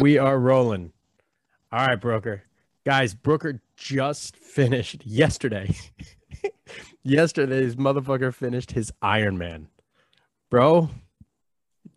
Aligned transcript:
we 0.00 0.18
are 0.18 0.38
rolling. 0.38 0.92
All 1.72 1.86
right, 1.86 2.00
Brooker. 2.00 2.42
Guys, 2.84 3.14
Brooker 3.14 3.60
just 3.76 4.36
finished 4.36 5.04
yesterday. 5.04 5.74
Yesterday's 7.02 7.76
motherfucker 7.76 8.32
finished 8.32 8.72
his 8.72 8.92
Ironman. 9.02 9.66
Bro, 10.50 10.90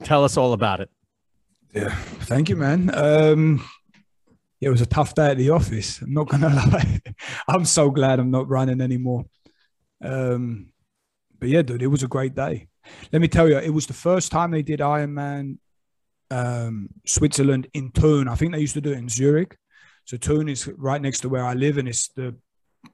tell 0.03 0.23
us 0.23 0.37
all 0.37 0.53
about 0.53 0.79
it. 0.79 0.89
Yeah, 1.73 1.95
thank 1.95 2.49
you, 2.49 2.55
man. 2.55 2.91
Um, 2.93 3.65
it 4.59 4.69
was 4.69 4.81
a 4.81 4.85
tough 4.85 5.15
day 5.15 5.31
at 5.31 5.37
the 5.37 5.51
office. 5.51 6.01
I'm 6.01 6.13
not 6.13 6.27
gonna 6.27 6.49
lie. 6.53 7.01
I'm 7.47 7.65
so 7.65 7.89
glad 7.89 8.19
I'm 8.19 8.31
not 8.31 8.49
running 8.49 8.81
anymore. 8.81 9.25
Um, 10.03 10.67
but 11.39 11.49
yeah, 11.49 11.61
dude, 11.61 11.81
it 11.81 11.87
was 11.87 12.03
a 12.03 12.07
great 12.07 12.35
day. 12.35 12.67
Let 13.13 13.21
me 13.21 13.27
tell 13.27 13.47
you, 13.47 13.57
it 13.57 13.69
was 13.69 13.87
the 13.87 13.93
first 13.93 14.31
time 14.31 14.51
they 14.51 14.63
did 14.63 14.79
Ironman 14.79 15.57
um, 16.31 16.89
Switzerland 17.05 17.67
in 17.73 17.91
Thun. 17.91 18.27
I 18.27 18.35
think 18.35 18.53
they 18.53 18.59
used 18.59 18.73
to 18.73 18.81
do 18.81 18.93
it 18.93 18.97
in 18.97 19.09
Zurich. 19.09 19.57
So 20.05 20.17
Thun 20.17 20.49
is 20.49 20.67
right 20.77 21.01
next 21.01 21.19
to 21.21 21.29
where 21.29 21.45
I 21.45 21.53
live, 21.53 21.77
and 21.77 21.87
it's 21.87 22.07
the 22.09 22.35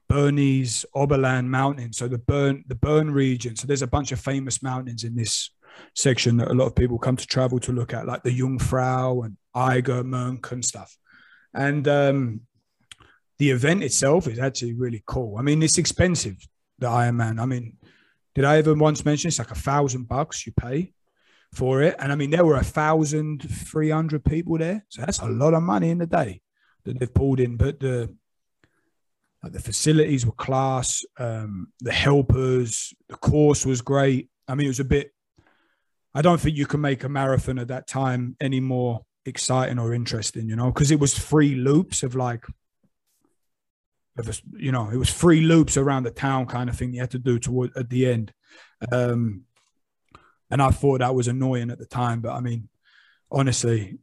Bernese 0.10 0.86
Oberland 0.94 1.50
Mountain. 1.50 1.94
So 1.94 2.08
the 2.08 2.18
Bern 2.18 2.66
the 2.68 2.76
Bern 2.76 3.12
region. 3.12 3.56
So 3.56 3.68
there's 3.68 3.82
a 3.82 3.88
bunch 3.88 4.12
of 4.12 4.20
famous 4.20 4.62
mountains 4.62 5.04
in 5.04 5.16
this 5.16 5.52
section 5.96 6.38
that 6.38 6.52
a 6.52 6.54
lot 6.54 6.66
of 6.66 6.76
people 6.76 6.98
come 6.98 7.16
to 7.16 7.28
travel 7.28 7.60
to 7.60 7.72
look 7.72 7.94
at, 7.94 8.08
like 8.08 8.24
the 8.24 8.38
Jungfrau 8.38 9.22
and 9.22 9.38
Eiger, 9.54 10.04
Monk 10.04 10.52
and 10.52 10.66
stuff. 10.66 10.98
And 11.54 11.88
um, 11.88 12.42
the 13.38 13.52
event 13.52 13.84
itself 13.84 14.28
is 14.28 14.40
actually 14.40 14.74
really 14.74 15.04
cool. 15.06 15.38
I 15.38 15.44
mean, 15.44 15.62
it's 15.62 15.78
expensive, 15.78 16.38
the 16.80 16.88
Ironman. 16.88 17.40
I 17.40 17.46
mean, 17.46 17.78
did 18.36 18.46
I 18.46 18.58
ever 18.58 18.74
once 18.74 19.06
mention 19.06 19.30
it's 19.30 19.40
like 19.40 19.52
a 19.52 19.56
thousand 19.56 20.08
bucks 20.08 20.46
you 20.46 20.54
pay 20.54 20.94
for 21.54 21.82
it? 21.82 21.96
And 22.00 22.12
I 22.12 22.16
mean, 22.16 22.30
there 22.30 22.46
were 22.46 22.58
a 22.58 22.64
thousand 22.64 23.42
three 23.50 23.90
hundred 23.90 24.24
people 24.24 24.58
there, 24.58 24.86
so 24.90 25.02
that's 25.02 25.20
a 25.20 25.28
lot 25.28 25.54
of 25.54 25.64
money 25.64 25.90
in 25.90 25.98
the 25.98 26.06
day 26.06 26.42
that 26.84 27.00
they've 27.00 27.14
pulled 27.14 27.40
in. 27.40 27.58
But 27.58 27.80
the 27.80 28.14
like 29.44 29.54
the 29.54 29.60
facilities 29.60 30.26
were 30.26 30.32
class, 30.32 31.06
um, 31.20 31.68
the 31.80 31.92
helpers, 31.92 32.94
the 33.08 33.16
course 33.16 33.66
was 33.66 33.82
great. 33.82 34.30
I 34.48 34.56
mean, 34.56 34.66
it 34.66 34.70
was 34.70 34.80
a 34.80 34.86
bit. 34.86 35.12
I 36.14 36.22
don't 36.22 36.40
think 36.40 36.58
you 36.58 36.66
can 36.66 36.82
make 36.82 37.04
a 37.04 37.10
marathon 37.10 37.60
at 37.60 37.68
that 37.68 37.88
time 37.88 38.36
any 38.42 38.60
more 38.60 39.06
exciting 39.26 39.78
or 39.78 39.94
interesting, 39.94 40.50
you 40.50 40.56
know, 40.56 40.72
because 40.72 40.90
it 40.90 41.00
was 41.00 41.14
three 41.14 41.54
loops 41.54 42.02
of 42.02 42.16
like, 42.16 42.46
you 44.56 44.72
know, 44.72 44.90
it 44.90 44.98
was 44.98 45.14
three 45.14 45.42
loops 45.42 45.78
around 45.78 46.04
the 46.04 46.12
town 46.12 46.48
kind 46.48 46.70
of 46.70 46.78
thing 46.78 46.94
you 46.94 47.02
had 47.02 47.12
to 47.12 47.20
do 47.20 47.38
toward 47.38 47.76
at 47.78 47.90
the 47.90 48.08
end. 48.08 48.34
Um, 48.92 49.44
and 50.50 50.62
I 50.62 50.70
thought 50.70 51.00
that 51.00 51.16
was 51.16 51.28
annoying 51.28 51.72
at 51.72 51.80
the 51.80 51.86
time, 51.86 52.22
but 52.22 52.34
I 52.34 52.40
mean, 52.40 52.70
honestly, 53.32 53.98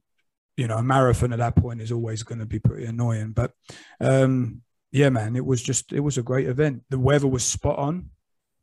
you 0.57 0.69
know, 0.69 0.79
a 0.79 0.83
marathon 0.83 1.33
at 1.33 1.39
that 1.39 1.57
point 1.57 1.81
is 1.81 1.91
always 1.91 2.23
going 2.23 2.39
to 2.39 2.47
be 2.47 2.59
pretty 2.59 2.85
annoying. 2.85 3.33
But 3.33 3.53
um, 4.01 4.63
yeah, 4.93 5.09
man, 5.09 5.37
it 5.37 5.45
was 5.45 5.63
just 5.63 5.93
it 5.93 6.01
was 6.01 6.19
a 6.19 6.23
great 6.23 6.47
event. 6.47 6.83
The 6.91 6.99
weather 6.99 7.27
was 7.27 7.45
spot 7.45 7.79
on. 7.79 8.11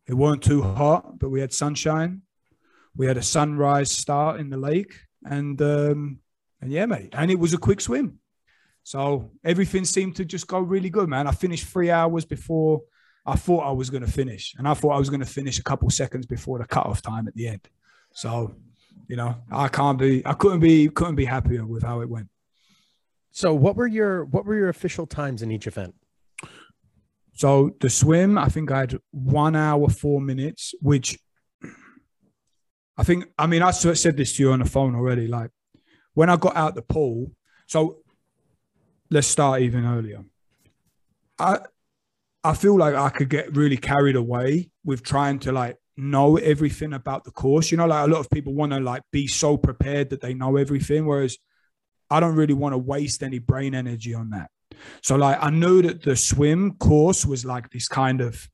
It 0.08 0.14
weren't 0.14 0.44
too 0.44 0.62
hot, 0.62 1.20
but 1.20 1.30
we 1.30 1.42
had 1.42 1.54
sunshine. 1.54 2.22
We 2.96 3.06
had 3.06 3.18
a 3.18 3.24
sunrise 3.24 3.92
start 3.92 4.40
in 4.40 4.50
the 4.50 4.58
lake, 4.58 4.94
and 5.24 5.62
um, 5.62 6.20
and 6.62 6.72
yeah, 6.72 6.86
mate, 6.86 7.10
and 7.14 7.32
it 7.32 7.40
was 7.40 7.54
a 7.54 7.58
quick 7.58 7.82
swim. 7.82 8.20
So 8.84 9.32
everything 9.44 9.86
seemed 9.86 10.16
to 10.16 10.26
just 10.26 10.48
go 10.48 10.60
really 10.60 10.90
good, 10.90 11.08
man. 11.08 11.28
I 11.28 11.32
finished 11.32 11.68
three 11.68 11.92
hours 11.92 12.26
before 12.26 12.82
I 13.26 13.36
thought 13.36 13.68
I 13.68 13.72
was 13.72 13.90
going 13.90 14.06
to 14.06 14.12
finish, 14.12 14.56
and 14.58 14.68
I 14.68 14.74
thought 14.74 14.92
I 14.92 15.00
was 15.00 15.10
going 15.10 15.20
to 15.20 15.26
finish 15.26 15.60
a 15.60 15.64
couple 15.64 15.90
seconds 15.90 16.26
before 16.26 16.58
the 16.58 16.66
cutoff 16.66 17.02
time 17.02 17.28
at 17.28 17.36
the 17.36 17.48
end. 17.48 17.68
So, 18.14 18.56
you 19.08 19.16
know, 19.16 19.36
I 19.52 19.68
can't 19.68 19.98
be, 19.98 20.26
I 20.26 20.34
couldn't 20.34 20.60
be, 20.60 20.90
couldn't 20.90 21.16
be 21.16 21.26
happier 21.26 21.66
with 21.66 21.84
how 21.84 22.02
it 22.02 22.10
went. 22.10 22.30
So, 23.32 23.54
what 23.54 23.76
were 23.76 23.88
your 23.88 24.26
what 24.26 24.46
were 24.46 24.56
your 24.56 24.70
official 24.70 25.06
times 25.06 25.42
in 25.42 25.52
each 25.52 25.68
event? 25.68 25.96
So 27.34 27.72
the 27.80 27.90
swim, 27.90 28.38
I 28.38 28.50
think 28.50 28.72
I 28.72 28.80
had 28.80 29.00
one 29.12 29.56
hour 29.56 29.90
four 29.90 30.20
minutes, 30.20 30.76
which 30.82 31.18
I 32.98 33.04
think. 33.04 33.26
I 33.38 33.48
mean, 33.48 33.62
I 33.62 33.72
said 33.72 34.18
this 34.18 34.36
to 34.36 34.44
you 34.44 34.52
on 34.52 34.60
the 34.60 34.66
phone 34.66 34.96
already. 34.96 35.28
Like 35.28 35.52
when 36.14 36.30
I 36.30 36.36
got 36.36 36.56
out 36.56 36.76
the 36.76 36.82
pool. 36.82 37.32
So 37.68 37.98
let's 39.10 39.28
start 39.28 39.62
even 39.62 39.86
earlier. 39.86 40.24
I 41.40 41.60
I 42.44 42.54
feel 42.54 42.78
like 42.78 42.96
I 42.96 43.10
could 43.10 43.30
get 43.30 43.56
really 43.56 43.78
carried 43.78 44.16
away 44.16 44.72
with 44.84 45.04
trying 45.04 45.40
to 45.40 45.52
like 45.52 45.78
know 45.96 46.38
everything 46.38 46.94
about 46.94 47.24
the 47.24 47.32
course. 47.32 47.72
You 47.72 47.78
know, 47.78 47.86
like 47.86 48.08
a 48.08 48.12
lot 48.12 48.20
of 48.20 48.30
people 48.30 48.54
want 48.54 48.72
to 48.72 48.80
like 48.80 49.04
be 49.12 49.28
so 49.28 49.58
prepared 49.58 50.10
that 50.10 50.22
they 50.22 50.34
know 50.34 50.58
everything, 50.58 51.06
whereas 51.06 51.38
I 52.10 52.20
don't 52.20 52.36
really 52.36 52.54
want 52.54 52.74
to 52.74 52.78
waste 52.78 53.24
any 53.24 53.40
brain 53.40 53.76
energy 53.76 54.14
on 54.14 54.32
that. 54.32 54.50
So 55.04 55.16
like 55.16 55.38
I 55.42 55.50
knew 55.50 55.82
that 55.84 56.02
the 56.02 56.16
swim 56.16 56.74
course 56.78 57.26
was 57.26 57.46
like 57.46 57.70
this 57.70 57.88
kind 57.88 58.22
of 58.22 58.50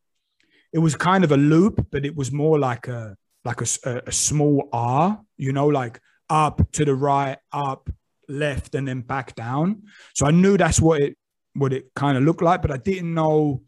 it 0.73 0.79
was 0.79 0.95
kind 0.95 1.23
of 1.23 1.31
a 1.31 1.37
loop, 1.37 1.87
but 1.91 2.05
it 2.05 2.15
was 2.15 2.31
more 2.31 2.59
like 2.59 2.87
a 2.87 3.15
like 3.45 3.61
a, 3.61 4.01
a 4.05 4.11
small 4.11 4.67
R, 4.73 5.21
you 5.37 5.53
know, 5.53 5.67
like 5.67 6.01
up 6.29 6.61
to 6.73 6.83
the 6.83 6.93
right, 6.93 7.37
up, 7.53 7.89
left, 8.27 8.75
and 8.75 8.85
then 8.87 9.01
back 9.01 9.35
down. 9.35 9.83
So 10.13 10.25
I 10.25 10.31
knew 10.31 10.57
that's 10.57 10.81
what 10.81 11.01
it 11.01 11.17
what 11.53 11.73
it 11.73 11.85
kind 11.95 12.17
of 12.17 12.23
looked 12.23 12.41
like, 12.41 12.61
but 12.61 12.71
I 12.71 12.77
didn't 12.77 13.13
know 13.13 13.63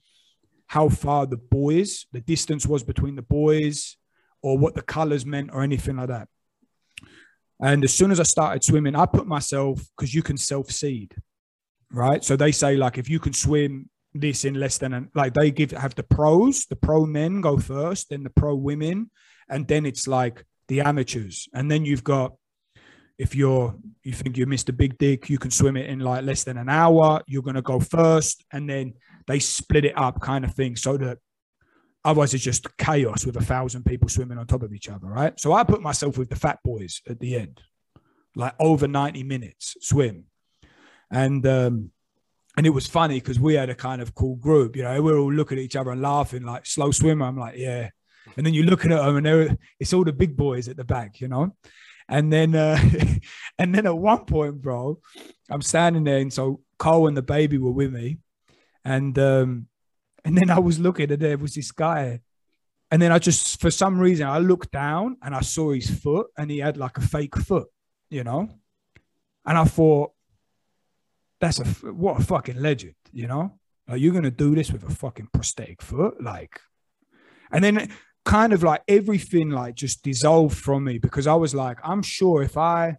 how 0.70 0.88
far 0.88 1.26
the 1.26 1.36
buoys, 1.38 2.06
the 2.12 2.22
distance 2.22 2.68
was 2.68 2.84
between 2.84 3.16
the 3.16 3.24
buoys, 3.24 3.98
or 4.44 4.56
what 4.56 4.76
the 4.76 4.84
colors 4.84 5.26
meant, 5.26 5.50
or 5.52 5.64
anything 5.64 5.98
like 5.98 6.10
that. 6.10 6.28
And 7.60 7.84
as 7.84 7.92
soon 7.94 8.12
as 8.12 8.20
I 8.20 8.24
started 8.24 8.64
swimming, 8.64 8.96
I 8.96 9.08
put 9.08 9.26
myself 9.26 9.82
because 9.98 10.14
you 10.14 10.22
can 10.22 10.38
self 10.38 10.70
seed, 10.70 11.16
right? 11.92 12.24
So 12.24 12.36
they 12.36 12.52
say 12.52 12.78
like 12.78 13.00
if 13.00 13.10
you 13.10 13.20
can 13.20 13.34
swim 13.34 13.90
this 14.14 14.46
in 14.46 14.54
less 14.54 14.78
than 14.78 14.94
an, 14.94 15.10
like 15.16 15.34
they 15.34 15.50
give 15.50 15.72
have 15.72 15.96
the 15.96 16.04
pros, 16.04 16.68
the 16.68 16.76
pro 16.76 17.04
men 17.04 17.42
go 17.42 17.58
first, 17.58 18.12
then 18.12 18.22
the 18.22 18.30
pro 18.30 18.54
women, 18.54 19.10
and 19.50 19.68
then 19.68 19.88
it's 19.88 20.08
like 20.08 20.46
the 20.68 20.82
amateurs, 20.82 21.50
and 21.52 21.70
then 21.70 21.84
you've 21.84 22.04
got 22.04 22.36
if 23.18 23.36
you're 23.36 23.76
you 24.04 24.14
think 24.14 24.38
you 24.38 24.46
missed 24.46 24.70
a 24.70 24.74
Big 24.74 25.00
Dick, 25.00 25.30
you 25.32 25.40
can 25.40 25.50
swim 25.52 25.76
it 25.78 25.90
in 25.90 26.00
like 26.00 26.24
less 26.24 26.44
than 26.44 26.58
an 26.58 26.70
hour. 26.70 27.22
You're 27.28 27.42
gonna 27.42 27.64
go 27.64 27.80
first, 27.80 28.46
and 28.54 28.70
then 28.70 28.94
they 29.30 29.40
split 29.40 29.86
it 29.86 29.96
up, 29.96 30.20
kind 30.20 30.44
of 30.44 30.56
thing, 30.56 30.76
so 30.76 30.98
that 30.98 31.20
otherwise 32.04 32.34
it's 32.34 32.44
just 32.44 32.76
chaos 32.78 33.26
with 33.28 33.38
a 33.38 33.44
thousand 33.44 33.86
people 33.86 34.10
swimming 34.10 34.40
on 34.40 34.48
top 34.48 34.64
of 34.64 34.74
each 34.74 34.90
other, 34.90 35.06
right? 35.06 35.40
So 35.40 35.54
I 35.54 35.64
put 35.64 35.84
myself 35.84 36.18
with 36.18 36.30
the 36.30 36.36
fat 36.36 36.58
boys 36.66 37.02
at 37.08 37.20
the 37.20 37.36
end, 37.36 37.62
like 38.36 38.56
over 38.60 38.88
90 38.88 39.22
minutes 39.22 39.78
swim, 39.82 40.26
and 41.12 41.46
um, 41.46 41.92
and 42.58 42.66
it 42.66 42.72
was 42.72 42.88
funny 42.88 43.20
because 43.20 43.40
we 43.40 43.54
had 43.54 43.70
a 43.70 43.76
kind 43.76 44.02
of 44.02 44.16
cool 44.16 44.36
group, 44.36 44.76
you 44.76 44.82
know, 44.82 45.00
we 45.00 45.12
were 45.12 45.20
all 45.20 45.32
looking 45.32 45.60
at 45.60 45.64
each 45.64 45.76
other 45.76 45.92
and 45.92 46.02
laughing, 46.02 46.44
like 46.44 46.66
slow 46.66 46.90
swimmer. 46.90 47.28
I'm 47.28 47.38
like, 47.38 47.56
yeah, 47.56 47.92
and 48.36 48.44
then 48.44 48.56
you're 48.56 48.66
looking 48.66 48.92
at 48.92 49.06
them 49.06 49.18
and 49.18 49.26
they're 49.28 49.58
it's 49.80 49.94
all 49.94 50.04
the 50.04 50.12
big 50.12 50.36
boys 50.36 50.68
at 50.68 50.76
the 50.76 50.84
back, 50.84 51.22
you 51.22 51.28
know. 51.28 51.56
And 52.08 52.34
then, 52.34 52.56
uh, 52.56 52.80
and 53.60 53.76
then 53.76 53.86
at 53.86 53.96
one 53.96 54.26
point, 54.26 54.60
bro, 54.60 55.00
I'm 55.52 55.62
standing 55.62 56.04
there, 56.04 56.18
and 56.18 56.34
so 56.34 56.62
Cole 56.80 57.08
and 57.08 57.16
the 57.16 57.22
baby 57.22 57.60
were 57.60 57.72
with 57.72 57.94
me, 57.94 58.18
and 58.90 59.20
um, 59.20 59.68
and 60.26 60.36
then 60.36 60.50
I 60.50 60.60
was 60.60 60.80
looking, 60.80 61.12
and 61.12 61.22
there 61.22 61.38
was 61.38 61.54
this 61.54 61.72
guy, 61.72 62.22
and 62.90 63.00
then 63.02 63.12
I 63.12 63.20
just, 63.20 63.62
for 63.62 63.70
some 63.70 64.00
reason, 64.00 64.28
I 64.28 64.40
looked 64.40 64.72
down 64.72 65.18
and 65.22 65.36
I 65.36 65.42
saw 65.42 65.72
his 65.72 65.90
foot, 65.90 66.28
and 66.36 66.50
he 66.50 66.58
had 66.58 66.76
like 66.76 66.98
a 66.98 67.02
fake 67.02 67.38
foot, 67.38 67.68
you 68.10 68.24
know, 68.24 68.50
and 69.46 69.58
I 69.58 69.64
thought, 69.66 70.12
that's 71.40 71.60
a 71.60 71.66
what 71.94 72.20
a 72.20 72.24
fucking 72.24 72.60
legend, 72.60 72.96
you 73.14 73.28
know. 73.28 73.60
Like 73.88 74.02
you're 74.02 74.14
gonna 74.14 74.32
do 74.32 74.56
this 74.56 74.72
with 74.72 74.84
a 74.84 74.90
fucking 74.90 75.30
prosthetic 75.32 75.84
foot, 75.84 76.22
like, 76.22 76.60
and 77.52 77.64
then 77.64 77.92
kind 78.26 78.54
of 78.54 78.64
like 78.64 78.82
everything 78.88 79.52
like 79.52 79.76
just 79.76 80.04
dissolved 80.04 80.58
from 80.58 80.84
me 80.84 80.98
because 80.98 81.28
I 81.28 81.36
was 81.36 81.54
like, 81.54 81.78
I'm 81.84 82.02
sure 82.02 82.42
if 82.42 82.58
I 82.58 82.98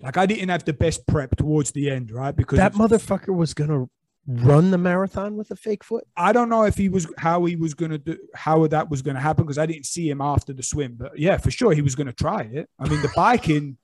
like 0.00 0.18
I 0.18 0.26
didn't 0.26 0.50
have 0.50 0.66
the 0.66 0.74
best 0.74 1.06
prep 1.06 1.34
towards 1.36 1.72
the 1.72 1.90
end, 1.90 2.10
right? 2.10 2.36
Because 2.36 2.58
that 2.58 2.74
motherfucker 2.74 3.34
was 3.34 3.54
gonna 3.54 3.86
run 4.26 4.70
the 4.70 4.78
marathon 4.78 5.36
with 5.36 5.50
a 5.50 5.56
fake 5.56 5.82
foot. 5.82 6.06
I 6.16 6.32
don't 6.32 6.48
know 6.48 6.64
if 6.64 6.76
he 6.76 6.88
was 6.88 7.06
how 7.18 7.44
he 7.44 7.56
was 7.56 7.74
gonna 7.74 7.98
do 7.98 8.16
how 8.34 8.66
that 8.68 8.90
was 8.90 9.02
gonna 9.02 9.20
happen 9.20 9.44
because 9.44 9.58
I 9.58 9.66
didn't 9.66 9.86
see 9.86 10.08
him 10.08 10.20
after 10.20 10.52
the 10.52 10.62
swim, 10.62 10.94
but 10.96 11.18
yeah, 11.18 11.36
for 11.38 11.50
sure 11.50 11.72
he 11.72 11.82
was 11.82 11.94
gonna 11.94 12.12
try 12.12 12.42
it. 12.42 12.68
I 12.78 12.88
mean, 12.88 13.02
the 13.02 13.12
biking, 13.16 13.78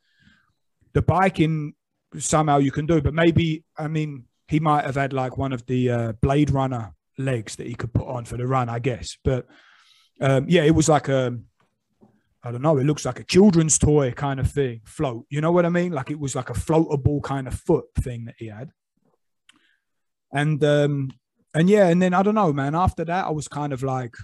the 0.93 1.03
biking 1.03 1.75
somehow 2.19 2.59
you 2.59 2.71
can 2.71 2.87
do, 2.87 3.01
but 3.01 3.15
maybe 3.15 3.65
I 3.77 3.89
mean 3.89 4.25
he 4.47 4.61
might 4.61 4.85
have 4.85 4.95
had 4.95 5.13
like 5.13 5.37
one 5.37 5.53
of 5.53 5.67
the 5.67 5.91
uh, 5.91 6.13
Blade 6.23 6.51
Runner 6.51 6.95
legs 7.19 7.57
that 7.57 7.67
he 7.67 7.75
could 7.75 7.93
put 7.93 8.07
on 8.07 8.25
for 8.25 8.37
the 8.37 8.47
run, 8.47 8.69
I 8.69 8.79
guess, 8.79 9.19
but 9.25 9.47
um, 10.21 10.47
yeah, 10.49 10.63
it 10.63 10.75
was 10.75 10.89
like 10.89 11.09
a, 11.09 11.37
I 12.43 12.53
don't 12.53 12.63
know, 12.63 12.79
it 12.79 12.85
looks 12.85 13.05
like 13.05 13.21
a 13.21 13.25
children's 13.25 13.79
toy 13.79 14.13
kind 14.13 14.41
of 14.41 14.51
thing, 14.51 14.81
float. 14.85 15.27
You 15.29 15.41
know 15.41 15.53
what 15.53 15.67
I 15.67 15.69
mean? 15.69 15.93
Like 15.93 16.11
it 16.11 16.19
was 16.19 16.35
like 16.35 16.51
a 16.51 16.55
floatable 16.55 17.23
kind 17.23 17.47
of 17.47 17.55
foot 17.55 17.87
thing 18.01 18.25
that 18.27 18.37
he 18.39 18.47
had. 18.47 18.71
And 20.33 20.63
um, 20.65 21.11
and 21.55 21.69
yeah, 21.71 21.89
and 21.89 22.01
then 22.01 22.15
I 22.15 22.23
don't 22.23 22.35
know, 22.35 22.53
man. 22.53 22.75
After 22.75 23.05
that, 23.05 23.27
I 23.27 23.31
was 23.31 23.49
kind 23.49 23.73
of 23.73 23.83
like, 23.83 24.15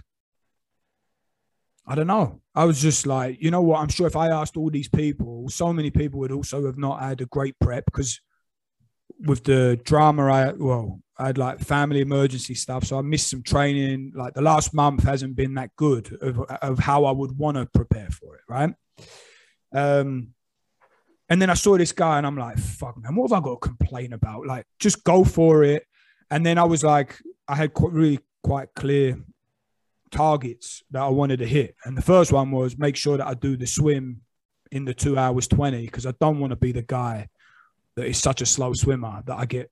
I 1.86 1.94
don't 1.94 2.06
know. 2.06 2.40
I 2.54 2.64
was 2.64 2.80
just 2.80 3.06
like, 3.06 3.42
you 3.42 3.50
know 3.50 3.62
what? 3.62 3.80
I'm 3.80 3.88
sure 3.88 4.06
if 4.06 4.16
I 4.16 4.28
asked 4.28 4.56
all 4.56 4.70
these 4.70 4.88
people, 4.88 5.48
so 5.48 5.72
many 5.72 5.90
people 5.90 6.20
would 6.20 6.32
also 6.32 6.66
have 6.66 6.78
not 6.78 7.00
had 7.00 7.20
a 7.20 7.26
great 7.26 7.58
prep 7.58 7.84
because 7.86 8.20
with 9.20 9.44
the 9.44 9.80
drama, 9.84 10.26
I 10.26 10.52
well, 10.52 11.00
I 11.18 11.26
had 11.26 11.38
like 11.38 11.60
family 11.60 12.00
emergency 12.00 12.54
stuff, 12.54 12.84
so 12.84 12.98
I 12.98 13.02
missed 13.02 13.30
some 13.30 13.42
training. 13.42 14.12
Like 14.14 14.34
the 14.34 14.42
last 14.42 14.74
month 14.74 15.04
hasn't 15.04 15.36
been 15.36 15.54
that 15.54 15.74
good 15.76 16.16
of, 16.20 16.40
of 16.40 16.78
how 16.78 17.04
I 17.04 17.12
would 17.12 17.36
want 17.36 17.56
to 17.56 17.66
prepare 17.66 18.10
for 18.10 18.36
it, 18.36 18.42
right? 18.48 18.74
Um, 19.72 20.28
and 21.28 21.40
then 21.40 21.50
I 21.50 21.54
saw 21.54 21.76
this 21.76 21.92
guy, 21.92 22.18
and 22.18 22.26
I'm 22.26 22.36
like, 22.36 22.58
"Fuck, 22.58 22.98
man, 22.98 23.14
what 23.14 23.30
have 23.30 23.38
I 23.38 23.44
got 23.44 23.62
to 23.62 23.68
complain 23.68 24.12
about? 24.12 24.46
Like, 24.46 24.66
just 24.78 25.04
go 25.04 25.24
for 25.24 25.64
it." 25.64 25.86
And 26.34 26.44
then 26.44 26.58
I 26.58 26.64
was 26.64 26.82
like, 26.82 27.22
I 27.46 27.54
had 27.54 27.70
really 27.80 28.18
quite 28.42 28.74
clear 28.74 29.16
targets 30.10 30.82
that 30.90 31.00
I 31.00 31.08
wanted 31.08 31.38
to 31.38 31.46
hit, 31.46 31.76
and 31.84 31.96
the 31.96 32.02
first 32.02 32.32
one 32.32 32.50
was 32.50 32.76
make 32.76 32.96
sure 32.96 33.16
that 33.16 33.26
I 33.28 33.34
do 33.34 33.56
the 33.56 33.68
swim 33.68 34.22
in 34.72 34.84
the 34.84 34.94
two 34.94 35.16
hours 35.16 35.46
twenty 35.46 35.82
because 35.82 36.06
I 36.06 36.14
don't 36.20 36.40
want 36.40 36.50
to 36.50 36.56
be 36.56 36.72
the 36.72 36.82
guy 36.82 37.28
that 37.94 38.06
is 38.06 38.18
such 38.18 38.40
a 38.42 38.46
slow 38.46 38.72
swimmer 38.72 39.22
that 39.26 39.38
I 39.38 39.46
get 39.46 39.70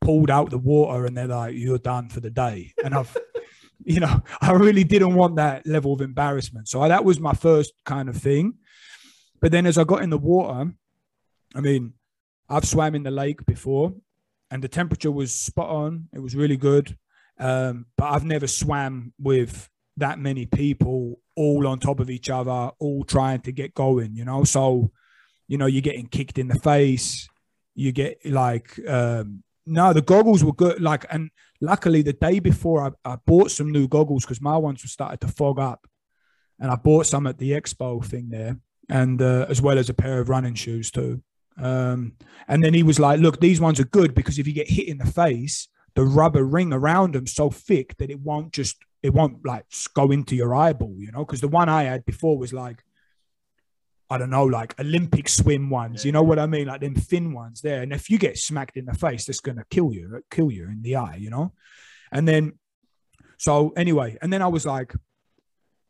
pulled 0.00 0.30
out 0.30 0.50
the 0.50 0.58
water 0.58 1.04
and 1.04 1.16
they're 1.16 1.26
like, 1.26 1.56
you're 1.56 1.78
done 1.78 2.08
for 2.08 2.20
the 2.20 2.30
day. 2.30 2.72
And 2.84 2.94
I've, 2.94 3.16
you 3.84 3.98
know, 3.98 4.22
I 4.40 4.52
really 4.52 4.84
didn't 4.84 5.16
want 5.16 5.34
that 5.36 5.66
level 5.66 5.94
of 5.94 6.00
embarrassment. 6.00 6.68
So 6.68 6.86
that 6.86 7.04
was 7.04 7.18
my 7.18 7.32
first 7.32 7.72
kind 7.84 8.08
of 8.08 8.16
thing. 8.16 8.54
But 9.40 9.50
then 9.50 9.66
as 9.66 9.78
I 9.78 9.82
got 9.82 10.02
in 10.02 10.10
the 10.10 10.18
water, 10.18 10.72
I 11.56 11.60
mean, 11.60 11.94
I've 12.48 12.66
swam 12.66 12.94
in 12.94 13.02
the 13.02 13.10
lake 13.10 13.44
before 13.46 13.94
and 14.50 14.62
the 14.62 14.68
temperature 14.68 15.10
was 15.10 15.34
spot 15.34 15.68
on. 15.68 16.08
It 16.12 16.20
was 16.20 16.36
really 16.36 16.56
good. 16.56 16.96
Um, 17.38 17.86
but 17.96 18.12
I've 18.12 18.24
never 18.24 18.46
swam 18.46 19.12
with 19.18 19.68
that 19.96 20.18
many 20.18 20.46
people 20.46 21.20
all 21.36 21.66
on 21.66 21.78
top 21.78 22.00
of 22.00 22.10
each 22.10 22.30
other, 22.30 22.70
all 22.78 23.04
trying 23.04 23.40
to 23.40 23.52
get 23.52 23.74
going, 23.74 24.14
you 24.14 24.24
know? 24.24 24.44
So, 24.44 24.92
you 25.48 25.58
know, 25.58 25.66
you're 25.66 25.82
getting 25.82 26.06
kicked 26.06 26.38
in 26.38 26.48
the 26.48 26.58
face. 26.58 27.28
You 27.74 27.92
get 27.92 28.24
like, 28.24 28.78
um, 28.88 29.42
no, 29.66 29.92
the 29.92 30.02
goggles 30.02 30.44
were 30.44 30.52
good. 30.52 30.80
Like, 30.80 31.06
and 31.10 31.30
luckily 31.60 32.02
the 32.02 32.12
day 32.12 32.38
before 32.38 32.94
I, 33.04 33.12
I 33.12 33.16
bought 33.26 33.50
some 33.50 33.72
new 33.72 33.88
goggles 33.88 34.24
because 34.24 34.40
my 34.40 34.56
ones 34.56 34.84
were 34.84 34.88
started 34.88 35.20
to 35.22 35.28
fog 35.28 35.58
up, 35.58 35.86
and 36.60 36.70
I 36.70 36.76
bought 36.76 37.06
some 37.06 37.26
at 37.26 37.38
the 37.38 37.52
expo 37.52 38.04
thing 38.04 38.28
there, 38.28 38.58
and 38.88 39.20
uh, 39.20 39.46
as 39.48 39.60
well 39.60 39.78
as 39.78 39.88
a 39.88 39.94
pair 39.94 40.20
of 40.20 40.28
running 40.28 40.54
shoes 40.54 40.90
too. 40.90 41.22
Um, 41.58 42.14
and 42.48 42.62
then 42.62 42.74
he 42.74 42.82
was 42.82 42.98
like, 42.98 43.20
"Look, 43.20 43.40
these 43.40 43.60
ones 43.60 43.78
are 43.80 43.84
good 43.84 44.14
because 44.14 44.38
if 44.38 44.46
you 44.46 44.52
get 44.52 44.68
hit 44.68 44.88
in 44.88 44.98
the 44.98 45.06
face, 45.06 45.68
the 45.94 46.04
rubber 46.04 46.44
ring 46.44 46.72
around 46.72 47.14
them 47.14 47.26
so 47.26 47.50
thick 47.50 47.96
that 47.98 48.10
it 48.10 48.20
won't 48.20 48.52
just 48.52 48.76
it 49.02 49.12
won't 49.12 49.44
like 49.44 49.64
go 49.94 50.10
into 50.10 50.34
your 50.34 50.54
eyeball, 50.54 50.96
you 50.98 51.12
know. 51.12 51.24
Because 51.24 51.40
the 51.40 51.48
one 51.48 51.68
I 51.68 51.84
had 51.84 52.04
before 52.04 52.36
was 52.36 52.52
like 52.52 52.82
I 54.10 54.18
don't 54.18 54.30
know, 54.30 54.44
like 54.44 54.78
Olympic 54.78 55.28
swim 55.28 55.70
ones. 55.70 56.04
Yeah. 56.04 56.08
You 56.08 56.12
know 56.12 56.22
what 56.22 56.38
I 56.38 56.46
mean? 56.46 56.66
Like 56.66 56.80
them 56.80 56.94
thin 56.94 57.32
ones 57.32 57.60
there. 57.60 57.82
And 57.82 57.92
if 57.92 58.10
you 58.10 58.18
get 58.18 58.38
smacked 58.38 58.76
in 58.76 58.84
the 58.84 58.94
face, 58.94 59.24
that's 59.24 59.40
gonna 59.40 59.64
kill 59.70 59.92
you, 59.92 60.22
kill 60.30 60.50
you 60.50 60.64
in 60.64 60.82
the 60.82 60.96
eye, 60.96 61.16
you 61.16 61.30
know? 61.30 61.52
And 62.12 62.28
then 62.28 62.58
so 63.38 63.72
anyway, 63.76 64.16
and 64.22 64.32
then 64.32 64.42
I 64.42 64.46
was 64.46 64.66
like, 64.66 64.94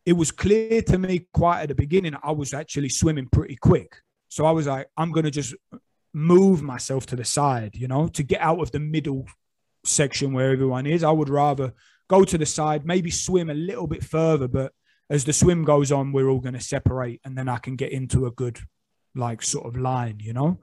it 0.07 0.13
was 0.13 0.31
clear 0.31 0.83
to 0.83 0.99
me 0.99 1.27
quite 1.33 1.63
at 1.63 1.69
the 1.69 1.75
beginning, 1.75 2.15
I 2.23 2.33
was 2.33 2.53
actually 2.53 2.91
swimming 2.91 3.29
pretty 3.31 3.57
quick. 3.57 3.97
So 4.35 4.45
I 4.45 4.51
was 4.51 4.67
like, 4.67 4.89
I'm 4.97 5.13
gonna 5.13 5.31
just 5.31 5.55
move 6.13 6.61
myself 6.61 7.07
to 7.07 7.15
the 7.15 7.25
side, 7.25 7.77
you 7.77 7.87
know, 7.87 8.09
to 8.09 8.25
get 8.25 8.41
out 8.41 8.59
of 8.59 8.73
the 8.73 8.81
middle 8.81 9.29
section 9.85 10.33
where 10.33 10.51
everyone 10.51 10.87
is. 10.89 11.05
I 11.05 11.13
would 11.13 11.29
rather 11.29 11.73
go 12.09 12.25
to 12.25 12.37
the 12.37 12.45
side, 12.45 12.85
maybe 12.85 13.13
swim 13.13 13.49
a 13.49 13.55
little 13.55 13.87
bit 13.87 14.03
further, 14.03 14.49
but 14.49 14.73
as 15.09 15.25
the 15.25 15.33
swim 15.33 15.63
goes 15.63 15.93
on, 15.93 16.11
we're 16.11 16.29
all 16.29 16.41
going 16.41 16.55
to 16.55 16.61
separate 16.61 17.21
and 17.25 17.39
then 17.39 17.49
I 17.49 17.59
can 17.59 17.77
get 17.77 17.93
into 17.93 18.27
a 18.27 18.33
good, 18.33 18.59
like, 19.15 19.41
sort 19.41 19.67
of 19.67 19.77
line, 19.77 20.19
you 20.19 20.33
know? 20.33 20.59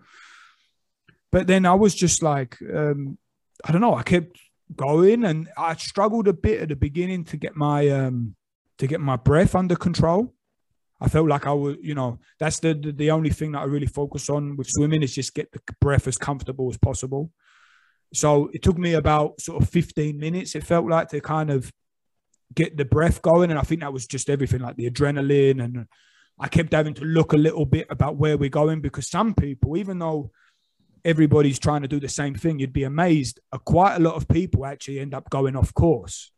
But 1.32 1.48
then 1.48 1.66
I 1.66 1.76
was 1.76 1.96
just 1.96 2.22
like, 2.22 2.58
um, 2.62 3.18
I 3.64 3.72
don't 3.72 3.80
know, 3.80 3.96
I 3.96 4.04
kept 4.04 4.38
going 4.76 5.24
and 5.24 5.48
I 5.56 5.78
struggled 5.78 6.28
a 6.28 6.34
bit 6.34 6.60
at 6.60 6.68
the 6.68 6.76
beginning 6.76 7.24
to 7.26 7.38
get 7.38 7.56
my, 7.56 7.88
um, 7.88 8.36
to 8.80 8.88
get 8.88 9.00
my 9.00 9.16
breath 9.16 9.56
under 9.56 9.78
control. 9.78 10.34
I 11.02 11.10
felt 11.10 11.28
like 11.28 11.48
I 11.48 11.54
was, 11.54 11.78
you 11.82 11.96
know, 11.96 12.20
that's 12.40 12.60
the, 12.60 12.76
the, 12.76 12.92
the 12.92 13.12
only 13.12 13.32
thing 13.32 13.54
that 13.54 13.62
I 13.62 13.66
really 13.66 13.88
focus 13.88 14.30
on 14.30 14.56
with 14.56 14.68
swimming 14.70 15.02
is 15.02 15.16
just 15.16 15.34
get 15.34 15.52
the 15.52 15.60
breath 15.82 16.08
as 16.08 16.18
comfortable 16.18 16.70
as 16.70 16.78
possible. 16.78 17.32
So 18.14 18.50
it 18.54 18.62
took 18.62 18.78
me 18.78 18.94
about 18.94 19.42
sort 19.42 19.64
of 19.64 19.70
15 19.70 20.20
minutes, 20.20 20.54
it 20.54 20.64
felt 20.64 20.88
like, 20.88 21.10
to 21.10 21.20
kind 21.20 21.50
of 21.50 21.72
get 22.54 22.78
the 22.78 22.86
breath 22.86 23.22
going. 23.22 23.50
And 23.50 23.60
I 23.60 23.64
think 23.64 23.82
that 23.82 23.94
was 23.94 24.06
just 24.06 24.30
everything 24.30 24.62
like 24.62 24.76
the 24.76 24.90
adrenaline. 24.90 25.64
And 25.64 25.88
I 26.40 26.48
kept 26.48 26.74
having 26.74 26.94
to 26.96 27.06
look 27.06 27.34
a 27.34 27.38
little 27.38 27.66
bit 27.66 27.88
about 27.90 28.18
where 28.18 28.38
we're 28.38 28.50
going 28.50 28.82
because 28.82 29.10
some 29.10 29.34
people, 29.34 29.78
even 29.78 29.98
though 29.98 30.32
everybody's 31.04 31.58
trying 31.58 31.82
to 31.82 31.88
do 31.88 32.00
the 32.00 32.10
same 32.10 32.36
thing, 32.36 32.60
you'd 32.60 32.74
be 32.74 32.84
amazed. 32.84 33.40
Uh, 33.52 33.58
quite 33.58 33.96
a 33.96 34.00
lot 34.00 34.16
of 34.16 34.28
people 34.28 34.66
actually 34.66 35.00
end 35.00 35.16
up 35.16 35.30
going 35.30 35.56
off 35.56 35.74
course. 35.74 36.32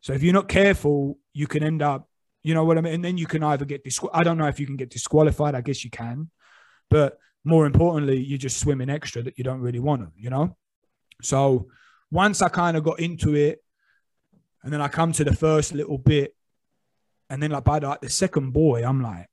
So 0.00 0.12
if 0.12 0.22
you're 0.22 0.34
not 0.34 0.48
careful, 0.48 1.18
you 1.32 1.46
can 1.46 1.62
end 1.62 1.80
up, 1.80 2.08
you 2.42 2.54
know 2.54 2.64
what 2.64 2.78
I 2.78 2.80
mean? 2.80 2.94
And 2.94 3.04
then 3.04 3.18
you 3.18 3.26
can 3.26 3.42
either 3.42 3.64
get 3.64 3.84
disqualified. 3.84 4.20
I 4.20 4.24
don't 4.24 4.38
know 4.38 4.46
if 4.46 4.58
you 4.58 4.66
can 4.66 4.76
get 4.76 4.90
disqualified. 4.90 5.54
I 5.54 5.60
guess 5.60 5.84
you 5.84 5.90
can. 5.90 6.30
But 6.90 7.18
more 7.44 7.66
importantly, 7.66 8.18
you're 8.18 8.38
just 8.38 8.60
swimming 8.60 8.90
extra 8.90 9.22
that 9.22 9.38
you 9.38 9.44
don't 9.44 9.60
really 9.60 9.80
want 9.80 10.02
to, 10.02 10.10
you 10.16 10.30
know? 10.30 10.56
So 11.22 11.68
once 12.10 12.42
I 12.42 12.48
kind 12.48 12.76
of 12.76 12.84
got 12.84 13.00
into 13.00 13.34
it, 13.34 13.62
and 14.62 14.72
then 14.72 14.80
I 14.80 14.88
come 14.88 15.12
to 15.12 15.24
the 15.24 15.34
first 15.34 15.74
little 15.74 15.98
bit, 15.98 16.36
and 17.30 17.42
then 17.42 17.50
like 17.50 17.64
by 17.64 17.78
the, 17.78 17.88
like 17.88 18.00
the 18.00 18.10
second 18.10 18.52
buoy, 18.52 18.84
I'm 18.84 19.02
like, 19.02 19.28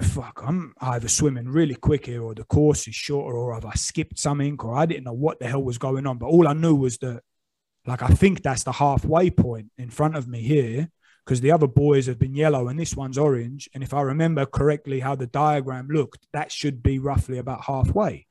fuck, 0.00 0.42
I'm 0.44 0.74
either 0.80 1.08
swimming 1.08 1.48
really 1.48 1.74
quick 1.74 2.06
here, 2.06 2.22
or 2.22 2.34
the 2.34 2.44
course 2.44 2.88
is 2.88 2.94
shorter, 2.94 3.36
or 3.36 3.54
have 3.54 3.64
I 3.64 3.74
skipped 3.74 4.18
something, 4.18 4.56
or 4.60 4.74
I 4.74 4.86
didn't 4.86 5.04
know 5.04 5.12
what 5.12 5.38
the 5.38 5.46
hell 5.46 5.62
was 5.62 5.78
going 5.78 6.06
on. 6.06 6.18
But 6.18 6.26
all 6.26 6.48
I 6.48 6.54
knew 6.54 6.74
was 6.74 6.98
that, 6.98 7.22
like, 7.86 8.02
I 8.02 8.08
think 8.08 8.42
that's 8.42 8.64
the 8.64 8.72
halfway 8.72 9.30
point 9.30 9.70
in 9.78 9.90
front 9.90 10.16
of 10.16 10.26
me 10.26 10.40
here, 10.40 10.90
because 11.26 11.40
the 11.40 11.50
other 11.50 11.66
buoys 11.66 12.06
have 12.06 12.20
been 12.20 12.36
yellow 12.36 12.68
and 12.68 12.78
this 12.78 12.94
one's 12.94 13.18
orange. 13.18 13.68
And 13.74 13.82
if 13.82 13.92
I 13.92 14.02
remember 14.02 14.46
correctly 14.46 15.00
how 15.00 15.16
the 15.16 15.26
diagram 15.26 15.88
looked, 15.88 16.24
that 16.32 16.52
should 16.52 16.84
be 16.84 17.00
roughly 17.00 17.38
about 17.38 17.64
halfway. 17.64 18.26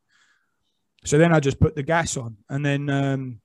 So 1.03 1.17
then 1.17 1.33
I 1.33 1.41
just 1.41 1.59
put 1.59 1.75
the 1.75 1.83
gas 1.83 2.17
on, 2.17 2.37
and 2.49 2.65
then 2.65 2.89
um, 2.89 3.41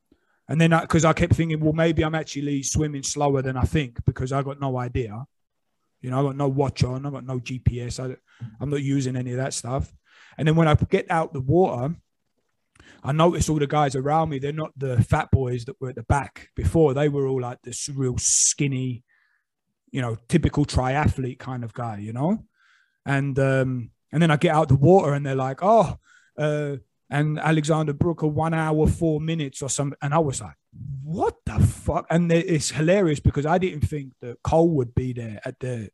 and 0.49 0.61
then 0.61 0.70
because 0.81 1.05
I, 1.05 1.11
I, 1.11 1.12
kept 1.12 1.35
thinking, 1.35 1.61
well, 1.61 1.75
maybe 1.75 2.02
I'm 2.02 2.14
actually 2.14 2.62
swimming 2.62 3.02
slower 3.02 3.42
than 3.42 3.57
I 3.57 3.62
think 3.62 4.02
because 4.07 4.33
I 4.33 4.42
got 4.42 4.61
no 4.61 4.78
idea. 4.78 5.26
You 6.00 6.11
know, 6.11 6.21
I 6.21 6.23
got 6.23 6.37
no 6.37 6.49
watch 6.49 6.83
on, 6.85 7.04
I 7.04 7.11
got 7.11 7.26
no 7.26 7.38
GPS. 7.38 8.00
I, 8.00 8.16
I'm 8.61 8.71
not 8.71 8.83
using 8.83 9.14
any 9.14 9.33
of 9.33 9.37
that 9.37 9.52
stuff. 9.52 9.92
And 10.38 10.49
then 10.49 10.57
when 10.57 10.69
I 10.69 10.75
get 10.75 11.11
out 11.11 11.35
the 11.35 11.40
water, 11.40 11.95
I 13.02 13.12
notice 13.12 13.50
all 13.50 13.59
the 13.59 13.66
guys 13.66 13.95
around 13.95 14.30
me, 14.30 14.38
they're 14.38 14.52
not 14.52 14.73
the 14.78 15.02
fat 15.02 15.30
boys 15.30 15.66
that 15.66 15.78
were 15.80 15.90
at 15.90 15.97
the 15.97 16.02
back 16.04 16.49
before. 16.57 16.95
They 16.95 17.11
were 17.11 17.26
all 17.26 17.42
like 17.42 17.61
this 17.62 17.90
real 17.90 18.16
skinny, 18.16 19.04
you 19.90 20.00
know, 20.00 20.16
typical 20.28 20.64
triathlete 20.64 21.38
kind 21.38 21.64
of 21.64 21.73
guy, 21.73 21.99
you 21.99 22.12
know? 22.12 22.44
And 23.06 23.38
um, 23.38 23.90
and 24.12 24.23
then 24.23 24.30
I 24.30 24.37
get 24.37 24.54
out 24.54 24.68
the 24.68 24.76
water 24.76 25.14
and 25.14 25.25
they're 25.25 25.35
like, 25.35 25.61
oh, 25.62 25.97
uh, 26.38 26.76
and 27.11 27.38
Alexander 27.38 27.92
Brooker 27.92 28.28
one 28.28 28.54
hour 28.54 28.87
four 28.87 29.20
minutes 29.20 29.62
or 29.62 29.68
something, 29.68 29.99
and 30.00 30.14
I 30.14 30.18
was 30.18 30.40
like, 30.40 30.54
"What 31.02 31.35
the 31.44 31.59
fuck?" 31.59 32.06
And 32.09 32.30
it's 32.30 32.70
hilarious 32.70 33.18
because 33.18 33.44
I 33.47 33.59
didn't 33.59 33.80
think 33.80 34.12
that 34.20 34.42
Cole 34.44 34.70
would 34.70 34.94
be 34.94 35.12
there 35.12 35.40
at 35.44 35.59
the 35.59 35.90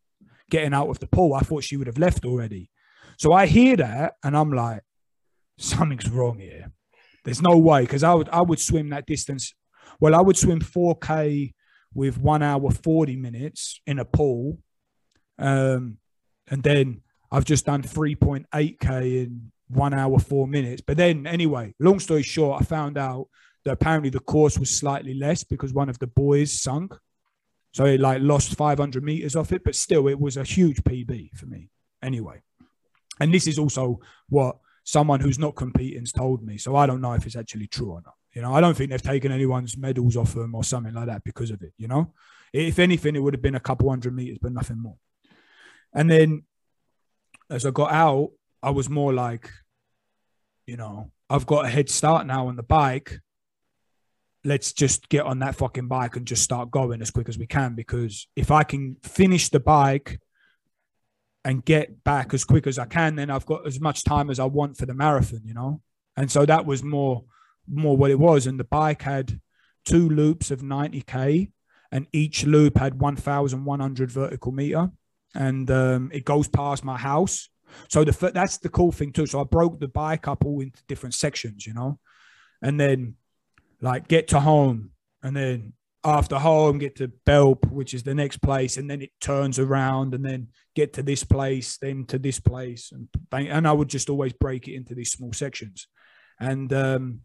getting 0.51 0.75
out 0.75 0.91
of 0.91 0.99
the 0.99 1.07
pool. 1.07 1.35
I 1.35 1.41
thought 1.41 1.65
she 1.65 1.77
would 1.77 1.87
have 1.87 1.99
left 1.99 2.27
already. 2.27 2.71
So 3.17 3.33
I 3.33 3.47
hear 3.47 3.77
that, 3.77 4.15
and 4.23 4.37
I'm 4.37 4.53
like, 4.53 4.83
"Something's 5.59 6.11
wrong 6.11 6.39
here." 6.39 6.71
There's 7.25 7.43
no 7.43 7.57
way 7.57 7.81
because 7.83 8.03
I 8.03 8.13
would 8.13 8.29
I 8.29 8.43
would 8.43 8.61
swim 8.61 8.91
that 8.91 9.07
distance. 9.07 9.55
Well, 9.99 10.15
I 10.15 10.21
would 10.21 10.37
swim 10.37 10.61
4k 10.61 11.55
with 11.97 12.19
one 12.19 12.43
hour 12.43 12.71
40 12.71 13.17
minutes 13.17 13.81
in 13.87 13.99
a 13.99 14.05
pool, 14.05 14.59
um, 15.39 15.97
and 16.49 16.63
then 16.63 17.01
I've 17.33 17.47
just 17.47 17.65
done 17.67 17.83
3.8k 17.83 19.25
in 19.25 19.51
one 19.69 19.95
hour, 19.95 20.19
four 20.19 20.47
minutes. 20.47 20.83
But 20.83 20.99
then, 20.99 21.27
anyway, 21.27 21.75
long 21.81 21.99
story 21.99 22.23
short, 22.23 22.61
I 22.61 22.65
found 22.65 22.99
out 22.99 23.29
that 23.65 23.73
apparently 23.73 24.11
the 24.11 24.21
course 24.21 24.59
was 24.59 24.71
slightly 24.71 25.15
less 25.15 25.43
because 25.43 25.73
one 25.73 25.89
of 25.89 25.99
the 25.99 26.07
buoys 26.07 26.61
sunk. 26.61 26.95
So 27.73 27.87
it 27.87 28.01
like 28.01 28.23
lost 28.23 28.57
500 28.57 29.03
meters 29.03 29.35
off 29.35 29.53
it, 29.53 29.65
but 29.65 29.75
still, 29.75 30.07
it 30.07 30.21
was 30.21 30.37
a 30.37 30.45
huge 30.45 30.83
PB 30.85 31.37
for 31.37 31.47
me. 31.47 31.71
Anyway, 32.03 32.43
and 33.21 33.33
this 33.33 33.47
is 33.47 33.59
also 33.59 34.01
what 34.29 34.59
someone 34.85 35.21
who's 35.21 35.39
not 35.39 35.57
competing's 35.57 36.13
told 36.13 36.43
me. 36.45 36.59
So 36.59 36.77
I 36.77 36.87
don't 36.87 37.01
know 37.01 37.15
if 37.15 37.27
it's 37.27 37.37
actually 37.37 37.67
true 37.67 37.91
or 37.91 38.03
not. 38.05 38.15
You 38.37 38.43
know, 38.43 38.53
I 38.53 38.61
don't 38.61 38.77
think 38.77 38.91
they've 38.91 39.01
taken 39.01 39.33
anyone's 39.33 39.79
medals 39.79 40.15
off 40.15 40.35
them 40.35 40.55
or 40.55 40.63
something 40.63 40.93
like 40.93 41.07
that 41.07 41.25
because 41.25 41.51
of 41.51 41.63
it. 41.63 41.73
You 41.79 41.89
know, 41.89 42.13
if 42.53 42.79
anything, 42.79 43.17
it 43.17 43.21
would 43.21 43.33
have 43.33 43.41
been 43.41 43.55
a 43.55 43.61
couple 43.61 43.89
hundred 43.89 44.15
meters, 44.15 44.37
but 44.43 44.53
nothing 44.53 44.79
more. 44.79 44.99
And 45.95 46.11
then 46.11 46.43
as 47.49 47.65
I 47.65 47.71
got 47.71 47.93
out, 47.93 48.33
I 48.63 48.73
was 48.73 48.91
more 48.91 49.15
like, 49.15 49.49
you 50.67 50.77
know, 50.77 51.13
I've 51.31 51.47
got 51.47 51.65
a 51.65 51.69
head 51.69 51.89
start 51.89 52.27
now 52.27 52.49
on 52.49 52.57
the 52.57 52.63
bike. 52.63 53.21
let's 54.45 54.75
just 54.75 55.09
get 55.09 55.25
on 55.25 55.39
that 55.39 55.57
fucking 55.57 55.89
bike 55.89 56.17
and 56.17 56.27
just 56.27 56.43
start 56.43 56.71
going 56.71 57.01
as 57.01 57.11
quick 57.11 57.31
as 57.31 57.39
we 57.39 57.47
can. 57.47 57.75
Because 57.75 58.29
if 58.37 58.51
I 58.51 58.65
can 58.65 58.97
finish 59.03 59.49
the 59.49 59.61
bike 59.61 60.21
and 61.43 61.65
get 61.65 62.05
back 62.05 62.35
as 62.35 62.45
quick 62.45 62.67
as 62.67 62.79
I 62.79 62.85
can, 62.85 63.17
then 63.17 63.31
I've 63.31 63.47
got 63.47 63.67
as 63.67 63.81
much 63.81 64.05
time 64.05 64.29
as 64.29 64.39
I 64.39 64.45
want 64.45 64.77
for 64.77 64.85
the 64.85 64.93
marathon, 64.93 65.41
you 65.45 65.55
know? 65.55 65.81
And 66.19 66.31
so 66.31 66.45
that 66.45 66.67
was 66.67 66.83
more 66.83 67.25
more 67.69 67.97
what 67.97 68.11
it 68.11 68.19
was. 68.19 68.47
And 68.47 68.59
the 68.59 68.65
bike 68.65 69.03
had 69.03 69.41
two 69.85 70.09
loops 70.09 70.51
of 70.51 70.61
90k, 70.61 71.51
and 71.93 72.07
each 72.13 72.45
loop 72.45 72.77
had 72.77 73.01
1,100 73.01 74.11
vertical 74.11 74.53
meter, 74.53 74.91
and 75.35 75.71
um, 75.71 76.11
it 76.13 76.25
goes 76.25 76.49
past 76.49 76.85
my 76.85 76.97
house. 76.97 77.49
So 77.89 78.05
the 78.05 78.31
that's 78.33 78.59
the 78.59 78.69
cool 78.69 78.93
thing 78.93 79.13
too. 79.13 79.27
So 79.27 79.41
I 79.41 79.45
broke 79.45 79.79
the 79.81 79.89
bike 79.89 80.29
up 80.29 80.45
all 80.45 80.61
into 80.61 80.83
different 80.89 81.15
sections, 81.15 81.67
you 81.67 81.75
know, 81.75 81.99
and 82.63 82.79
then 82.79 83.15
like 83.81 84.09
get 84.09 84.29
to 84.29 84.41
home, 84.41 84.91
and 85.23 85.37
then 85.37 85.73
after 86.05 86.39
home 86.39 86.79
get 86.79 86.97
to 86.97 87.09
Belp, 87.27 87.71
which 87.71 87.93
is 87.93 88.03
the 88.03 88.15
next 88.15 88.39
place, 88.39 88.77
and 88.77 88.89
then 88.89 89.03
it 89.03 89.11
turns 89.21 89.59
around, 89.59 90.15
and 90.15 90.25
then 90.25 90.49
get 90.75 90.93
to 90.95 91.03
this 91.03 91.25
place, 91.25 91.79
then 91.79 92.05
to 92.07 92.19
this 92.19 92.41
place, 92.41 92.93
and 92.93 93.09
bang, 93.31 93.49
and 93.49 93.67
I 93.67 93.73
would 93.73 93.89
just 93.89 94.09
always 94.09 94.33
break 94.33 94.69
it 94.69 94.75
into 94.75 94.95
these 94.95 95.13
small 95.13 95.33
sections, 95.33 95.89
and 96.41 96.73
um, 96.73 97.21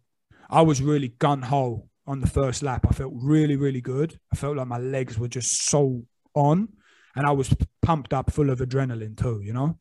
I 0.50 0.62
was 0.62 0.82
really 0.82 1.10
gun 1.10 1.42
ho 1.42 1.88
on 2.08 2.20
the 2.20 2.28
first 2.28 2.64
lap. 2.64 2.86
I 2.90 2.94
felt 2.94 3.14
really, 3.16 3.56
really 3.56 3.82
good. 3.82 4.20
I 4.32 4.36
felt 4.36 4.58
like 4.58 4.68
my 4.68 4.78
legs 4.78 5.18
were 5.18 5.28
just 5.28 5.66
so 5.66 6.04
on, 6.34 6.70
and 7.16 7.26
I 7.26 7.32
was 7.32 7.56
pumped 7.82 8.14
up, 8.14 8.32
full 8.32 8.50
of 8.50 8.60
adrenaline 8.60 9.18
too. 9.18 9.42
You 9.44 9.54
know. 9.54 9.80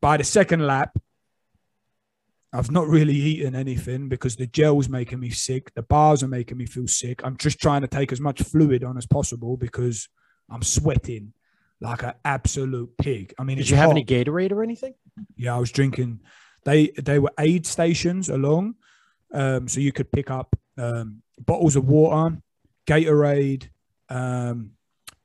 By 0.00 0.16
the 0.16 0.24
second 0.24 0.66
lap, 0.66 0.96
I've 2.52 2.70
not 2.70 2.86
really 2.88 3.14
eaten 3.14 3.54
anything 3.54 4.08
because 4.08 4.36
the 4.36 4.46
gel's 4.46 4.88
making 4.88 5.20
me 5.20 5.30
sick. 5.30 5.74
The 5.74 5.82
bars 5.82 6.22
are 6.22 6.28
making 6.28 6.56
me 6.56 6.66
feel 6.66 6.88
sick. 6.88 7.20
I'm 7.24 7.36
just 7.36 7.60
trying 7.60 7.82
to 7.82 7.88
take 7.88 8.10
as 8.10 8.20
much 8.20 8.42
fluid 8.42 8.84
on 8.84 8.96
as 8.96 9.06
possible 9.06 9.56
because 9.56 10.08
I'm 10.48 10.62
sweating 10.62 11.34
like 11.80 12.02
an 12.02 12.14
absolute 12.24 12.96
pig. 12.96 13.34
I 13.38 13.44
mean, 13.44 13.58
did 13.58 13.68
you 13.68 13.76
have 13.76 13.90
any 13.90 14.04
Gatorade 14.04 14.52
or 14.52 14.62
anything? 14.62 14.94
Yeah, 15.36 15.54
I 15.54 15.58
was 15.58 15.70
drinking. 15.70 16.20
They 16.64 16.88
they 16.88 17.18
were 17.18 17.32
aid 17.38 17.66
stations 17.66 18.28
along, 18.28 18.74
um, 19.32 19.68
so 19.68 19.80
you 19.80 19.92
could 19.92 20.10
pick 20.10 20.30
up 20.30 20.56
um, 20.76 21.22
bottles 21.38 21.76
of 21.76 21.86
water, 21.86 22.38
Gatorade, 22.86 23.68
um, 24.08 24.72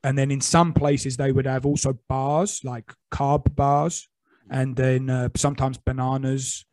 and 0.04 0.18
then 0.18 0.32
in 0.32 0.42
some 0.42 0.74
places 0.74 1.16
they 1.16 1.32
would 1.32 1.46
have 1.46 1.66
also 1.66 1.98
bars 2.10 2.62
like 2.64 2.92
carb 3.12 3.56
bars, 3.56 4.10
and 4.50 4.76
then 4.76 5.10
uh, 5.10 5.30
sometimes 5.36 5.78
bananas 5.78 6.66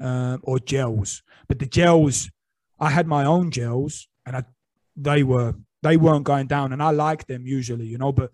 uh, 0.00 0.38
or 0.42 0.58
gels. 0.58 1.22
But 1.48 1.58
the 1.58 1.66
gels, 1.66 2.30
I 2.78 2.90
had 2.90 3.06
my 3.06 3.24
own 3.24 3.50
gels, 3.50 4.08
and 4.24 4.36
I, 4.36 4.44
they 4.96 5.22
were 5.22 5.54
they 5.82 5.96
weren't 5.96 6.24
going 6.24 6.46
down, 6.46 6.72
and 6.72 6.82
I 6.82 6.90
like 6.90 7.26
them 7.26 7.46
usually, 7.46 7.86
you 7.86 7.98
know. 7.98 8.12
But 8.12 8.30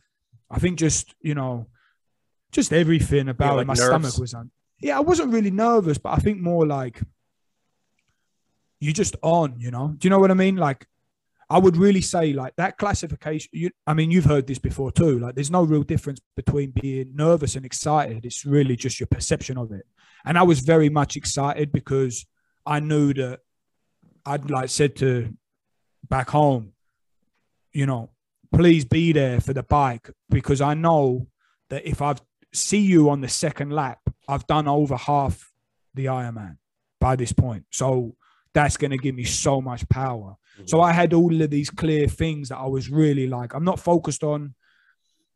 I 0.51 0.59
think 0.59 0.79
just 0.79 1.15
you 1.21 1.35
know, 1.35 1.69
just 2.51 2.73
everything 2.73 3.29
about 3.29 3.53
yeah, 3.53 3.53
like 3.53 3.65
it, 3.65 3.69
my 3.69 3.75
nerves. 3.75 3.87
stomach 3.87 4.19
was 4.19 4.35
on. 4.35 4.51
Yeah, 4.81 4.99
I 4.99 5.01
wasn't 5.01 5.33
really 5.33 5.51
nervous, 5.51 5.97
but 5.99 6.11
I 6.11 6.17
think 6.17 6.41
more 6.41 6.67
like 6.67 7.01
you're 8.83 8.93
just 8.93 9.17
on. 9.23 9.55
You 9.59 9.71
know, 9.71 9.95
do 9.97 10.07
you 10.07 10.11
know 10.11 10.19
what 10.19 10.31
I 10.31 10.35
mean? 10.35 10.57
Like 10.57 10.87
I 11.49 11.59
would 11.59 11.77
really 11.77 12.01
say 12.01 12.33
like 12.33 12.57
that 12.57 12.79
classification. 12.79 13.51
You, 13.53 13.71
I 13.87 13.95
mean, 13.95 14.11
you've 14.11 14.25
heard 14.25 14.47
this 14.47 14.59
before 14.59 14.91
too. 14.91 15.19
Like, 15.19 15.35
there's 15.35 15.51
no 15.51 15.63
real 15.63 15.83
difference 15.83 16.21
between 16.35 16.71
being 16.71 17.15
nervous 17.15 17.57
and 17.57 17.67
excited. 17.67 18.25
It's 18.25 18.47
really 18.47 18.75
just 18.75 18.99
your 18.99 19.07
perception 19.07 19.59
of 19.59 19.71
it. 19.71 19.87
And 20.25 20.39
I 20.39 20.45
was 20.45 20.61
very 20.61 20.89
much 20.89 21.17
excited 21.17 21.71
because 21.71 22.25
I 22.65 22.81
knew 22.81 23.13
that 23.15 23.41
I'd 24.25 24.51
like 24.51 24.71
said 24.71 24.97
to 24.97 25.37
back 26.09 26.31
home, 26.31 26.73
you 27.73 27.87
know, 27.87 28.11
please 28.53 28.85
be 28.85 29.13
there 29.13 29.41
for 29.41 29.53
the 29.53 29.63
bike 29.63 30.11
because 30.31 30.61
I 30.61 30.75
know 30.75 31.27
that 31.71 31.87
if 31.87 32.01
I've 32.01 32.23
see 32.55 32.81
you 32.81 33.11
on 33.11 33.21
the 33.21 33.29
second 33.29 33.73
lap, 33.73 34.01
I've 34.27 34.47
done 34.47 34.69
over 34.69 34.97
half 34.97 35.53
the 35.95 36.07
Ironman 36.07 36.57
by 36.99 37.17
this 37.17 37.33
point. 37.33 37.65
So 37.71 38.17
that's 38.55 38.77
going 38.77 38.91
to 38.91 38.99
give 38.99 39.15
me 39.15 39.25
so 39.25 39.61
much 39.61 39.89
power. 39.89 40.37
Mm-hmm. 40.57 40.67
So 40.67 40.81
I 40.81 40.93
had 40.93 41.13
all 41.13 41.41
of 41.41 41.51
these 41.51 41.71
clear 41.71 42.07
things 42.09 42.49
that 42.51 42.59
I 42.59 42.67
was 42.67 42.91
really 42.91 43.27
like, 43.27 43.55
I'm 43.55 43.65
not 43.65 43.81
focused 43.81 44.23
on 44.23 44.55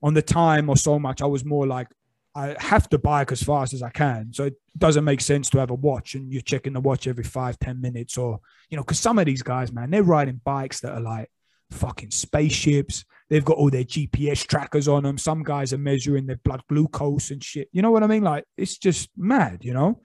on 0.02 0.14
the 0.14 0.22
time 0.22 0.68
or 0.68 0.76
so 0.76 0.98
much. 0.98 1.22
I 1.22 1.26
was 1.26 1.44
more 1.44 1.66
like, 1.66 1.88
I 2.34 2.54
have 2.58 2.88
to 2.90 2.98
bike 2.98 3.32
as 3.32 3.42
fast 3.42 3.72
as 3.72 3.82
I 3.82 3.88
can. 3.88 4.32
So 4.32 4.44
it 4.44 4.54
doesn't 4.76 5.04
make 5.04 5.22
sense 5.22 5.48
to 5.50 5.58
have 5.58 5.70
a 5.70 5.74
watch 5.74 6.14
and 6.14 6.30
you're 6.30 6.42
checking 6.42 6.74
the 6.74 6.80
watch 6.80 7.06
every 7.06 7.24
five, 7.24 7.58
ten 7.58 7.80
minutes 7.80 8.18
or, 8.18 8.40
you 8.68 8.76
know, 8.76 8.82
because 8.82 9.00
some 9.00 9.18
of 9.18 9.24
these 9.24 9.42
guys, 9.42 9.72
man, 9.72 9.90
they're 9.90 10.02
riding 10.02 10.40
bikes 10.44 10.80
that 10.80 10.92
are 10.92 11.00
like 11.00 11.30
fucking 11.70 12.10
spaceships. 12.10 13.06
They've 13.30 13.44
got 13.44 13.56
all 13.56 13.70
their 13.70 13.84
GPS 13.84 14.46
trackers 14.46 14.86
on 14.86 15.04
them. 15.04 15.16
Some 15.16 15.42
guys 15.42 15.72
are 15.72 15.78
measuring 15.78 16.26
their 16.26 16.40
blood 16.44 16.62
glucose 16.68 17.30
and 17.30 17.42
shit. 17.42 17.70
You 17.72 17.80
know 17.80 17.90
what 17.90 18.02
I 18.02 18.06
mean? 18.06 18.22
Like 18.22 18.44
it's 18.58 18.76
just 18.76 19.08
mad, 19.16 19.64
you 19.64 19.72
know? 19.72 20.02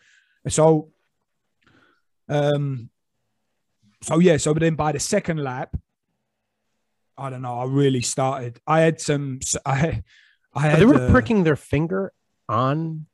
So 0.48 0.90
um 2.30 2.90
so 4.02 4.20
yeah, 4.20 4.38
so 4.38 4.54
then 4.54 4.76
by 4.76 4.92
the 4.92 5.00
second 5.00 5.44
lap, 5.44 5.76
I 7.18 7.30
don't 7.30 7.42
know. 7.42 7.60
I 7.60 7.66
really 7.66 8.02
started. 8.02 8.60
I 8.66 8.82
had 8.82 9.00
some. 9.00 9.40
I, 9.66 10.04
I 10.54 10.62
had. 10.62 10.80
They 10.80 10.86
were 10.86 11.06
uh, 11.08 11.12
pricking 11.12 11.44
their 11.44 11.56
finger 11.56 12.14
on 12.50 13.06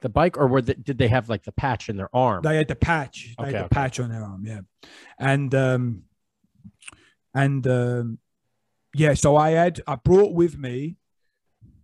the 0.00 0.08
bike, 0.08 0.36
or 0.36 0.48
were 0.48 0.62
they, 0.62 0.74
did 0.74 0.98
they 0.98 1.08
have 1.08 1.28
like 1.28 1.44
the 1.44 1.52
patch 1.52 1.88
in 1.88 1.96
their 1.96 2.14
arm? 2.14 2.42
They 2.42 2.56
had 2.56 2.68
the 2.68 2.74
patch. 2.74 3.34
They 3.38 3.44
okay, 3.44 3.52
had 3.52 3.60
the 3.60 3.66
okay. 3.66 3.74
patch 3.74 4.00
on 4.00 4.10
their 4.10 4.24
arm. 4.24 4.44
Yeah, 4.44 4.60
and 5.18 5.54
um, 5.54 6.02
and 7.34 7.66
um, 7.66 8.18
yeah. 8.94 9.14
So 9.14 9.36
I 9.36 9.50
had. 9.50 9.80
I 9.86 9.96
brought 9.96 10.32
with 10.32 10.58
me. 10.58 10.96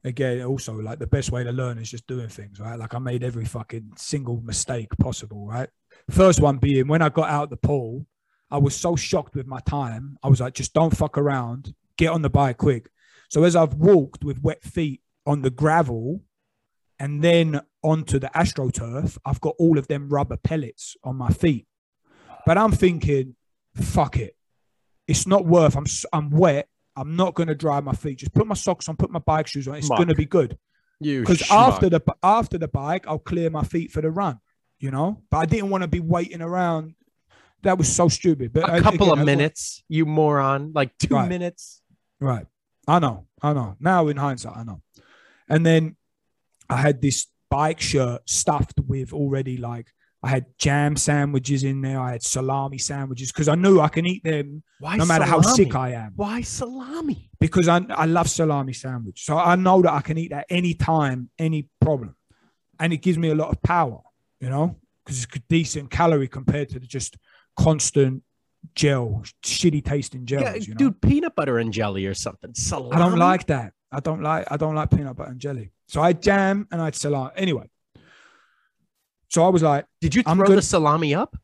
Again, 0.04 0.42
also 0.42 0.74
like 0.74 1.00
the 1.00 1.08
best 1.08 1.32
way 1.32 1.42
to 1.42 1.50
learn 1.50 1.76
is 1.76 1.90
just 1.90 2.06
doing 2.06 2.28
things, 2.28 2.60
right? 2.60 2.78
Like 2.78 2.94
I 2.94 2.98
made 2.98 3.24
every 3.24 3.44
fucking 3.44 3.92
single 3.96 4.40
mistake 4.40 4.88
possible, 4.98 5.46
right? 5.46 5.68
First 6.08 6.40
one 6.40 6.58
being 6.58 6.86
when 6.86 7.02
I 7.02 7.08
got 7.08 7.28
out 7.28 7.50
the 7.50 7.56
pool, 7.56 8.06
I 8.50 8.58
was 8.58 8.74
so 8.74 8.96
shocked 8.96 9.34
with 9.34 9.46
my 9.46 9.60
time. 9.60 10.18
I 10.22 10.28
was 10.28 10.40
like, 10.40 10.54
just 10.54 10.72
don't 10.72 10.96
fuck 10.96 11.18
around. 11.18 11.74
Get 11.96 12.10
on 12.10 12.22
the 12.22 12.30
bike 12.30 12.58
quick. 12.58 12.90
So 13.28 13.44
as 13.44 13.54
I've 13.54 13.74
walked 13.74 14.24
with 14.24 14.42
wet 14.42 14.62
feet 14.62 15.02
on 15.26 15.42
the 15.42 15.50
gravel 15.50 16.22
and 16.98 17.22
then 17.22 17.60
onto 17.82 18.18
the 18.18 18.28
astroturf, 18.28 19.18
I've 19.24 19.40
got 19.40 19.54
all 19.58 19.78
of 19.78 19.88
them 19.88 20.08
rubber 20.08 20.36
pellets 20.36 20.96
on 21.04 21.16
my 21.16 21.30
feet. 21.30 21.66
But 22.46 22.56
I'm 22.56 22.72
thinking, 22.72 23.36
fuck 23.74 24.16
it. 24.16 24.36
It's 25.06 25.26
not 25.26 25.44
worth. 25.44 25.76
I'm 25.76 25.86
I'm 26.12 26.30
wet. 26.30 26.68
I'm 26.96 27.16
not 27.16 27.34
going 27.34 27.46
to 27.48 27.54
dry 27.54 27.80
my 27.80 27.92
feet. 27.92 28.18
Just 28.18 28.34
put 28.34 28.46
my 28.46 28.54
socks 28.54 28.88
on, 28.88 28.96
put 28.96 29.10
my 29.10 29.20
bike 29.20 29.46
shoes 29.46 29.68
on. 29.68 29.76
It's 29.76 29.88
going 29.88 30.08
to 30.08 30.14
be 30.14 30.26
good. 30.26 30.58
You 31.00 31.20
because 31.20 31.48
after 31.50 31.88
the 31.88 32.02
after 32.22 32.58
the 32.58 32.68
bike, 32.68 33.06
I'll 33.06 33.18
clear 33.18 33.50
my 33.50 33.62
feet 33.62 33.92
for 33.92 34.00
the 34.00 34.10
run. 34.10 34.40
You 34.80 34.90
know, 34.90 35.22
but 35.30 35.38
I 35.38 35.46
didn't 35.46 35.70
want 35.70 35.82
to 35.82 35.88
be 35.88 36.00
waiting 36.00 36.40
around 36.40 36.94
that 37.62 37.78
was 37.78 37.94
so 37.94 38.08
stupid. 38.08 38.52
But 38.52 38.68
a 38.68 38.74
uh, 38.74 38.80
couple 38.80 39.08
again, 39.12 39.18
of 39.20 39.26
minutes, 39.26 39.82
you 39.88 40.06
moron, 40.06 40.72
like 40.74 40.96
two 40.98 41.14
right. 41.14 41.28
minutes. 41.28 41.82
Right. 42.20 42.46
I 42.86 42.98
know. 42.98 43.26
I 43.42 43.52
know. 43.52 43.76
Now 43.80 44.08
in 44.08 44.16
hindsight, 44.16 44.56
I 44.56 44.64
know. 44.64 44.82
And 45.48 45.64
then 45.64 45.96
I 46.68 46.76
had 46.76 47.00
this 47.00 47.26
bike 47.50 47.80
shirt 47.80 48.28
stuffed 48.28 48.80
with 48.86 49.12
already 49.12 49.56
like 49.56 49.88
I 50.22 50.28
had 50.28 50.46
jam 50.58 50.96
sandwiches 50.96 51.62
in 51.62 51.80
there. 51.80 52.00
I 52.00 52.12
had 52.12 52.22
salami 52.22 52.78
sandwiches 52.78 53.30
because 53.30 53.46
I 53.46 53.54
knew 53.54 53.80
I 53.80 53.88
can 53.88 54.04
eat 54.04 54.24
them 54.24 54.64
Why 54.80 54.96
no 54.96 55.04
matter 55.04 55.24
salami? 55.24 55.46
how 55.46 55.54
sick 55.54 55.74
I 55.74 55.90
am. 55.90 56.12
Why 56.16 56.40
salami? 56.40 57.30
Because 57.38 57.68
I, 57.68 57.84
I 57.90 58.06
love 58.06 58.28
salami 58.28 58.72
sandwich. 58.72 59.24
So 59.24 59.38
I 59.38 59.54
know 59.54 59.80
that 59.82 59.92
I 59.92 60.00
can 60.00 60.18
eat 60.18 60.30
that 60.30 60.46
any 60.50 60.74
time, 60.74 61.30
any 61.38 61.68
problem. 61.80 62.16
And 62.80 62.92
it 62.92 62.98
gives 62.98 63.16
me 63.16 63.30
a 63.30 63.34
lot 63.34 63.50
of 63.50 63.62
power, 63.62 64.00
you 64.40 64.50
know, 64.50 64.76
because 65.04 65.22
it's 65.22 65.38
decent 65.48 65.90
calorie 65.90 66.28
compared 66.28 66.68
to 66.70 66.80
the 66.80 66.86
just 66.86 67.16
constant 67.58 68.22
gel, 68.74 69.22
shitty 69.44 69.84
tasting 69.84 70.24
gels. 70.24 70.42
Yeah, 70.42 70.54
you 70.54 70.74
know? 70.74 70.78
dude, 70.78 71.00
peanut 71.00 71.34
butter 71.34 71.58
and 71.58 71.72
jelly 71.72 72.06
or 72.06 72.14
something. 72.14 72.54
Salami? 72.54 72.92
I 72.94 72.98
don't 72.98 73.18
like 73.18 73.46
that. 73.46 73.72
I 73.90 74.00
don't 74.00 74.22
like. 74.22 74.46
I 74.50 74.56
don't 74.56 74.74
like 74.74 74.90
peanut 74.90 75.16
butter 75.16 75.30
and 75.30 75.40
jelly. 75.40 75.72
So 75.88 76.00
I 76.00 76.12
jam 76.12 76.68
and 76.70 76.80
I 76.80 76.86
had 76.86 76.94
salami. 76.94 77.32
Anyway, 77.36 77.68
so 79.28 79.44
I 79.44 79.48
was 79.48 79.62
like, 79.62 79.86
"Did 80.00 80.14
you 80.14 80.22
throw 80.22 80.46
the 80.46 80.62
salami 80.62 81.14
up?" 81.14 81.36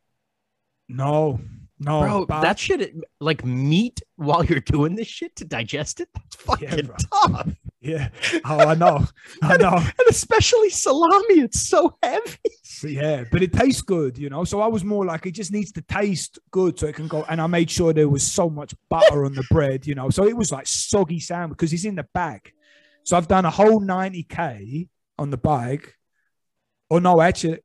No, 0.89 1.41
no, 1.79 2.01
bro. 2.01 2.27
But... 2.27 2.43
That 2.43 2.59
shit, 2.59 2.95
like 3.21 3.45
meat, 3.45 4.03
while 4.17 4.45
you're 4.45 4.61
doing 4.61 4.95
this 4.95 5.09
shit 5.09 5.37
to 5.37 5.45
digest 5.45 6.01
it. 6.01 6.09
That's 6.15 6.37
fucking 6.37 6.69
yeah, 6.69 6.97
tough. 7.13 7.49
Yeah. 7.85 8.09
Oh, 8.47 8.59
I 8.59 8.75
know. 8.75 9.05
I 9.43 9.59
know. 9.59 9.77
and, 9.77 10.09
especially 10.09 10.71
salami, 10.71 11.41
it's 11.41 11.69
so 11.69 11.97
heavy. 12.03 12.39
Yeah, 12.83 13.25
but 13.31 13.43
it 13.43 13.53
tastes 13.53 13.83
good, 13.83 14.17
you 14.17 14.31
know. 14.31 14.45
So 14.45 14.61
I 14.63 14.67
was 14.67 14.85
more 14.85 15.05
like, 15.05 15.27
it 15.27 15.33
just 15.33 15.53
needs 15.53 15.71
to 15.73 15.83
taste 15.83 16.39
good 16.51 16.79
so 16.79 16.87
it 16.87 16.95
can 16.95 17.09
go. 17.09 17.25
And 17.29 17.41
I 17.41 17.47
made 17.47 17.71
sure 17.71 17.93
there 17.93 18.09
was 18.09 18.23
so 18.23 18.49
much 18.49 18.75
butter 18.89 19.27
on 19.27 19.35
the 19.35 19.45
bread, 19.51 19.87
you 19.87 19.95
know. 19.95 20.09
So 20.09 20.27
it 20.27 20.37
was 20.37 20.51
like 20.51 20.67
soggy 20.67 21.21
sandwich 21.21 21.59
because 21.59 21.73
it's 21.75 21.85
in 21.85 21.97
the 21.97 22.07
bag. 22.15 22.53
So 23.05 23.19
I've 23.19 23.29
done 23.29 23.45
a 23.45 23.51
whole 23.51 23.81
90K 23.81 24.89
on 25.19 25.31
the 25.31 25.37
bike. 25.37 25.95
Or 26.89 27.01
no, 27.01 27.21
actually, 27.21 27.59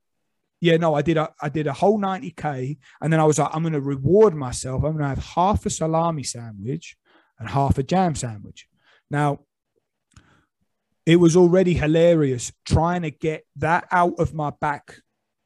yeah, 0.60 0.76
no, 0.76 0.94
I 0.94 1.02
did 1.02 1.16
a 1.16 1.32
I 1.40 1.48
did 1.48 1.66
a 1.66 1.72
whole 1.72 1.98
90k, 1.98 2.78
and 3.00 3.12
then 3.12 3.20
I 3.20 3.24
was 3.24 3.38
like, 3.38 3.50
I'm 3.52 3.62
gonna 3.62 3.80
reward 3.80 4.34
myself. 4.34 4.84
I'm 4.84 4.92
gonna 4.92 5.08
have 5.08 5.24
half 5.24 5.64
a 5.64 5.70
salami 5.70 6.22
sandwich 6.22 6.96
and 7.38 7.48
half 7.48 7.78
a 7.78 7.82
jam 7.82 8.14
sandwich. 8.14 8.66
Now, 9.10 9.40
it 11.06 11.16
was 11.16 11.36
already 11.36 11.74
hilarious 11.74 12.52
trying 12.64 13.02
to 13.02 13.10
get 13.10 13.44
that 13.56 13.86
out 13.90 14.14
of 14.18 14.34
my 14.34 14.50
back 14.60 14.96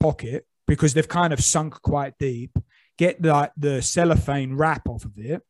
pocket 0.01 0.47
because 0.67 0.95
they've 0.95 1.09
kind 1.09 1.33
of 1.33 1.41
sunk 1.43 1.81
quite 1.83 2.15
deep. 2.19 2.57
Get 2.97 3.21
the 3.21 3.51
the 3.57 3.83
cellophane 3.83 4.55
wrap 4.57 4.89
off 4.89 5.05
of 5.05 5.13
it, 5.17 5.43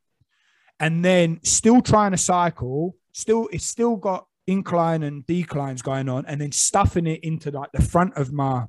and 0.80 1.04
then 1.04 1.40
still 1.42 1.82
trying 1.82 2.12
to 2.12 2.18
cycle. 2.18 2.96
Still, 3.12 3.48
it's 3.52 3.66
still 3.66 3.96
got 3.96 4.26
incline 4.46 5.02
and 5.02 5.26
declines 5.26 5.82
going 5.82 6.08
on, 6.08 6.24
and 6.26 6.40
then 6.40 6.52
stuffing 6.52 7.06
it 7.06 7.22
into 7.22 7.50
like 7.50 7.70
the 7.72 7.82
front 7.82 8.16
of 8.16 8.32
my 8.32 8.66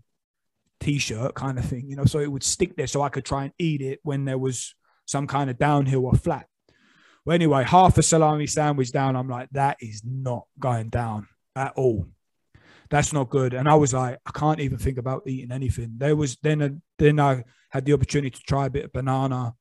t-shirt 0.80 1.34
kind 1.34 1.58
of 1.58 1.65
thing, 1.65 1.89
you 1.89 1.96
know, 1.96 2.06
so 2.06 2.20
it 2.20 2.32
would 2.32 2.44
stick 2.44 2.75
there 2.75 2.88
so 2.88 3.01
I 3.01 3.10
could 3.10 3.25
try 3.25 3.46
and 3.46 3.54
eat 3.58 3.82
it 3.82 4.00
when 4.04 4.25
there 4.25 4.38
was 4.38 4.75
some 5.06 5.27
kind 5.27 5.50
of 5.50 5.58
downhill 5.58 6.06
or 6.06 6.13
flat. 6.13 6.48
Well, 7.25 7.36
anyway, 7.36 7.63
half 7.63 7.98
a 7.98 8.03
salami 8.03 8.46
sandwich 8.46 8.91
down, 8.91 9.15
I'm 9.15 9.29
like, 9.29 9.50
that 9.51 9.77
is 9.82 10.03
not 10.05 10.46
going 10.60 10.89
down 10.89 11.27
at 11.55 11.74
all. 11.75 12.08
That's 12.89 13.13
not 13.13 13.32
good. 13.32 13.55
And 13.55 13.67
I 13.67 13.75
was 13.75 13.94
like, 13.94 14.20
I 14.25 14.32
can't 14.32 14.60
even 14.60 14.77
think 14.77 15.00
about 15.00 15.24
eating 15.25 15.51
anything. 15.51 15.96
There 15.98 16.15
was 16.15 16.38
then 16.44 16.62
a, 16.62 16.72
then 17.00 17.20
I 17.20 17.44
had 17.72 17.86
the 17.86 17.94
opportunity 17.94 18.29
to 18.29 18.44
try 18.44 18.67
a 18.67 18.70
bit 18.70 18.86
of 18.86 18.94
banana, 18.94 19.55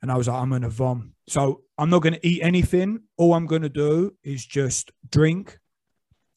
and 0.00 0.10
I 0.10 0.16
was 0.16 0.28
like, 0.28 0.40
I'm 0.40 0.50
gonna 0.50 0.70
vom. 0.70 1.12
So 1.28 1.62
I'm 1.76 1.90
not 1.90 2.02
gonna 2.02 2.18
eat 2.22 2.40
anything. 2.42 3.00
All 3.18 3.34
I'm 3.34 3.46
gonna 3.46 3.68
do 3.68 4.14
is 4.22 4.44
just 4.44 4.90
drink. 5.10 5.58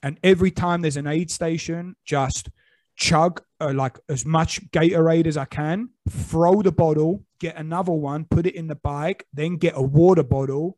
And 0.04 0.20
every 0.24 0.52
time 0.52 0.82
there's 0.82 0.98
an 0.98 1.08
aid 1.08 1.32
station, 1.32 1.96
just 2.06 2.50
chug 2.98 3.42
uh, 3.60 3.74
like 3.74 3.98
as 4.10 4.26
much 4.26 4.70
Gatorade 4.72 5.28
as 5.28 5.38
I 5.38 5.46
can, 5.46 5.90
throw 6.10 6.62
the 6.62 6.72
bottle, 6.72 7.24
get 7.40 7.58
another 7.58 7.92
one, 7.92 8.26
put 8.26 8.46
it 8.46 8.56
in 8.56 8.68
the 8.68 8.76
bike, 8.76 9.26
then 9.34 9.58
get 9.58 9.74
a 9.76 9.82
water 9.82 10.24
bottle, 10.24 10.78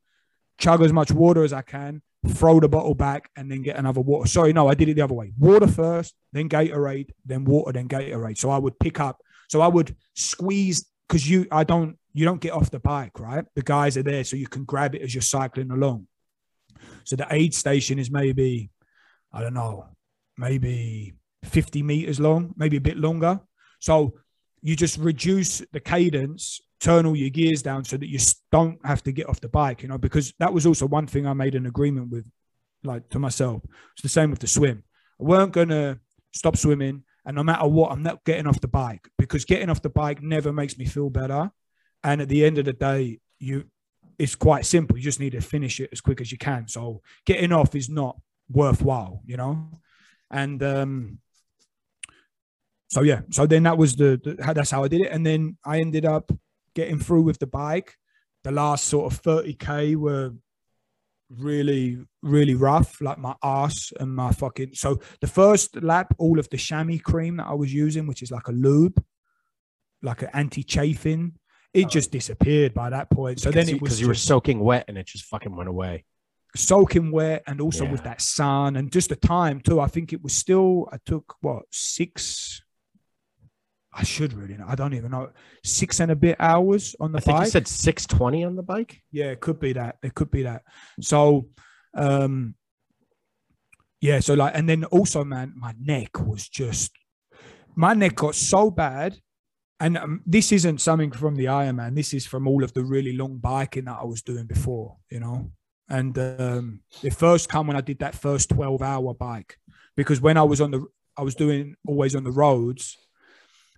chug 0.57 0.81
as 0.81 0.93
much 0.93 1.11
water 1.11 1.43
as 1.43 1.53
I 1.53 1.61
can, 1.61 2.01
throw 2.27 2.59
the 2.59 2.67
bottle 2.67 2.95
back, 2.95 3.29
and 3.35 3.49
then 3.49 3.61
get 3.61 3.77
another 3.77 4.01
water. 4.01 4.27
Sorry, 4.27 4.53
no, 4.53 4.67
I 4.67 4.73
did 4.73 4.89
it 4.89 4.95
the 4.95 5.01
other 5.01 5.13
way. 5.13 5.31
Water 5.37 5.67
first, 5.67 6.15
then 6.33 6.49
Gatorade, 6.49 7.11
then 7.25 7.45
water, 7.45 7.71
then 7.71 7.87
Gatorade. 7.87 8.37
So 8.37 8.49
I 8.49 8.57
would 8.57 8.77
pick 8.79 8.99
up, 8.99 9.21
so 9.49 9.61
I 9.61 9.67
would 9.67 9.95
squeeze 10.15 10.85
because 11.07 11.29
you, 11.29 11.47
I 11.51 11.63
don't, 11.63 11.97
you 12.13 12.25
don't 12.25 12.41
get 12.41 12.53
off 12.53 12.71
the 12.71 12.79
bike, 12.79 13.19
right? 13.19 13.45
The 13.55 13.61
guys 13.61 13.97
are 13.97 14.03
there, 14.03 14.23
so 14.23 14.35
you 14.35 14.47
can 14.47 14.63
grab 14.65 14.95
it 14.95 15.01
as 15.01 15.13
you're 15.13 15.21
cycling 15.21 15.71
along. 15.71 16.07
So 17.03 17.15
the 17.15 17.27
aid 17.31 17.53
station 17.53 17.99
is 17.99 18.11
maybe, 18.11 18.69
I 19.33 19.41
don't 19.41 19.53
know, 19.53 19.85
maybe 20.37 21.13
50 21.43 21.83
meters 21.83 22.19
long, 22.19 22.53
maybe 22.57 22.77
a 22.77 22.81
bit 22.81 22.97
longer. 22.97 23.39
So 23.79 24.15
you 24.61 24.75
just 24.75 24.97
reduce 24.97 25.61
the 25.71 25.79
cadence, 25.79 26.61
turn 26.79 27.05
all 27.05 27.15
your 27.15 27.29
gears 27.29 27.61
down 27.61 27.83
so 27.83 27.97
that 27.97 28.09
you 28.09 28.19
don't 28.51 28.83
have 28.85 29.03
to 29.03 29.11
get 29.11 29.27
off 29.27 29.41
the 29.41 29.49
bike, 29.49 29.81
you 29.81 29.89
know, 29.89 29.97
because 29.97 30.33
that 30.39 30.53
was 30.53 30.65
also 30.65 30.85
one 30.85 31.07
thing 31.07 31.27
I 31.27 31.33
made 31.33 31.55
an 31.55 31.65
agreement 31.65 32.09
with, 32.09 32.25
like 32.83 33.09
to 33.09 33.19
myself. 33.19 33.61
It's 33.93 34.01
the 34.01 34.09
same 34.09 34.29
with 34.29 34.39
the 34.39 34.47
swim. 34.47 34.83
I 35.19 35.23
weren't 35.23 35.51
going 35.51 35.69
to 35.69 35.99
stop 36.33 36.57
swimming. 36.57 37.03
And 37.25 37.35
no 37.35 37.43
matter 37.43 37.67
what, 37.67 37.91
I'm 37.91 38.03
not 38.03 38.23
getting 38.23 38.47
off 38.47 38.61
the 38.61 38.67
bike 38.67 39.07
because 39.17 39.45
getting 39.45 39.69
off 39.69 39.81
the 39.81 39.89
bike 39.89 40.21
never 40.21 40.53
makes 40.53 40.77
me 40.77 40.85
feel 40.85 41.09
better. 41.09 41.51
And 42.03 42.21
at 42.21 42.29
the 42.29 42.45
end 42.45 42.57
of 42.57 42.65
the 42.65 42.73
day, 42.73 43.19
you 43.39 43.65
it's 44.17 44.35
quite 44.35 44.65
simple. 44.65 44.97
You 44.97 45.03
just 45.03 45.21
need 45.21 45.31
to 45.31 45.41
finish 45.41 45.79
it 45.79 45.89
as 45.93 46.01
quick 46.01 46.19
as 46.19 46.31
you 46.31 46.37
can. 46.37 46.67
So 46.67 47.01
getting 47.25 47.53
off 47.53 47.73
is 47.73 47.89
not 47.89 48.17
worthwhile, 48.51 49.21
you 49.25 49.37
know. 49.37 49.69
And 50.29 50.61
um, 50.61 51.19
so 52.89 53.01
yeah, 53.01 53.21
so 53.29 53.45
then 53.45 53.63
that 53.63 53.77
was 53.77 53.95
the, 53.95 54.19
the 54.23 54.53
that's 54.53 54.71
how 54.71 54.83
I 54.83 54.87
did 54.87 55.01
it, 55.01 55.11
and 55.11 55.25
then 55.25 55.57
I 55.63 55.79
ended 55.79 56.05
up 56.05 56.31
getting 56.75 56.99
through 56.99 57.21
with 57.21 57.39
the 57.39 57.47
bike. 57.47 57.95
The 58.43 58.51
last 58.51 58.85
sort 58.85 59.13
of 59.13 59.21
30k 59.21 59.95
were 59.95 60.31
really 61.37 61.99
really 62.23 62.55
rough 62.55 62.99
like 63.01 63.19
my 63.19 63.35
ass 63.43 63.93
and 63.99 64.15
my 64.15 64.31
fucking 64.31 64.71
so 64.73 64.99
the 65.21 65.27
first 65.27 65.81
lap 65.83 66.13
all 66.17 66.39
of 66.39 66.49
the 66.49 66.57
chamois 66.57 66.97
cream 67.03 67.37
that 67.37 67.45
i 67.45 67.53
was 67.53 67.71
using 67.71 68.07
which 68.07 68.23
is 68.23 68.31
like 68.31 68.47
a 68.47 68.51
lube 68.51 69.03
like 70.01 70.23
an 70.23 70.29
anti-chafing 70.33 71.31
it 71.75 71.85
oh. 71.85 71.89
just 71.89 72.11
disappeared 72.11 72.73
by 72.73 72.89
that 72.89 73.11
point 73.11 73.39
so 73.39 73.51
then 73.51 73.69
it 73.69 73.73
was 73.73 73.79
because 73.81 74.01
you 74.01 74.07
were 74.07 74.15
soaking 74.15 74.59
wet 74.59 74.85
and 74.87 74.97
it 74.97 75.05
just 75.05 75.25
fucking 75.25 75.55
went 75.55 75.69
away 75.69 76.03
soaking 76.55 77.11
wet 77.11 77.43
and 77.45 77.61
also 77.61 77.83
yeah. 77.83 77.91
with 77.91 78.03
that 78.03 78.21
sun 78.21 78.75
and 78.75 78.91
just 78.91 79.09
the 79.09 79.15
time 79.15 79.61
too 79.61 79.79
i 79.79 79.85
think 79.85 80.11
it 80.11 80.23
was 80.23 80.35
still 80.35 80.89
i 80.91 80.97
took 81.05 81.35
what 81.41 81.61
six 81.69 82.63
I 83.91 84.03
should 84.03 84.33
really 84.33 84.55
know. 84.55 84.65
I 84.67 84.75
don't 84.75 84.93
even 84.93 85.11
know. 85.11 85.31
Six 85.63 85.99
and 85.99 86.11
a 86.11 86.15
bit 86.15 86.35
hours 86.39 86.95
on 86.99 87.11
the 87.11 87.17
I 87.17 87.21
think 87.21 87.37
bike. 87.37 87.45
you 87.45 87.51
said 87.51 87.67
620 87.67 88.43
on 88.43 88.55
the 88.55 88.63
bike. 88.63 89.01
Yeah, 89.11 89.31
it 89.31 89.39
could 89.39 89.59
be 89.59 89.73
that. 89.73 89.97
It 90.03 90.13
could 90.13 90.29
be 90.29 90.43
that. 90.43 90.63
So, 91.01 91.47
um, 91.95 92.55
yeah. 93.99 94.19
So 94.19 94.35
like, 94.35 94.53
and 94.55 94.69
then 94.69 94.83
also, 94.85 95.23
man, 95.23 95.53
my 95.55 95.73
neck 95.79 96.19
was 96.19 96.47
just, 96.47 96.91
my 97.75 97.93
neck 97.93 98.15
got 98.15 98.35
so 98.35 98.69
bad. 98.69 99.17
And 99.79 99.97
um, 99.97 100.21
this 100.25 100.51
isn't 100.51 100.81
something 100.81 101.11
from 101.11 101.35
the 101.35 101.45
Ironman. 101.45 101.95
This 101.95 102.13
is 102.13 102.27
from 102.27 102.47
all 102.47 102.63
of 102.63 102.73
the 102.73 102.83
really 102.83 103.13
long 103.13 103.37
biking 103.37 103.85
that 103.85 103.99
I 104.01 104.05
was 104.05 104.21
doing 104.21 104.45
before, 104.45 104.97
you 105.09 105.19
know. 105.19 105.51
And 105.89 106.17
um, 106.19 106.81
it 107.01 107.15
first 107.15 107.49
come 107.49 107.65
when 107.65 107.77
I 107.77 107.81
did 107.81 107.99
that 107.99 108.13
first 108.13 108.49
12 108.49 108.81
hour 108.81 109.13
bike, 109.13 109.57
because 109.95 110.21
when 110.21 110.37
I 110.37 110.43
was 110.43 110.61
on 110.61 110.71
the, 110.71 110.85
I 111.17 111.23
was 111.23 111.33
doing 111.33 111.75
always 111.87 112.15
on 112.15 112.23
the 112.23 112.31
roads 112.31 112.97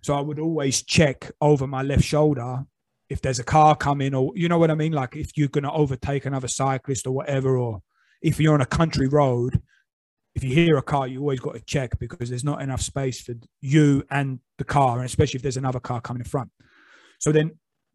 so 0.02 0.14
I 0.14 0.20
would 0.20 0.38
always 0.38 0.82
check 0.82 1.30
over 1.40 1.66
my 1.66 1.82
left 1.82 2.04
shoulder 2.04 2.64
if 3.08 3.20
there's 3.20 3.38
a 3.38 3.44
car 3.44 3.76
coming, 3.76 4.14
or 4.14 4.32
you 4.34 4.48
know 4.48 4.58
what 4.58 4.70
I 4.70 4.74
mean? 4.74 4.92
Like 4.92 5.16
if 5.16 5.36
you're 5.36 5.48
to 5.48 5.70
overtake 5.70 6.26
another 6.26 6.48
cyclist 6.48 7.06
or 7.06 7.12
whatever, 7.12 7.56
or 7.56 7.82
if 8.20 8.40
you're 8.40 8.54
on 8.54 8.60
a 8.60 8.66
country 8.66 9.06
road, 9.06 9.60
if 10.34 10.42
you 10.42 10.54
hear 10.54 10.76
a 10.76 10.82
car, 10.82 11.06
you 11.06 11.20
always 11.20 11.40
got 11.40 11.54
to 11.54 11.60
check 11.60 11.98
because 11.98 12.30
there's 12.30 12.44
not 12.44 12.62
enough 12.62 12.80
space 12.80 13.20
for 13.20 13.34
you 13.60 14.02
and 14.10 14.40
the 14.58 14.64
car, 14.64 14.96
and 14.96 15.06
especially 15.06 15.38
if 15.38 15.42
there's 15.42 15.56
another 15.56 15.80
car 15.80 16.00
coming 16.00 16.22
in 16.22 16.28
front. 16.28 16.50
So 17.18 17.30
then 17.30 17.52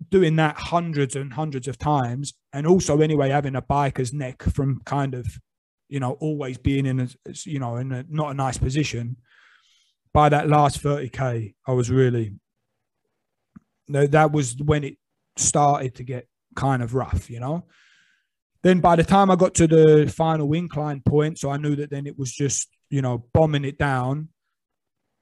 doing 0.09 0.35
that 0.35 0.55
hundreds 0.55 1.15
and 1.15 1.33
hundreds 1.33 1.67
of 1.67 1.77
times, 1.77 2.33
and 2.53 2.65
also 2.67 3.01
anyway 3.01 3.29
having 3.29 3.55
a 3.55 3.61
biker's 3.61 4.13
neck 4.13 4.43
from 4.43 4.81
kind 4.85 5.13
of, 5.13 5.25
you 5.89 5.99
know, 5.99 6.11
always 6.21 6.57
being 6.57 6.85
in 6.85 6.99
a, 6.99 7.07
you 7.45 7.59
know, 7.59 7.77
in 7.77 7.91
a 7.91 8.05
not 8.07 8.31
a 8.31 8.35
nice 8.35 8.57
position 8.57 9.17
by 10.17 10.29
that 10.29 10.49
last 10.49 10.81
30k, 10.81 11.53
I 11.67 11.71
was 11.73 11.91
really 11.91 12.33
no, 13.87 14.07
that 14.07 14.31
was 14.31 14.55
when 14.57 14.83
it 14.83 14.97
started 15.35 15.93
to 15.93 16.03
get 16.03 16.27
kind 16.55 16.81
of 16.81 16.95
rough, 16.95 17.29
you 17.29 17.39
know. 17.39 17.65
Then 18.63 18.79
by 18.79 18.95
the 18.95 19.03
time 19.03 19.29
I 19.29 19.35
got 19.35 19.53
to 19.53 19.67
the 19.67 20.11
final 20.11 20.51
incline 20.53 21.03
point, 21.05 21.37
so 21.37 21.51
I 21.51 21.57
knew 21.57 21.75
that 21.75 21.91
then 21.91 22.07
it 22.07 22.17
was 22.17 22.33
just, 22.33 22.67
you 22.89 23.03
know, 23.03 23.27
bombing 23.31 23.63
it 23.63 23.77
down. 23.77 24.29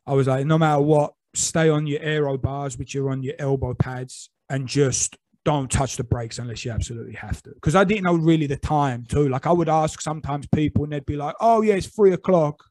I 0.08 0.14
was 0.14 0.28
like, 0.28 0.46
no 0.46 0.58
matter 0.58 0.82
what, 0.82 1.14
stay 1.34 1.68
on 1.68 1.88
your 1.88 2.00
aero 2.02 2.38
bars, 2.38 2.78
which 2.78 2.96
are 2.96 3.10
on 3.10 3.22
your 3.22 3.36
elbow 3.38 3.74
pads, 3.74 4.30
and 4.50 4.66
just 4.66 5.18
don't 5.44 5.70
touch 5.70 5.98
the 5.98 6.06
brakes 6.06 6.40
unless 6.40 6.64
you 6.64 6.72
absolutely 6.72 7.16
have 7.16 7.44
to. 7.44 7.50
Because 7.50 7.76
I 7.76 7.84
didn't 7.84 8.06
know 8.06 8.16
really 8.16 8.48
the 8.48 8.56
time 8.56 9.04
too. 9.04 9.28
Like 9.28 9.46
I 9.46 9.52
would 9.52 9.68
ask 9.68 10.00
sometimes 10.00 10.48
people, 10.48 10.86
and 10.86 10.94
they'd 10.94 11.06
be 11.06 11.18
like, 11.18 11.36
"Oh 11.42 11.64
yeah, 11.64 11.74
it's 11.74 11.88
three 11.88 12.14
o'clock," 12.14 12.64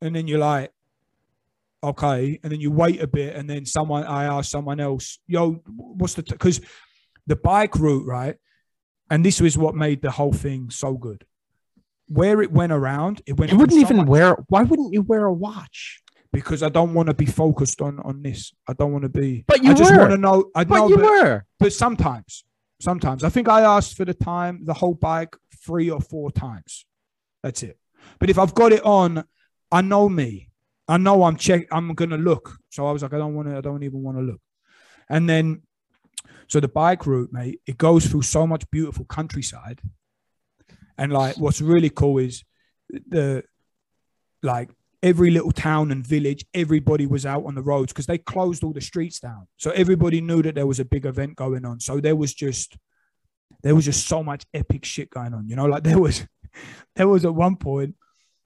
and 0.00 0.14
then 0.14 0.28
you're 0.28 0.38
like, 0.38 0.70
okay, 1.86 2.38
and 2.42 2.52
then 2.52 2.60
you 2.60 2.70
wait 2.70 3.00
a 3.00 3.06
bit, 3.06 3.36
and 3.36 3.48
then 3.48 3.66
someone 3.66 4.04
I 4.04 4.24
ask 4.24 4.50
someone 4.50 4.80
else, 4.80 5.18
yo, 5.26 5.62
what's 5.76 6.14
the 6.14 6.22
because 6.22 6.60
t-? 6.60 6.66
the 7.26 7.36
bike 7.36 7.76
route, 7.76 8.06
right? 8.06 8.36
And 9.10 9.24
this 9.24 9.40
was 9.40 9.56
what 9.56 9.74
made 9.74 10.02
the 10.02 10.10
whole 10.10 10.32
thing 10.32 10.70
so 10.70 10.94
good. 10.94 11.24
Where 12.08 12.42
it 12.42 12.52
went 12.52 12.72
around, 12.72 13.22
it 13.26 13.34
went. 13.34 13.52
You 13.52 13.58
wouldn't 13.58 13.80
even 13.80 14.06
wear. 14.06 14.36
Why 14.48 14.62
wouldn't 14.62 14.92
you 14.92 15.02
wear 15.02 15.24
a 15.24 15.32
watch? 15.32 16.02
Because 16.32 16.62
I 16.62 16.68
don't 16.68 16.92
want 16.92 17.08
to 17.08 17.14
be 17.14 17.26
focused 17.26 17.80
on 17.80 17.98
on 18.00 18.22
this. 18.22 18.52
I 18.68 18.72
don't 18.72 18.92
want 18.92 19.02
to 19.02 19.08
be. 19.08 19.44
But 19.46 19.62
you 19.64 19.70
I 19.70 19.74
just 19.74 19.92
were. 19.92 19.98
want 19.98 20.10
to 20.10 20.18
know. 20.18 20.50
I 20.54 20.64
but 20.64 20.76
know, 20.76 20.88
you 20.88 20.96
were. 20.96 21.44
But 21.58 21.72
sometimes, 21.72 22.44
sometimes 22.80 23.24
I 23.24 23.28
think 23.28 23.48
I 23.48 23.62
asked 23.62 23.96
for 23.96 24.04
the 24.04 24.14
time, 24.14 24.60
the 24.64 24.74
whole 24.74 24.94
bike, 24.94 25.36
three 25.64 25.90
or 25.90 26.00
four 26.00 26.30
times. 26.30 26.84
That's 27.42 27.62
it. 27.62 27.78
But 28.18 28.30
if 28.30 28.38
I've 28.38 28.54
got 28.54 28.72
it 28.72 28.84
on, 28.84 29.24
I 29.70 29.82
know 29.82 30.08
me. 30.08 30.50
I 30.88 30.98
know 30.98 31.24
I'm 31.24 31.36
check. 31.36 31.66
I'm 31.72 31.94
gonna 31.94 32.16
look. 32.16 32.58
So 32.70 32.86
I 32.86 32.92
was 32.92 33.02
like, 33.02 33.12
I 33.12 33.18
don't 33.18 33.34
want 33.34 33.48
to. 33.48 33.56
I 33.56 33.60
don't 33.60 33.82
even 33.82 34.02
want 34.02 34.18
to 34.18 34.22
look. 34.22 34.40
And 35.08 35.28
then, 35.28 35.62
so 36.48 36.60
the 36.60 36.68
bike 36.68 37.06
route, 37.06 37.32
mate, 37.32 37.60
it 37.66 37.78
goes 37.78 38.06
through 38.06 38.22
so 38.22 38.46
much 38.46 38.68
beautiful 38.70 39.04
countryside. 39.04 39.80
And 40.98 41.12
like, 41.12 41.36
what's 41.38 41.60
really 41.60 41.90
cool 41.90 42.18
is 42.18 42.44
the 42.90 43.44
like 44.42 44.70
every 45.02 45.30
little 45.30 45.52
town 45.52 45.90
and 45.90 46.06
village, 46.06 46.44
everybody 46.54 47.06
was 47.06 47.26
out 47.26 47.44
on 47.44 47.54
the 47.54 47.62
roads 47.62 47.92
because 47.92 48.06
they 48.06 48.18
closed 48.18 48.64
all 48.64 48.72
the 48.72 48.80
streets 48.80 49.20
down. 49.20 49.46
So 49.56 49.70
everybody 49.72 50.20
knew 50.20 50.42
that 50.42 50.54
there 50.54 50.66
was 50.66 50.80
a 50.80 50.84
big 50.84 51.04
event 51.04 51.36
going 51.36 51.64
on. 51.64 51.80
So 51.80 52.00
there 52.00 52.16
was 52.16 52.32
just 52.32 52.76
there 53.62 53.74
was 53.74 53.84
just 53.84 54.06
so 54.06 54.22
much 54.22 54.44
epic 54.54 54.84
shit 54.84 55.10
going 55.10 55.34
on. 55.34 55.48
You 55.48 55.56
know, 55.56 55.66
like 55.66 55.82
there 55.82 55.98
was 55.98 56.26
there 56.96 57.08
was 57.08 57.24
at 57.24 57.34
one 57.34 57.56
point 57.56 57.94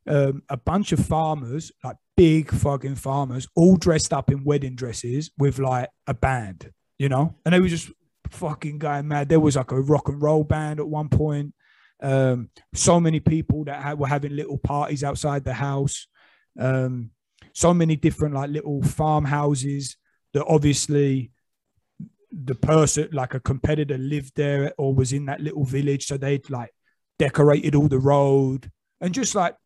um, 0.07 0.43
a 0.49 0.57
bunch 0.57 0.93
of 0.93 1.05
farmers, 1.05 1.73
like 1.85 1.97
big 2.17 2.51
fucking 2.51 2.97
farmers, 2.97 3.47
all 3.55 3.77
dressed 3.77 4.13
up 4.13 4.31
in 4.31 4.45
wedding 4.45 4.75
dresses 4.75 5.31
with 5.39 5.59
like 5.59 5.89
a 6.07 6.15
band, 6.15 6.71
you 6.99 7.09
know, 7.09 7.37
and 7.45 7.55
they 7.55 7.61
were 7.61 7.69
just 7.69 7.91
fucking 8.31 8.79
going 8.79 9.09
mad. 9.09 9.29
There 9.29 9.41
was 9.41 9.57
like 9.57 9.73
a 9.73 9.81
rock 9.81 10.09
and 10.09 10.21
roll 10.21 10.45
band 10.45 10.81
at 10.81 10.89
one 10.89 11.09
point. 11.09 11.55
Um, 12.03 12.49
so 12.75 12.99
many 12.99 13.21
people 13.21 13.65
that 13.65 13.83
had, 13.83 13.99
were 13.99 14.07
having 14.07 14.35
little 14.35 14.59
parties 14.59 15.05
outside 15.05 15.45
the 15.45 15.53
house. 15.53 16.07
Um, 16.59 17.11
so 17.53 17.75
many 17.75 17.97
different 17.97 18.35
like 18.35 18.51
little 18.51 18.83
farmhouses 18.83 19.97
that 20.33 20.45
obviously 20.47 21.31
the 22.33 22.55
person 22.55 23.09
like 23.13 23.35
a 23.35 23.41
competitor 23.41 23.99
lived 23.99 24.33
there 24.37 24.73
or 24.79 24.95
was 24.95 25.13
in 25.13 25.27
that 25.27 25.41
little 25.41 25.65
village 25.65 26.07
so 26.07 26.17
they'd 26.17 26.49
like 26.49 26.71
decorated 27.19 27.75
all 27.75 27.89
the 27.89 27.99
road 27.99 28.71
and 29.01 29.13
just 29.13 29.35
like 29.35 29.57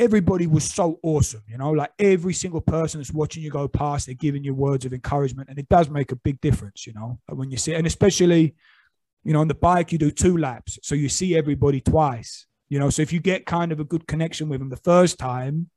everybody 0.00 0.46
was 0.46 0.64
so 0.64 0.98
awesome 1.02 1.42
you 1.46 1.58
know? 1.58 1.70
Like 1.70 1.92
every 1.98 2.34
single 2.34 2.60
person 2.60 3.00
that's 3.00 3.12
watching 3.12 3.42
you 3.42 3.50
go 3.50 3.68
past 3.68 4.06
they're 4.06 4.14
giving 4.14 4.42
you 4.42 4.54
words 4.54 4.84
of 4.84 4.92
encouragement 4.92 5.48
and 5.48 5.58
it 5.58 5.68
does 5.68 5.90
make 5.90 6.10
a 6.10 6.16
big 6.16 6.40
difference 6.40 6.86
you 6.86 6.92
know? 6.94 7.18
When 7.28 7.50
you 7.50 7.56
see 7.56 7.74
and 7.74 7.86
especially 7.86 8.54
you 9.22 9.32
know 9.32 9.40
on 9.40 9.48
the 9.48 9.54
bike 9.54 9.92
you 9.92 9.98
do 9.98 10.10
two 10.10 10.36
laps 10.38 10.78
so 10.82 10.94
you 10.94 11.08
see 11.08 11.36
everybody 11.36 11.80
twice 11.80 12.46
you 12.68 12.78
know? 12.78 12.90
So 12.90 13.02
if 13.02 13.12
you 13.12 13.20
get 13.20 13.46
kind 13.46 13.70
of 13.72 13.80
a 13.80 13.84
good 13.84 14.06
connection 14.06 14.48
with 14.48 14.60
them 14.60 14.70
the 14.70 14.76
first 14.76 15.18
time 15.18 15.70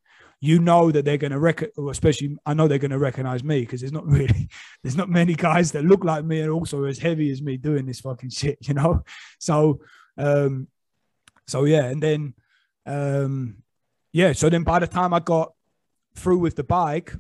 you 0.43 0.59
know 0.59 0.91
that 0.91 1.05
they're 1.05 1.17
going 1.17 1.31
to 1.31 1.39
rec 1.39 1.63
especially 1.89 2.37
I 2.45 2.53
know 2.53 2.67
they're 2.67 2.77
going 2.77 2.91
to 2.91 2.99
recognize 2.99 3.45
me 3.45 3.61
because 3.61 3.79
there's 3.79 3.93
not 3.93 4.05
really 4.17 4.49
there's 4.83 4.97
not 4.97 5.09
many 5.09 5.35
guys 5.35 5.71
that 5.71 5.85
look 5.85 6.03
like 6.03 6.25
me 6.25 6.41
and 6.41 6.51
also 6.51 6.83
as 6.83 6.99
heavy 6.99 7.31
as 7.31 7.41
me 7.41 7.55
doing 7.55 7.85
this 7.85 8.01
fucking 8.01 8.29
shit, 8.29 8.57
you 8.67 8.73
know. 8.73 9.03
So 9.39 9.79
um 10.17 10.67
so 11.47 11.63
yeah, 11.63 11.85
and 11.85 12.03
then 12.03 12.33
um 12.85 13.62
yeah, 14.13 14.31
so 14.31 14.49
then 14.49 14.63
by 14.63 14.79
the 14.79 14.87
time 14.87 15.13
I 15.13 15.19
got 15.19 15.53
through 16.15 16.39
with 16.39 16.55
the 16.55 16.63
bike, 16.63 17.13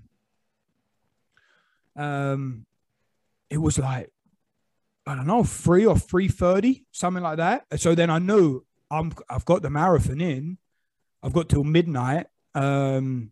um 1.95 2.65
it 3.49 3.57
was 3.57 3.77
like 3.77 4.09
I 5.05 5.15
don't 5.15 5.27
know, 5.27 5.43
three 5.43 5.85
or 5.85 5.97
three 5.97 6.29
thirty, 6.29 6.85
something 6.91 7.21
like 7.21 7.37
that. 7.37 7.65
So 7.75 7.93
then 7.93 8.09
I 8.09 8.19
knew 8.19 8.63
I'm 8.89 9.11
I've 9.29 9.43
got 9.43 9.61
the 9.61 9.69
marathon 9.69 10.21
in. 10.21 10.57
I've 11.21 11.33
got 11.33 11.49
till 11.49 11.63
midnight 11.63 12.27
um, 12.55 13.31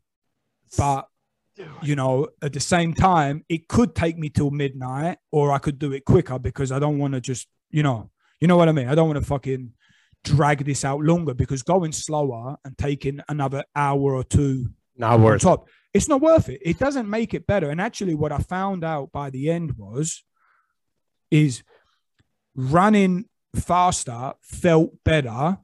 but 0.77 1.07
you 1.83 1.95
know, 1.95 2.27
at 2.41 2.53
the 2.53 2.59
same 2.59 2.93
time, 2.93 3.45
it 3.49 3.67
could 3.67 3.93
take 3.93 4.17
me 4.17 4.29
till 4.29 4.51
midnight, 4.51 5.17
or 5.31 5.51
I 5.51 5.59
could 5.59 5.77
do 5.77 5.91
it 5.91 6.05
quicker 6.05 6.39
because 6.39 6.71
I 6.71 6.79
don't 6.79 6.97
want 6.97 7.13
to 7.13 7.21
just, 7.21 7.47
you 7.69 7.83
know, 7.83 8.09
you 8.39 8.47
know 8.47 8.57
what 8.57 8.69
I 8.69 8.71
mean. 8.71 8.87
I 8.87 8.95
don't 8.95 9.07
want 9.07 9.19
to 9.19 9.25
fucking 9.25 9.73
drag 10.23 10.65
this 10.65 10.85
out 10.85 11.01
longer 11.01 11.33
because 11.33 11.63
going 11.63 11.91
slower 11.91 12.57
and 12.63 12.77
taking 12.77 13.21
another 13.27 13.63
hour 13.75 14.15
or 14.15 14.23
two 14.23 14.69
not 14.97 15.19
worth 15.19 15.41
top, 15.41 15.67
it's 15.93 16.07
not 16.07 16.21
worth 16.21 16.49
it. 16.49 16.61
It 16.63 16.79
doesn't 16.79 17.09
make 17.09 17.33
it 17.33 17.47
better. 17.47 17.69
And 17.69 17.81
actually, 17.81 18.15
what 18.15 18.31
I 18.31 18.37
found 18.39 18.83
out 18.83 19.11
by 19.11 19.29
the 19.29 19.49
end 19.49 19.77
was, 19.77 20.23
is 21.29 21.63
running 22.55 23.25
faster 23.55 24.33
felt 24.41 24.91
better, 25.03 25.57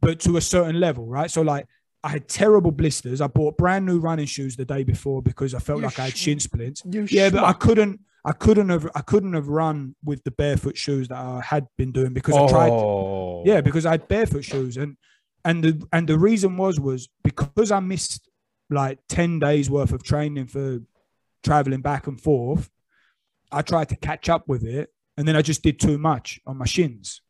but 0.00 0.20
to 0.20 0.36
a 0.36 0.40
certain 0.40 0.78
level, 0.78 1.06
right? 1.06 1.30
So 1.30 1.42
like 1.42 1.66
I 2.04 2.10
had 2.10 2.28
terrible 2.28 2.70
blisters. 2.70 3.20
I 3.20 3.26
bought 3.26 3.56
brand 3.56 3.84
new 3.84 3.98
running 3.98 4.26
shoes 4.26 4.56
the 4.56 4.64
day 4.64 4.84
before 4.84 5.22
because 5.22 5.54
I 5.54 5.58
felt 5.58 5.80
You 5.80 5.86
like 5.86 5.98
I 5.98 6.06
had 6.06 6.16
shin 6.16 6.40
splints. 6.40 6.82
You 6.84 7.06
Yeah, 7.10 7.30
but 7.30 7.44
I 7.44 7.52
couldn't. 7.52 8.00
I 8.24 8.32
couldn't 8.32 8.68
have. 8.68 8.90
I 8.94 9.00
couldn't 9.00 9.34
have 9.34 9.48
run 9.48 9.94
with 10.04 10.24
the 10.24 10.30
barefoot 10.30 10.76
shoes 10.76 11.08
that 11.08 11.18
I 11.18 11.40
had 11.40 11.66
been 11.76 11.92
doing 11.92 12.12
because 12.12 12.36
I 12.36 12.48
tried. 12.48 12.70
Oh. 12.70 13.42
Yeah, 13.46 13.60
because 13.60 13.86
I 13.86 13.92
had 13.92 14.08
barefoot 14.08 14.44
shoes, 14.44 14.76
and 14.76 14.96
and 15.44 15.62
the 15.62 15.86
and 15.92 16.08
the 16.08 16.18
reason 16.18 16.56
was 16.56 16.80
was 16.80 17.08
because 17.22 17.70
I 17.70 17.80
missed 17.80 18.28
like 18.70 18.98
ten 19.08 19.38
days 19.38 19.70
worth 19.70 19.92
of 19.92 20.02
training 20.02 20.48
for 20.48 20.80
traveling 21.44 21.80
back 21.80 22.06
and 22.06 22.20
forth. 22.20 22.70
I 23.50 23.62
tried 23.62 23.88
to 23.90 23.96
catch 23.96 24.28
up 24.28 24.48
with 24.48 24.64
it, 24.64 24.92
and 25.16 25.26
then 25.26 25.36
I 25.36 25.42
just 25.42 25.62
did 25.62 25.80
too 25.80 25.96
much 25.96 26.40
on 26.46 26.58
my 26.58 26.66
shins. 26.66 27.22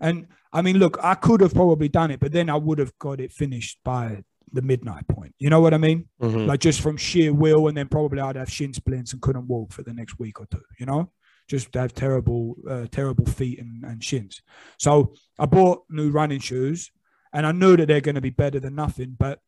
And 0.00 0.26
I 0.52 0.60
mean, 0.62 0.78
look, 0.78 0.98
I 1.02 1.14
could 1.14 1.40
have 1.40 1.54
probably 1.54 1.88
done 1.88 2.10
it, 2.10 2.20
but 2.20 2.32
then 2.32 2.50
I 2.50 2.56
would 2.56 2.78
have 2.78 2.98
got 2.98 3.20
it 3.20 3.32
finished 3.32 3.78
by 3.84 4.24
the 4.52 4.62
midnight 4.62 5.06
point. 5.08 5.34
You 5.38 5.50
know 5.50 5.60
what 5.60 5.74
I 5.74 5.78
mean? 5.78 6.08
Mhm. 6.20 6.46
Like 6.46 6.60
just 6.60 6.80
from 6.80 6.96
sheer 6.96 7.32
will, 7.32 7.68
and 7.68 7.76
then 7.76 7.88
probably 7.88 8.20
I'd 8.20 8.36
have 8.36 8.50
shin 8.50 8.72
splints 8.72 9.12
and 9.12 9.20
couldn't 9.22 9.48
walk 9.48 9.72
for 9.72 9.82
the 9.82 9.92
next 9.92 10.18
week 10.18 10.40
or 10.40 10.46
two. 10.46 10.62
You 10.78 10.86
know, 10.86 11.10
just 11.48 11.74
have 11.74 11.92
terrible, 11.94 12.56
uh, 12.68 12.86
terrible 12.90 13.26
feet 13.26 13.58
and, 13.58 13.84
and 13.84 14.02
shins. 14.02 14.42
So 14.78 15.14
I 15.38 15.46
bought 15.46 15.84
new 15.90 16.10
running 16.10 16.40
shoes, 16.40 16.90
and 17.32 17.46
I 17.46 17.52
knew 17.52 17.76
that 17.76 17.86
they're 17.88 18.00
going 18.00 18.14
to 18.14 18.20
be 18.20 18.30
better 18.30 18.60
than 18.60 18.74
nothing. 18.74 19.16
But 19.18 19.40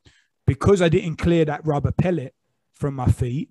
because 0.46 0.82
I 0.82 0.88
didn't 0.88 1.16
clear 1.16 1.44
that 1.44 1.66
rubber 1.66 1.92
pellet 1.92 2.34
from 2.74 2.94
my 2.94 3.06
feet, 3.10 3.50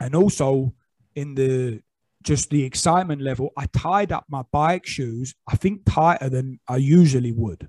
and 0.00 0.14
also 0.14 0.74
in 1.14 1.34
the 1.34 1.80
just 2.22 2.48
the 2.48 2.64
excitement 2.64 3.20
level, 3.20 3.50
I 3.56 3.66
tied 3.66 4.10
up 4.10 4.24
my 4.30 4.42
bike 4.50 4.86
shoes, 4.86 5.34
I 5.46 5.56
think 5.56 5.82
tighter 5.84 6.30
than 6.30 6.58
I 6.66 6.76
usually 6.76 7.32
would. 7.32 7.68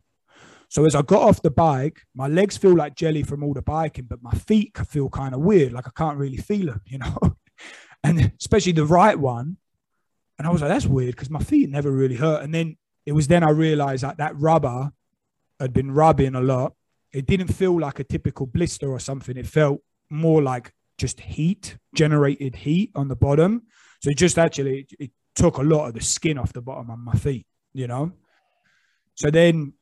So 0.69 0.86
as 0.86 0.95
I 0.95 1.01
got 1.01 1.21
off 1.21 1.41
the 1.41 1.51
bike, 1.51 2.01
my 2.15 2.28
legs 2.28 2.58
feel 2.58 2.75
like 2.75 2.95
jelly 2.95 3.23
from 3.23 3.43
all 3.43 3.54
the 3.54 3.62
biking, 3.62 4.06
but 4.06 4.21
my 4.21 4.32
feet 4.32 4.78
feel 4.88 5.10
kind 5.10 5.34
of 5.34 5.41
weird, 5.41 5.73
like 5.73 5.88
I 5.88 5.91
can't 5.95 6.17
really 6.17 6.38
feel 6.38 6.67
them, 6.67 6.82
you 6.86 6.97
know. 6.97 7.17
and 8.04 8.32
especially 8.39 8.73
the 8.73 8.86
right 8.86 9.17
one, 9.17 9.58
and 10.38 10.47
I 10.47 10.51
was 10.51 10.62
like, 10.62 10.69
that's 10.69 10.86
weird 10.86 11.15
because 11.15 11.30
my 11.30 11.39
feet 11.39 11.69
never 11.69 11.91
really 11.91 12.15
hurt. 12.15 12.43
And 12.43 12.54
then 12.54 12.78
it 13.06 13.13
was 13.13 13.28
then 13.28 13.43
I 13.43 13.51
realized 13.51 14.04
that 14.04 14.17
that 14.17 14.39
rubber 14.39 14.91
had 15.60 15.73
been 15.73 15.91
rubbing 15.91 16.36
a 16.36 16.41
lot. 16.41 16.73
It 17.13 17.25
didn't 17.25 17.47
feel 17.47 17.80
like 17.80 17.99
a 17.99 18.04
typical 18.04 18.45
blister 18.45 18.91
or 18.91 18.99
something. 18.99 19.38
It 19.38 19.47
felt 19.47 19.82
more 20.10 20.41
like 20.41 20.73
just 20.97 21.21
heat, 21.21 21.78
generated 21.93 22.56
heat 22.56 22.91
on 22.95 23.08
the 23.08 23.15
bottom. 23.15 23.63
So 24.01 24.10
it 24.10 24.17
just 24.17 24.38
actually 24.38 24.80
it, 24.80 24.93
it 24.99 25.12
took 25.36 25.58
a 25.58 25.63
lot 25.63 25.88
of 25.88 25.93
the 25.93 26.01
skin 26.01 26.38
off 26.38 26.54
the 26.54 26.62
bottom 26.62 26.89
of 26.89 26.99
my 26.99 27.13
feet, 27.13 27.45
you 27.73 27.88
know. 27.88 28.12
So 29.15 29.32
then 29.32 29.73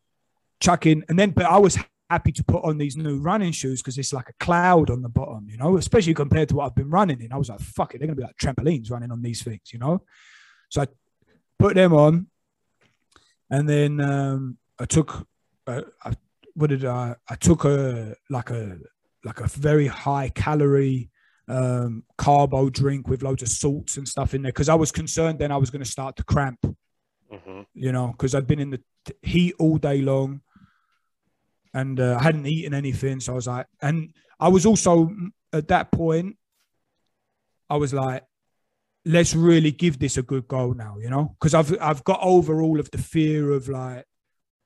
chucking, 0.64 1.04
and 1.10 1.20
then 1.20 1.32
but 1.32 1.46
I 1.46 1.58
was 1.58 1.78
happy 2.10 2.32
to 2.32 2.44
put 2.44 2.64
on 2.64 2.78
these 2.78 2.96
new 2.96 3.18
running 3.20 3.52
shoes 3.52 3.82
because 3.82 3.98
it's 3.98 4.14
like 4.14 4.30
a 4.30 4.34
cloud 4.46 4.90
on 4.90 5.02
the 5.02 5.10
bottom, 5.10 5.48
you 5.50 5.58
know, 5.58 5.78
especially 5.78 6.14
compared 6.14 6.50
to 6.50 6.56
what 6.56 6.66
I've 6.66 6.76
been 6.76 6.90
running 6.90 7.22
in. 7.22 7.34
I 7.34 7.38
was 7.38 7.50
like, 7.50 7.60
fuck 7.60 7.94
it, 7.94 7.98
they're 8.00 8.08
gonna 8.08 8.16
be 8.16 8.24
like 8.24 8.38
trampolines 8.38 8.90
running 8.92 9.12
on 9.12 9.22
these 9.22 9.44
things, 9.44 9.74
you 9.74 9.80
know. 9.80 10.02
So 10.70 10.82
I 10.84 10.88
put 11.60 11.76
them 11.76 11.94
on, 11.94 12.28
and 13.50 13.68
then 13.68 14.00
um, 14.00 14.58
I 14.80 14.86
took, 14.86 15.28
uh, 15.68 15.82
I, 16.04 16.14
what 16.56 16.70
did 16.70 16.86
I? 16.86 17.16
I 17.30 17.36
took 17.36 17.66
a 17.66 18.16
like 18.30 18.50
a 18.50 18.78
like 19.24 19.40
a 19.42 19.48
very 19.48 19.88
high 19.88 20.30
calorie 20.30 21.10
um 21.50 22.04
carbo 22.18 22.70
drink 22.70 23.10
with 23.10 23.22
loads 23.22 23.44
of 23.44 23.50
salts 23.50 23.98
and 23.98 24.08
stuff 24.08 24.34
in 24.34 24.42
there 24.44 24.52
because 24.54 24.70
I 24.70 24.76
was 24.76 24.94
concerned 24.94 25.40
then 25.40 25.52
I 25.52 25.58
was 25.58 25.70
going 25.70 25.84
to 25.84 25.90
start 25.98 26.16
to 26.16 26.24
cramp, 26.24 26.60
Mhm. 27.30 27.66
you 27.74 27.92
know, 27.92 28.08
because 28.14 28.34
I'd 28.34 28.48
been 28.48 28.60
in 28.62 28.70
the 28.70 28.82
t- 29.04 29.14
heat 29.22 29.54
all 29.60 29.78
day 29.78 30.02
long 30.02 30.40
and 31.74 32.00
uh, 32.00 32.18
I 32.20 32.24
hadn't 32.24 32.46
eaten 32.48 32.74
anything. 32.74 33.20
So 33.20 33.34
I 33.34 33.36
was 33.36 33.48
like, 33.48 33.66
and 33.82 34.14
I 34.40 34.50
was 34.50 34.66
also 34.66 35.10
at 35.52 35.68
that 35.70 35.92
point, 35.92 36.38
I 37.70 37.78
was 37.78 37.94
like, 37.94 38.24
let's 39.06 39.36
really 39.36 39.72
give 39.72 40.00
this 40.00 40.18
a 40.18 40.24
good 40.24 40.48
go 40.48 40.72
now, 40.74 40.98
you 41.00 41.10
know, 41.10 41.36
because 41.40 41.54
I've 41.54 41.76
I've 41.82 42.04
got 42.04 42.20
over 42.22 42.62
all 42.62 42.80
of 42.80 42.90
the 42.92 42.98
fear 42.98 43.52
of 43.52 43.68
like, 43.70 44.06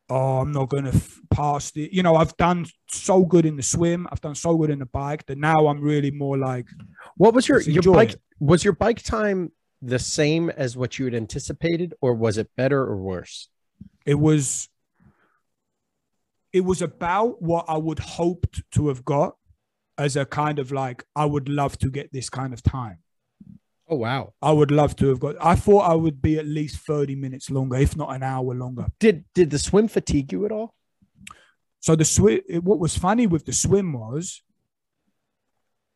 oh, 0.10 0.40
I'm 0.40 0.52
not 0.52 0.70
gonna 0.70 0.90
f- 0.94 1.20
pass 1.32 1.72
it. 1.76 1.92
You 1.92 2.04
know, 2.04 2.16
I've 2.16 2.36
done 2.38 2.66
so 2.90 3.24
good 3.26 3.46
in 3.46 3.56
the 3.56 3.64
swim, 3.64 4.08
I've 4.12 4.22
done 4.22 4.36
so 4.36 4.56
good 4.58 4.70
in 4.70 4.80
the 4.80 4.86
bike 4.86 5.26
that 5.28 5.38
now 5.38 5.68
I'm 5.68 5.82
really 5.82 6.12
more 6.12 6.38
like, 6.38 6.68
What 7.16 7.34
was 7.34 7.48
your 7.48 7.62
your 7.62 7.94
bike? 7.94 8.14
it. 8.14 8.22
Was 8.40 8.64
your 8.64 8.74
bike 8.74 9.02
time 9.02 9.52
the 9.82 10.00
same 10.00 10.50
as 10.50 10.76
what 10.76 10.98
you 11.00 11.06
had 11.06 11.16
anticipated, 11.16 11.94
or 12.02 12.14
was 12.14 12.38
it 12.38 12.50
better 12.56 12.82
or 12.82 12.98
worse? 12.98 13.50
it 14.06 14.16
was 14.16 14.70
it 16.58 16.66
was 16.66 16.82
about 16.82 17.40
what 17.40 17.66
I 17.68 17.78
would 17.78 18.00
hoped 18.00 18.64
to 18.72 18.88
have 18.88 19.06
got 19.06 19.36
as 19.96 20.16
a 20.16 20.26
kind 20.26 20.58
of 20.58 20.72
like 20.72 21.06
I 21.16 21.26
would 21.26 21.48
love 21.48 21.78
to 21.80 21.92
get 21.92 22.12
this 22.12 22.32
kind 22.32 22.52
of 22.52 22.64
time. 22.64 22.98
Oh 23.88 23.98
wow! 23.98 24.34
I 24.42 24.52
would 24.52 24.72
love 24.72 24.96
to 24.98 25.08
have 25.10 25.20
got 25.20 25.36
I 25.40 25.56
thought 25.56 25.90
I 25.90 25.94
would 25.94 26.20
be 26.20 26.40
at 26.40 26.48
least 26.48 26.78
30 26.78 27.16
minutes 27.16 27.52
longer, 27.52 27.78
if 27.78 27.96
not 27.96 28.14
an 28.16 28.24
hour 28.24 28.56
longer. 28.56 28.88
Did 29.00 29.26
did 29.36 29.52
the 29.52 29.60
swim 29.60 29.88
fatigue 29.88 30.32
you 30.32 30.46
at 30.46 30.52
all? 30.52 30.74
So 31.80 31.96
the 31.96 32.04
swim 32.04 32.42
what 32.64 32.80
was 32.80 32.98
funny 32.98 33.28
with 33.28 33.46
the 33.46 33.54
swim 33.54 33.94
was 33.94 34.42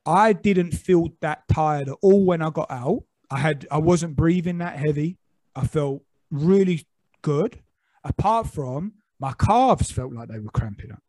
I 0.06 0.34
didn't 0.34 0.74
feel 0.74 1.10
that 1.22 1.48
tired 1.52 1.90
at 1.90 1.98
all 2.04 2.24
when 2.24 2.44
I 2.44 2.52
got 2.52 2.70
out. 2.70 3.04
I 3.32 3.40
had 3.40 3.66
I 3.72 3.80
wasn't 3.80 4.16
breathing 4.16 4.60
that 4.60 4.78
heavy. 4.78 5.18
I 5.56 5.66
felt 5.66 6.04
really 6.30 6.88
good. 7.24 7.62
Apart 8.04 8.48
from 8.48 8.94
my 9.22 9.34
calves 9.34 9.92
felt 9.92 10.12
like 10.14 10.28
they 10.30 10.40
were 10.40 10.50
cramping 10.52 10.92
up. 10.92 11.02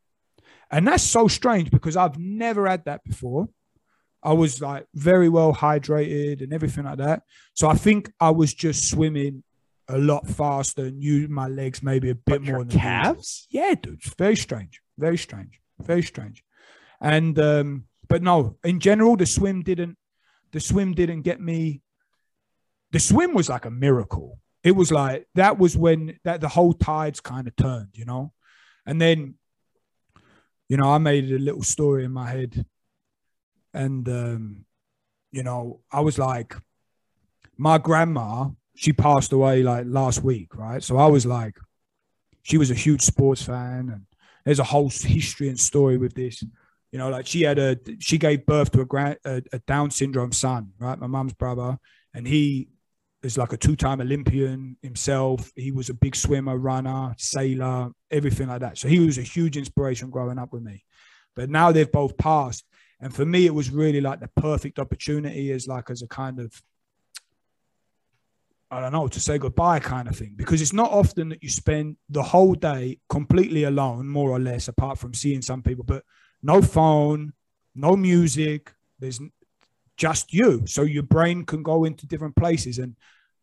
And 0.71 0.87
that's 0.87 1.03
so 1.03 1.29
strange 1.29 1.71
because 1.71 1.97
I've 1.97 2.19
never 2.19 2.67
had 2.69 2.85
that 2.85 3.03
before. 3.05 3.49
I 4.23 4.33
was 4.35 4.61
like 4.61 4.87
very 4.95 5.29
well 5.29 5.53
hydrated 5.53 6.43
and 6.43 6.53
everything 6.53 6.85
like 6.85 6.99
that. 6.99 7.23
So 7.55 7.69
I 7.69 7.75
think 7.75 8.13
I 8.21 8.31
was 8.31 8.55
just 8.55 8.89
swimming 8.89 9.43
a 9.89 9.99
lot 9.99 10.29
faster 10.29 10.85
and 10.85 11.03
used 11.03 11.31
my 11.31 11.49
legs 11.49 11.83
maybe 11.83 12.11
a 12.11 12.15
bit 12.15 12.25
But 12.27 12.43
more 12.43 12.59
than 12.61 12.69
usual. 12.69 12.81
calves? 12.81 13.47
Yeah, 13.51 13.75
dude, 13.75 13.99
it's 14.05 14.15
very 14.15 14.37
strange. 14.37 14.81
very 14.99 15.19
strange, 15.19 15.61
very 15.81 16.03
strange. 16.03 16.45
And 17.01 17.37
um, 17.39 17.85
but 18.09 18.23
no, 18.23 18.57
in 18.63 18.79
general, 18.79 19.17
the 19.17 19.27
swim 19.27 19.63
didn't. 19.63 19.97
The 20.53 20.61
swim 20.61 20.93
didn't 20.95 21.23
get 21.23 21.41
me. 21.41 21.81
The 22.93 23.01
swim 23.01 23.35
was 23.35 23.49
like 23.49 23.65
a 23.65 23.71
miracle. 23.71 24.39
It 24.65 24.73
was 24.73 24.93
like 24.93 25.27
that 25.35 25.59
was 25.59 25.77
when 25.77 26.19
that 26.25 26.41
the 26.41 26.49
whole 26.49 26.73
tides 26.73 27.21
kind 27.21 27.47
of 27.49 27.57
turned, 27.57 27.91
you 27.95 28.05
know. 28.05 28.33
And 28.87 29.01
then, 29.01 29.35
you 30.69 30.77
know, 30.77 30.91
I 30.91 30.99
made 30.99 31.31
a 31.31 31.39
little 31.39 31.63
story 31.63 32.05
in 32.05 32.13
my 32.13 32.31
head, 32.31 32.65
and 33.75 34.09
um, 34.09 34.65
you 35.33 35.43
know, 35.43 35.81
I 35.91 36.01
was 36.01 36.19
like, 36.19 36.55
my 37.57 37.79
grandma, 37.79 38.51
she 38.75 38.93
passed 38.93 39.33
away 39.33 39.63
like 39.63 39.85
last 39.87 40.23
week, 40.23 40.55
right? 40.57 40.83
So 40.83 40.97
I 40.97 41.07
was 41.07 41.27
like, 41.27 41.59
she 42.43 42.59
was 42.59 42.71
a 42.71 42.75
huge 42.75 43.03
sports 43.03 43.43
fan, 43.43 43.91
and 43.93 44.03
there's 44.45 44.59
a 44.61 44.65
whole 44.65 44.91
history 44.91 45.49
and 45.49 45.59
story 45.59 45.97
with 45.97 46.15
this. 46.15 46.43
You 46.93 46.99
know, 46.99 47.09
like 47.09 47.27
she 47.27 47.43
had 47.43 47.59
a, 47.59 47.79
she 48.01 48.19
gave 48.19 48.45
birth 48.45 48.71
to 48.73 48.83
a 48.83 48.85
grand, 48.85 49.17
a, 49.25 49.43
a 49.53 49.59
Down 49.61 49.91
syndrome 49.91 50.33
son, 50.33 50.73
right? 50.79 50.99
My 50.99 51.07
mom's 51.07 51.33
brother, 51.33 51.79
and 52.15 52.27
he 52.27 52.69
is 53.23 53.39
like 53.39 53.53
a 53.53 53.57
two-time 53.57 54.01
Olympian 54.01 54.77
himself. 54.83 55.53
He 55.55 55.71
was 55.71 55.89
a 55.89 55.95
big 55.95 56.17
swimmer, 56.17 56.57
runner, 56.59 57.15
sailor, 57.19 57.91
everything 58.11 58.49
like 58.49 58.61
that. 58.61 58.79
So 58.79 58.89
he 58.89 58.99
was 58.99 59.19
a 59.19 59.23
huge 59.23 59.57
inspiration 59.57 60.11
growing 60.11 60.39
up 60.39 60.53
with 60.53 60.63
me. 60.63 60.85
But 61.35 61.49
now 61.49 61.73
they've 61.73 61.91
both 61.91 62.17
passed, 62.19 62.65
and 63.01 63.15
for 63.15 63.25
me, 63.25 63.47
it 63.47 63.55
was 63.55 63.71
really 63.71 64.01
like 64.01 64.21
the 64.21 64.29
perfect 64.37 64.79
opportunity 64.79 65.51
as 65.51 65.67
like 65.67 65.89
as 65.89 66.03
a 66.03 66.09
kind 66.09 66.39
of 66.39 66.63
I 68.73 68.81
don't 68.81 68.93
know, 68.93 69.07
to 69.07 69.21
say 69.21 69.37
goodbye 69.37 69.81
kind 69.81 70.09
of 70.09 70.17
thing. 70.17 70.33
Because 70.35 70.63
it's 70.63 70.73
not 70.73 70.91
often 70.91 71.29
that 71.29 71.43
you 71.43 71.51
spend 71.51 71.97
the 72.09 72.23
whole 72.23 72.55
day 72.55 72.99
completely 73.11 73.65
alone, 73.65 74.09
more 74.09 74.31
or 74.31 74.41
less, 74.41 74.67
apart 74.67 74.99
from 74.99 75.13
seeing 75.13 75.43
some 75.43 75.63
people, 75.63 75.85
but 75.85 76.05
no 76.43 76.63
phone, 76.63 77.35
no 77.75 77.97
music, 77.97 78.73
there's 78.99 79.21
just 80.03 80.35
you. 80.35 80.67
So 80.67 80.83
your 80.83 81.05
brain 81.05 81.47
can 81.47 81.63
go 81.63 81.85
into 81.85 82.09
different 82.09 82.35
places. 82.35 82.79
And 82.79 82.97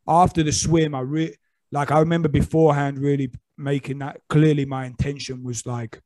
after 0.06 0.43
the 0.43 0.52
swim, 0.52 0.93
I 0.93 1.00
really, 1.00 1.38
like, 1.72 1.89
I 1.89 2.00
remember 2.00 2.28
beforehand 2.28 3.00
really 3.00 3.32
making 3.58 4.00
that 4.00 4.19
clearly 4.28 4.65
my 4.65 4.86
intention 4.86 5.41
was 5.41 5.65
like, 5.65 6.02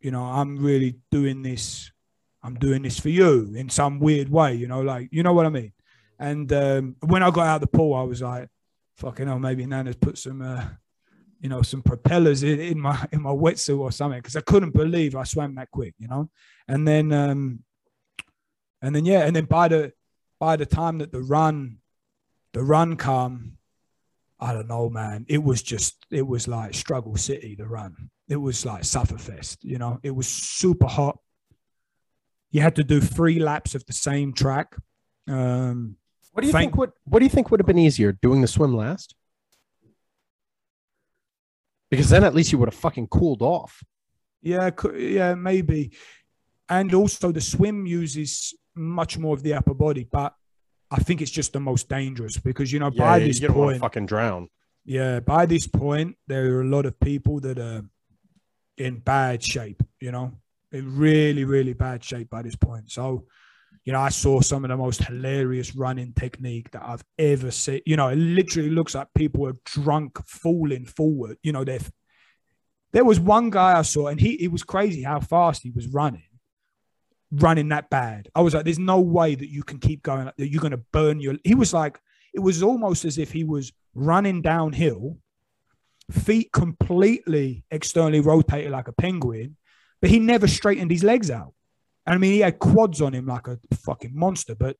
you 0.00 0.10
know, 0.10 0.22
I'm 0.22 0.56
really 0.56 0.96
doing 1.10 1.42
this. 1.42 1.92
I'm 2.42 2.54
doing 2.54 2.82
this 2.82 2.98
for 2.98 3.10
you 3.10 3.52
in 3.54 3.68
some 3.68 4.00
weird 4.00 4.30
way, 4.30 4.54
you 4.54 4.66
know, 4.66 4.80
like, 4.80 5.10
you 5.12 5.22
know 5.22 5.34
what 5.34 5.44
I 5.44 5.50
mean? 5.50 5.72
And 6.18 6.50
um, 6.52 6.96
when 7.00 7.22
I 7.22 7.30
got 7.30 7.46
out 7.46 7.56
of 7.56 7.60
the 7.60 7.76
pool, 7.78 7.94
I 7.94 8.02
was 8.02 8.22
like, 8.22 8.48
fucking 8.96 9.26
hell, 9.26 9.38
maybe 9.38 9.66
Nana's 9.66 9.96
put 9.96 10.16
some, 10.16 10.40
uh, 10.40 10.64
you 11.38 11.50
know, 11.50 11.60
some 11.60 11.82
propellers 11.82 12.42
in, 12.42 12.58
in 12.60 12.80
my 12.80 12.96
in 13.12 13.20
my 13.20 13.30
wetsuit 13.30 13.78
or 13.78 13.92
something 13.92 14.20
because 14.20 14.36
I 14.36 14.40
couldn't 14.40 14.74
believe 14.74 15.14
I 15.14 15.24
swam 15.24 15.54
that 15.56 15.70
quick, 15.70 15.94
you 15.98 16.08
know. 16.08 16.30
And 16.66 16.86
then, 16.86 17.12
um, 17.12 17.64
and 18.82 18.94
then 18.94 19.04
yeah, 19.04 19.20
and 19.24 19.34
then 19.34 19.44
by 19.46 19.68
the 19.68 19.92
by 20.40 20.56
the 20.56 20.66
time 20.66 20.98
that 20.98 21.12
the 21.12 21.22
run, 21.22 21.78
the 22.52 22.62
run 22.62 22.96
come, 22.96 23.58
I 24.40 24.52
don't 24.52 24.68
know, 24.68 24.90
man. 24.90 25.24
It 25.28 25.42
was 25.42 25.62
just 25.62 26.04
it 26.10 26.26
was 26.26 26.48
like 26.48 26.74
struggle 26.74 27.16
city. 27.16 27.54
The 27.54 27.66
run, 27.66 28.10
it 28.28 28.36
was 28.36 28.66
like 28.66 28.82
Sufferfest, 28.82 29.58
you 29.62 29.78
know. 29.78 30.00
It 30.02 30.10
was 30.10 30.26
super 30.28 30.86
hot. 30.88 31.18
You 32.50 32.60
had 32.60 32.76
to 32.76 32.84
do 32.84 33.00
three 33.00 33.38
laps 33.38 33.74
of 33.74 33.86
the 33.86 33.92
same 33.94 34.32
track. 34.34 34.76
Um, 35.28 35.96
What 36.32 36.40
do 36.42 36.46
you 36.48 36.52
Thank- 36.52 36.72
think 36.72 36.76
would 36.78 36.92
What 37.04 37.20
do 37.20 37.24
you 37.24 37.30
think 37.30 37.50
would 37.50 37.60
have 37.60 37.66
been 37.66 37.78
easier, 37.78 38.12
doing 38.12 38.40
the 38.42 38.48
swim 38.48 38.74
last? 38.74 39.14
Because 41.90 42.08
then 42.08 42.24
at 42.24 42.34
least 42.34 42.52
you 42.52 42.58
would 42.58 42.68
have 42.68 42.80
fucking 42.80 43.08
cooled 43.08 43.42
off. 43.42 43.82
Yeah, 44.40 44.70
yeah, 44.96 45.34
maybe. 45.34 45.92
And 46.68 46.92
also 46.94 47.32
the 47.32 47.40
swim 47.40 47.86
uses 47.86 48.54
much 48.74 49.18
more 49.18 49.34
of 49.34 49.42
the 49.42 49.54
upper 49.54 49.74
body, 49.74 50.06
but 50.10 50.34
I 50.90 50.96
think 50.96 51.22
it's 51.22 51.30
just 51.30 51.52
the 51.52 51.60
most 51.60 51.88
dangerous 51.88 52.36
because 52.38 52.72
you 52.72 52.78
know 52.78 52.90
by 52.90 53.18
you, 53.18 53.26
this 53.26 53.40
you 53.40 53.48
don't 53.48 53.56
point, 53.56 53.80
fucking 53.80 54.06
drown. 54.06 54.48
yeah, 54.84 55.20
by 55.20 55.46
this 55.46 55.66
point 55.66 56.16
there 56.26 56.56
are 56.56 56.62
a 56.62 56.68
lot 56.68 56.86
of 56.86 56.98
people 57.00 57.40
that 57.40 57.58
are 57.58 57.82
in 58.76 58.98
bad 58.98 59.42
shape. 59.42 59.82
You 60.00 60.12
know, 60.12 60.32
in 60.72 60.96
really, 60.96 61.44
really 61.44 61.72
bad 61.74 62.02
shape 62.02 62.30
by 62.30 62.42
this 62.42 62.56
point. 62.56 62.90
So, 62.90 63.26
you 63.84 63.92
know, 63.92 64.00
I 64.00 64.08
saw 64.08 64.40
some 64.40 64.64
of 64.64 64.70
the 64.70 64.76
most 64.76 65.04
hilarious 65.04 65.74
running 65.74 66.12
technique 66.14 66.70
that 66.72 66.82
I've 66.84 67.04
ever 67.18 67.50
seen. 67.50 67.80
You 67.86 67.96
know, 67.96 68.08
it 68.08 68.16
literally 68.16 68.70
looks 68.70 68.94
like 68.94 69.08
people 69.14 69.46
are 69.46 69.56
drunk, 69.64 70.18
falling 70.26 70.86
forward. 70.86 71.36
You 71.42 71.52
know, 71.52 71.64
they're 71.64 71.80
there 72.92 73.04
was 73.04 73.18
one 73.18 73.50
guy 73.50 73.78
I 73.78 73.82
saw, 73.82 74.08
and 74.08 74.20
he 74.20 74.42
it 74.42 74.52
was 74.52 74.62
crazy 74.62 75.02
how 75.02 75.20
fast 75.20 75.62
he 75.62 75.70
was 75.70 75.88
running, 75.88 76.22
running 77.32 77.70
that 77.70 77.90
bad. 77.90 78.28
I 78.34 78.42
was 78.42 78.54
like, 78.54 78.64
"There's 78.64 78.78
no 78.78 79.00
way 79.00 79.34
that 79.34 79.48
you 79.48 79.62
can 79.62 79.78
keep 79.78 80.02
going. 80.02 80.30
That 80.36 80.48
you're 80.48 80.60
going 80.60 80.72
to 80.72 80.84
burn 80.92 81.20
your." 81.20 81.36
He 81.44 81.54
was 81.54 81.72
like, 81.72 81.98
it 82.32 82.40
was 82.40 82.62
almost 82.62 83.04
as 83.04 83.18
if 83.18 83.32
he 83.32 83.44
was 83.44 83.72
running 83.94 84.42
downhill, 84.42 85.18
feet 86.10 86.52
completely 86.52 87.64
externally 87.70 88.20
rotated 88.20 88.70
like 88.70 88.88
a 88.88 88.92
penguin, 88.92 89.56
but 90.00 90.10
he 90.10 90.18
never 90.18 90.46
straightened 90.46 90.90
his 90.90 91.04
legs 91.04 91.30
out. 91.30 91.54
And 92.06 92.14
I 92.14 92.18
mean, 92.18 92.32
he 92.32 92.40
had 92.40 92.58
quads 92.58 93.00
on 93.00 93.12
him 93.12 93.26
like 93.26 93.46
a 93.46 93.58
fucking 93.74 94.12
monster, 94.14 94.54
but 94.54 94.76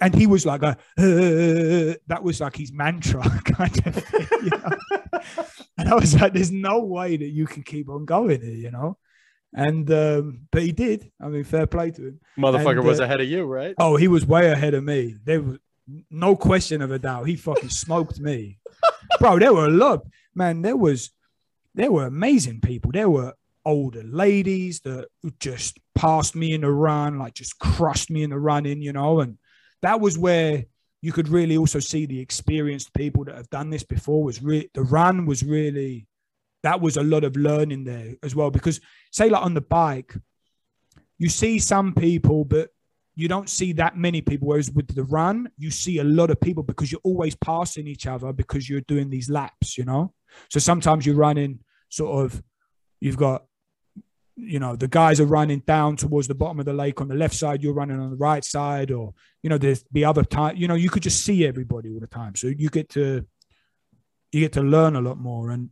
and 0.00 0.14
he 0.14 0.26
was 0.26 0.44
like 0.44 0.62
a 0.62 0.76
"Uh," 0.98 1.96
that 2.06 2.20
was 2.22 2.40
like 2.40 2.56
his 2.56 2.72
mantra 2.72 3.22
kind 3.44 3.86
of 3.86 4.04
you 4.42 4.50
know? 4.50 5.44
and 5.78 5.88
I 5.88 5.94
was 5.94 6.14
like, 6.14 6.34
there's 6.34 6.52
no 6.52 6.80
way 6.80 7.16
that 7.16 7.28
you 7.28 7.46
can 7.46 7.62
keep 7.62 7.88
on 7.88 8.04
going 8.04 8.40
here, 8.40 8.54
you 8.54 8.70
know. 8.70 8.98
And 9.54 9.90
um, 9.90 10.40
but 10.50 10.62
he 10.62 10.72
did. 10.72 11.10
I 11.20 11.28
mean, 11.28 11.44
fair 11.44 11.66
play 11.66 11.90
to 11.92 12.02
him. 12.08 12.20
Motherfucker 12.38 12.78
And, 12.78 12.84
was 12.84 13.00
uh, 13.00 13.04
ahead 13.04 13.20
of 13.20 13.28
you, 13.28 13.44
right? 13.44 13.74
Oh, 13.78 13.96
he 13.96 14.08
was 14.08 14.26
way 14.26 14.50
ahead 14.50 14.74
of 14.74 14.84
me. 14.84 15.16
There 15.24 15.40
was 15.40 15.58
no 16.10 16.36
question 16.36 16.82
of 16.82 16.90
a 16.90 16.98
doubt. 16.98 17.26
He 17.26 17.36
fucking 17.36 17.70
smoked 17.70 18.20
me, 18.20 18.58
bro. 19.18 19.38
There 19.38 19.54
were 19.54 19.66
a 19.66 19.70
lot, 19.70 20.06
man. 20.34 20.62
There 20.62 20.76
was, 20.76 21.10
there 21.74 21.90
were 21.90 22.06
amazing 22.06 22.60
people. 22.60 22.90
There 22.92 23.08
were 23.08 23.34
older 23.64 24.02
ladies 24.02 24.80
that 24.80 25.08
just 25.40 25.78
passed 25.94 26.34
me 26.36 26.52
in 26.52 26.62
the 26.62 26.70
run, 26.70 27.18
like 27.18 27.34
just 27.34 27.58
crushed 27.58 28.10
me 28.10 28.22
in 28.22 28.30
the 28.30 28.38
running, 28.38 28.82
you 28.82 28.92
know. 28.92 29.20
And 29.20 29.38
that 29.82 30.00
was 30.00 30.18
where 30.18 30.64
you 31.00 31.12
could 31.12 31.28
really 31.28 31.56
also 31.56 31.78
see 31.78 32.06
the 32.06 32.20
experienced 32.20 32.92
people 32.92 33.24
that 33.24 33.36
have 33.36 33.50
done 33.50 33.70
this 33.70 33.84
before. 33.84 34.24
Was 34.24 34.42
really 34.42 34.70
the 34.74 34.82
run 34.82 35.26
was 35.26 35.42
really 35.42 36.06
that 36.62 36.80
was 36.80 36.96
a 36.96 37.02
lot 37.02 37.24
of 37.24 37.36
learning 37.36 37.84
there 37.84 38.14
as 38.22 38.34
well. 38.34 38.50
Because 38.50 38.80
say 39.12 39.28
like 39.28 39.44
on 39.44 39.54
the 39.54 39.60
bike, 39.60 40.14
you 41.18 41.28
see 41.28 41.58
some 41.58 41.94
people, 41.94 42.44
but 42.44 42.70
you 43.14 43.26
don't 43.26 43.48
see 43.48 43.72
that 43.72 43.96
many 43.96 44.20
people. 44.20 44.48
Whereas 44.48 44.70
with 44.70 44.94
the 44.94 45.04
run, 45.04 45.50
you 45.58 45.70
see 45.70 45.98
a 45.98 46.04
lot 46.04 46.30
of 46.30 46.40
people 46.40 46.62
because 46.62 46.92
you're 46.92 47.00
always 47.02 47.34
passing 47.34 47.88
each 47.88 48.06
other 48.06 48.32
because 48.32 48.68
you're 48.68 48.80
doing 48.82 49.10
these 49.10 49.28
laps, 49.28 49.76
you 49.76 49.84
know? 49.84 50.14
So 50.50 50.60
sometimes 50.60 51.04
you're 51.04 51.16
running 51.16 51.60
sort 51.88 52.24
of, 52.24 52.42
you've 53.00 53.16
got, 53.16 53.44
you 54.36 54.60
know, 54.60 54.76
the 54.76 54.86
guys 54.86 55.18
are 55.20 55.26
running 55.26 55.60
down 55.66 55.96
towards 55.96 56.28
the 56.28 56.34
bottom 56.34 56.60
of 56.60 56.66
the 56.66 56.72
lake 56.72 57.00
on 57.00 57.08
the 57.08 57.16
left 57.16 57.34
side, 57.34 57.60
you're 57.60 57.74
running 57.74 57.98
on 57.98 58.10
the 58.10 58.16
right 58.16 58.44
side, 58.44 58.92
or, 58.92 59.12
you 59.42 59.50
know, 59.50 59.58
there's 59.58 59.84
the 59.90 60.04
other 60.04 60.22
time, 60.22 60.56
you 60.56 60.68
know, 60.68 60.76
you 60.76 60.88
could 60.88 61.02
just 61.02 61.24
see 61.24 61.44
everybody 61.44 61.92
all 61.92 61.98
the 61.98 62.06
time. 62.06 62.36
So 62.36 62.46
you 62.46 62.68
get 62.68 62.88
to, 62.90 63.26
you 64.30 64.40
get 64.40 64.52
to 64.52 64.62
learn 64.62 64.94
a 64.94 65.00
lot 65.00 65.18
more. 65.18 65.50
And 65.50 65.70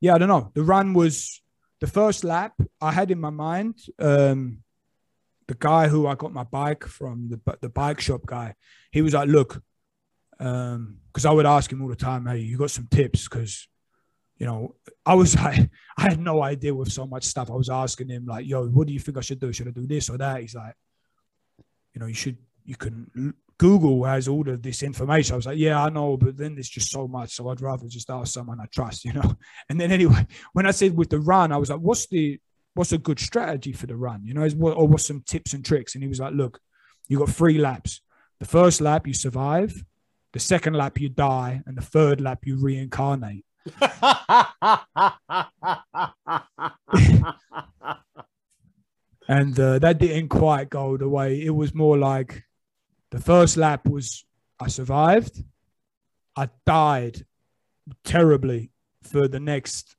yeah, 0.00 0.14
I 0.14 0.18
don't 0.18 0.28
know. 0.28 0.50
The 0.54 0.62
run 0.62 0.94
was 0.94 1.42
the 1.80 1.86
first 1.86 2.24
lap 2.24 2.54
I 2.80 2.92
had 2.92 3.10
in 3.10 3.20
my 3.20 3.30
mind. 3.30 3.80
Um, 3.98 4.62
the 5.46 5.54
guy 5.54 5.88
who 5.88 6.06
I 6.06 6.14
got 6.14 6.32
my 6.32 6.44
bike 6.44 6.84
from, 6.84 7.28
the 7.28 7.58
the 7.60 7.68
bike 7.68 8.00
shop 8.00 8.24
guy, 8.24 8.54
he 8.92 9.02
was 9.02 9.14
like, 9.14 9.28
"Look," 9.28 9.62
because 10.38 11.26
I 11.26 11.32
would 11.32 11.46
ask 11.46 11.70
him 11.70 11.82
all 11.82 11.88
the 11.88 11.96
time, 11.96 12.26
"Hey, 12.26 12.38
you 12.38 12.56
got 12.56 12.70
some 12.70 12.88
tips?" 12.90 13.28
Because 13.28 13.68
you 14.38 14.46
know, 14.46 14.76
I 15.04 15.14
was 15.14 15.34
like, 15.44 15.70
I 15.98 16.02
had 16.02 16.20
no 16.20 16.42
idea 16.42 16.74
with 16.74 16.90
so 16.90 17.06
much 17.06 17.24
stuff. 17.24 17.50
I 17.50 17.54
was 17.54 17.68
asking 17.68 18.08
him 18.08 18.26
like, 18.26 18.46
"Yo, 18.46 18.66
what 18.68 18.86
do 18.86 18.92
you 18.92 19.00
think 19.00 19.18
I 19.18 19.20
should 19.20 19.40
do? 19.40 19.52
Should 19.52 19.68
I 19.68 19.72
do 19.72 19.86
this 19.86 20.08
or 20.08 20.18
that?" 20.18 20.40
He's 20.40 20.54
like, 20.54 20.74
"You 21.94 22.00
know, 22.00 22.06
you 22.06 22.14
should. 22.14 22.38
You 22.64 22.76
can." 22.76 23.34
Google 23.60 24.04
has 24.04 24.26
all 24.26 24.48
of 24.48 24.62
this 24.62 24.82
information. 24.82 25.34
I 25.34 25.36
was 25.36 25.44
like, 25.44 25.58
yeah, 25.58 25.84
I 25.84 25.90
know, 25.90 26.16
but 26.16 26.38
then 26.38 26.54
there's 26.54 26.70
just 26.70 26.90
so 26.90 27.06
much. 27.06 27.34
So 27.34 27.50
I'd 27.50 27.60
rather 27.60 27.88
just 27.88 28.08
ask 28.08 28.32
someone 28.32 28.58
I 28.58 28.64
trust, 28.74 29.04
you 29.04 29.12
know. 29.12 29.36
And 29.68 29.78
then 29.78 29.92
anyway, 29.92 30.26
when 30.54 30.64
I 30.64 30.70
said 30.70 30.96
with 30.96 31.10
the 31.10 31.20
run, 31.20 31.52
I 31.52 31.58
was 31.58 31.68
like, 31.68 31.80
what's 31.80 32.06
the 32.06 32.40
what's 32.72 32.92
a 32.92 32.98
good 32.98 33.20
strategy 33.20 33.74
for 33.74 33.86
the 33.86 33.96
run? 33.96 34.24
You 34.24 34.32
know, 34.32 34.48
or 34.72 34.88
what's 34.88 35.06
some 35.06 35.22
tips 35.26 35.52
and 35.52 35.62
tricks? 35.62 35.94
And 35.94 36.02
he 36.02 36.08
was 36.08 36.20
like, 36.20 36.32
look, 36.32 36.58
you 37.06 37.18
got 37.18 37.28
three 37.28 37.58
laps. 37.58 38.00
The 38.38 38.46
first 38.46 38.80
lap 38.80 39.06
you 39.06 39.12
survive, 39.12 39.84
the 40.32 40.40
second 40.40 40.72
lap 40.72 40.98
you 40.98 41.10
die, 41.10 41.60
and 41.66 41.76
the 41.76 41.82
third 41.82 42.22
lap 42.22 42.46
you 42.46 42.56
reincarnate. 42.56 43.44
And 49.28 49.60
uh, 49.60 49.78
that 49.78 49.98
didn't 49.98 50.28
quite 50.28 50.70
go 50.70 50.96
the 50.96 51.08
way 51.08 51.40
it 51.40 51.50
was 51.50 51.72
more 51.72 51.96
like 51.96 52.42
the 53.10 53.20
first 53.20 53.56
lap 53.56 53.88
was 53.88 54.24
I 54.58 54.68
survived. 54.68 55.42
I 56.36 56.48
died 56.66 57.24
terribly 58.04 58.70
for 59.02 59.26
the 59.26 59.40
next 59.40 59.96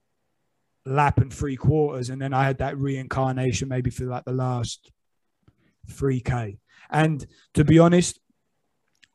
lap 0.85 1.19
and 1.19 1.33
three 1.33 1.55
quarters, 1.55 2.09
and 2.09 2.21
then 2.21 2.33
I 2.33 2.43
had 2.43 2.59
that 2.59 2.77
reincarnation 2.77 3.67
maybe 3.67 3.89
for 3.89 4.05
like 4.05 4.25
the 4.25 4.33
last 4.33 4.91
three 5.89 6.21
k. 6.21 6.57
And 6.89 7.25
to 7.53 7.63
be 7.63 7.79
honest, 7.79 8.19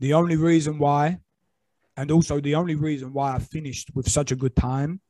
the 0.00 0.14
only 0.14 0.36
reason 0.36 0.78
why, 0.78 1.18
and 1.96 2.10
also 2.10 2.40
the 2.40 2.54
only 2.54 2.74
reason 2.74 3.12
why 3.12 3.34
I 3.34 3.38
finished 3.38 3.90
with 3.94 4.08
such 4.08 4.30
a 4.30 4.36
good 4.36 4.54
time, 4.54 5.00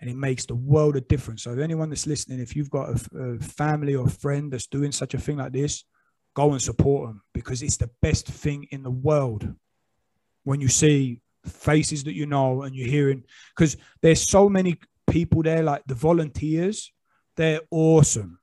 and 0.00 0.10
it 0.10 0.16
makes 0.16 0.44
the 0.44 0.54
world 0.54 0.96
of 0.96 1.08
difference. 1.08 1.42
So, 1.42 1.52
if 1.52 1.58
anyone 1.58 1.88
that's 1.88 2.06
listening, 2.06 2.40
if 2.40 2.54
you've 2.54 2.70
got 2.70 2.90
a, 2.90 3.18
a 3.18 3.38
family 3.38 3.94
or 3.94 4.06
a 4.06 4.10
friend 4.10 4.52
that's 4.52 4.66
doing 4.66 4.92
such 4.92 5.14
a 5.14 5.18
thing 5.18 5.38
like 5.38 5.52
this, 5.52 5.84
go 6.36 6.52
and 6.52 6.60
support 6.60 7.08
them 7.08 7.22
because 7.32 7.62
it's 7.62 7.78
the 7.78 7.90
best 8.02 8.28
thing 8.28 8.68
in 8.70 8.82
the 8.82 8.90
world 8.90 9.52
when 10.44 10.60
you 10.60 10.68
see 10.68 11.20
faces 11.46 12.04
that 12.04 12.14
you 12.14 12.26
know 12.26 12.62
and 12.62 12.76
you're 12.76 12.88
hearing 12.88 13.24
because 13.56 13.76
there's 14.02 14.28
so 14.28 14.48
many 14.48 14.78
people 15.08 15.42
there 15.42 15.62
like 15.62 15.82
the 15.86 15.94
volunteers 15.94 16.92
they're 17.36 17.60
awesome. 17.70 18.38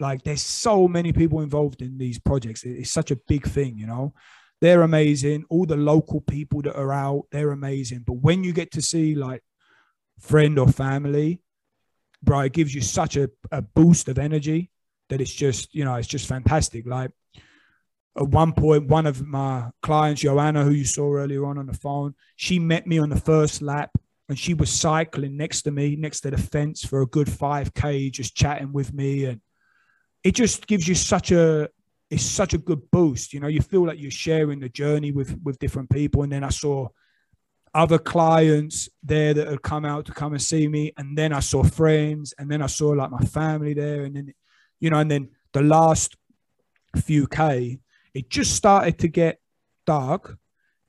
Like 0.00 0.22
there's 0.22 0.42
so 0.42 0.88
many 0.88 1.12
people 1.12 1.42
involved 1.42 1.82
in 1.82 1.98
these 1.98 2.18
projects. 2.18 2.64
It's 2.64 2.90
such 2.90 3.10
a 3.10 3.18
big 3.28 3.46
thing 3.46 3.78
you 3.78 3.86
know? 3.86 4.14
They're 4.60 4.82
amazing. 4.82 5.44
All 5.48 5.66
the 5.66 5.76
local 5.76 6.20
people 6.20 6.62
that 6.62 6.76
are 6.76 6.92
out 6.92 7.24
they're 7.30 7.52
amazing. 7.52 8.04
But 8.06 8.14
when 8.14 8.44
you 8.44 8.52
get 8.52 8.72
to 8.72 8.82
see 8.82 9.14
like 9.14 9.42
friend 10.20 10.58
or 10.58 10.68
family 10.68 11.40
bro 12.20 12.40
it 12.40 12.52
gives 12.52 12.74
you 12.74 12.80
such 12.80 13.16
a, 13.16 13.30
a 13.52 13.62
boost 13.62 14.08
of 14.08 14.18
energy 14.18 14.68
that 15.08 15.20
it's 15.20 15.32
just 15.32 15.72
you 15.74 15.84
know 15.84 15.94
it's 15.94 16.08
just 16.08 16.26
fantastic. 16.26 16.86
Like 16.86 17.10
at 18.18 18.28
one 18.28 18.52
point, 18.52 18.88
one 18.88 19.06
of 19.06 19.24
my 19.24 19.70
clients, 19.80 20.22
Joanna, 20.22 20.64
who 20.64 20.72
you 20.72 20.84
saw 20.84 21.14
earlier 21.14 21.46
on 21.46 21.56
on 21.56 21.66
the 21.66 21.74
phone, 21.74 22.14
she 22.34 22.58
met 22.58 22.86
me 22.86 22.98
on 22.98 23.10
the 23.10 23.20
first 23.20 23.62
lap 23.62 23.90
and 24.28 24.36
she 24.36 24.54
was 24.54 24.70
cycling 24.70 25.36
next 25.36 25.62
to 25.62 25.70
me, 25.70 25.94
next 25.94 26.20
to 26.20 26.30
the 26.30 26.36
fence 26.36 26.84
for 26.84 27.02
a 27.02 27.06
good 27.06 27.28
5K, 27.28 28.10
just 28.10 28.34
chatting 28.34 28.72
with 28.72 28.92
me. 28.92 29.26
And 29.26 29.40
it 30.24 30.34
just 30.34 30.66
gives 30.66 30.88
you 30.88 30.96
such 30.96 31.30
a, 31.30 31.68
it's 32.10 32.24
such 32.24 32.54
a 32.54 32.58
good 32.58 32.90
boost. 32.90 33.32
You 33.32 33.38
know, 33.38 33.46
you 33.46 33.60
feel 33.60 33.86
like 33.86 34.00
you're 34.00 34.10
sharing 34.10 34.58
the 34.58 34.68
journey 34.68 35.12
with, 35.12 35.38
with 35.44 35.60
different 35.60 35.88
people. 35.88 36.24
And 36.24 36.32
then 36.32 36.42
I 36.42 36.50
saw 36.50 36.88
other 37.72 37.98
clients 37.98 38.88
there 39.02 39.32
that 39.32 39.46
had 39.46 39.62
come 39.62 39.84
out 39.84 40.06
to 40.06 40.12
come 40.12 40.32
and 40.32 40.42
see 40.42 40.66
me. 40.66 40.92
And 40.96 41.16
then 41.16 41.32
I 41.32 41.40
saw 41.40 41.62
friends 41.62 42.34
and 42.36 42.50
then 42.50 42.62
I 42.62 42.66
saw 42.66 42.88
like 42.88 43.12
my 43.12 43.20
family 43.20 43.74
there. 43.74 44.02
And 44.02 44.16
then, 44.16 44.34
you 44.80 44.90
know, 44.90 44.98
and 44.98 45.10
then 45.10 45.28
the 45.52 45.62
last 45.62 46.16
few 46.96 47.28
K, 47.28 47.78
it 48.14 48.30
just 48.30 48.54
started 48.54 48.98
to 49.00 49.08
get 49.08 49.38
dark, 49.86 50.38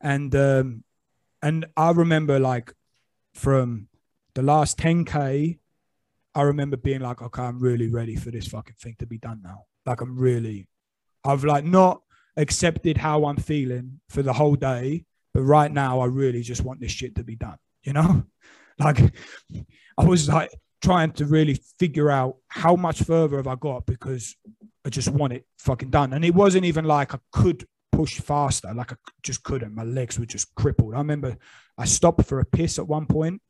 and 0.02 0.34
um, 0.36 0.84
and 1.42 1.66
I 1.78 1.92
remember 1.92 2.40
like 2.40 2.74
from 3.34 3.88
the 4.36 4.42
last 4.42 4.78
10k, 4.78 5.60
I 6.36 6.42
remember 6.42 6.78
being 6.78 7.02
like, 7.02 7.22
okay, 7.22 7.42
I'm 7.42 7.60
really 7.60 7.88
ready 7.88 8.16
for 8.16 8.32
this 8.32 8.48
fucking 8.48 8.76
thing 8.80 8.96
to 9.00 9.06
be 9.06 9.18
done 9.18 9.42
now. 9.44 9.66
Like 9.86 10.02
I'm 10.02 10.18
really, 10.18 10.68
I've 11.24 11.44
like 11.44 11.66
not 11.66 12.02
accepted 12.38 12.98
how 12.98 13.26
I'm 13.26 13.38
feeling 13.38 14.00
for 14.10 14.22
the 14.22 14.34
whole 14.34 14.56
day, 14.56 15.06
but 15.34 15.42
right 15.42 15.72
now 15.72 16.00
I 16.00 16.06
really 16.06 16.42
just 16.42 16.64
want 16.64 16.80
this 16.80 16.92
shit 16.92 17.16
to 17.16 17.24
be 17.24 17.36
done. 17.36 17.58
You 17.84 17.94
know, 17.94 18.24
like 18.80 19.00
I 19.98 20.04
was 20.04 20.30
like 20.30 20.52
trying 20.82 21.12
to 21.14 21.26
really 21.26 21.60
figure 21.80 22.10
out 22.10 22.38
how 22.48 22.76
much 22.76 23.04
further 23.04 23.38
have 23.38 23.48
I 23.48 23.56
got 23.56 23.86
because 23.86 24.36
I 24.86 24.90
just 24.90 25.10
want 25.10 25.34
it 25.34 25.46
fucking 25.58 25.90
done. 25.90 26.14
And 26.14 26.24
it 26.24 26.34
wasn't 26.34 26.66
even 26.66 26.86
like 26.86 27.14
I 27.14 27.20
could 27.32 27.66
push 27.92 28.20
faster, 28.20 28.74
like 28.74 28.94
I 28.94 28.96
just 29.24 29.44
couldn't. 29.44 29.76
My 29.76 29.84
legs 29.84 30.18
were 30.18 30.26
just 30.26 30.54
crippled. 30.56 30.94
I 30.94 31.00
remember 31.00 31.38
I 31.78 31.86
stopped 31.86 32.26
for 32.26 32.40
a 32.40 32.46
piss 32.46 32.80
at 32.80 32.88
one 32.88 33.06
point. 33.06 33.42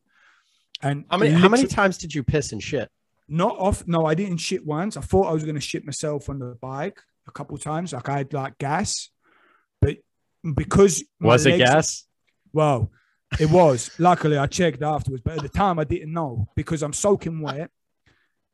And 0.81 1.05
how 1.09 1.17
many 1.17 1.31
how 1.31 1.49
many 1.49 1.67
times 1.67 1.97
did 1.97 2.15
you 2.15 2.23
piss 2.23 2.51
and 2.51 2.63
shit? 2.63 2.89
Not 3.27 3.57
off. 3.59 3.85
No, 3.85 4.05
I 4.05 4.15
didn't 4.15 4.37
shit 4.37 4.65
once. 4.65 4.97
I 4.97 5.01
thought 5.01 5.27
I 5.27 5.33
was 5.33 5.43
gonna 5.43 5.59
shit 5.59 5.85
myself 5.85 6.29
on 6.29 6.39
the 6.39 6.57
bike 6.61 6.99
a 7.27 7.31
couple 7.31 7.57
times. 7.57 7.93
Like 7.93 8.09
I 8.09 8.17
had 8.19 8.33
like 8.33 8.57
gas, 8.57 9.09
but 9.81 9.97
because 10.55 11.03
was 11.19 11.45
it 11.45 11.57
gas? 11.57 12.05
Well, 12.53 12.91
it 13.39 13.49
was. 13.49 13.91
Luckily, 13.99 14.37
I 14.37 14.47
checked 14.47 14.81
afterwards, 14.81 15.21
but 15.23 15.37
at 15.37 15.43
the 15.43 15.49
time 15.49 15.77
I 15.77 15.83
didn't 15.83 16.13
know 16.13 16.47
because 16.55 16.81
I'm 16.81 16.93
soaking 16.93 17.41
wet. 17.41 17.69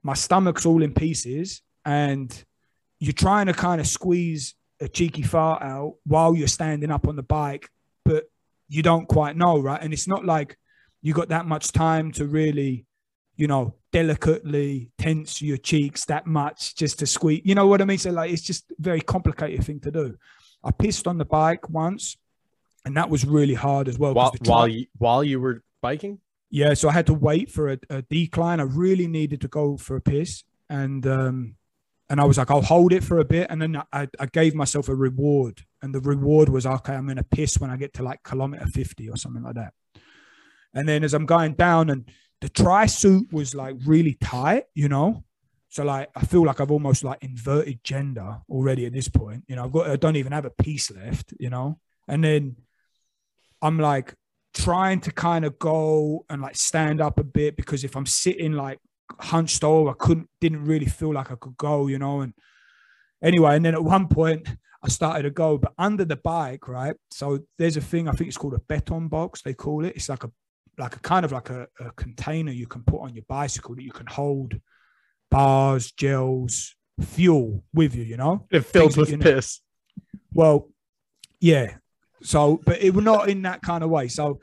My 0.03 0.13
stomach's 0.13 0.65
all 0.65 0.83
in 0.83 0.93
pieces, 0.93 1.61
and 1.85 2.31
you're 2.99 3.13
trying 3.13 3.47
to 3.47 3.53
kind 3.53 3.81
of 3.81 3.87
squeeze 3.87 4.55
a 4.79 4.87
cheeky 4.87 5.21
fart 5.21 5.61
out 5.61 5.95
while 6.05 6.35
you're 6.35 6.47
standing 6.47 6.91
up 6.91 7.07
on 7.07 7.15
the 7.15 7.23
bike, 7.23 7.69
but 8.03 8.29
you 8.67 8.81
don't 8.81 9.07
quite 9.07 9.37
know, 9.37 9.59
right? 9.59 9.81
And 9.81 9.93
it's 9.93 10.07
not 10.07 10.25
like 10.25 10.57
you 11.01 11.13
got 11.13 11.29
that 11.29 11.45
much 11.45 11.71
time 11.71 12.11
to 12.13 12.25
really, 12.25 12.85
you 13.35 13.47
know, 13.47 13.75
delicately 13.91 14.91
tense 14.97 15.41
your 15.41 15.57
cheeks 15.57 16.05
that 16.05 16.25
much 16.25 16.75
just 16.75 16.99
to 16.99 17.05
squeeze. 17.05 17.41
You 17.45 17.55
know 17.55 17.67
what 17.67 17.81
I 17.81 17.85
mean? 17.85 17.97
So 17.97 18.11
like, 18.11 18.31
it's 18.31 18.41
just 18.41 18.71
a 18.71 18.75
very 18.79 19.01
complicated 19.01 19.63
thing 19.63 19.79
to 19.81 19.91
do. 19.91 20.17
I 20.63 20.71
pissed 20.71 21.07
on 21.07 21.17
the 21.17 21.25
bike 21.25 21.69
once, 21.69 22.17
and 22.85 22.97
that 22.97 23.09
was 23.09 23.23
really 23.25 23.53
hard 23.53 23.87
as 23.87 23.99
well. 23.99 24.13
While 24.13 24.33
while 24.45 24.67
you, 24.67 24.87
while 24.97 25.23
you 25.23 25.39
were 25.39 25.63
biking. 25.81 26.19
Yeah, 26.49 26.73
so 26.73 26.89
I 26.89 26.93
had 26.93 27.07
to 27.07 27.13
wait 27.13 27.51
for 27.51 27.71
a, 27.73 27.79
a 27.89 28.01
decline. 28.03 28.59
I 28.59 28.63
really 28.63 29.07
needed 29.07 29.41
to 29.41 29.47
go 29.47 29.77
for 29.77 29.95
a 29.95 30.01
piss, 30.01 30.43
and 30.69 31.05
um, 31.05 31.55
and 32.09 32.21
I 32.21 32.25
was 32.25 32.37
like, 32.37 32.51
I'll 32.51 32.61
hold 32.61 32.93
it 32.93 33.03
for 33.03 33.19
a 33.19 33.25
bit. 33.25 33.47
And 33.49 33.61
then 33.61 33.81
I, 33.91 34.07
I 34.19 34.25
gave 34.27 34.53
myself 34.53 34.89
a 34.89 34.95
reward. 34.95 35.63
And 35.81 35.93
the 35.93 35.99
reward 35.99 36.49
was, 36.49 36.65
okay, 36.65 36.93
I'm 36.93 37.05
going 37.05 37.17
to 37.17 37.23
piss 37.23 37.59
when 37.59 37.71
I 37.71 37.77
get 37.77 37.93
to 37.95 38.03
like 38.03 38.21
kilometer 38.23 38.67
50 38.67 39.09
or 39.09 39.17
something 39.17 39.43
like 39.43 39.55
that. 39.55 39.73
And 40.73 40.87
then 40.87 41.03
as 41.03 41.13
I'm 41.13 41.25
going 41.25 41.53
down, 41.53 41.89
and 41.89 42.09
the 42.41 42.49
tri 42.49 42.85
suit 42.85 43.31
was 43.31 43.55
like 43.55 43.75
really 43.85 44.15
tight, 44.15 44.65
you 44.75 44.87
know? 44.87 45.23
So 45.69 45.83
like, 45.83 46.09
I 46.15 46.25
feel 46.25 46.45
like 46.45 46.61
I've 46.61 46.71
almost 46.71 47.03
like 47.03 47.23
inverted 47.23 47.83
gender 47.83 48.37
already 48.49 48.85
at 48.85 48.93
this 48.93 49.07
point. 49.07 49.43
You 49.47 49.55
know, 49.55 49.63
I've 49.65 49.71
got, 49.71 49.89
I 49.89 49.95
don't 49.95 50.15
even 50.15 50.31
have 50.31 50.45
a 50.45 50.51
piece 50.51 50.91
left, 50.91 51.33
you 51.39 51.49
know? 51.49 51.79
And 52.07 52.23
then 52.23 52.57
I'm 53.61 53.79
like 53.79 54.13
trying 54.53 54.99
to 55.01 55.11
kind 55.11 55.43
of 55.43 55.57
go 55.57 56.23
and 56.29 56.41
like 56.41 56.55
stand 56.55 57.01
up 57.01 57.19
a 57.19 57.23
bit 57.23 57.57
because 57.57 57.83
if 57.83 57.95
I'm 57.97 58.05
sitting 58.05 58.53
like 58.53 58.79
hunched 59.19 59.63
over. 59.63 59.91
I 59.91 59.93
couldn't, 59.97 60.29
didn't 60.41 60.65
really 60.65 60.85
feel 60.85 61.13
like 61.13 61.31
I 61.31 61.35
could 61.35 61.57
go, 61.57 61.87
you 61.87 61.99
know. 61.99 62.21
And 62.21 62.33
anyway, 63.23 63.55
and 63.55 63.65
then 63.65 63.73
at 63.73 63.83
one 63.83 64.07
point 64.07 64.47
I 64.83 64.87
started 64.87 65.23
to 65.23 65.31
go, 65.31 65.57
but 65.57 65.73
under 65.77 66.05
the 66.05 66.15
bike, 66.15 66.67
right? 66.67 66.95
So 67.11 67.39
there's 67.57 67.77
a 67.77 67.81
thing 67.81 68.07
I 68.07 68.11
think 68.11 68.27
it's 68.27 68.37
called 68.37 68.53
a 68.53 68.59
bento 68.59 68.99
box. 69.01 69.41
They 69.41 69.53
call 69.53 69.83
it. 69.85 69.95
It's 69.95 70.09
like 70.09 70.23
a 70.23 70.31
like 70.77 70.95
a 70.95 70.99
kind 70.99 71.25
of 71.25 71.31
like 71.31 71.49
a, 71.49 71.67
a 71.79 71.91
container 71.91 72.51
you 72.51 72.67
can 72.67 72.83
put 72.83 73.01
on 73.01 73.15
your 73.15 73.23
bicycle 73.27 73.75
that 73.75 73.83
you 73.83 73.91
can 73.91 74.07
hold 74.07 74.59
bars, 75.31 75.91
gels, 75.91 76.75
fuel 77.01 77.63
with 77.73 77.95
you. 77.95 78.03
You 78.03 78.17
know, 78.17 78.45
it 78.51 78.65
fills 78.65 78.97
with 78.97 79.19
piss. 79.21 79.61
Well, 80.33 80.69
yeah. 81.39 81.77
So, 82.21 82.59
but 82.65 82.81
it 82.81 82.93
was 82.93 83.05
not 83.05 83.29
in 83.29 83.43
that 83.43 83.61
kind 83.61 83.83
of 83.83 83.89
way. 83.89 84.07
So 84.07 84.39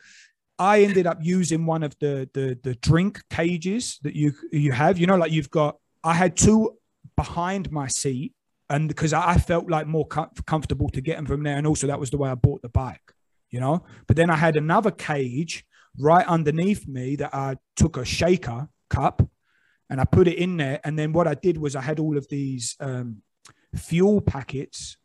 I 0.63 0.83
ended 0.83 1.09
up 1.09 1.19
using 1.21 1.67
one 1.67 1.83
of 1.83 1.99
the 1.99 2.31
the 2.35 2.57
the 2.63 2.75
drink 2.77 3.21
cages 3.29 3.99
that 4.03 4.15
you 4.15 4.33
you 4.53 4.71
have. 4.71 4.97
You 4.97 5.09
know, 5.09 5.17
like 5.17 5.33
you've 5.33 5.51
got. 5.51 5.77
I 6.05 6.15
had 6.15 6.37
two 6.37 6.79
behind 7.17 7.73
my 7.73 7.89
seat, 7.89 8.33
and 8.71 8.89
because 8.89 9.13
I 9.13 9.37
felt 9.39 9.69
like 9.69 9.87
more 9.89 10.07
com- 10.07 10.31
comfortable 10.47 10.89
to 10.91 11.01
get 11.01 11.17
them 11.17 11.27
from 11.27 11.43
there, 11.43 11.57
and 11.57 11.67
also 11.67 11.89
that 11.89 11.99
was 11.99 12.11
the 12.11 12.19
way 12.19 12.31
I 12.31 12.37
bought 12.37 12.63
the 12.63 12.69
bike. 12.69 13.09
You 13.51 13.61
know, 13.61 13.85
but 14.07 14.17
then 14.17 14.31
I 14.31 14.37
had 14.37 14.57
another 14.57 14.93
cage 14.93 15.65
right 15.99 16.27
underneath 16.27 16.87
me 16.87 17.17
that 17.17 17.35
I 17.35 17.57
took 17.77 17.97
a 17.97 18.05
shaker 18.05 18.69
cup 18.89 19.29
and 19.91 20.01
I 20.01 20.05
put 20.05 20.27
it 20.27 20.39
in 20.39 20.57
there. 20.57 20.81
And 20.85 20.99
then 20.99 21.13
what 21.13 21.29
I 21.29 21.35
did 21.35 21.59
was 21.59 21.77
I 21.77 21.83
had 21.83 21.99
all 21.99 22.17
of 22.17 22.27
these 22.29 22.77
um, 22.81 23.23
fuel 23.75 24.23
packets 24.23 24.97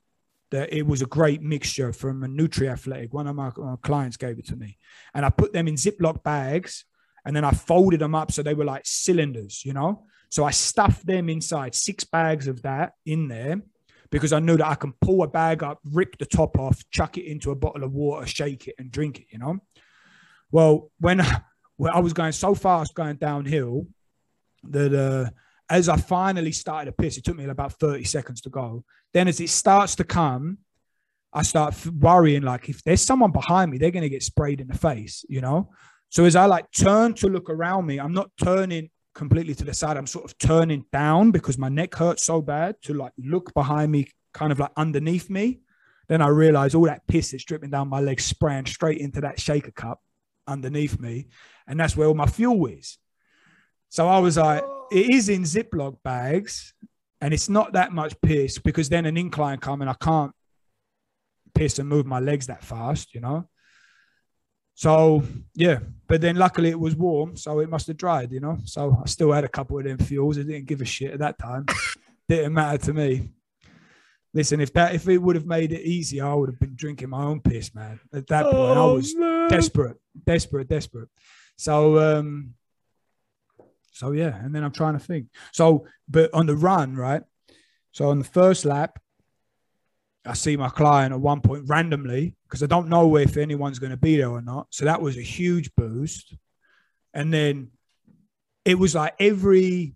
that 0.51 0.73
it 0.73 0.85
was 0.85 1.01
a 1.01 1.07
great 1.07 1.41
mixture 1.41 1.91
from 1.91 2.23
a 2.23 2.27
Nutri 2.27 2.69
Athletic. 2.69 3.13
One 3.13 3.27
of 3.27 3.35
my, 3.35 3.51
my, 3.57 3.75
clients 3.81 4.17
gave 4.17 4.39
it 4.39 4.47
to 4.47 4.55
me, 4.55 4.77
and 5.13 5.25
I 5.25 5.29
put 5.29 5.53
them 5.53 5.67
in 5.67 5.75
Ziploc 5.75 6.23
bags, 6.23 6.85
and 7.25 7.35
then 7.35 7.43
I 7.43 7.51
folded 7.51 7.99
them 7.99 8.15
up 8.15 8.31
so 8.31 8.41
they 8.41 8.53
were 8.53 8.65
like 8.65 8.83
cylinders, 8.85 9.63
you 9.65 9.73
know. 9.73 10.05
So 10.29 10.43
I 10.43 10.51
stuffed 10.51 11.05
them 11.05 11.29
inside 11.29 11.75
six 11.75 12.03
bags 12.03 12.47
of 12.47 12.61
that 12.63 12.93
in 13.05 13.27
there 13.27 13.61
because 14.09 14.33
I 14.33 14.39
knew 14.39 14.57
that 14.57 14.67
I 14.67 14.75
can 14.75 14.93
pull 15.01 15.23
a 15.23 15.27
bag 15.27 15.63
up, 15.63 15.79
rip 15.83 16.17
the 16.17 16.25
top 16.25 16.57
off, 16.57 16.83
chuck 16.91 17.17
it 17.17 17.25
into 17.25 17.51
a 17.51 17.55
bottle 17.55 17.83
of 17.83 17.91
water, 17.91 18.25
shake 18.25 18.67
it, 18.67 18.75
and 18.77 18.91
drink 18.91 19.19
it, 19.19 19.27
you 19.29 19.39
know. 19.39 19.59
Well, 20.51 20.91
when 20.99 21.21
when 21.77 21.93
I 21.93 21.99
was 21.99 22.13
going 22.13 22.31
so 22.31 22.55
fast 22.55 22.95
going 22.95 23.17
downhill 23.17 23.87
that 24.63 24.93
uh, 24.93 25.29
as 25.69 25.89
I 25.89 25.97
finally 25.97 26.51
started 26.51 26.85
to 26.85 26.91
piss, 26.91 27.17
it 27.17 27.23
took 27.23 27.37
me 27.37 27.45
about 27.45 27.73
30 27.73 28.03
seconds 28.05 28.41
to 28.41 28.49
go. 28.49 28.83
Then 29.13 29.27
as 29.27 29.39
it 29.39 29.49
starts 29.49 29.95
to 29.95 30.03
come, 30.03 30.59
I 31.33 31.43
start 31.43 31.75
worrying 31.85 32.43
like 32.43 32.69
if 32.69 32.83
there's 32.83 33.01
someone 33.01 33.31
behind 33.31 33.71
me, 33.71 33.77
they're 33.77 33.91
going 33.91 34.03
to 34.03 34.09
get 34.09 34.23
sprayed 34.23 34.61
in 34.61 34.67
the 34.67 34.77
face, 34.77 35.25
you 35.27 35.41
know? 35.41 35.71
So 36.09 36.23
as 36.23 36.35
I 36.35 36.45
like 36.45 36.71
turn 36.71 37.13
to 37.15 37.27
look 37.27 37.49
around 37.49 37.85
me, 37.85 37.99
I'm 37.99 38.13
not 38.13 38.31
turning 38.41 38.89
completely 39.13 39.55
to 39.55 39.65
the 39.65 39.73
side. 39.73 39.97
I'm 39.97 40.07
sort 40.07 40.25
of 40.25 40.37
turning 40.37 40.85
down 40.93 41.31
because 41.31 41.57
my 41.57 41.69
neck 41.69 41.95
hurts 41.95 42.23
so 42.23 42.41
bad 42.41 42.81
to 42.83 42.93
like 42.93 43.11
look 43.17 43.53
behind 43.53 43.91
me, 43.91 44.09
kind 44.33 44.51
of 44.51 44.59
like 44.59 44.71
underneath 44.77 45.29
me. 45.29 45.59
Then 46.07 46.21
I 46.21 46.27
realize 46.27 46.73
all 46.73 46.85
that 46.85 47.05
piss 47.07 47.31
that's 47.31 47.43
dripping 47.43 47.71
down 47.71 47.89
my 47.89 47.99
legs 47.99 48.23
spraying 48.23 48.67
straight 48.67 48.99
into 48.99 49.19
that 49.21 49.39
shaker 49.39 49.71
cup 49.71 50.01
underneath 50.47 50.97
me. 50.99 51.27
And 51.67 51.77
that's 51.77 51.97
where 51.97 52.07
all 52.07 52.13
my 52.13 52.27
fuel 52.27 52.67
is. 52.67 52.97
So 53.89 54.07
I 54.07 54.19
was 54.19 54.37
like, 54.37 54.63
it 54.91 55.09
is 55.09 55.29
in 55.29 55.43
Ziploc 55.43 55.97
bags, 56.03 56.73
and 57.21 57.33
it's 57.33 57.49
not 57.49 57.73
that 57.73 57.91
much 57.91 58.19
piss 58.21 58.57
because 58.59 58.89
then 58.89 59.05
an 59.05 59.17
incline 59.17 59.57
come 59.59 59.81
and 59.81 59.89
I 59.89 59.95
can't 59.95 60.31
piss 61.53 61.79
and 61.79 61.89
move 61.89 62.05
my 62.05 62.19
legs 62.19 62.47
that 62.47 62.63
fast, 62.63 63.13
you 63.15 63.21
know. 63.21 63.47
So 64.75 65.23
yeah, 65.55 65.79
but 66.07 66.21
then 66.21 66.35
luckily 66.35 66.69
it 66.69 66.79
was 66.79 66.95
warm, 66.95 67.35
so 67.35 67.59
it 67.59 67.69
must 67.69 67.87
have 67.87 67.97
dried, 67.97 68.31
you 68.31 68.39
know. 68.39 68.57
So 68.65 68.99
I 69.03 69.07
still 69.07 69.31
had 69.31 69.43
a 69.43 69.47
couple 69.49 69.79
of 69.79 69.85
them 69.85 69.97
fuels. 69.97 70.37
I 70.37 70.43
didn't 70.43 70.65
give 70.67 70.81
a 70.81 70.85
shit 70.85 71.11
at 71.13 71.19
that 71.19 71.39
time. 71.39 71.65
didn't 72.29 72.53
matter 72.53 72.77
to 72.85 72.93
me. 72.93 73.29
Listen, 74.33 74.61
if 74.61 74.71
that 74.73 74.93
if 74.93 75.07
it 75.09 75.17
would 75.17 75.35
have 75.35 75.47
made 75.47 75.71
it 75.71 75.81
easier, 75.81 76.27
I 76.27 76.35
would 76.35 76.49
have 76.49 76.59
been 76.59 76.75
drinking 76.75 77.09
my 77.09 77.23
own 77.23 77.39
piss, 77.41 77.73
man. 77.73 77.99
At 78.13 78.27
that 78.27 78.43
point, 78.43 78.77
I 78.77 78.81
Oh, 78.81 78.93
was 78.93 79.15
man. 79.15 79.49
desperate, 79.49 79.97
desperate, 80.25 80.67
desperate. 80.67 81.09
So 81.57 81.97
um, 82.19 82.53
so 83.97 84.11
yeah, 84.11 84.39
and 84.43 84.53
then 84.53 84.63
I'm 84.63 84.71
trying 84.71 84.93
to 84.93 84.99
think. 84.99 85.27
So, 85.51 85.87
but 86.07 86.33
on 86.33 86.45
the 86.45 86.55
run, 86.55 86.95
right? 86.95 87.23
So 87.91 88.09
on 88.09 88.19
the 88.19 88.25
first 88.25 88.63
lap, 88.63 88.99
I 90.23 90.33
see 90.33 90.55
my 90.57 90.69
client 90.69 91.13
at 91.13 91.19
one 91.19 91.41
point 91.41 91.63
randomly 91.67 92.35
because 92.43 92.61
I 92.61 92.67
don't 92.67 92.89
know 92.89 93.17
if 93.17 93.37
anyone's 93.37 93.79
going 93.79 93.91
to 93.91 93.97
be 93.97 94.17
there 94.17 94.29
or 94.29 94.41
not. 94.41 94.67
So 94.69 94.85
that 94.85 95.01
was 95.01 95.17
a 95.17 95.21
huge 95.21 95.73
boost. 95.75 96.35
And 97.13 97.33
then 97.33 97.71
it 98.65 98.77
was 98.77 98.93
like 98.93 99.15
every 99.19 99.95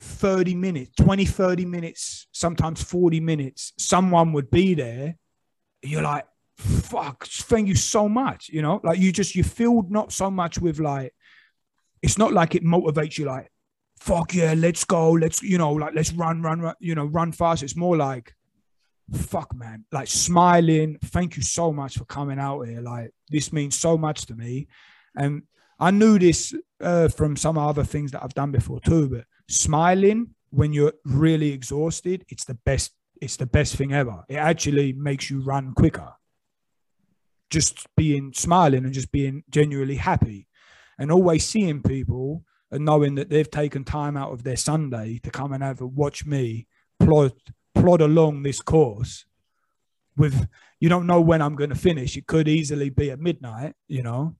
30 0.00 0.54
minutes, 0.54 0.90
20, 0.96 1.24
30 1.24 1.64
minutes, 1.66 2.26
sometimes 2.32 2.82
40 2.82 3.20
minutes, 3.20 3.74
someone 3.78 4.32
would 4.32 4.50
be 4.50 4.74
there. 4.74 5.16
You're 5.82 6.02
like, 6.02 6.26
fuck, 6.56 7.26
thank 7.26 7.68
you 7.68 7.76
so 7.76 8.08
much. 8.08 8.48
You 8.48 8.62
know, 8.62 8.80
like 8.82 8.98
you 8.98 9.12
just, 9.12 9.36
you 9.36 9.44
filled 9.44 9.90
not 9.90 10.12
so 10.12 10.30
much 10.30 10.58
with 10.58 10.80
like, 10.80 11.12
it's 12.02 12.18
not 12.18 12.32
like 12.32 12.54
it 12.54 12.64
motivates 12.64 13.18
you 13.18 13.24
like, 13.26 13.50
fuck 13.98 14.34
yeah, 14.34 14.54
let's 14.56 14.84
go. 14.84 15.12
Let's, 15.12 15.42
you 15.42 15.58
know, 15.58 15.72
like, 15.72 15.94
let's 15.94 16.12
run, 16.12 16.42
run, 16.42 16.60
run, 16.60 16.74
you 16.80 16.94
know, 16.94 17.06
run 17.06 17.32
fast. 17.32 17.62
It's 17.62 17.76
more 17.76 17.96
like, 17.96 18.34
fuck 19.12 19.54
man 19.54 19.84
like 19.92 20.08
smiling 20.08 20.98
thank 21.04 21.36
you 21.36 21.42
so 21.42 21.72
much 21.72 21.96
for 21.96 22.04
coming 22.06 22.38
out 22.38 22.62
here 22.62 22.80
like 22.80 23.10
this 23.30 23.52
means 23.52 23.76
so 23.76 23.96
much 23.96 24.26
to 24.26 24.34
me 24.34 24.66
and 25.14 25.42
i 25.78 25.90
knew 25.90 26.18
this 26.18 26.54
uh, 26.80 27.08
from 27.08 27.36
some 27.36 27.56
other 27.56 27.84
things 27.84 28.10
that 28.10 28.22
i've 28.22 28.34
done 28.34 28.50
before 28.50 28.80
too 28.80 29.08
but 29.08 29.24
smiling 29.48 30.28
when 30.50 30.72
you're 30.72 30.92
really 31.04 31.52
exhausted 31.52 32.24
it's 32.28 32.44
the 32.44 32.54
best 32.54 32.92
it's 33.20 33.36
the 33.36 33.46
best 33.46 33.76
thing 33.76 33.92
ever 33.92 34.24
it 34.28 34.36
actually 34.36 34.92
makes 34.92 35.30
you 35.30 35.40
run 35.40 35.72
quicker 35.72 36.12
just 37.48 37.86
being 37.96 38.32
smiling 38.34 38.84
and 38.84 38.92
just 38.92 39.12
being 39.12 39.44
genuinely 39.50 39.96
happy 39.96 40.48
and 40.98 41.10
always 41.10 41.46
seeing 41.46 41.82
people 41.82 42.44
and 42.70 42.84
knowing 42.84 43.14
that 43.14 43.30
they've 43.30 43.50
taken 43.50 43.84
time 43.84 44.16
out 44.16 44.32
of 44.32 44.42
their 44.42 44.56
sunday 44.56 45.18
to 45.22 45.30
come 45.30 45.52
and 45.52 45.62
have 45.62 45.80
a 45.80 45.86
watch 45.86 46.26
me 46.26 46.66
plod 46.98 47.32
plod 47.74 48.00
along 48.00 48.42
this 48.42 48.60
course 48.60 49.24
with 50.16 50.48
you 50.80 50.88
don't 50.88 51.06
know 51.06 51.20
when 51.20 51.42
I'm 51.42 51.56
going 51.56 51.70
to 51.70 51.76
finish. 51.76 52.16
It 52.16 52.26
could 52.26 52.48
easily 52.48 52.90
be 52.90 53.10
at 53.10 53.20
midnight, 53.20 53.74
you 53.88 54.02
know. 54.02 54.36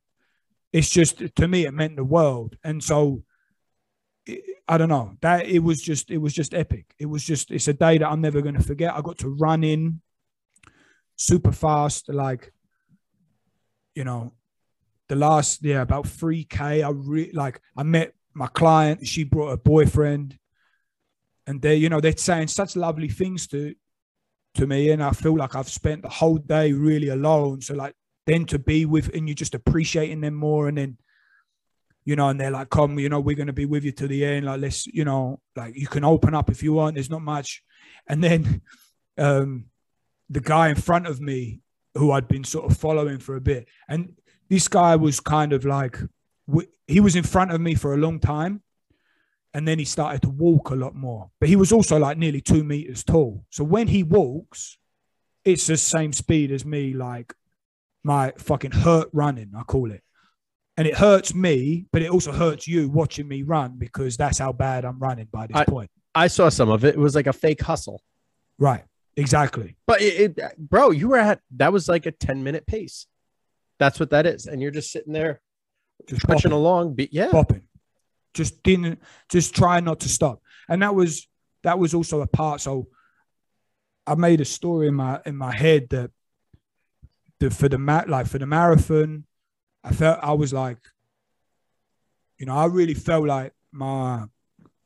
It's 0.73 0.91
just 0.91 1.35
to 1.37 1.49
me 1.49 1.65
it 1.65 1.73
meant 1.73 1.97
the 1.97 2.05
world. 2.05 2.57
And 2.65 2.83
so 2.83 3.23
I 4.69 4.79
don't 4.79 4.89
know. 4.89 5.17
That 5.23 5.47
it 5.47 5.61
was 5.61 5.81
just 5.81 6.11
it 6.11 6.19
was 6.19 6.35
just 6.35 6.53
epic. 6.53 6.95
It 6.99 7.07
was 7.07 7.25
just 7.25 7.51
it's 7.51 7.69
a 7.69 7.73
day 7.73 7.99
that 7.99 8.09
I'm 8.09 8.21
never 8.21 8.43
going 8.43 8.57
to 8.57 8.63
forget. 8.63 8.95
I 8.95 9.01
got 9.01 9.19
to 9.19 9.29
run 9.29 9.65
in 9.65 10.01
super 11.19 11.53
fast 11.53 12.11
like 12.11 12.53
you 13.95 14.05
know 14.05 14.31
the 15.09 15.17
last 15.17 15.63
yeah 15.63 15.83
about 15.83 16.05
3k 16.05 16.85
I 16.85 16.91
re- 16.91 17.33
like 17.33 17.61
I 17.77 17.83
met 17.83 18.13
my 18.35 18.47
client 18.49 19.07
she 19.07 19.25
brought 19.25 19.53
a 19.53 19.57
boyfriend 19.57 20.39
and 21.47 21.63
they 21.63 21.77
you 21.77 21.89
know 21.89 22.01
they're 22.01 22.17
saying 22.17 22.49
such 22.49 22.77
lovely 22.77 23.09
things 23.09 23.47
to 23.47 23.75
to 24.55 24.67
me 24.67 24.91
and 24.91 25.03
i 25.03 25.11
feel 25.11 25.37
like 25.37 25.55
i've 25.55 25.69
spent 25.69 26.03
the 26.03 26.09
whole 26.09 26.37
day 26.37 26.73
really 26.73 27.09
alone 27.09 27.61
so 27.61 27.75
like 27.75 27.95
then 28.27 28.45
to 28.45 28.59
be 28.59 28.85
with 28.85 29.15
and 29.15 29.29
you're 29.29 29.35
just 29.35 29.55
appreciating 29.55 30.21
them 30.21 30.35
more 30.35 30.69
and 30.69 30.79
then 30.79 30.99
you 32.05 32.17
know 32.17 32.29
and 32.29 32.41
they're 32.41 32.51
like 32.51 32.71
come 32.71 32.99
you 32.99 33.09
know 33.09 33.21
we're 33.21 33.37
going 33.37 33.47
to 33.47 33.53
be 33.53 33.67
with 33.67 33.85
you 33.85 33.93
to 33.93 34.07
the 34.07 34.25
end 34.25 34.47
like 34.47 34.61
let's 34.61 34.87
you 34.87 35.05
know 35.05 35.41
like 35.55 35.77
you 35.77 35.87
can 35.87 36.05
open 36.05 36.35
up 36.35 36.51
if 36.51 36.63
you 36.63 36.73
want 36.73 36.95
there's 36.95 37.11
not 37.11 37.23
much. 37.23 37.63
And 38.09 38.23
then 38.23 38.63
um 39.19 39.67
the 40.31 40.41
guy 40.41 40.69
in 40.69 40.77
front 40.77 41.07
of 41.07 41.21
me 41.21 41.61
who 41.95 42.13
i'd 42.13 42.29
been 42.29 42.45
sort 42.45 42.71
of 42.71 42.77
following 42.77 43.19
for 43.19 43.37
a 43.37 43.41
bit 43.41 43.67
and 43.89 44.13
this 44.49 44.69
guy 44.69 44.97
was 44.97 45.21
kind 45.21 45.53
of 45.53 45.65
like 45.65 45.99
he 46.87 47.01
was 47.01 47.17
in 47.17 47.25
front 47.25 47.51
of 47.51 47.61
me 47.61 47.75
for 47.75 47.95
a 47.95 47.97
long 47.97 48.21
time 48.21 48.63
and 49.53 49.67
then 49.67 49.79
he 49.79 49.85
started 49.85 50.23
to 50.23 50.29
walk 50.29 50.71
a 50.71 50.75
lot 50.75 50.95
more. 50.95 51.31
But 51.41 51.49
he 51.49 51.57
was 51.57 51.73
also 51.73 51.99
like 51.99 52.19
nearly 52.19 52.41
two 52.41 52.63
meters 52.63 53.03
tall. 53.03 53.45
So 53.51 53.65
when 53.65 53.89
he 53.89 54.03
walks, 54.03 54.79
it's 55.45 55.67
the 55.67 55.77
same 55.77 56.13
speed 56.13 56.53
as 56.53 56.65
me, 56.65 56.93
like 56.93 57.35
my 58.05 58.33
fucking 58.39 58.73
hurt 58.73 59.09
running, 59.13 59.53
I 59.57 59.63
call 59.63 59.91
it. 59.91 60.03
And 60.77 60.87
it 60.87 60.95
hurts 60.95 61.35
me, 61.35 61.87
but 61.91 62.03
it 62.03 62.11
also 62.11 62.33
hurts 62.33 62.69
you 62.69 62.89
watching 62.91 63.27
me 63.27 63.43
run 63.43 63.77
because 63.79 64.17
that's 64.17 64.39
how 64.39 64.53
bad 64.53 64.85
I'm 64.85 64.99
running 64.99 65.29
by 65.33 65.47
this 65.47 65.57
I- 65.57 65.65
point. 65.65 65.91
I 66.15 66.29
saw 66.29 66.49
some 66.49 66.71
of 66.71 66.85
it. 66.85 66.95
It 66.95 66.99
was 66.99 67.15
like 67.15 67.27
a 67.27 67.33
fake 67.33 67.61
hustle. 67.61 68.03
Right. 68.59 68.85
Exactly. 69.17 69.77
But 69.87 70.01
it, 70.01 70.39
it, 70.39 70.59
bro, 70.59 70.91
you 70.91 71.09
were 71.09 71.19
at 71.19 71.41
that 71.57 71.73
was 71.73 71.89
like 71.89 72.07
a 72.07 72.13
10 72.13 72.43
minute 72.43 72.67
pace. 72.67 73.07
That's 73.79 74.01
what 74.01 74.11
that 74.11 74.27
is. 74.27 74.47
And 74.47 74.61
you're 74.61 74.71
just 74.71 74.91
sitting 74.91 75.13
there 75.13 75.41
Just 76.09 76.23
bopping, 76.23 76.53
along. 76.53 76.97
Yeah. 77.11 77.29
bopping. 77.29 77.63
Just 78.35 78.63
didn't 78.63 79.01
just 79.29 79.55
try 79.55 79.81
not 79.81 80.01
to 80.01 80.09
stop. 80.09 80.43
And 80.69 80.83
that 80.83 80.95
was 80.95 81.27
that 81.63 81.79
was 81.79 81.95
also 81.95 82.21
a 82.21 82.27
part. 82.27 82.61
So 82.61 82.89
I 84.07 84.15
made 84.15 84.41
a 84.41 84.45
story 84.45 84.89
in 84.89 84.95
my 84.95 85.21
in 85.27 85.37
my 85.37 85.55
head 85.55 85.89
that 85.91 86.11
the 87.41 87.51
for 87.51 87.69
the 87.69 87.79
mat 87.79 88.09
like 88.09 88.27
for 88.27 88.39
the 88.39 88.47
marathon, 88.47 89.25
I 89.83 89.93
felt 89.93 90.21
I 90.23 90.33
was 90.33 90.53
like, 90.53 90.79
you 92.39 92.47
know, 92.47 92.57
I 92.57 92.67
really 92.67 92.95
felt 92.95 93.27
like 93.27 93.53
my 93.73 94.25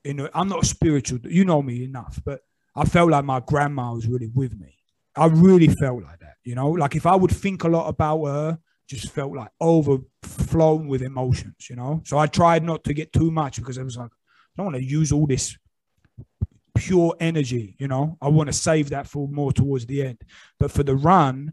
you 0.04 0.14
know, 0.14 0.28
I'm 0.32 0.48
not 0.48 0.64
spiritual, 0.64 1.18
you 1.24 1.44
know 1.44 1.60
me 1.60 1.84
enough, 1.84 2.20
but 2.24 2.40
I 2.74 2.84
felt 2.84 3.10
like 3.10 3.24
my 3.24 3.40
grandma 3.40 3.92
was 3.92 4.06
really 4.06 4.28
with 4.28 4.58
me. 4.58 4.78
I 5.16 5.26
really 5.26 5.68
felt 5.68 6.02
like 6.02 6.20
that, 6.20 6.36
you 6.44 6.54
know, 6.54 6.70
like 6.70 6.96
if 6.96 7.04
I 7.04 7.16
would 7.16 7.32
think 7.32 7.64
a 7.64 7.68
lot 7.68 7.88
about 7.88 8.24
her, 8.24 8.58
just 8.90 9.12
felt 9.12 9.32
like 9.32 9.50
overflown 9.60 10.88
with 10.88 11.02
emotions, 11.02 11.68
you 11.70 11.76
know. 11.76 12.02
So 12.04 12.18
I 12.18 12.26
tried 12.26 12.64
not 12.64 12.84
to 12.84 12.94
get 12.94 13.12
too 13.12 13.30
much 13.30 13.56
because 13.56 13.78
I 13.78 13.82
was 13.82 13.96
like, 13.96 14.10
I 14.10 14.52
don't 14.56 14.72
want 14.72 14.76
to 14.76 14.84
use 14.84 15.12
all 15.12 15.26
this 15.26 15.56
pure 16.74 17.14
energy, 17.20 17.76
you 17.78 17.86
know. 17.86 18.18
I 18.20 18.28
want 18.28 18.48
to 18.48 18.52
save 18.52 18.90
that 18.90 19.06
for 19.06 19.28
more 19.28 19.52
towards 19.52 19.86
the 19.86 20.04
end. 20.06 20.20
But 20.58 20.72
for 20.72 20.82
the 20.82 20.96
run, 20.96 21.52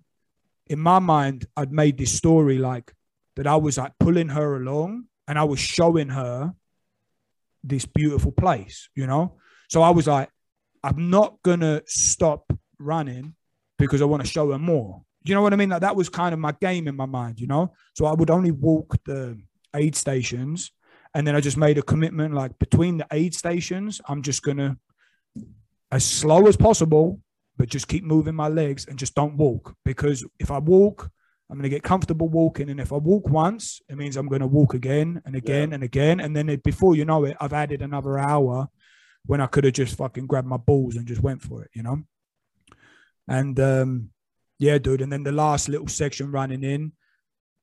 in 0.65 0.79
my 0.79 0.99
mind, 0.99 1.45
I'd 1.55 1.71
made 1.71 1.97
this 1.97 2.17
story 2.17 2.57
like 2.57 2.93
that 3.35 3.45
I 3.45 3.55
was 3.55 3.77
like 3.77 3.93
pulling 3.99 4.29
her 4.29 4.55
along 4.55 5.05
and 5.27 5.37
I 5.37 5.43
was 5.43 5.59
showing 5.59 6.09
her 6.09 6.53
this 7.63 7.85
beautiful 7.85 8.31
place, 8.31 8.89
you 8.95 9.05
know. 9.05 9.37
So 9.69 9.83
I 9.83 9.91
was 9.91 10.07
like, 10.07 10.29
I'm 10.83 11.09
not 11.09 11.37
gonna 11.43 11.83
stop 11.85 12.51
running 12.79 13.35
because 13.77 14.01
I 14.01 14.05
want 14.05 14.23
to 14.23 14.29
show 14.29 14.51
her 14.51 14.59
more. 14.59 15.03
You 15.27 15.35
know 15.35 15.41
what 15.41 15.53
I 15.53 15.55
mean? 15.55 15.69
Like 15.69 15.81
that 15.81 15.95
was 15.95 16.09
kind 16.09 16.33
of 16.33 16.39
my 16.39 16.53
game 16.61 16.87
in 16.87 16.95
my 16.95 17.05
mind, 17.05 17.39
you 17.39 17.47
know. 17.47 17.73
So 17.95 18.05
I 18.05 18.13
would 18.13 18.29
only 18.29 18.51
walk 18.51 18.95
the 19.05 19.39
aid 19.75 19.95
stations, 19.95 20.71
and 21.13 21.25
then 21.25 21.35
I 21.35 21.41
just 21.41 21.57
made 21.57 21.77
a 21.77 21.83
commitment 21.83 22.33
like 22.33 22.57
between 22.59 22.97
the 22.97 23.07
aid 23.11 23.33
stations, 23.33 24.01
I'm 24.07 24.21
just 24.21 24.43
gonna 24.43 24.77
as 25.91 26.05
slow 26.05 26.47
as 26.47 26.57
possible, 26.57 27.21
but 27.57 27.69
just 27.69 27.87
keep 27.87 28.03
moving 28.03 28.35
my 28.35 28.49
legs 28.49 28.85
and 28.87 28.99
just 28.99 29.15
don't 29.15 29.37
walk 29.37 29.75
because 29.85 30.25
if 30.39 30.51
I 30.51 30.59
walk, 30.59 31.09
I'm 31.49 31.57
gonna 31.57 31.69
get 31.69 31.83
comfortable 31.83 32.27
walking, 32.27 32.69
and 32.69 32.79
if 32.79 32.91
I 32.91 32.97
walk 32.97 33.29
once, 33.29 33.81
it 33.89 33.97
means 33.97 34.17
I'm 34.17 34.27
gonna 34.27 34.47
walk 34.47 34.73
again 34.73 35.21
and 35.25 35.35
again 35.35 35.73
and 35.73 35.83
again, 35.83 36.19
and 36.19 36.35
then 36.35 36.49
it, 36.49 36.63
before 36.63 36.95
you 36.95 37.05
know 37.05 37.23
it, 37.23 37.37
I've 37.39 37.53
added 37.53 37.81
another 37.81 38.17
hour 38.19 38.67
when 39.25 39.41
I 39.41 39.47
could 39.47 39.63
have 39.63 39.73
just 39.73 39.95
fucking 39.97 40.27
grabbed 40.27 40.47
my 40.47 40.57
balls 40.57 40.95
and 40.95 41.05
just 41.05 41.21
went 41.21 41.41
for 41.41 41.63
it, 41.63 41.71
you 41.73 41.83
know. 41.83 42.03
And 43.27 43.59
um, 43.59 44.09
yeah, 44.59 44.77
dude. 44.77 45.01
And 45.01 45.11
then 45.11 45.23
the 45.23 45.31
last 45.31 45.69
little 45.69 45.87
section 45.87 46.31
running 46.31 46.63
in, 46.63 46.91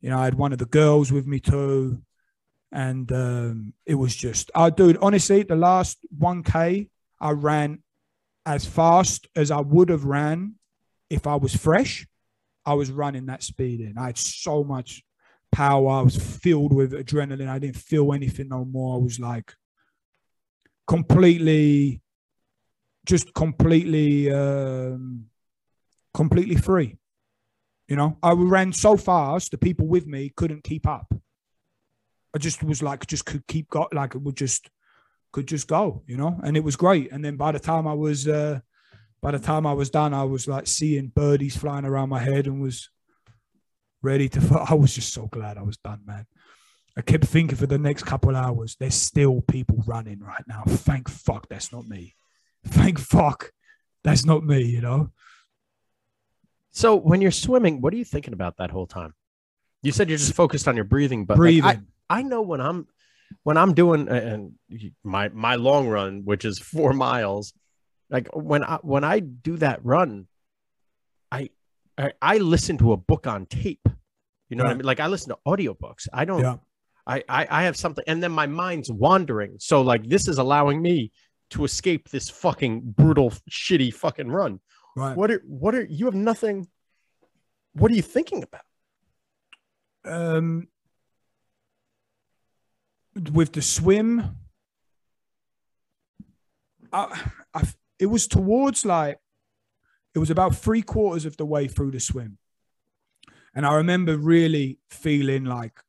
you 0.00 0.10
know, 0.10 0.18
I 0.18 0.24
had 0.24 0.34
one 0.34 0.52
of 0.52 0.58
the 0.58 0.66
girls 0.66 1.10
with 1.10 1.26
me 1.26 1.40
too. 1.40 2.02
And 2.70 3.10
um, 3.12 3.72
it 3.86 3.94
was 3.94 4.14
just, 4.14 4.50
oh, 4.54 4.70
dude, 4.70 4.98
honestly, 5.00 5.42
the 5.42 5.56
last 5.56 5.98
1K, 6.18 6.88
I 7.20 7.30
ran 7.30 7.82
as 8.44 8.66
fast 8.66 9.28
as 9.34 9.50
I 9.50 9.60
would 9.60 9.88
have 9.88 10.04
ran 10.04 10.54
if 11.08 11.26
I 11.26 11.36
was 11.36 11.56
fresh. 11.56 12.06
I 12.66 12.74
was 12.74 12.90
running 12.90 13.26
that 13.26 13.42
speed 13.42 13.80
in. 13.80 13.96
I 13.98 14.06
had 14.06 14.18
so 14.18 14.64
much 14.64 15.02
power. 15.52 15.90
I 15.90 16.02
was 16.02 16.16
filled 16.16 16.72
with 16.72 16.92
adrenaline. 16.92 17.48
I 17.48 17.58
didn't 17.58 17.76
feel 17.76 18.12
anything 18.12 18.48
no 18.48 18.64
more. 18.64 18.96
I 18.96 19.02
was 19.02 19.20
like 19.20 19.54
completely, 20.86 22.00
just 23.06 23.32
completely, 23.34 24.32
um, 24.32 25.26
completely 26.14 26.56
free. 26.56 26.96
You 27.88 27.96
know, 27.96 28.16
I 28.22 28.32
ran 28.32 28.72
so 28.72 28.96
fast, 28.96 29.50
the 29.50 29.58
people 29.58 29.86
with 29.86 30.06
me 30.06 30.32
couldn't 30.34 30.64
keep 30.64 30.86
up. 30.86 31.12
I 32.34 32.38
just 32.38 32.62
was 32.62 32.82
like, 32.82 33.06
just 33.06 33.26
could 33.26 33.46
keep 33.46 33.68
got 33.68 33.92
like 33.92 34.14
it 34.14 34.22
would 34.22 34.36
just 34.36 34.70
could 35.32 35.46
just 35.46 35.68
go, 35.68 36.02
you 36.06 36.16
know, 36.16 36.40
and 36.42 36.56
it 36.56 36.64
was 36.64 36.76
great. 36.76 37.12
And 37.12 37.24
then 37.24 37.36
by 37.36 37.52
the 37.52 37.58
time 37.58 37.86
I 37.86 37.92
was, 37.92 38.26
uh, 38.26 38.60
by 39.20 39.32
the 39.32 39.38
time 39.38 39.66
I 39.66 39.72
was 39.72 39.90
done, 39.90 40.14
I 40.14 40.24
was 40.24 40.48
like 40.48 40.66
seeing 40.66 41.08
birdies 41.08 41.56
flying 41.56 41.84
around 41.84 42.08
my 42.08 42.20
head 42.20 42.46
and 42.46 42.62
was 42.62 42.88
ready 44.02 44.28
to. 44.30 44.66
I 44.70 44.74
was 44.74 44.94
just 44.94 45.12
so 45.12 45.26
glad 45.26 45.58
I 45.58 45.62
was 45.62 45.76
done, 45.76 46.00
man. 46.06 46.26
I 46.96 47.02
kept 47.02 47.24
thinking 47.24 47.56
for 47.56 47.66
the 47.66 47.78
next 47.78 48.04
couple 48.04 48.36
hours, 48.36 48.76
there's 48.78 48.94
still 48.94 49.40
people 49.42 49.82
running 49.86 50.20
right 50.20 50.44
now. 50.46 50.62
Thank 50.66 51.08
fuck 51.08 51.48
that's 51.48 51.72
not 51.72 51.86
me. 51.86 52.14
Thank 52.64 52.98
fuck 52.98 53.50
that's 54.04 54.24
not 54.24 54.44
me, 54.44 54.62
you 54.62 54.80
know? 54.80 55.10
So 56.74 56.96
when 56.96 57.20
you're 57.20 57.30
swimming, 57.30 57.80
what 57.80 57.94
are 57.94 57.96
you 57.96 58.04
thinking 58.04 58.34
about 58.34 58.56
that 58.56 58.70
whole 58.70 58.86
time? 58.86 59.14
You 59.82 59.92
said 59.92 60.08
you're 60.08 60.18
just 60.18 60.34
focused 60.34 60.66
on 60.66 60.74
your 60.74 60.84
breathing, 60.84 61.24
but 61.24 61.36
Breathing. 61.36 61.62
Like, 61.62 61.78
I, 62.10 62.18
I 62.18 62.22
know 62.22 62.42
when 62.42 62.60
I'm 62.60 62.88
when 63.44 63.56
I'm 63.56 63.74
doing 63.74 64.08
and 64.08 64.52
my 65.04 65.28
my 65.28 65.54
long 65.54 65.88
run, 65.88 66.22
which 66.24 66.44
is 66.44 66.58
four 66.58 66.92
miles, 66.92 67.54
like 68.10 68.28
when 68.34 68.64
I 68.64 68.78
when 68.82 69.04
I 69.04 69.20
do 69.20 69.56
that 69.58 69.84
run, 69.84 70.26
I 71.30 71.50
I, 71.96 72.12
I 72.20 72.38
listen 72.38 72.76
to 72.78 72.92
a 72.92 72.96
book 72.96 73.26
on 73.28 73.46
tape. 73.46 73.88
You 74.48 74.56
know 74.56 74.64
what 74.64 74.70
I 74.70 74.74
mean? 74.74 74.84
Like 74.84 75.00
I 75.00 75.06
listen 75.06 75.30
to 75.30 75.38
audiobooks. 75.46 76.08
I 76.12 76.24
don't 76.24 76.40
yeah. 76.40 76.56
I, 77.06 77.22
I 77.28 77.46
I 77.50 77.62
have 77.64 77.76
something, 77.76 78.04
and 78.08 78.20
then 78.20 78.32
my 78.32 78.46
mind's 78.46 78.90
wandering. 78.90 79.56
So 79.60 79.82
like 79.82 80.08
this 80.08 80.26
is 80.26 80.38
allowing 80.38 80.82
me 80.82 81.12
to 81.50 81.64
escape 81.64 82.08
this 82.08 82.30
fucking 82.30 82.80
brutal, 82.96 83.32
shitty 83.48 83.94
fucking 83.94 84.28
run. 84.28 84.58
Right. 84.96 85.16
What 85.16 85.30
are 85.30 85.42
what 85.46 85.74
are 85.74 85.84
you 85.84 86.06
have 86.06 86.14
nothing? 86.14 86.68
What 87.72 87.90
are 87.90 87.94
you 87.94 88.02
thinking 88.02 88.42
about? 88.42 88.62
um 90.04 90.68
with 93.32 93.52
the 93.52 93.62
swim 93.62 94.36
I, 96.92 97.20
I 97.54 97.68
it 97.98 98.06
was 98.06 98.26
towards 98.26 98.84
like 98.84 99.18
it 100.14 100.18
was 100.18 100.30
about 100.30 100.54
three 100.56 100.82
quarters 100.82 101.24
of 101.24 101.36
the 101.36 101.46
way 101.46 101.68
through 101.68 101.92
the 101.92 102.00
swim 102.00 102.38
and 103.54 103.64
i 103.64 103.74
remember 103.74 104.18
really 104.18 104.78
feeling 104.90 105.44
like 105.44 105.80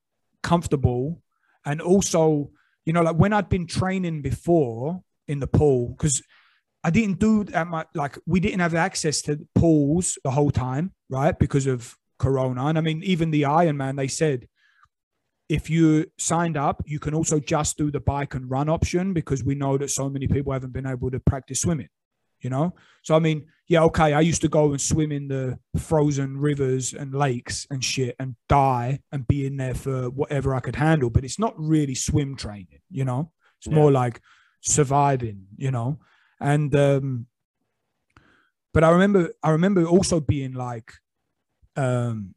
comfortable 0.44 1.22
and 1.66 1.82
also 1.82 2.52
you 2.86 2.94
know 2.94 3.02
like 3.02 3.16
when 3.16 3.34
i'd 3.34 3.50
been 3.50 3.68
training 3.68 4.22
before 4.22 5.04
in 5.28 5.40
the 5.40 5.48
pool 5.48 5.90
because 5.90 6.22
i 6.88 6.90
didn't 6.98 7.20
do 7.20 7.44
that 7.44 7.68
much 7.76 7.88
like 8.02 8.16
we 8.34 8.40
didn't 8.46 8.64
have 8.68 8.76
access 8.76 9.18
to 9.28 9.32
pools 9.56 10.08
the 10.24 10.32
whole 10.38 10.52
time 10.52 10.86
right 11.10 11.38
because 11.46 11.68
of 11.68 11.80
corona. 12.24 12.62
And 12.68 12.78
i 12.78 12.82
mean 12.82 13.02
even 13.04 13.32
the 13.32 13.44
ironman 13.62 13.98
they 13.98 14.08
said 14.22 14.40
if 15.58 15.70
you 15.70 15.86
signed 16.18 16.58
up 16.68 16.78
you 16.94 17.00
can 17.06 17.14
also 17.14 17.38
just 17.40 17.78
do 17.78 17.88
the 17.92 18.00
bike 18.00 18.34
and 18.36 18.50
run 18.50 18.70
option 18.70 19.14
because 19.14 19.44
we 19.44 19.56
know 19.64 19.78
that 19.78 19.90
so 19.90 20.10
many 20.10 20.28
people 20.28 20.54
haven't 20.54 20.74
been 20.74 20.88
able 20.96 21.12
to 21.12 21.20
practice 21.20 21.62
swimming 21.62 21.90
you 22.42 22.50
know? 22.50 22.68
So 23.04 23.16
i 23.16 23.20
mean 23.28 23.40
yeah 23.68 23.84
okay 23.90 24.10
i 24.14 24.22
used 24.32 24.42
to 24.42 24.48
go 24.60 24.64
and 24.72 24.82
swim 24.92 25.12
in 25.12 25.28
the 25.28 25.44
frozen 25.90 26.38
rivers 26.50 26.94
and 26.94 27.14
lakes 27.26 27.58
and 27.72 27.84
shit 27.84 28.16
and 28.20 28.36
die 28.48 29.00
and 29.12 29.28
be 29.28 29.40
in 29.48 29.58
there 29.58 29.74
for 29.86 30.10
whatever 30.10 30.54
i 30.56 30.60
could 30.60 30.76
handle 30.88 31.10
but 31.10 31.24
it's 31.26 31.40
not 31.46 31.54
really 31.58 31.96
swim 31.96 32.36
training 32.36 32.82
you 33.00 33.06
know? 33.10 33.32
It's 33.58 33.68
Yeah. 33.68 33.76
more 33.80 33.92
like 33.92 34.22
surviving 34.62 35.40
you 35.58 35.72
know 35.72 36.00
and 36.46 36.76
um 36.76 37.26
but 38.74 38.84
i 38.84 38.90
remember 38.90 39.32
i 39.42 39.50
remember 39.50 39.84
also 39.86 40.20
being 40.20 40.54
like 40.54 40.94
um 41.76 42.36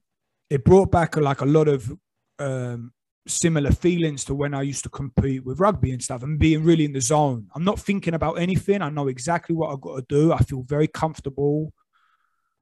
it 0.48 0.64
brought 0.64 0.90
back 0.90 1.16
like 1.16 1.42
a 1.42 1.46
lot 1.46 1.68
of 1.68 1.92
um 2.38 2.92
similar 3.26 3.70
feelings 3.70 4.24
to 4.24 4.34
when 4.34 4.54
I 4.54 4.62
used 4.62 4.84
to 4.84 4.88
compete 4.88 5.44
with 5.44 5.60
rugby 5.60 5.92
and 5.92 6.02
stuff 6.02 6.22
and 6.22 6.38
being 6.38 6.64
really 6.64 6.86
in 6.86 6.94
the 6.94 7.00
zone. 7.00 7.48
I'm 7.54 7.62
not 7.62 7.78
thinking 7.78 8.14
about 8.14 8.38
anything. 8.38 8.80
I 8.80 8.88
know 8.88 9.08
exactly 9.08 9.54
what 9.54 9.70
I've 9.70 9.82
got 9.82 9.96
to 9.96 10.04
do. 10.08 10.32
I 10.32 10.38
feel 10.38 10.62
very 10.62 10.88
comfortable. 10.88 11.74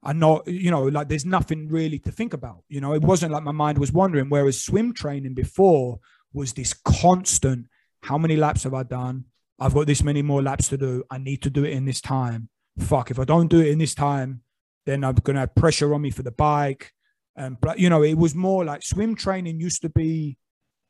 I 0.03 0.11
know, 0.11 0.43
you 0.45 0.69
know, 0.69 0.83
like 0.83 1.07
there's 1.07 1.25
nothing 1.25 1.69
really 1.69 1.99
to 1.99 2.11
think 2.11 2.33
about. 2.33 2.63
You 2.67 2.81
know, 2.81 2.93
it 2.93 3.01
wasn't 3.01 3.31
like 3.31 3.43
my 3.43 3.53
mind 3.53 3.77
was 3.77 3.93
wandering. 3.93 4.27
Whereas 4.27 4.61
swim 4.61 4.93
training 4.93 5.35
before 5.35 5.99
was 6.33 6.51
this 6.51 6.73
constant 6.73 7.67
how 8.03 8.17
many 8.17 8.35
laps 8.35 8.63
have 8.63 8.73
I 8.73 8.83
done? 8.83 9.25
I've 9.59 9.73
got 9.73 9.87
this 9.87 10.03
many 10.03 10.21
more 10.21 10.41
laps 10.41 10.69
to 10.69 10.77
do. 10.77 11.03
I 11.09 11.17
need 11.17 11.41
to 11.43 11.49
do 11.49 11.63
it 11.63 11.71
in 11.71 11.85
this 11.85 12.01
time. 12.01 12.49
Fuck, 12.79 13.11
if 13.11 13.19
I 13.19 13.23
don't 13.23 13.47
do 13.47 13.59
it 13.59 13.69
in 13.69 13.79
this 13.79 13.95
time, 13.95 14.41
then 14.85 15.03
I'm 15.03 15.15
going 15.15 15.35
to 15.35 15.41
have 15.41 15.55
pressure 15.55 15.93
on 15.93 16.01
me 16.01 16.11
for 16.11 16.23
the 16.23 16.31
bike. 16.31 16.93
And, 17.35 17.59
but, 17.59 17.79
you 17.79 17.89
know, 17.89 18.03
it 18.03 18.17
was 18.17 18.35
more 18.35 18.65
like 18.65 18.83
swim 18.83 19.15
training 19.15 19.59
used 19.59 19.81
to 19.81 19.89
be 19.89 20.37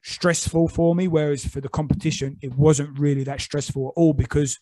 stressful 0.03 0.69
for 0.69 0.95
me, 0.95 1.07
whereas 1.07 1.45
for 1.45 1.61
the 1.61 1.69
competition, 1.69 2.37
it 2.41 2.53
wasn't 2.55 2.97
really 2.99 3.23
that 3.25 3.41
stressful 3.41 3.89
at 3.89 3.99
all 3.99 4.13
because, 4.13 4.59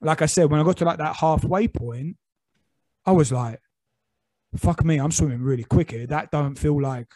like 0.00 0.22
I 0.22 0.26
said, 0.26 0.50
when 0.50 0.60
I 0.60 0.64
got 0.64 0.76
to 0.78 0.84
like 0.84 0.98
that 0.98 1.16
halfway 1.16 1.68
point, 1.68 2.16
I 3.06 3.12
was 3.12 3.32
like, 3.32 3.60
fuck 4.56 4.84
me, 4.84 4.98
I'm 4.98 5.10
swimming 5.10 5.42
really 5.42 5.64
quick 5.64 5.90
here. 5.90 6.06
That 6.06 6.30
don't 6.30 6.58
feel 6.58 6.80
like 6.80 7.08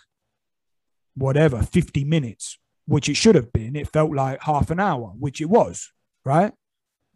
whatever, 1.14 1.62
50 1.62 2.04
minutes, 2.04 2.58
which 2.86 3.08
it 3.08 3.16
should 3.16 3.34
have 3.34 3.52
been. 3.52 3.76
It 3.76 3.88
felt 3.88 4.12
like 4.14 4.42
half 4.42 4.70
an 4.70 4.80
hour, 4.80 5.12
which 5.18 5.40
it 5.40 5.46
was, 5.46 5.92
right? 6.28 6.52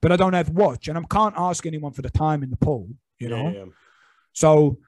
But 0.00 0.10
I 0.10 0.16
don't 0.16 0.32
have 0.32 0.48
watch 0.48 0.88
and 0.88 0.96
I 0.98 1.02
can't 1.16 1.34
ask 1.36 1.64
anyone 1.66 1.92
for 1.92 2.02
the 2.02 2.10
time 2.10 2.42
in 2.42 2.50
the 2.50 2.56
pool, 2.56 2.88
you 3.20 3.28
know? 3.28 3.46
So, 4.32 4.78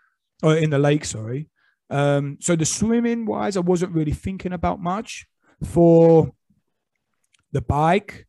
or 0.43 0.57
in 0.57 0.71
the 0.71 0.79
lake, 0.79 1.05
sorry. 1.05 1.49
Um, 1.91 2.39
so 2.41 2.57
the 2.57 2.65
swimming 2.65 3.27
wise, 3.27 3.57
I 3.57 3.61
wasn't 3.61 3.93
really 3.93 4.13
thinking 4.13 4.53
about 4.53 4.81
much. 4.81 5.27
For 5.63 6.33
the 7.53 7.61
bike, 7.61 8.27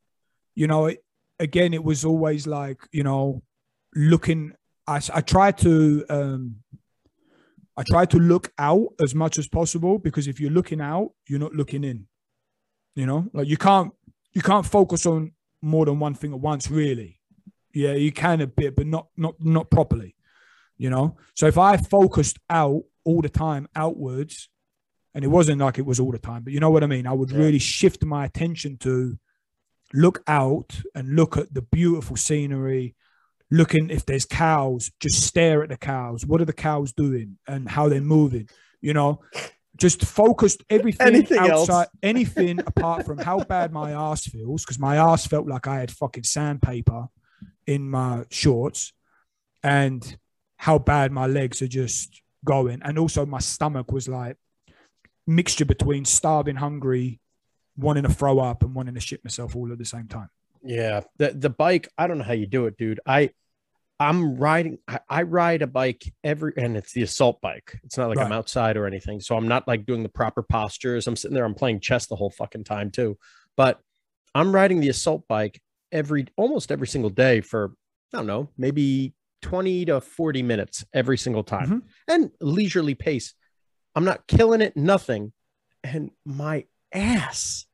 you 0.54 0.68
know, 0.68 0.86
it, 0.86 1.04
again, 1.40 1.74
it 1.74 1.84
was 1.84 2.06
always 2.06 2.46
like, 2.46 2.80
you 2.92 3.04
know, 3.04 3.42
looking. 3.96 4.54
I, 4.88 5.02
I 5.14 5.22
tried 5.22 5.58
to, 5.60 6.06
um, 6.10 6.58
I 7.76 7.84
try 7.84 8.06
to 8.06 8.18
look 8.18 8.54
out 8.58 8.90
as 9.02 9.16
much 9.16 9.40
as 9.40 9.48
possible 9.48 9.98
because 9.98 10.28
if 10.28 10.40
you're 10.40 10.52
looking 10.60 10.82
out, 10.82 11.10
you're 11.28 11.40
not 11.40 11.54
looking 11.54 11.84
in. 11.84 12.08
You 12.96 13.06
know, 13.08 13.28
like 13.34 13.48
you 13.48 13.58
can't, 13.58 13.92
you 14.34 14.42
can't 14.42 14.66
focus 14.66 15.06
on 15.06 15.32
more 15.66 15.86
than 15.86 16.00
one 16.00 16.14
thing 16.14 16.32
at 16.34 16.40
once, 16.40 16.70
really. 16.72 17.20
Yeah, 17.74 17.94
you 17.94 18.12
can 18.12 18.40
a 18.40 18.48
bit, 18.48 18.76
but 18.76 18.88
not, 18.88 19.08
not, 19.18 19.36
not 19.40 19.70
properly 19.70 20.16
you 20.78 20.90
know? 20.90 21.16
So 21.36 21.48
if 21.48 21.58
i 21.58 21.78
focused 21.78 22.38
out 22.50 22.84
all 23.06 23.22
the 23.22 23.30
time 23.30 23.66
outwards 23.76 24.50
and 25.14 25.24
it 25.24 25.30
wasn't 25.30 25.62
like 25.62 25.78
it 25.80 25.86
was 25.86 26.02
all 26.02 26.12
the 26.12 26.20
time 26.20 26.44
but 26.44 26.52
you 26.52 26.60
know 26.60 26.70
what 26.70 26.84
i 26.84 26.88
mean? 26.88 27.08
I 27.08 27.14
would 27.14 27.32
Yeah. 27.32 27.38
really 27.38 27.60
shift 27.60 28.04
my 28.04 28.26
attention 28.26 28.78
to 28.80 29.18
look 29.94 30.22
out 30.28 30.82
and 30.94 31.16
look 31.16 31.38
at 31.38 31.54
the 31.54 31.62
beautiful 31.62 32.18
scenery 32.18 32.96
looking 33.50 33.90
if 33.90 34.06
there's 34.06 34.26
cows 34.26 34.92
just 35.00 35.22
stare 35.22 35.64
at 35.64 35.70
the 35.70 35.78
cows. 35.78 36.26
What 36.26 36.42
are 36.42 36.46
the 36.52 36.62
cows 36.70 36.92
doing? 36.92 37.38
And 37.48 37.70
how 37.70 37.88
they're 37.88 38.02
moving 38.02 38.50
you 38.82 38.94
know 38.94 39.22
just 39.78 40.06
focused 40.06 40.64
everything 40.70 41.08
Anything 41.08 41.38
else? 41.40 41.70
outside 41.70 41.88
anything 42.02 42.60
apart 42.60 43.06
from 43.06 43.18
how 43.18 43.40
bad 43.40 43.72
my 43.74 43.92
ass 43.92 44.26
feels 44.26 44.64
because 44.64 44.80
my 44.80 44.96
ass 44.98 45.28
felt 45.28 45.48
like 45.48 45.68
i 45.68 45.80
had 45.80 45.92
fucking 45.92 46.24
sandpaper 46.24 47.08
in 47.68 47.90
my 47.90 48.24
shorts 48.30 48.94
and 49.64 50.18
how 50.58 50.78
bad 50.78 51.12
my 51.12 51.28
legs 51.28 51.62
are 51.62 51.68
just 51.68 52.22
going. 52.46 52.82
And 52.84 52.98
also 53.00 53.26
my 53.26 53.40
stomach 53.40 53.92
was 53.92 54.08
like 54.08 54.38
mixture 55.28 55.66
between 55.66 56.06
starving, 56.06 56.56
hungry, 56.56 57.20
wanting 57.76 58.04
to 58.04 58.10
throw 58.10 58.40
up 58.40 58.64
and 58.64 58.74
wanting 58.74 58.94
to 58.94 59.02
shit 59.02 59.24
myself 59.26 59.56
all 59.56 59.72
at 59.72 59.78
the 59.78 59.86
same 59.86 60.08
time. 60.08 60.30
Yeah, 60.64 61.02
the 61.18 61.32
the 61.32 61.50
bike. 61.50 61.90
I 61.98 62.08
don't 62.08 62.18
know 62.20 62.24
how 62.24 62.34
you 62.34 62.48
do 62.48 62.66
it, 62.68 62.78
dude. 62.78 63.00
I 63.06 63.32
I'm 64.00 64.36
riding. 64.36 64.80
I, 64.88 65.00
I 65.10 65.22
ride 65.24 65.62
a 65.62 65.68
bike 65.68 66.04
every, 66.24 66.54
and 66.58 66.76
it's 66.76 66.92
the 66.94 67.02
assault 67.04 67.40
bike. 67.42 67.80
It's 67.84 67.98
not 67.98 68.10
like 68.10 68.18
I'm 68.18 68.32
outside 68.32 68.76
or 68.78 68.86
anything, 68.86 69.20
so 69.22 69.36
I'm 69.38 69.48
not 69.48 69.68
like 69.68 69.86
doing 69.86 70.04
the 70.04 70.10
proper 70.10 70.44
postures. 70.44 71.08
I'm 71.08 71.16
sitting 71.16 71.34
there. 71.36 71.46
I'm 71.46 71.54
playing 71.56 71.80
chess 71.80 72.08
the 72.08 72.16
whole 72.16 72.30
fucking 72.32 72.66
time 72.66 72.92
too. 72.92 73.18
But 73.56 73.80
I'm 74.34 74.54
riding 74.54 74.82
the 74.82 74.90
assault 74.90 75.28
bike 75.30 75.62
every 75.92 76.26
almost 76.36 76.72
every 76.72 76.88
single 76.88 77.10
day 77.10 77.40
for 77.42 77.74
I 78.14 78.18
don't 78.18 78.28
know, 78.28 78.50
maybe 78.58 79.14
20 79.42 79.86
to 79.86 80.02
40 80.02 80.44
minutes 80.44 80.84
every 80.94 81.18
single 81.18 81.44
time, 81.44 81.70
Mhm. 81.70 81.82
and 82.14 82.32
leisurely 82.42 82.96
pace. 82.96 83.34
I'm 83.96 84.04
not 84.04 84.28
killing 84.28 84.62
it, 84.62 84.76
nothing, 84.76 85.32
and 85.84 86.12
my 86.26 86.66
ass. 86.94 87.66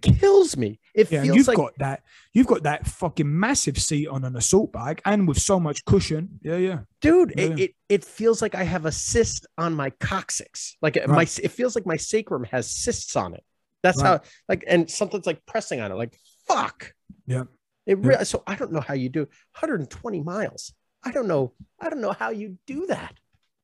Kills 0.00 0.56
me. 0.56 0.80
It 0.94 1.10
Yeah, 1.10 1.22
feels 1.22 1.36
you've 1.36 1.48
like 1.48 1.56
got 1.56 1.72
that. 1.78 2.02
You've 2.32 2.46
got 2.46 2.62
that 2.62 2.86
fucking 2.86 3.38
massive 3.38 3.78
seat 3.78 4.08
on 4.08 4.24
an 4.24 4.36
assault 4.36 4.72
bike, 4.72 5.02
and 5.04 5.28
with 5.28 5.38
so 5.38 5.60
much 5.60 5.84
cushion. 5.84 6.38
Yeah, 6.42 6.56
yeah. 6.56 6.78
dude 7.00 7.32
Yeah. 7.36 7.44
it, 7.44 7.60
it 7.60 7.74
it 7.88 8.04
feels 8.04 8.40
like 8.42 8.54
i 8.54 8.64
have 8.64 8.84
a 8.86 8.92
cyst 8.92 9.46
on 9.58 9.74
my 9.74 9.90
coccyx 9.90 10.76
like 10.82 10.96
my 11.08 11.22
it 11.22 11.50
feels 11.52 11.74
like 11.76 11.86
my 11.86 11.96
sacrum 11.96 12.44
has 12.44 12.68
cysts 12.70 13.14
on 13.16 13.34
it 13.34 13.44
that's 13.82 14.02
Right. 14.02 14.08
how 14.08 14.20
like 14.48 14.64
and 14.66 14.90
something's 14.90 15.26
like 15.26 15.44
pressing 15.46 15.80
on 15.80 15.92
it 15.92 15.94
like 15.94 16.18
fuck 16.48 16.94
Yeah. 17.26 17.44
it 17.86 17.98
re- 17.98 18.24
so 18.24 18.42
i 18.46 18.54
don't 18.56 18.72
know 18.72 18.80
how 18.80 18.94
you 18.94 19.08
do 19.08 19.20
120 19.60 20.22
miles 20.22 20.72
i 21.04 21.12
don't 21.12 21.28
know 21.28 21.52
i 21.80 21.88
don't 21.90 22.00
know 22.00 22.12
how 22.12 22.30
you 22.30 22.58
do 22.66 22.86
that 22.86 23.14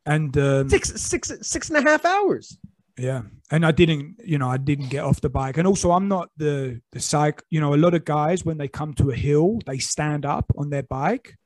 And 0.06 0.36
um, 0.38 0.68
six 0.68 0.90
six 1.00 1.32
six 1.42 1.70
and 1.70 1.78
a 1.78 1.82
half 1.90 2.04
hours 2.04 2.58
Yeah, 2.98 3.22
and 3.50 3.64
I 3.64 3.72
didn't, 3.72 4.16
you 4.22 4.36
know, 4.36 4.48
I 4.48 4.58
didn't 4.58 4.90
get 4.90 5.04
off 5.04 5.20
the 5.20 5.30
bike, 5.30 5.56
and 5.56 5.66
also 5.66 5.92
I'm 5.92 6.08
not 6.08 6.28
the 6.36 6.82
the 6.92 7.00
psych. 7.00 7.42
You 7.48 7.60
know, 7.60 7.74
a 7.74 7.76
lot 7.76 7.94
of 7.94 8.04
guys 8.04 8.44
when 8.44 8.58
they 8.58 8.68
come 8.68 8.92
to 8.94 9.10
a 9.10 9.14
hill, 9.14 9.60
they 9.66 9.78
stand 9.78 10.26
up 10.26 10.52
on 10.58 10.68
their 10.68 10.82
bike, 10.82 11.36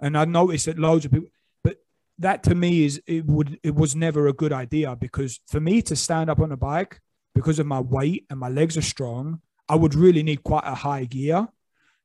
and 0.00 0.18
I 0.18 0.24
noticed 0.24 0.66
that 0.66 0.78
loads 0.78 1.04
of 1.04 1.12
people. 1.12 1.28
But 1.62 1.76
that 2.18 2.42
to 2.44 2.56
me 2.56 2.84
is 2.84 3.00
it 3.06 3.24
would 3.26 3.60
it 3.62 3.74
was 3.74 3.94
never 3.94 4.26
a 4.26 4.32
good 4.32 4.52
idea 4.52 4.96
because 4.96 5.38
for 5.46 5.60
me 5.60 5.80
to 5.82 5.94
stand 5.94 6.28
up 6.28 6.40
on 6.40 6.50
a 6.50 6.56
bike 6.56 7.00
because 7.36 7.60
of 7.60 7.66
my 7.66 7.80
weight 7.80 8.26
and 8.28 8.40
my 8.40 8.48
legs 8.48 8.76
are 8.76 8.82
strong, 8.82 9.40
I 9.68 9.76
would 9.76 9.94
really 9.94 10.24
need 10.24 10.42
quite 10.42 10.64
a 10.66 10.74
high 10.74 11.04
gear. 11.04 11.46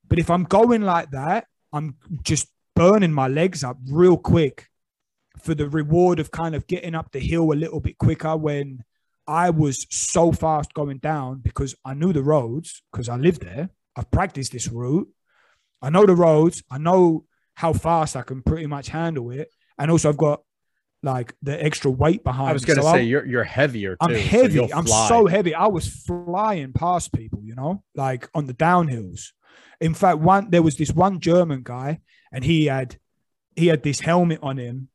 But 0.08 0.20
if 0.20 0.30
I'm 0.30 0.44
going 0.44 0.84
like 0.84 1.10
that, 1.12 1.48
I'm 1.72 1.96
just 2.22 2.50
burning 2.76 3.14
my 3.14 3.28
legs 3.28 3.64
up 3.64 3.78
real 3.90 4.18
quick 4.18 4.68
for 5.44 5.54
the 5.54 5.70
reward 5.70 6.20
of 6.20 6.32
kind 6.32 6.56
of 6.56 6.66
getting 6.68 6.96
up 6.96 7.12
the 7.12 7.20
hill 7.20 7.52
a 7.52 7.54
little 7.54 7.80
bit 7.80 7.98
quicker 7.98 8.36
when 8.38 8.84
I 9.28 9.50
was 9.50 9.86
so 9.90 10.32
fast 10.32 10.74
going 10.74 10.98
down 11.00 11.40
because 11.40 11.76
I 11.86 11.94
knew 11.94 12.14
the 12.14 12.24
roads 12.24 12.82
because 12.92 13.10
I 13.10 13.16
lived 13.18 13.42
there. 13.44 13.70
I've 13.96 14.10
practiced 14.10 14.52
this 14.54 14.68
route. 14.70 15.08
I 15.82 15.90
know 15.90 16.06
the 16.06 16.16
roads. 16.16 16.64
I 16.72 16.78
know 16.78 17.26
how 17.56 17.74
fast 17.74 18.16
I 18.16 18.22
can 18.24 18.42
pretty 18.42 18.66
much 18.68 18.88
handle 18.90 19.32
it. 19.32 19.50
And 19.78 19.92
also 19.92 20.10
I've 20.10 20.18
got 20.18 20.42
like 21.04 21.36
the 21.42 21.62
extra 21.62 21.92
weight 21.92 22.24
behind. 22.24 22.50
I 22.50 22.54
was 22.54 22.64
going 22.66 22.78
to 22.78 22.84
So 22.84 22.92
say 22.94 23.00
I- 23.00 23.02
you're 23.02 23.26
you're 23.26 23.44
heavier. 23.44 23.92
Too, 23.96 23.98
I'm 24.02 24.16
heavy. 24.16 24.54
you'll 24.56 24.70
I'm 24.74 24.88
so 24.88 25.28
heavy. 25.28 25.54
I 25.54 25.68
was 25.68 25.88
flying 25.88 26.72
past 26.74 27.12
people, 27.14 27.42
you 27.44 27.56
know, 27.56 27.84
like 27.96 28.30
on 28.34 28.46
the 28.46 28.54
downhills. 28.54 29.32
In 29.82 29.94
fact, 29.94 30.20
one 30.20 30.50
there 30.50 30.62
was 30.64 30.78
this 30.78 30.92
one 30.92 31.20
German 31.20 31.62
guy, 31.64 32.00
and 32.32 32.44
he 32.46 32.66
had 32.68 32.98
he 33.56 33.68
had 33.68 33.84
this 33.84 34.00
helmet 34.00 34.40
on 34.42 34.58
him. 34.58 34.88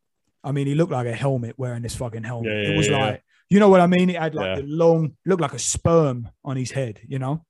I 0.49 0.53
mean, 0.53 0.67
he 0.67 0.75
looked 0.75 0.93
like 0.93 1.07
a 1.07 1.15
helmet 1.15 1.59
wearing 1.59 1.83
this 1.83 1.95
fucking 1.95 2.25
helmet. 2.25 2.51
Yeah, 2.51 2.73
it 2.73 2.77
was 2.77 2.89
yeah. 2.89 2.99
like, 2.99 3.23
you 3.51 3.61
know 3.61 3.69
what 3.69 3.83
I 3.83 3.87
mean? 3.87 4.09
It 4.09 4.17
had 4.17 4.35
like 4.35 4.47
Yeah. 4.47 4.63
the 4.63 4.67
long, 4.67 5.17
looked 5.27 5.43
like 5.43 5.53
a 5.53 5.59
sperm 5.59 6.29
on 6.43 6.57
his 6.57 6.71
head, 6.71 7.01
you 7.07 7.19
know. 7.19 7.45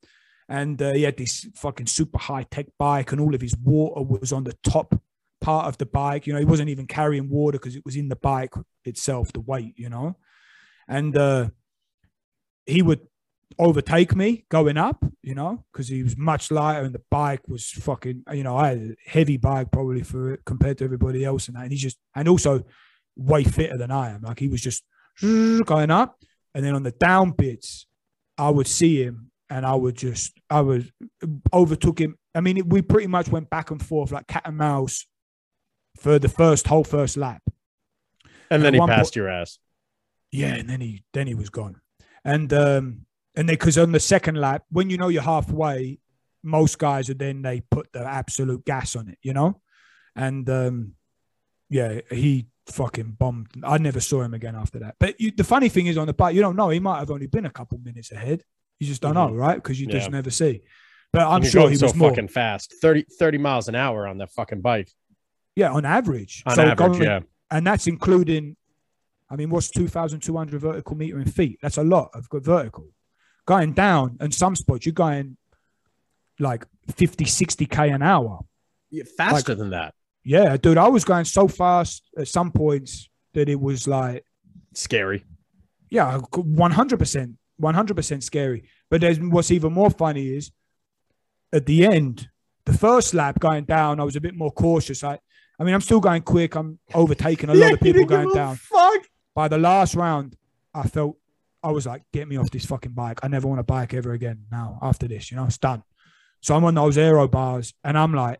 And 0.48 0.80
uh, 0.82 0.94
he 0.94 1.02
had 1.02 1.16
this 1.16 1.46
fucking 1.54 1.86
super 1.86 2.18
high 2.18 2.42
tech 2.42 2.66
bike, 2.78 3.12
and 3.12 3.20
all 3.20 3.34
of 3.34 3.40
his 3.40 3.56
water 3.56 4.02
was 4.02 4.32
on 4.32 4.44
the 4.44 4.56
top 4.64 5.00
part 5.40 5.66
of 5.66 5.78
the 5.78 5.86
bike. 5.86 6.26
You 6.26 6.32
know, 6.32 6.40
he 6.40 6.44
wasn't 6.44 6.70
even 6.70 6.86
carrying 6.86 7.28
water 7.28 7.58
because 7.58 7.76
it 7.76 7.84
was 7.84 7.96
in 7.96 8.08
the 8.08 8.16
bike 8.16 8.54
itself, 8.84 9.32
the 9.32 9.40
weight, 9.40 9.74
you 9.76 9.88
know. 9.88 10.16
And 10.88 11.16
uh, 11.16 11.50
he 12.66 12.82
would 12.82 13.06
overtake 13.58 14.14
me 14.16 14.44
going 14.50 14.76
up, 14.76 15.04
you 15.22 15.34
know, 15.34 15.64
because 15.72 15.88
he 15.88 16.02
was 16.02 16.16
much 16.16 16.50
lighter 16.50 16.84
and 16.84 16.94
the 16.94 17.02
bike 17.10 17.42
was 17.48 17.70
fucking, 17.70 18.22
you 18.32 18.44
know, 18.44 18.56
I 18.56 18.68
had 18.68 18.78
a 18.78 18.94
heavy 19.10 19.36
bike 19.36 19.70
probably 19.70 20.02
for 20.02 20.32
it 20.32 20.40
compared 20.44 20.78
to 20.78 20.84
everybody 20.84 21.24
else 21.24 21.48
and 21.48 21.56
that. 21.56 21.64
And 21.64 21.72
he's 21.72 21.82
just, 21.82 21.98
and 22.14 22.28
also 22.28 22.64
way 23.18 23.44
fitter 23.44 23.76
than 23.76 23.90
I 23.90 24.10
am. 24.10 24.22
Like 24.22 24.38
he 24.38 24.48
was 24.48 24.62
just 24.62 24.82
going 25.20 25.90
up. 25.90 26.18
And 26.54 26.64
then 26.64 26.74
on 26.74 26.82
the 26.82 26.92
down 26.92 27.32
bits, 27.32 27.86
I 28.38 28.48
would 28.48 28.66
see 28.66 29.02
him 29.02 29.30
and 29.50 29.66
I 29.66 29.74
would 29.74 29.96
just, 29.96 30.32
I 30.48 30.60
would 30.60 30.90
overtook 31.52 32.00
him. 32.00 32.16
I 32.34 32.40
mean, 32.40 32.56
it, 32.56 32.66
we 32.66 32.80
pretty 32.82 33.06
much 33.08 33.28
went 33.28 33.50
back 33.50 33.70
and 33.70 33.84
forth 33.84 34.12
like 34.12 34.26
cat 34.26 34.42
and 34.46 34.56
mouse 34.56 35.06
for 35.98 36.18
the 36.18 36.28
first 36.28 36.66
whole 36.68 36.84
first 36.84 37.16
lap. 37.16 37.42
and 38.50 38.62
then 38.62 38.74
he 38.74 38.80
passed 38.80 39.10
point- 39.10 39.16
your 39.16 39.28
ass. 39.28 39.58
Yeah, 40.30 40.54
and 40.54 40.68
then 40.68 40.80
he 40.80 41.04
then 41.14 41.26
he 41.26 41.34
was 41.34 41.48
gone. 41.48 41.80
And 42.24 42.52
um 42.52 43.06
and 43.34 43.48
then 43.48 43.54
because 43.54 43.78
on 43.78 43.92
the 43.92 44.00
second 44.00 44.36
lap, 44.36 44.62
when 44.70 44.90
you 44.90 44.98
know 44.98 45.08
you're 45.08 45.22
halfway, 45.22 45.98
most 46.42 46.78
guys 46.78 47.08
are 47.08 47.14
then 47.14 47.40
they 47.42 47.62
put 47.62 47.90
the 47.92 48.00
absolute 48.00 48.64
gas 48.64 48.94
on 48.94 49.08
it, 49.08 49.18
you 49.22 49.32
know? 49.32 49.60
And 50.14 50.48
um 50.50 50.94
yeah, 51.70 52.00
he 52.10 52.46
fucking 52.68 53.16
bombed. 53.18 53.48
I 53.64 53.78
never 53.78 54.00
saw 54.00 54.22
him 54.22 54.34
again 54.34 54.54
after 54.56 54.78
that. 54.80 54.96
But 54.98 55.20
you, 55.20 55.30
the 55.30 55.44
funny 55.44 55.68
thing 55.68 55.86
is 55.86 55.96
on 55.98 56.06
the 56.06 56.12
bike, 56.12 56.34
you 56.34 56.40
don't 56.40 56.56
know. 56.56 56.68
He 56.68 56.80
might 56.80 56.98
have 56.98 57.10
only 57.10 57.26
been 57.26 57.46
a 57.46 57.50
couple 57.50 57.78
minutes 57.78 58.12
ahead. 58.12 58.42
You 58.78 58.86
just 58.86 59.02
don't 59.02 59.14
know, 59.14 59.32
right? 59.32 59.56
Because 59.56 59.80
you 59.80 59.86
just 59.86 60.06
Mm-hmm. 60.06 60.14
Yeah. 60.14 60.18
never 60.18 60.30
see. 60.30 60.62
But 61.12 61.26
I'm 61.26 61.42
sure 61.42 61.68
he 61.70 61.76
so 61.76 61.86
was 61.86 61.94
more. 61.94 62.10
fucking 62.10 62.28
fast 62.28 62.74
30, 62.80 63.06
30 63.18 63.38
miles 63.38 63.68
an 63.68 63.74
hour 63.74 64.06
on 64.06 64.18
that 64.18 64.30
fucking 64.32 64.60
bike. 64.60 64.90
Yeah, 65.56 65.72
on 65.72 65.84
average. 65.84 66.42
On 66.46 66.54
So 66.54 66.62
average, 66.62 66.76
going- 66.78 67.02
yeah. 67.02 67.20
and 67.50 67.66
that's 67.66 67.86
including 67.86 68.56
i 69.30 69.36
mean 69.36 69.50
what's 69.50 69.68
2200 69.70 70.58
vertical 70.58 70.96
meter 70.96 71.18
in 71.20 71.26
feet 71.30 71.58
that's 71.60 71.76
a 71.76 71.82
lot 71.84 72.08
of 72.14 72.26
good 72.30 72.42
vertical 72.44 72.86
going 73.44 73.74
down 73.74 74.16
and 74.20 74.32
some 74.32 74.56
spots 74.56 74.86
you're 74.86 74.92
going 74.94 75.36
like 76.38 76.64
50 76.94 77.24
60k 77.26 77.94
an 77.94 78.02
hour 78.02 78.40
Yeah, 78.90 79.04
Faster 79.18 79.54
than 79.54 79.68
that. 79.70 79.92
Yeah 80.24 80.56
dude 80.56 80.78
i 80.78 80.88
was 80.88 81.04
going 81.04 81.24
so 81.24 81.48
fast 81.48 82.02
at 82.16 82.28
some 82.28 82.50
points 82.52 83.08
that 83.34 83.48
it 83.48 83.60
was 83.60 83.86
like 83.86 84.24
Scary. 84.74 85.24
yeah 85.90 86.18
100% 86.18 87.34
100% 87.60 88.22
scary 88.22 88.68
but 88.90 89.00
there's 89.00 89.18
what's 89.20 89.50
even 89.50 89.72
more 89.72 89.90
funny 89.90 90.28
is 90.28 90.50
at 91.52 91.66
the 91.66 91.84
end 91.84 92.28
the 92.66 92.72
first 92.72 93.14
lap 93.14 93.38
going 93.40 93.64
down 93.64 93.98
i 94.00 94.04
was 94.04 94.16
a 94.16 94.20
bit 94.20 94.34
more 94.34 94.52
cautious 94.52 95.02
i 95.02 95.18
i 95.58 95.64
mean 95.64 95.74
i'm 95.74 95.80
still 95.80 96.00
going 96.00 96.22
quick 96.22 96.54
i'm 96.54 96.78
overtaking 96.94 97.50
a 97.50 97.54
lot 97.54 97.72
of 97.72 97.80
people 97.80 98.04
going 98.04 98.32
down 98.32 98.56
Fuck. 98.56 99.02
by 99.34 99.48
the 99.48 99.58
last 99.58 99.94
round, 99.94 100.36
I 100.74 100.86
felt 100.86 101.16
I 101.62 101.70
was 101.70 101.86
like, 101.86 102.02
get 102.12 102.28
me 102.28 102.36
off 102.36 102.50
this 102.50 102.64
fucking 102.64 102.92
bike. 102.92 103.20
I 103.22 103.28
never 103.28 103.48
want 103.48 103.58
to 103.58 103.64
bike 103.64 103.92
ever 103.94 104.12
again 104.12 104.44
now 104.50 104.78
after 104.80 105.08
this, 105.08 105.30
you 105.30 105.36
know, 105.36 105.44
it's 105.44 105.58
done. 105.58 105.82
So 106.40 106.54
I'm 106.54 106.64
on 106.64 106.74
those 106.74 106.96
aero 106.96 107.26
bars 107.26 107.74
and 107.82 107.98
I'm 107.98 108.14
like, 108.14 108.38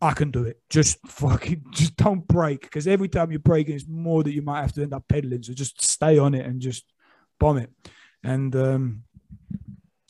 I 0.00 0.12
can 0.12 0.30
do 0.30 0.44
it. 0.44 0.60
Just 0.70 0.98
fucking, 1.06 1.64
just 1.70 1.96
don't 1.96 2.26
brake. 2.26 2.62
Because 2.62 2.86
every 2.86 3.08
time 3.08 3.30
you're 3.30 3.40
braking, 3.40 3.74
it's 3.74 3.86
more 3.88 4.22
that 4.22 4.32
you 4.32 4.42
might 4.42 4.62
have 4.62 4.72
to 4.74 4.82
end 4.82 4.94
up 4.94 5.04
pedaling. 5.08 5.42
So 5.42 5.52
just 5.52 5.82
stay 5.82 6.18
on 6.18 6.34
it 6.34 6.46
and 6.46 6.60
just 6.60 6.84
bomb 7.38 7.58
it. 7.58 7.70
And, 8.22 8.54
um, 8.56 9.02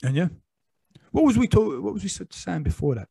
and 0.03 0.17
yeah. 0.17 0.29
What 1.11 1.25
was 1.25 1.39
we 1.39 1.49
talking, 1.49 1.83
what 1.83 1.95
was 1.95 2.03
we 2.03 2.09
saying 2.09 2.63
before 2.63 2.95
that? 2.97 3.09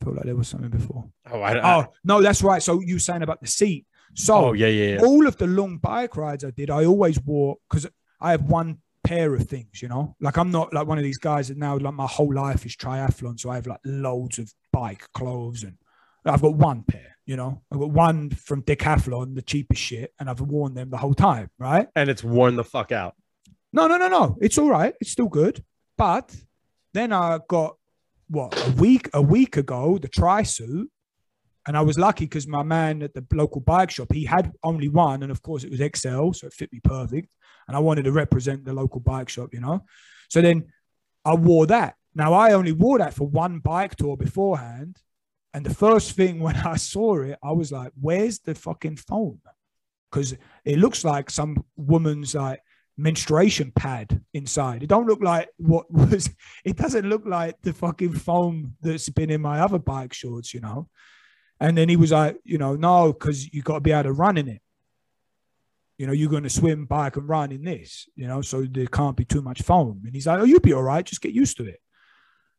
I 0.00 0.04
felt 0.04 0.16
like 0.16 0.24
there 0.24 0.36
was 0.36 0.48
something 0.48 0.70
before. 0.70 1.04
Oh, 1.30 1.40
I, 1.40 1.58
I, 1.58 1.76
Oh, 1.76 1.92
no, 2.04 2.22
that's 2.22 2.42
right. 2.42 2.62
So 2.62 2.80
you 2.80 2.94
were 2.94 3.00
saying 3.00 3.22
about 3.22 3.40
the 3.40 3.46
seat. 3.46 3.86
So, 4.14 4.34
oh 4.46 4.52
yeah, 4.52 4.66
yeah, 4.66 4.94
yeah. 4.94 5.00
all 5.00 5.26
of 5.26 5.36
the 5.38 5.46
long 5.46 5.78
bike 5.78 6.16
rides 6.16 6.44
I 6.44 6.50
did, 6.50 6.70
I 6.70 6.84
always 6.84 7.20
wore 7.20 7.56
because 7.68 7.86
I 8.20 8.32
have 8.32 8.42
one 8.42 8.78
pair 9.04 9.34
of 9.34 9.48
things, 9.48 9.82
you 9.82 9.88
know. 9.88 10.16
Like 10.20 10.36
I'm 10.36 10.50
not 10.50 10.72
like 10.72 10.86
one 10.86 10.98
of 10.98 11.04
these 11.04 11.18
guys 11.18 11.48
that 11.48 11.56
now 11.56 11.78
like 11.78 11.94
my 11.94 12.06
whole 12.06 12.32
life 12.32 12.66
is 12.66 12.76
triathlon, 12.76 13.40
so 13.40 13.50
I 13.50 13.56
have 13.56 13.66
like 13.66 13.80
loads 13.84 14.38
of 14.38 14.52
bike 14.72 15.04
clothes 15.14 15.62
and 15.62 15.76
I've 16.24 16.42
got 16.42 16.54
one 16.54 16.84
pair, 16.84 17.16
you 17.26 17.36
know. 17.36 17.62
I've 17.70 17.78
got 17.78 17.90
one 17.90 18.30
from 18.30 18.62
Decathlon, 18.62 19.34
the 19.34 19.42
cheapest 19.42 19.80
shit, 19.80 20.12
and 20.18 20.30
I've 20.30 20.40
worn 20.40 20.74
them 20.74 20.90
the 20.90 20.96
whole 20.96 21.14
time, 21.14 21.50
right? 21.58 21.88
And 21.96 22.08
it's 22.08 22.22
worn 22.22 22.56
the 22.56 22.64
fuck 22.64 22.92
out. 22.92 23.14
No, 23.72 23.86
no, 23.86 23.96
no, 23.96 24.08
no. 24.08 24.36
It's 24.40 24.58
all 24.58 24.68
right. 24.70 24.94
It's 25.00 25.10
still 25.10 25.28
good. 25.28 25.64
But 25.96 26.34
then 26.94 27.12
I 27.12 27.38
got 27.48 27.76
what 28.28 28.56
a 28.66 28.70
week 28.72 29.10
a 29.12 29.20
week 29.20 29.56
ago 29.56 29.98
the 29.98 30.08
tri 30.08 30.42
suit, 30.42 30.90
and 31.66 31.76
I 31.76 31.82
was 31.82 31.98
lucky 31.98 32.24
because 32.24 32.46
my 32.46 32.62
man 32.62 33.02
at 33.02 33.14
the 33.14 33.24
local 33.32 33.60
bike 33.60 33.90
shop 33.90 34.12
he 34.12 34.24
had 34.24 34.52
only 34.62 34.88
one, 34.88 35.22
and 35.22 35.32
of 35.32 35.42
course 35.42 35.64
it 35.64 35.70
was 35.70 35.80
XL, 35.80 36.32
so 36.32 36.46
it 36.46 36.54
fit 36.54 36.72
me 36.72 36.80
perfect. 36.82 37.28
And 37.68 37.76
I 37.76 37.80
wanted 37.80 38.04
to 38.04 38.12
represent 38.12 38.64
the 38.64 38.72
local 38.72 39.00
bike 39.00 39.28
shop, 39.28 39.50
you 39.52 39.60
know. 39.60 39.84
So 40.28 40.40
then 40.40 40.66
I 41.24 41.34
wore 41.34 41.66
that. 41.66 41.94
Now 42.14 42.32
I 42.32 42.52
only 42.52 42.72
wore 42.72 42.98
that 42.98 43.14
for 43.14 43.26
one 43.26 43.60
bike 43.60 43.96
tour 43.96 44.16
beforehand, 44.16 44.98
and 45.54 45.66
the 45.66 45.74
first 45.74 46.12
thing 46.12 46.40
when 46.40 46.56
I 46.56 46.76
saw 46.76 47.22
it, 47.22 47.38
I 47.42 47.52
was 47.52 47.72
like, 47.72 47.92
"Where's 48.00 48.38
the 48.40 48.54
fucking 48.54 48.96
foam?" 48.96 49.40
Because 50.10 50.34
it 50.64 50.78
looks 50.78 51.04
like 51.04 51.30
some 51.30 51.64
woman's 51.76 52.34
like 52.34 52.60
menstruation 52.96 53.72
pad 53.72 54.22
inside. 54.34 54.82
It 54.82 54.88
don't 54.88 55.06
look 55.06 55.22
like 55.22 55.48
what 55.56 55.90
was. 55.92 56.30
It 56.64 56.76
doesn't 56.76 57.08
look 57.08 57.24
like 57.26 57.60
the 57.62 57.72
fucking 57.72 58.14
foam 58.14 58.76
that's 58.80 59.08
been 59.08 59.30
in 59.30 59.42
my 59.42 59.60
other 59.60 59.78
bike 59.78 60.12
shorts, 60.12 60.54
you 60.54 60.60
know. 60.60 60.88
And 61.60 61.78
then 61.78 61.88
he 61.88 61.96
was 61.96 62.12
like, 62.12 62.38
you 62.44 62.58
know, 62.58 62.74
no, 62.74 63.12
because 63.12 63.52
you 63.52 63.62
got 63.62 63.74
to 63.74 63.80
be 63.80 63.92
able 63.92 64.04
to 64.04 64.12
run 64.12 64.36
in 64.36 64.48
it. 64.48 64.60
You 65.96 66.06
know, 66.06 66.12
you're 66.12 66.30
going 66.30 66.42
to 66.42 66.50
swim, 66.50 66.86
bike, 66.86 67.16
and 67.16 67.28
run 67.28 67.52
in 67.52 67.62
this. 67.62 68.08
You 68.16 68.26
know, 68.26 68.42
so 68.42 68.62
there 68.62 68.86
can't 68.86 69.16
be 69.16 69.24
too 69.24 69.42
much 69.42 69.62
foam. 69.62 70.02
And 70.04 70.14
he's 70.14 70.26
like, 70.26 70.40
oh, 70.40 70.44
you'll 70.44 70.60
be 70.60 70.72
all 70.72 70.82
right. 70.82 71.04
Just 71.04 71.22
get 71.22 71.32
used 71.32 71.58
to 71.58 71.66
it. 71.66 71.80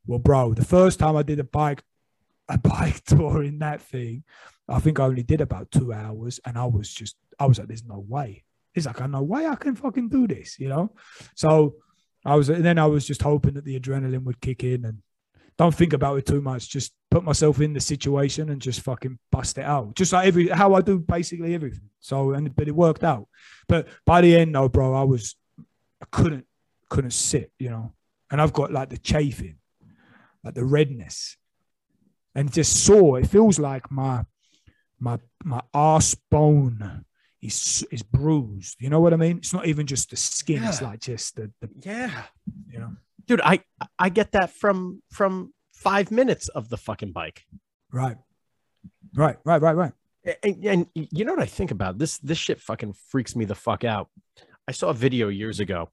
Well, 0.06 0.20
bro, 0.20 0.54
the 0.54 0.64
first 0.64 1.00
time 1.00 1.18
I 1.18 1.24
did 1.24 1.40
a 1.40 1.44
bike, 1.44 1.84
a 2.50 2.58
bike 2.70 3.04
tour 3.04 3.44
in 3.44 3.60
that 3.60 3.82
thing, 3.82 4.24
I 4.68 4.80
think 4.80 5.00
I 5.00 5.06
only 5.06 5.24
did 5.24 5.42
about 5.42 5.72
two 5.72 5.94
hours, 5.94 6.40
and 6.46 6.58
I 6.58 6.66
was 6.66 6.94
just, 6.94 7.16
I 7.40 7.46
was 7.46 7.60
like, 7.60 7.68
there's 7.68 7.86
no 7.86 8.04
way. 8.08 8.44
It's 8.76 8.86
like, 8.86 9.02
I 9.02 9.08
no 9.08 9.22
way 9.22 9.46
I 9.46 9.56
can 9.56 9.76
fucking 9.76 10.10
do 10.10 10.28
this, 10.28 10.60
you 10.60 10.70
know? 10.70 10.94
So 11.36 11.76
I 12.26 12.36
was, 12.36 12.50
and 12.50 12.66
then 12.66 12.80
I 12.80 12.86
was 12.86 13.06
just 13.06 13.22
hoping 13.22 13.54
that 13.54 13.66
the 13.66 13.80
adrenaline 13.80 14.24
would 14.24 14.42
kick 14.42 14.64
in 14.64 14.86
and 14.86 15.00
don't 15.58 15.76
think 15.76 15.94
about 15.94 16.18
it 16.18 16.26
too 16.26 16.42
much. 16.42 16.70
Just 16.70 16.94
put 17.12 17.24
myself 17.24 17.62
in 17.62 17.74
the 17.74 17.80
situation 17.80 18.50
and 18.50 18.62
just 18.62 18.82
fucking 18.82 19.20
bust 19.32 19.60
it 19.60 19.66
out. 19.66 19.96
Just 19.96 20.14
like 20.14 20.28
every, 20.28 20.48
how 20.48 20.74
I 20.74 20.82
do 20.82 20.98
basically 20.98 21.54
everything. 21.54 21.90
So, 22.00 22.32
and, 22.32 22.56
but 22.56 22.68
it 22.68 22.76
worked 22.76 23.04
out. 23.04 23.28
But 23.68 23.88
by 24.06 24.22
the 24.22 24.36
end, 24.36 24.56
though, 24.56 24.70
bro, 24.70 24.96
I 24.96 25.04
was, 25.04 25.36
I 26.02 26.06
couldn't, 26.10 26.48
couldn't 26.90 27.12
sit, 27.12 27.52
you 27.60 27.70
know? 27.70 27.94
And 28.32 28.42
I've 28.42 28.54
got 28.54 28.72
like 28.72 28.90
the 28.90 28.98
chafing, 28.98 29.58
like 30.44 30.56
the 30.56 30.66
redness 30.66 31.38
and 32.36 32.52
just 32.52 32.84
sore. 32.86 33.20
It 33.20 33.28
feels 33.28 33.60
like 33.60 33.92
my, 33.92 34.26
my, 35.00 35.20
my 35.44 35.62
arse 35.74 36.16
bone 36.32 37.06
is 37.42 37.86
is 37.92 38.04
bruised. 38.04 38.78
You 38.80 38.90
know 38.90 39.02
what 39.02 39.14
I 39.14 39.18
mean? 39.18 39.38
It's 39.38 39.54
not 39.54 39.66
even 39.68 39.86
just 39.86 40.10
the 40.12 40.16
skin. 40.16 40.64
It's 40.64 40.82
like 40.82 41.02
just 41.02 41.36
the, 41.36 41.52
the 41.62 41.70
Yeah. 41.82 42.24
you 42.70 42.80
know. 42.80 42.94
Dude, 43.26 43.42
I 43.42 43.60
I 44.00 44.10
get 44.10 44.32
that 44.32 44.52
from 44.52 45.02
from 45.12 45.54
five 45.74 46.10
minutes 46.12 46.48
of 46.48 46.70
the 46.70 46.78
fucking 46.78 47.12
bike. 47.12 47.44
Right. 47.92 48.18
Right. 49.14 49.38
Right. 49.44 49.62
Right. 49.62 49.76
Right. 49.76 49.92
And, 50.42 50.64
and 50.66 50.88
you 50.96 51.26
know 51.26 51.34
what 51.34 51.42
I 51.44 51.46
think 51.48 51.72
about 51.72 51.98
this? 51.98 52.18
This 52.20 52.38
shit 52.38 52.62
fucking 52.62 52.94
freaks 53.10 53.36
me 53.36 53.44
the 53.44 53.56
fuck 53.56 53.84
out. 53.84 54.10
I 54.68 54.72
saw 54.72 54.88
a 54.88 54.94
video 54.94 55.28
years 55.28 55.60
ago, 55.60 55.90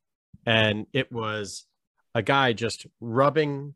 and 0.46 0.86
it 0.92 1.10
was 1.10 1.66
a 2.14 2.22
guy 2.22 2.52
just 2.52 2.86
rubbing, 3.00 3.74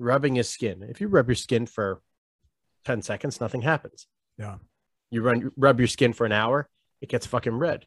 rubbing 0.00 0.34
his 0.34 0.48
skin. 0.48 0.82
If 0.82 1.00
you 1.00 1.08
rub 1.08 1.28
your 1.28 1.36
skin 1.36 1.66
for 1.66 2.00
ten 2.84 3.02
seconds, 3.02 3.40
nothing 3.40 3.62
happens. 3.62 4.06
Yeah. 4.38 4.56
You 5.10 5.22
run, 5.22 5.52
rub 5.56 5.78
your 5.78 5.88
skin 5.88 6.12
for 6.12 6.24
an 6.24 6.32
hour, 6.32 6.68
it 7.00 7.08
gets 7.08 7.26
fucking 7.26 7.54
red. 7.54 7.86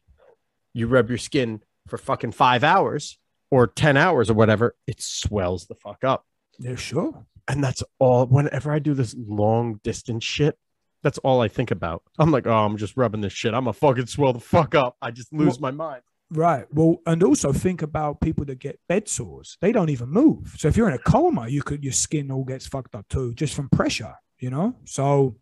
You 0.72 0.86
rub 0.86 1.08
your 1.08 1.18
skin 1.18 1.62
for 1.88 1.98
fucking 1.98 2.32
five 2.32 2.64
hours 2.64 3.18
or 3.50 3.66
ten 3.66 3.96
hours 3.96 4.30
or 4.30 4.34
whatever, 4.34 4.76
it 4.86 5.00
swells 5.00 5.66
the 5.66 5.74
fuck 5.74 6.04
up. 6.04 6.24
Yeah. 6.58 6.76
Sure. 6.76 7.26
And 7.48 7.62
that's 7.62 7.82
all. 7.98 8.26
Whenever 8.26 8.72
I 8.72 8.78
do 8.78 8.94
this 8.94 9.14
long 9.18 9.80
distance 9.82 10.24
shit, 10.24 10.56
that's 11.02 11.18
all 11.18 11.42
I 11.42 11.48
think 11.48 11.70
about. 11.70 12.02
I'm 12.18 12.30
like, 12.30 12.46
oh, 12.46 12.64
I'm 12.64 12.78
just 12.78 12.96
rubbing 12.96 13.20
this 13.20 13.32
shit. 13.32 13.52
I'm 13.52 13.68
a 13.68 13.72
fucking 13.72 14.06
swell 14.06 14.32
the 14.32 14.40
fuck 14.40 14.74
up. 14.74 14.96
I 15.02 15.10
just 15.10 15.32
lose 15.32 15.60
my 15.60 15.70
mind. 15.70 16.02
Right. 16.30 16.66
Well, 16.72 16.96
and 17.06 17.22
also 17.22 17.52
think 17.52 17.82
about 17.82 18.20
people 18.20 18.44
that 18.46 18.58
get 18.58 18.80
bed 18.88 19.08
sores. 19.08 19.56
They 19.60 19.72
don't 19.72 19.90
even 19.90 20.08
move. 20.08 20.54
So 20.58 20.68
if 20.68 20.76
you're 20.76 20.88
in 20.88 20.94
a 20.94 20.98
coma, 20.98 21.48
you 21.48 21.62
could 21.62 21.84
your 21.84 21.92
skin 21.92 22.30
all 22.30 22.44
gets 22.44 22.66
fucked 22.66 22.94
up 22.94 23.08
too, 23.08 23.34
just 23.34 23.54
from 23.54 23.68
pressure. 23.68 24.14
You 24.38 24.50
know. 24.50 24.74
So, 24.84 25.36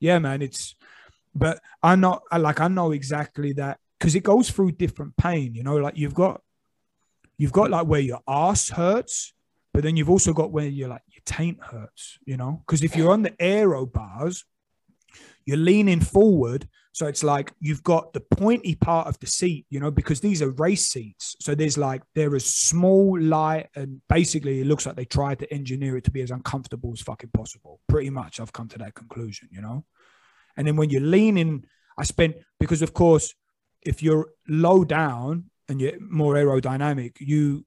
yeah, 0.00 0.18
man. 0.18 0.42
It's. 0.42 0.74
But 1.34 1.60
I 1.82 1.96
know, 1.96 2.20
like, 2.36 2.60
I 2.60 2.68
know 2.68 2.92
exactly 2.92 3.54
that 3.54 3.78
because 3.98 4.14
it 4.14 4.22
goes 4.22 4.50
through 4.50 4.72
different 4.72 5.16
pain. 5.16 5.54
You 5.54 5.64
know, 5.64 5.76
like 5.76 5.96
you've 5.96 6.14
got, 6.14 6.42
you've 7.38 7.52
got 7.52 7.70
like 7.70 7.86
where 7.86 8.00
your 8.00 8.20
ass 8.28 8.68
hurts, 8.68 9.32
but 9.72 9.82
then 9.82 9.96
you've 9.96 10.10
also 10.10 10.32
got 10.32 10.52
where 10.52 10.66
you're 10.66 10.88
like 10.88 11.02
your 11.08 11.22
taint 11.24 11.58
hurts. 11.62 12.18
You 12.24 12.36
know, 12.36 12.62
because 12.66 12.82
if 12.82 12.96
you're 12.96 13.12
on 13.12 13.22
the 13.22 13.34
aero 13.40 13.86
bars, 13.86 14.44
you're 15.44 15.56
leaning 15.56 16.00
forward 16.00 16.68
so 16.94 17.06
it's 17.06 17.24
like 17.24 17.52
you've 17.58 17.82
got 17.82 18.12
the 18.12 18.20
pointy 18.20 18.74
part 18.74 19.08
of 19.08 19.18
the 19.18 19.26
seat, 19.26 19.64
you 19.70 19.80
know, 19.80 19.90
because 19.90 20.20
these 20.20 20.42
are 20.42 20.50
race 20.50 20.84
seats. 20.84 21.34
So 21.40 21.54
there's 21.54 21.78
like 21.78 22.02
there 22.14 22.34
is 22.36 22.54
small, 22.54 23.18
light, 23.18 23.68
and 23.74 24.02
basically 24.10 24.60
it 24.60 24.66
looks 24.66 24.84
like 24.84 24.96
they 24.96 25.06
tried 25.06 25.38
to 25.38 25.52
engineer 25.52 25.96
it 25.96 26.04
to 26.04 26.10
be 26.10 26.20
as 26.20 26.30
uncomfortable 26.30 26.92
as 26.92 27.00
fucking 27.00 27.30
possible. 27.32 27.80
Pretty 27.88 28.10
much, 28.10 28.40
I've 28.40 28.52
come 28.52 28.68
to 28.68 28.78
that 28.78 28.94
conclusion, 28.94 29.48
you 29.50 29.62
know. 29.62 29.84
And 30.56 30.66
then 30.66 30.76
when 30.76 30.90
you're 30.90 31.00
leaning, 31.00 31.64
I 31.98 32.04
spent 32.04 32.36
because 32.60 32.82
of 32.82 32.92
course, 32.92 33.34
if 33.80 34.02
you're 34.02 34.28
low 34.46 34.84
down 34.84 35.46
and 35.68 35.80
you're 35.80 35.98
more 35.98 36.34
aerodynamic, 36.34 37.16
you 37.20 37.64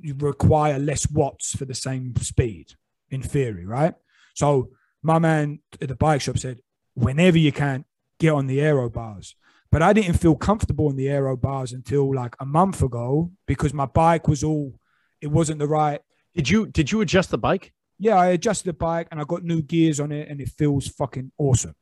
you 0.00 0.14
require 0.14 0.78
less 0.78 1.08
watts 1.10 1.54
for 1.54 1.66
the 1.66 1.74
same 1.74 2.16
speed 2.16 2.72
in 3.10 3.20
theory, 3.20 3.66
right? 3.66 3.94
So 4.34 4.70
my 5.02 5.18
man 5.18 5.60
at 5.80 5.88
the 5.88 5.94
bike 5.94 6.22
shop 6.22 6.38
said, 6.38 6.60
whenever 6.94 7.38
you 7.38 7.52
can, 7.52 7.84
get 8.20 8.32
on 8.32 8.46
the 8.46 8.60
aero 8.60 8.88
bars. 8.88 9.34
But 9.72 9.82
I 9.82 9.92
didn't 9.92 10.18
feel 10.18 10.36
comfortable 10.36 10.88
on 10.88 10.96
the 10.96 11.08
aero 11.08 11.36
bars 11.36 11.72
until 11.72 12.14
like 12.14 12.36
a 12.40 12.46
month 12.46 12.82
ago 12.82 13.32
because 13.46 13.72
my 13.74 13.86
bike 13.86 14.28
was 14.28 14.44
all 14.44 14.74
it 15.20 15.28
wasn't 15.28 15.58
the 15.58 15.66
right. 15.68 16.00
Did 16.34 16.48
you 16.48 16.66
did 16.68 16.92
you 16.92 17.00
adjust 17.00 17.30
the 17.30 17.38
bike? 17.38 17.72
Yeah, 17.98 18.16
I 18.16 18.28
adjusted 18.28 18.68
the 18.68 18.72
bike 18.72 19.08
and 19.10 19.20
I 19.20 19.24
got 19.24 19.42
new 19.44 19.60
gears 19.62 20.00
on 20.00 20.10
it 20.12 20.28
and 20.28 20.40
it 20.40 20.48
feels 20.50 20.86
fucking 20.88 21.32
awesome. 21.38 21.74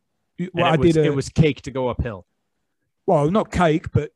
Well, 0.54 0.66
I 0.66 0.74
it 0.74 0.80
was, 0.80 0.94
did 0.94 1.04
a, 1.04 1.08
it 1.10 1.14
was 1.14 1.28
cake 1.28 1.62
to 1.62 1.70
go 1.70 1.88
uphill. 1.88 2.26
well, 3.06 3.30
not 3.30 3.50
cake, 3.50 3.90
but 3.92 4.10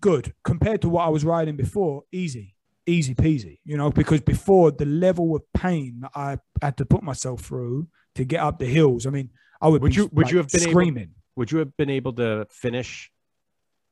good 0.00 0.32
compared 0.44 0.82
to 0.82 0.88
what 0.88 1.04
I 1.04 1.08
was 1.08 1.24
riding 1.24 1.56
before. 1.56 2.04
Easy, 2.12 2.54
easy 2.86 3.14
peasy. 3.14 3.58
You 3.64 3.76
know, 3.76 3.90
because 3.90 4.20
before 4.20 4.70
the 4.70 4.84
level 4.86 5.34
of 5.34 5.42
pain 5.54 6.00
that 6.02 6.10
I 6.14 6.38
had 6.62 6.76
to 6.78 6.86
put 6.86 7.02
myself 7.02 7.40
through 7.40 7.88
to 8.14 8.24
get 8.24 8.40
up 8.40 8.58
the 8.58 8.66
hills. 8.66 9.06
I 9.06 9.10
mean, 9.10 9.30
I 9.60 9.68
would 9.68 9.82
Would 9.82 9.90
be, 9.90 9.96
you- 9.96 10.10
would 10.12 10.24
like, 10.26 10.32
you 10.32 10.38
have 10.38 10.48
been 10.48 10.62
able- 10.62 10.70
screaming? 10.70 11.10
Would 11.38 11.52
you 11.52 11.58
have 11.58 11.76
been 11.76 11.88
able 11.88 12.12
to 12.14 12.46
finish? 12.50 13.12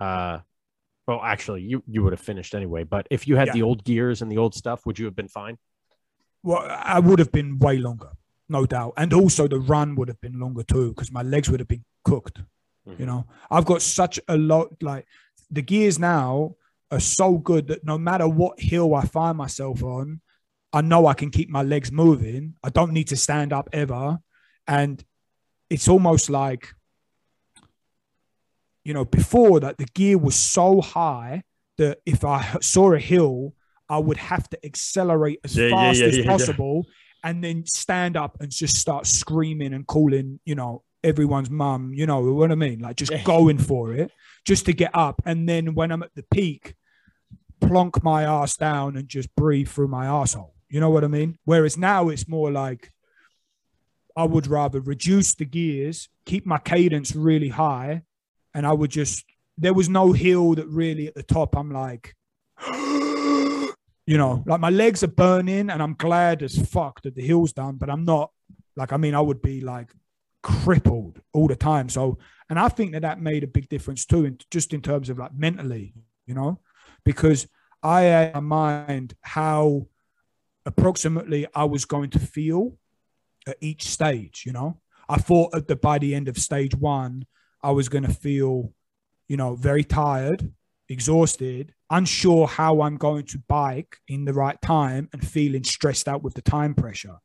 Uh, 0.00 0.40
well, 1.06 1.20
actually, 1.22 1.62
you 1.62 1.80
you 1.86 2.02
would 2.02 2.12
have 2.12 2.20
finished 2.32 2.52
anyway. 2.60 2.82
But 2.82 3.06
if 3.08 3.28
you 3.28 3.36
had 3.36 3.46
Yeah. 3.48 3.52
the 3.58 3.62
old 3.62 3.84
gears 3.84 4.20
and 4.20 4.28
the 4.32 4.38
old 4.38 4.54
stuff, 4.62 4.84
would 4.84 4.98
you 4.98 5.04
have 5.04 5.14
been 5.14 5.28
fine? 5.28 5.56
Well, 6.42 6.62
I 6.68 6.98
would 6.98 7.20
have 7.20 7.30
been 7.30 7.50
way 7.66 7.76
longer, 7.78 8.10
no 8.48 8.66
doubt. 8.66 8.94
And 8.96 9.12
also 9.12 9.46
the 9.46 9.60
run 9.60 9.94
would 9.96 10.08
have 10.08 10.20
been 10.20 10.40
longer 10.40 10.64
too, 10.64 10.88
because 10.90 11.12
my 11.12 11.22
legs 11.22 11.48
would 11.48 11.60
have 11.60 11.68
been 11.68 11.84
cooked. 12.02 12.38
Mhm. 12.86 12.98
You 13.00 13.06
know, 13.06 13.26
I've 13.48 13.64
got 13.72 13.80
such 13.80 14.18
a 14.28 14.36
lot, 14.36 14.82
like 14.82 15.06
the 15.48 15.62
gears 15.62 15.98
now 16.00 16.56
are 16.90 17.00
so 17.20 17.38
good 17.38 17.68
that 17.68 17.84
no 17.84 17.96
matter 17.98 18.26
what 18.40 18.60
hill 18.60 18.94
I 19.00 19.04
find 19.06 19.38
myself 19.38 19.82
on, 19.84 20.20
I 20.72 20.80
know 20.80 21.06
I 21.06 21.14
can 21.14 21.30
keep 21.30 21.48
my 21.48 21.62
legs 21.62 21.90
moving. 21.92 22.56
I 22.64 22.70
don't 22.70 22.92
need 22.92 23.08
to 23.08 23.16
stand 23.16 23.52
up 23.52 23.68
ever. 23.72 24.18
And 24.66 25.04
it's 25.70 25.88
almost 25.88 26.28
like, 26.28 26.74
you 28.86 28.94
know, 28.94 29.04
before 29.04 29.58
that, 29.58 29.78
the 29.78 29.86
gear 29.94 30.16
was 30.16 30.36
so 30.36 30.80
high 30.80 31.42
that 31.76 31.98
if 32.06 32.24
I 32.24 32.56
saw 32.60 32.92
a 32.92 33.00
hill, 33.00 33.52
I 33.88 33.98
would 33.98 34.16
have 34.16 34.48
to 34.50 34.64
accelerate 34.64 35.40
as 35.42 35.56
Yeah, 35.56 35.70
fast 35.70 35.98
yeah, 35.98 36.06
as 36.06 36.16
yeah, 36.18 36.22
yeah. 36.22 36.30
possible 36.30 36.86
and 37.24 37.42
then 37.42 37.66
stand 37.66 38.16
up 38.16 38.36
and 38.40 38.48
just 38.48 38.76
start 38.76 39.08
screaming 39.08 39.74
and 39.74 39.84
calling, 39.88 40.38
you 40.44 40.54
know, 40.54 40.84
everyone's 41.02 41.50
mum, 41.50 41.94
you 41.94 42.06
know 42.06 42.20
what 42.32 42.52
I 42.52 42.54
mean? 42.54 42.78
Like 42.78 42.94
just 42.94 43.12
going 43.24 43.58
for 43.58 43.92
it 43.92 44.12
just 44.44 44.66
to 44.66 44.72
get 44.72 44.92
up. 44.94 45.20
And 45.24 45.48
then 45.48 45.74
when 45.74 45.90
I'm 45.90 46.04
at 46.04 46.14
the 46.14 46.22
peak, 46.22 46.76
plonk 47.60 48.04
my 48.04 48.22
ass 48.22 48.56
down 48.56 48.96
and 48.96 49.08
just 49.08 49.34
breathe 49.34 49.68
through 49.68 49.88
my 49.88 50.06
asshole. 50.06 50.54
You 50.68 50.78
know 50.78 50.90
what 50.90 51.02
I 51.02 51.08
mean? 51.08 51.38
Whereas 51.44 51.76
now 51.76 52.08
it's 52.08 52.28
more 52.28 52.52
like 52.52 52.92
I 54.16 54.24
would 54.24 54.46
rather 54.46 54.78
reduce 54.78 55.34
the 55.34 55.44
gears, 55.44 56.08
keep 56.24 56.46
my 56.46 56.58
cadence 56.58 57.16
really 57.16 57.48
high, 57.48 58.02
and 58.56 58.66
I 58.66 58.72
would 58.72 58.90
just 58.90 59.24
there 59.58 59.74
was 59.74 59.88
no 59.88 60.12
hill 60.12 60.54
that 60.54 60.66
really 60.66 61.06
at 61.06 61.14
the 61.14 61.22
top 61.22 61.56
I'm 61.56 61.70
like 61.70 62.16
you 64.08 64.16
know, 64.18 64.44
like 64.46 64.60
my 64.60 64.70
legs 64.70 65.02
are 65.02 65.08
burning 65.08 65.68
and 65.68 65.82
I'm 65.82 65.94
glad 65.94 66.42
as 66.42 66.56
fuck 66.68 67.02
that 67.02 67.16
the 67.16 67.26
hill's 67.26 67.52
done, 67.52 67.76
but 67.76 67.90
I'm 67.90 68.04
not 68.04 68.30
like 68.74 68.92
I 68.92 68.96
mean 68.96 69.14
I 69.14 69.20
would 69.20 69.42
be 69.42 69.60
like 69.60 69.92
crippled 70.42 71.20
all 71.32 71.48
the 71.48 71.56
time. 71.56 71.88
So 71.88 72.18
and 72.48 72.58
I 72.58 72.68
think 72.68 72.92
that 72.92 73.02
that 73.02 73.20
made 73.20 73.44
a 73.44 73.48
big 73.48 73.68
difference 73.68 74.06
too, 74.06 74.24
in, 74.24 74.38
just 74.50 74.72
in 74.72 74.80
terms 74.80 75.10
of 75.10 75.18
like 75.18 75.34
mentally, 75.34 75.92
you 76.26 76.34
know, 76.34 76.60
because 77.04 77.46
I 77.82 78.02
had 78.02 78.36
in 78.36 78.44
mind 78.44 79.14
how 79.20 79.88
approximately 80.64 81.46
I 81.54 81.64
was 81.64 81.84
going 81.84 82.10
to 82.10 82.18
feel 82.18 82.78
at 83.46 83.58
each 83.60 83.84
stage. 83.84 84.44
You 84.46 84.52
know, 84.52 84.80
I 85.08 85.18
thought 85.18 85.54
at 85.54 85.68
the 85.68 85.76
by 85.76 85.98
the 85.98 86.14
end 86.14 86.28
of 86.28 86.38
stage 86.38 86.74
one, 86.74 87.26
I 87.66 87.72
was 87.72 87.88
going 87.88 88.04
to 88.04 88.14
feel, 88.14 88.72
you 89.26 89.36
know, 89.36 89.56
very 89.56 89.82
tired, 89.82 90.52
exhausted, 90.88 91.74
unsure 91.90 92.46
how 92.46 92.82
I'm 92.82 92.96
going 92.96 93.26
to 93.26 93.42
bike 93.48 93.96
in 94.06 94.24
the 94.24 94.32
right 94.32 94.60
time, 94.62 95.08
and 95.12 95.26
feeling 95.26 95.64
stressed 95.64 96.06
out 96.06 96.22
with 96.22 96.34
the 96.34 96.42
time 96.42 96.76
pressure. 96.76 97.16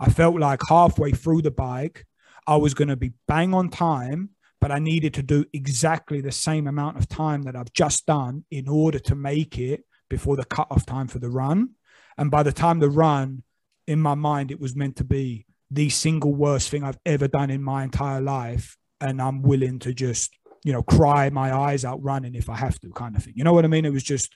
I 0.00 0.08
felt 0.08 0.40
like 0.40 0.62
halfway 0.66 1.10
through 1.10 1.42
the 1.42 1.50
bike, 1.50 2.06
I 2.46 2.56
was 2.56 2.72
going 2.72 2.88
to 2.88 2.96
be 2.96 3.12
bang 3.28 3.52
on 3.52 3.68
time, 3.68 4.30
but 4.62 4.72
I 4.72 4.78
needed 4.78 5.12
to 5.12 5.22
do 5.22 5.44
exactly 5.52 6.22
the 6.22 6.32
same 6.32 6.66
amount 6.66 6.96
of 6.96 7.06
time 7.06 7.42
that 7.42 7.54
I've 7.54 7.74
just 7.74 8.06
done 8.06 8.46
in 8.50 8.68
order 8.68 8.98
to 9.00 9.14
make 9.14 9.58
it 9.58 9.84
before 10.08 10.36
the 10.36 10.46
cutoff 10.46 10.86
time 10.86 11.06
for 11.06 11.18
the 11.18 11.28
run. 11.28 11.72
And 12.16 12.30
by 12.30 12.42
the 12.42 12.52
time 12.52 12.78
the 12.78 12.88
run, 12.88 13.42
in 13.86 14.00
my 14.00 14.14
mind, 14.14 14.50
it 14.50 14.58
was 14.58 14.74
meant 14.74 14.96
to 14.96 15.04
be 15.04 15.44
the 15.70 15.90
single 15.90 16.34
worst 16.34 16.70
thing 16.70 16.82
I've 16.82 16.98
ever 17.04 17.28
done 17.28 17.50
in 17.50 17.62
my 17.62 17.84
entire 17.84 18.22
life. 18.22 18.78
And 19.02 19.20
I'm 19.20 19.42
willing 19.42 19.78
to 19.80 19.92
just, 19.92 20.32
you 20.64 20.72
know, 20.72 20.82
cry 20.82 21.28
my 21.28 21.54
eyes 21.54 21.84
out 21.84 22.02
running 22.02 22.34
if 22.34 22.48
I 22.48 22.56
have 22.56 22.80
to, 22.80 22.90
kind 22.92 23.16
of 23.16 23.24
thing. 23.24 23.34
You 23.36 23.44
know 23.44 23.52
what 23.52 23.64
I 23.64 23.68
mean? 23.68 23.84
It 23.84 23.92
was 23.92 24.02
just 24.02 24.34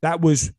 that 0.00 0.20
was 0.20 0.52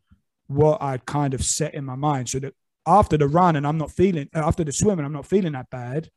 what 0.47 0.81
I'd 0.81 1.05
kind 1.05 1.33
of 1.33 1.43
set 1.43 1.73
in 1.73 1.85
my 1.85 1.95
mind. 1.95 2.29
So 2.29 2.39
that 2.39 2.53
after 2.85 3.17
the 3.17 3.27
run 3.27 3.55
and 3.55 3.65
I'm 3.65 3.77
not 3.77 3.91
feeling, 3.91 4.29
after 4.33 4.63
the 4.63 4.71
swim 4.71 4.99
and 4.99 5.05
I'm 5.05 5.13
not 5.13 5.25
feeling 5.25 5.53
that 5.53 5.69
bad, 5.69 6.09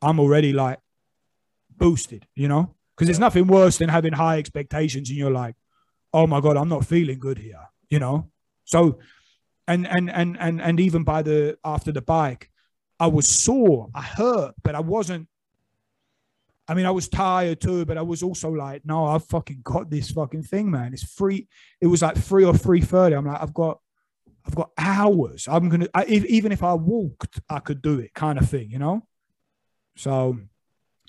I'm 0.00 0.20
already 0.20 0.52
like 0.52 0.78
boosted, 1.76 2.26
you 2.34 2.48
know? 2.48 2.74
Because 2.94 3.08
there's 3.08 3.18
nothing 3.18 3.46
worse 3.46 3.78
than 3.78 3.90
having 3.90 4.12
high 4.14 4.38
expectations 4.38 5.10
and 5.10 5.18
you're 5.18 5.30
like, 5.30 5.56
oh 6.14 6.26
my 6.26 6.40
God, 6.40 6.56
I'm 6.56 6.68
not 6.68 6.86
feeling 6.86 7.18
good 7.18 7.38
here, 7.38 7.68
you 7.90 7.98
know? 7.98 8.30
So, 8.64 9.00
and, 9.68 9.86
and, 9.86 10.10
and, 10.10 10.36
and, 10.40 10.60
and 10.60 10.80
even 10.80 11.04
by 11.04 11.22
the, 11.22 11.58
after 11.64 11.92
the 11.92 12.00
bike, 12.00 12.50
I 12.98 13.08
was 13.08 13.28
sore, 13.28 13.90
I 13.94 14.02
hurt, 14.02 14.54
but 14.62 14.74
I 14.74 14.80
wasn't, 14.80 15.28
I 16.68 16.74
mean, 16.74 16.86
I 16.86 16.90
was 16.90 17.08
tired 17.08 17.60
too, 17.60 17.84
but 17.84 17.96
I 17.96 18.02
was 18.02 18.22
also 18.22 18.50
like, 18.50 18.84
no, 18.84 19.06
I've 19.06 19.24
fucking 19.24 19.60
got 19.62 19.88
this 19.88 20.10
fucking 20.10 20.42
thing, 20.42 20.70
man. 20.70 20.92
It's 20.92 21.04
free. 21.04 21.48
It 21.80 21.86
was 21.86 22.02
like 22.02 22.16
three 22.16 22.44
or 22.44 22.56
three 22.56 22.80
thirty. 22.80 23.14
I'm 23.14 23.26
like, 23.26 23.40
I've 23.40 23.54
got, 23.54 23.80
I've 24.44 24.54
got 24.54 24.70
hours. 24.76 25.46
I'm 25.48 25.68
gonna, 25.68 25.88
I, 25.94 26.04
if, 26.04 26.24
even 26.24 26.50
if 26.52 26.62
I 26.62 26.74
walked, 26.74 27.40
I 27.48 27.60
could 27.60 27.82
do 27.82 28.00
it, 28.00 28.14
kind 28.14 28.38
of 28.38 28.48
thing, 28.48 28.70
you 28.70 28.78
know. 28.78 29.06
So, 29.96 30.38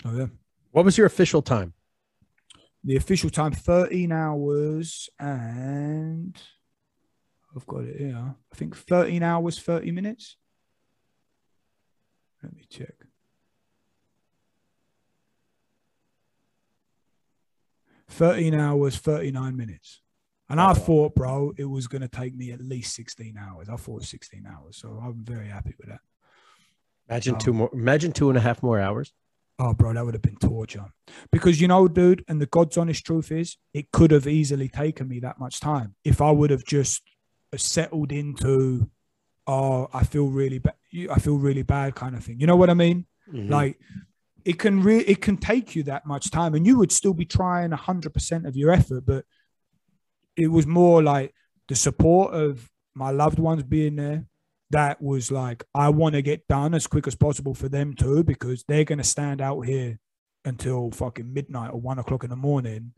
oh 0.06 0.16
yeah, 0.16 0.28
What 0.72 0.86
was 0.86 0.98
your 0.98 1.08
official 1.08 1.42
time? 1.42 1.74
The 2.84 2.96
official 2.96 3.30
time 3.30 3.52
13 3.52 4.12
hours 4.12 5.10
and 5.20 6.40
I've 7.56 7.66
got 7.66 7.84
it 7.84 8.00
here. 8.00 8.16
I 8.16 8.56
think 8.56 8.78
13 8.78 9.24
hours 9.24 9.60
30 9.60 9.92
minutes. 9.92 10.38
Let 12.44 12.56
me 12.56 12.66
check. 12.70 12.97
Thirteen 18.10 18.54
hours, 18.56 18.98
thirty-nine 18.98 19.58
minutes, 19.58 20.02
and 20.50 20.62
I 20.62 20.74
thought, 20.74 21.14
bro, 21.14 21.54
it 21.58 21.66
was 21.66 21.88
gonna 21.88 22.08
take 22.08 22.34
me 22.36 22.52
at 22.52 22.62
least 22.62 22.96
sixteen 22.96 23.38
hours. 23.38 23.68
I 23.70 23.76
thought 23.76 24.04
sixteen 24.04 24.46
hours, 24.48 24.78
so 24.78 25.00
I'm 25.04 25.24
very 25.26 25.48
happy 25.48 25.76
with 25.78 25.90
that. 25.90 26.00
Imagine 27.10 27.36
Oh. 27.36 27.40
two 27.40 27.54
more. 27.54 27.70
Imagine 27.74 28.12
two 28.14 28.30
and 28.30 28.38
a 28.38 28.42
half 28.42 28.64
more 28.64 28.80
hours. 28.80 29.14
Oh, 29.60 29.74
bro, 29.74 29.92
that 29.94 30.06
would 30.06 30.14
have 30.14 30.22
been 30.22 30.36
torture. 30.38 30.86
Because 31.32 31.60
you 31.60 31.68
know, 31.68 31.88
dude, 31.88 32.24
and 32.28 32.40
the 32.40 32.46
God's 32.46 32.78
honest 32.78 33.04
truth 33.06 33.32
is, 33.32 33.58
it 33.74 33.92
could 33.92 34.12
have 34.12 34.28
easily 34.28 34.70
taken 34.70 35.08
me 35.08 35.20
that 35.22 35.40
much 35.40 35.60
time 35.60 35.96
if 36.04 36.22
I 36.22 36.30
would 36.32 36.52
have 36.52 36.64
just 36.64 37.02
settled 37.56 38.12
into, 38.12 38.90
oh, 39.48 39.90
I 39.94 40.04
feel 40.04 40.28
really 40.28 40.60
bad. 40.60 40.76
I 41.12 41.20
feel 41.20 41.38
really 41.38 41.64
bad, 41.64 41.96
kind 41.96 42.16
of 42.16 42.24
thing. 42.24 42.40
You 42.40 42.46
know 42.48 42.56
what 42.56 42.70
I 42.70 42.74
mean? 42.76 43.06
Mhm. 43.34 43.50
Like, 43.50 43.80
it 44.48 44.58
can 44.58 44.82
re- 44.82 45.00
it 45.00 45.22
can 45.22 45.36
take 45.36 45.76
you 45.76 45.84
that 45.84 46.06
much 46.06 46.32
time, 46.32 46.56
and 46.56 46.66
you 46.66 46.78
would 46.78 46.92
still 46.92 47.14
be 47.14 47.26
trying 47.26 47.72
hundred 47.72 48.14
percent 48.14 48.48
of 48.48 48.56
your 48.56 48.72
effort, 48.72 49.06
but 49.06 49.26
it 50.38 50.48
was 50.48 50.66
more 50.66 51.04
like 51.04 51.34
the 51.68 51.76
support 51.76 52.34
of 52.34 52.70
my 52.96 53.12
loved 53.12 53.40
ones 53.40 53.64
being 53.64 53.98
there. 53.98 54.26
That 54.70 55.02
was 55.02 55.32
like, 55.32 55.66
I 55.74 55.90
want 55.90 56.16
to 56.16 56.22
get 56.22 56.48
done 56.48 56.74
as 56.74 56.88
quick 56.88 57.08
as 57.08 57.16
possible 57.16 57.54
for 57.54 57.70
them 57.70 57.94
too, 57.94 58.24
because 58.24 58.64
they're 58.68 58.86
going 58.86 58.98
to 59.00 59.04
stand 59.04 59.42
out 59.42 59.62
here 59.62 60.00
until 60.46 60.92
fucking 60.92 61.34
midnight 61.34 61.72
or 61.72 61.82
one 61.82 62.00
o'clock 62.00 62.24
in 62.24 62.30
the 62.30 62.36
morning. 62.36 62.94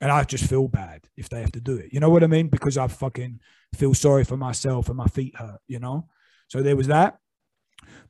And 0.00 0.12
I 0.12 0.24
just 0.24 0.44
feel 0.44 0.68
bad 0.68 1.08
if 1.16 1.28
they 1.28 1.40
have 1.40 1.52
to 1.52 1.60
do 1.60 1.76
it. 1.76 1.92
You 1.92 2.00
know 2.00 2.10
what 2.10 2.22
I 2.22 2.28
mean? 2.28 2.48
Because 2.48 2.78
I 2.78 2.86
fucking 2.88 3.40
feel 3.74 3.94
sorry 3.94 4.24
for 4.24 4.36
myself 4.36 4.88
and 4.88 4.96
my 4.96 5.06
feet 5.06 5.36
hurt, 5.36 5.60
you 5.66 5.80
know? 5.80 6.08
So 6.48 6.62
there 6.62 6.76
was 6.76 6.86
that. 6.86 7.18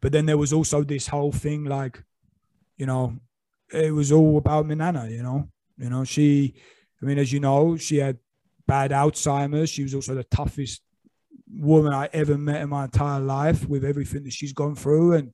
But 0.01 0.13
then 0.13 0.27
there 0.27 0.39
was 0.39 0.53
also 0.53 0.85
this 0.85 1.09
whole 1.09 1.33
thing 1.33 1.65
like, 1.65 2.03
you 2.79 2.87
know, 2.87 3.15
it 3.73 3.93
was 3.93 4.13
all 4.13 4.39
about 4.39 4.67
my 4.67 4.75
nana, 4.75 5.09
you 5.09 5.23
know. 5.23 5.49
You 5.77 5.91
know, 5.91 6.05
she 6.05 6.55
I 7.03 7.07
mean, 7.07 7.19
as 7.19 7.33
you 7.33 7.41
know, 7.41 7.77
she 7.77 7.97
had 7.97 8.19
bad 8.67 8.91
Alzheimer's. 8.91 9.71
She 9.71 9.83
was 9.83 9.95
also 9.95 10.15
the 10.15 10.25
toughest 10.25 10.83
woman 11.51 11.93
I 11.93 12.09
ever 12.13 12.37
met 12.37 12.63
in 12.63 12.69
my 12.69 12.85
entire 12.85 13.21
life 13.21 13.69
with 13.69 13.85
everything 13.85 14.25
that 14.25 14.33
she's 14.33 14.53
gone 14.53 14.75
through. 14.75 15.15
And 15.15 15.33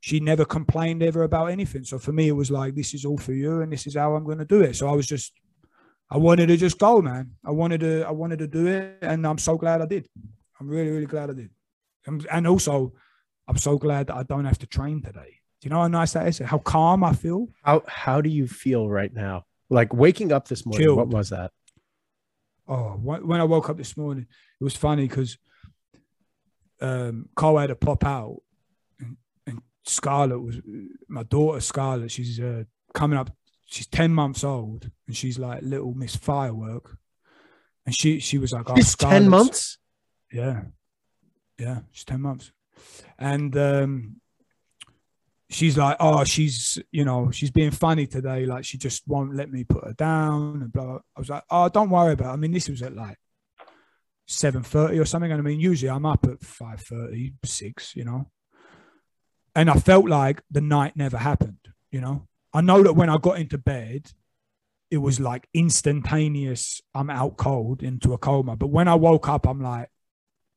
she 0.00 0.20
never 0.20 0.44
complained 0.44 1.02
ever 1.02 1.22
about 1.22 1.46
anything. 1.46 1.84
So 1.84 1.98
for 1.98 2.12
me, 2.12 2.28
it 2.28 2.32
was 2.32 2.50
like, 2.50 2.74
this 2.74 2.94
is 2.94 3.04
all 3.04 3.18
for 3.18 3.32
you 3.32 3.62
and 3.62 3.72
this 3.72 3.86
is 3.86 3.96
how 3.96 4.14
I'm 4.14 4.24
going 4.24 4.38
to 4.38 4.44
do 4.44 4.60
it. 4.60 4.76
So 4.76 4.88
I 4.88 4.92
was 4.92 5.06
just, 5.06 5.32
I 6.10 6.18
wanted 6.18 6.46
to 6.46 6.56
just 6.56 6.78
go, 6.78 7.00
man. 7.00 7.32
I 7.44 7.50
wanted 7.50 7.80
to, 7.80 8.02
I 8.02 8.12
wanted 8.12 8.38
to 8.40 8.46
do 8.46 8.66
it. 8.66 8.98
And 9.00 9.26
I'm 9.26 9.38
so 9.38 9.56
glad 9.56 9.80
I 9.80 9.86
did. 9.86 10.08
I'm 10.60 10.68
really, 10.68 10.90
really 10.90 11.06
glad 11.06 11.30
I 11.30 11.32
did. 11.32 11.50
And, 12.06 12.26
and 12.30 12.46
also, 12.46 12.92
I'm 13.48 13.56
so 13.56 13.78
glad 13.78 14.08
that 14.08 14.16
I 14.16 14.22
don't 14.22 14.44
have 14.44 14.58
to 14.58 14.66
train 14.66 15.02
today. 15.02 15.40
You 15.66 15.70
know 15.70 15.80
how 15.80 15.88
nice 15.88 16.12
that 16.12 16.28
is? 16.28 16.38
How 16.38 16.58
calm 16.58 17.02
I 17.02 17.12
feel? 17.12 17.48
How 17.64 17.82
how 17.88 18.20
do 18.20 18.30
you 18.30 18.46
feel 18.46 18.88
right 18.88 19.12
now? 19.12 19.46
Like 19.68 19.92
waking 19.92 20.30
up 20.30 20.46
this 20.46 20.64
morning. 20.64 20.86
Chilled. 20.86 20.96
What 20.96 21.08
was 21.08 21.30
that? 21.30 21.50
Oh, 22.68 22.90
when 23.02 23.40
I 23.40 23.42
woke 23.42 23.68
up 23.68 23.76
this 23.76 23.96
morning, 23.96 24.28
it 24.60 24.62
was 24.62 24.76
funny 24.76 25.08
because 25.08 25.36
um, 26.80 27.30
Cole 27.34 27.58
had 27.58 27.70
to 27.70 27.74
pop 27.74 28.04
out, 28.04 28.42
and, 29.00 29.16
and 29.44 29.60
Scarlett 29.84 30.40
was 30.40 30.60
my 31.08 31.24
daughter. 31.24 31.58
Scarlett, 31.58 32.12
she's 32.12 32.38
uh, 32.38 32.62
coming 32.94 33.18
up. 33.18 33.32
She's 33.64 33.88
ten 33.88 34.14
months 34.14 34.44
old, 34.44 34.88
and 35.08 35.16
she's 35.16 35.36
like 35.36 35.62
little 35.62 35.94
Miss 35.94 36.14
Firework. 36.14 36.96
And 37.84 37.92
she 37.92 38.20
she 38.20 38.38
was 38.38 38.52
like, 38.52 38.70
oh, 38.70 38.74
It's 38.76 38.94
ten 38.94 39.28
months. 39.28 39.78
Yeah, 40.30 40.62
yeah, 41.58 41.80
she's 41.90 42.04
ten 42.04 42.20
months, 42.20 42.52
and 43.18 43.56
um, 43.56 44.20
she's 45.48 45.76
like, 45.76 45.96
oh, 46.00 46.24
she's 46.24 46.78
you 46.90 47.04
know 47.04 47.30
she's 47.30 47.50
being 47.50 47.70
funny 47.70 48.06
today. 48.06 48.46
Like 48.46 48.64
she 48.64 48.78
just 48.78 49.06
won't 49.06 49.34
let 49.34 49.50
me 49.50 49.64
put 49.64 49.84
her 49.84 49.92
down 49.92 50.62
and 50.62 50.72
blah. 50.72 50.98
I 51.16 51.20
was 51.20 51.28
like, 51.28 51.44
oh, 51.50 51.68
don't 51.68 51.90
worry 51.90 52.12
about. 52.12 52.30
It. 52.30 52.34
I 52.34 52.36
mean, 52.36 52.52
this 52.52 52.68
was 52.68 52.82
at 52.82 52.94
like 52.94 53.18
seven 54.26 54.62
thirty 54.62 54.98
or 54.98 55.04
something. 55.04 55.30
And 55.30 55.40
I 55.40 55.44
mean, 55.44 55.60
usually 55.60 55.90
I'm 55.90 56.06
up 56.06 56.26
at 56.26 56.42
five 56.42 56.80
thirty, 56.80 57.34
six. 57.44 57.94
You 57.94 58.04
know, 58.04 58.30
and 59.54 59.70
I 59.70 59.74
felt 59.74 60.08
like 60.08 60.42
the 60.50 60.60
night 60.60 60.96
never 60.96 61.18
happened. 61.18 61.58
You 61.90 62.00
know, 62.00 62.26
I 62.52 62.60
know 62.60 62.82
that 62.82 62.94
when 62.94 63.10
I 63.10 63.18
got 63.18 63.38
into 63.38 63.58
bed, 63.58 64.10
it 64.90 64.98
was 64.98 65.20
like 65.20 65.48
instantaneous. 65.54 66.80
I'm 66.94 67.10
out 67.10 67.36
cold 67.36 67.82
into 67.82 68.12
a 68.12 68.18
coma. 68.18 68.56
But 68.56 68.68
when 68.68 68.88
I 68.88 68.94
woke 68.94 69.28
up, 69.28 69.46
I'm 69.46 69.60
like, 69.60 69.90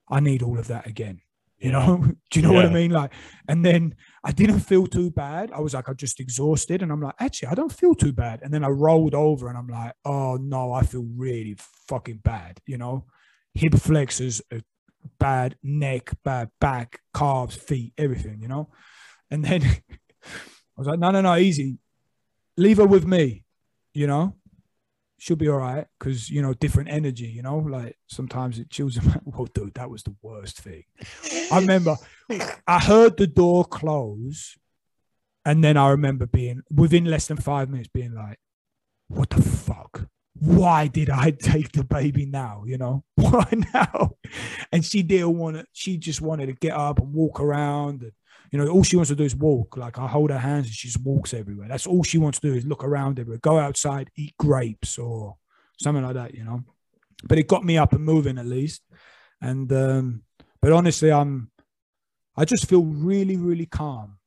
I 0.09 0.19
need 0.19 0.41
all 0.41 0.57
of 0.57 0.67
that 0.67 0.87
again. 0.87 1.21
You 1.59 1.71
Yeah. 1.71 1.71
know, 1.71 1.97
do 2.31 2.39
you 2.39 2.41
know 2.45 2.53
what 2.53 2.65
I 2.65 2.69
mean? 2.69 2.91
Like, 2.91 3.13
and 3.47 3.65
then 3.65 3.95
I 4.23 4.31
didn't 4.31 4.61
feel 4.61 4.87
too 4.87 5.11
bad. 5.11 5.51
I 5.51 5.59
was 5.59 5.73
like, 5.73 5.87
I'm 5.89 5.97
just 5.97 6.19
exhausted. 6.19 6.81
And 6.81 6.91
I'm 6.91 7.01
like, 7.01 7.15
actually, 7.19 7.49
I 7.49 7.55
don't 7.55 7.71
feel 7.71 7.95
too 7.95 8.13
bad. 8.13 8.41
And 8.41 8.53
then 8.53 8.63
I 8.63 8.69
rolled 8.69 9.13
over 9.15 9.49
and 9.49 9.57
I'm 9.57 9.67
like, 9.67 9.93
oh 10.05 10.37
no, 10.37 10.71
I 10.73 10.83
feel 10.83 11.05
really 11.15 11.57
fucking 11.87 12.21
bad. 12.23 12.59
You 12.65 12.77
know, 12.77 13.05
hip 13.53 13.75
flexors 13.75 14.41
uh, 14.53 14.59
bad, 15.19 15.55
neck, 15.63 16.11
bad, 16.23 16.49
back, 16.61 16.99
calves, 17.13 17.55
feet, 17.55 17.93
everything, 17.97 18.41
you 18.41 18.47
know? 18.47 18.69
And 19.31 19.43
then 19.43 19.63
I 19.63 20.77
was 20.77 20.87
like, 20.87 20.99
no, 20.99 21.11
no, 21.11 21.21
no, 21.21 21.35
easy. 21.37 21.77
Leave 22.57 22.77
her 22.77 22.85
with 22.87 23.05
me, 23.05 23.45
you 23.93 24.07
know? 24.07 24.35
She'll 25.19 25.35
be 25.35 25.49
all 25.49 25.57
right 25.57 25.85
because, 25.99 26.29
you 26.29 26.41
know, 26.41 26.53
different 26.53 26.89
energy, 26.89 27.27
you 27.27 27.41
know? 27.41 27.57
Like 27.57 27.97
sometimes 28.07 28.57
it 28.57 28.69
chills 28.69 28.95
them 28.95 29.09
out. 29.09 29.21
Well, 29.25 29.47
dude, 29.53 29.73
that 29.75 29.89
was 29.89 30.03
the 30.03 30.15
worst 30.21 30.61
thing. 30.61 30.83
I 31.51 31.59
remember 31.59 31.97
I 32.67 32.79
heard 32.79 33.17
the 33.17 33.27
door 33.27 33.65
close, 33.65 34.57
and 35.45 35.63
then 35.63 35.77
I 35.77 35.89
remember 35.89 36.25
being 36.25 36.61
within 36.71 37.05
less 37.05 37.27
than 37.27 37.37
five 37.37 37.69
minutes 37.69 37.89
being 37.93 38.13
like, 38.13 38.39
"What 39.07 39.29
the 39.29 39.41
fuck? 39.41 40.07
Why 40.33 40.87
did 40.87 41.09
I 41.09 41.31
take 41.39 41.71
the 41.71 41.83
baby 41.83 42.25
now? 42.25 42.63
You 42.65 42.77
know, 42.77 43.03
why 43.15 43.47
now?" 43.73 44.11
And 44.71 44.85
she 44.85 45.03
didn't 45.03 45.37
want 45.37 45.57
to. 45.57 45.65
She 45.73 45.97
just 45.97 46.21
wanted 46.21 46.47
to 46.47 46.53
get 46.53 46.73
up 46.73 46.99
and 46.99 47.13
walk 47.13 47.39
around, 47.39 48.01
and 48.03 48.11
you 48.51 48.57
know, 48.57 48.67
all 48.67 48.83
she 48.83 48.95
wants 48.95 49.09
to 49.09 49.15
do 49.15 49.23
is 49.23 49.35
walk. 49.35 49.77
Like 49.77 49.99
I 49.99 50.07
hold 50.07 50.31
her 50.31 50.39
hands, 50.39 50.67
and 50.67 50.75
she 50.75 50.87
just 50.87 51.03
walks 51.03 51.33
everywhere. 51.33 51.67
That's 51.67 51.87
all 51.87 52.03
she 52.03 52.17
wants 52.17 52.39
to 52.39 52.49
do 52.49 52.55
is 52.55 52.65
look 52.65 52.83
around 52.83 53.19
everywhere, 53.19 53.39
go 53.39 53.59
outside, 53.59 54.09
eat 54.15 54.35
grapes 54.37 54.97
or 54.97 55.37
something 55.81 56.03
like 56.03 56.15
that. 56.15 56.33
You 56.33 56.43
know, 56.43 56.63
but 57.23 57.37
it 57.37 57.47
got 57.47 57.63
me 57.63 57.77
up 57.77 57.93
and 57.93 58.03
moving 58.03 58.37
at 58.37 58.45
least. 58.45 58.81
And 59.41 59.71
um, 59.71 60.23
but 60.61 60.71
honestly, 60.71 61.11
I'm 61.11 61.51
I 62.35 62.45
just 62.45 62.67
feel 62.67 62.83
really, 62.83 63.37
really 63.37 63.65
calm. 63.65 64.17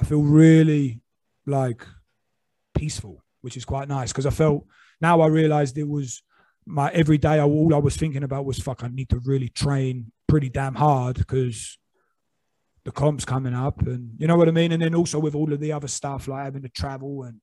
I 0.00 0.04
feel 0.04 0.22
really 0.22 1.00
like 1.46 1.84
peaceful, 2.74 3.22
which 3.40 3.56
is 3.56 3.64
quite 3.64 3.88
nice 3.88 4.12
because 4.12 4.26
I 4.26 4.30
felt 4.30 4.66
now 5.00 5.20
I 5.20 5.26
realized 5.26 5.78
it 5.78 5.88
was 5.88 6.22
my 6.66 6.90
every 6.90 7.18
day. 7.18 7.40
All 7.40 7.74
I 7.74 7.78
was 7.78 7.96
thinking 7.96 8.22
about 8.22 8.44
was 8.44 8.58
fuck. 8.58 8.84
I 8.84 8.88
need 8.88 9.08
to 9.10 9.20
really 9.24 9.48
train 9.48 10.12
pretty 10.28 10.48
damn 10.48 10.74
hard 10.74 11.16
because 11.16 11.78
the 12.84 12.92
comp's 12.92 13.24
coming 13.24 13.54
up, 13.54 13.86
and 13.86 14.12
you 14.18 14.26
know 14.26 14.36
what 14.36 14.48
I 14.48 14.52
mean. 14.52 14.72
And 14.72 14.82
then 14.82 14.94
also 14.94 15.18
with 15.18 15.34
all 15.34 15.52
of 15.52 15.60
the 15.60 15.72
other 15.72 15.88
stuff 15.88 16.28
like 16.28 16.44
having 16.44 16.62
to 16.62 16.68
travel 16.68 17.22
and 17.22 17.40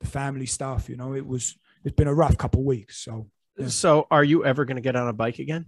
the 0.00 0.06
family 0.06 0.46
stuff, 0.46 0.88
you 0.88 0.96
know, 0.96 1.14
it 1.14 1.26
was 1.26 1.58
it's 1.84 1.94
been 1.94 2.08
a 2.08 2.14
rough 2.14 2.36
couple 2.36 2.60
of 2.60 2.66
weeks. 2.66 3.04
So 3.04 3.28
Yeah. 3.56 3.68
So, 3.68 4.06
are 4.10 4.24
you 4.24 4.44
ever 4.44 4.64
going 4.64 4.76
to 4.76 4.82
get 4.82 4.96
on 4.96 5.08
a 5.08 5.12
bike 5.12 5.38
again? 5.38 5.66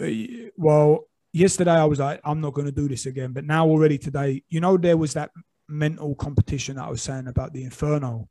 uh, 0.00 0.50
well, 0.56 1.08
yesterday 1.32 1.72
I 1.72 1.84
was 1.84 1.98
like, 1.98 2.20
I'm 2.24 2.40
not 2.40 2.54
going 2.54 2.66
to 2.66 2.72
do 2.72 2.88
this 2.88 3.06
again. 3.06 3.32
But 3.32 3.44
now 3.44 3.66
already 3.66 3.98
today, 3.98 4.42
you 4.48 4.60
know, 4.60 4.76
there 4.76 4.96
was 4.96 5.14
that 5.14 5.30
mental 5.68 6.14
competition 6.14 6.76
that 6.76 6.84
I 6.84 6.90
was 6.90 7.02
saying 7.02 7.28
about 7.28 7.52
the 7.52 7.64
Inferno. 7.64 8.28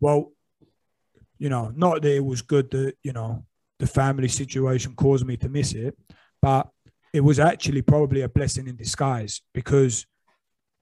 Well, 0.00 0.32
you 1.38 1.48
know, 1.48 1.72
not 1.74 2.02
that 2.02 2.16
it 2.16 2.24
was 2.24 2.42
good 2.42 2.70
that, 2.70 2.94
you 3.02 3.12
know, 3.12 3.44
the 3.78 3.86
family 3.86 4.28
situation 4.28 4.94
caused 4.94 5.26
me 5.26 5.36
to 5.38 5.48
miss 5.48 5.72
it, 5.72 5.98
but 6.40 6.68
it 7.14 7.22
was 7.22 7.38
actually 7.38 7.80
probably 7.80 8.22
a 8.22 8.28
blessing 8.28 8.66
in 8.66 8.76
disguise 8.76 9.40
because 9.54 10.04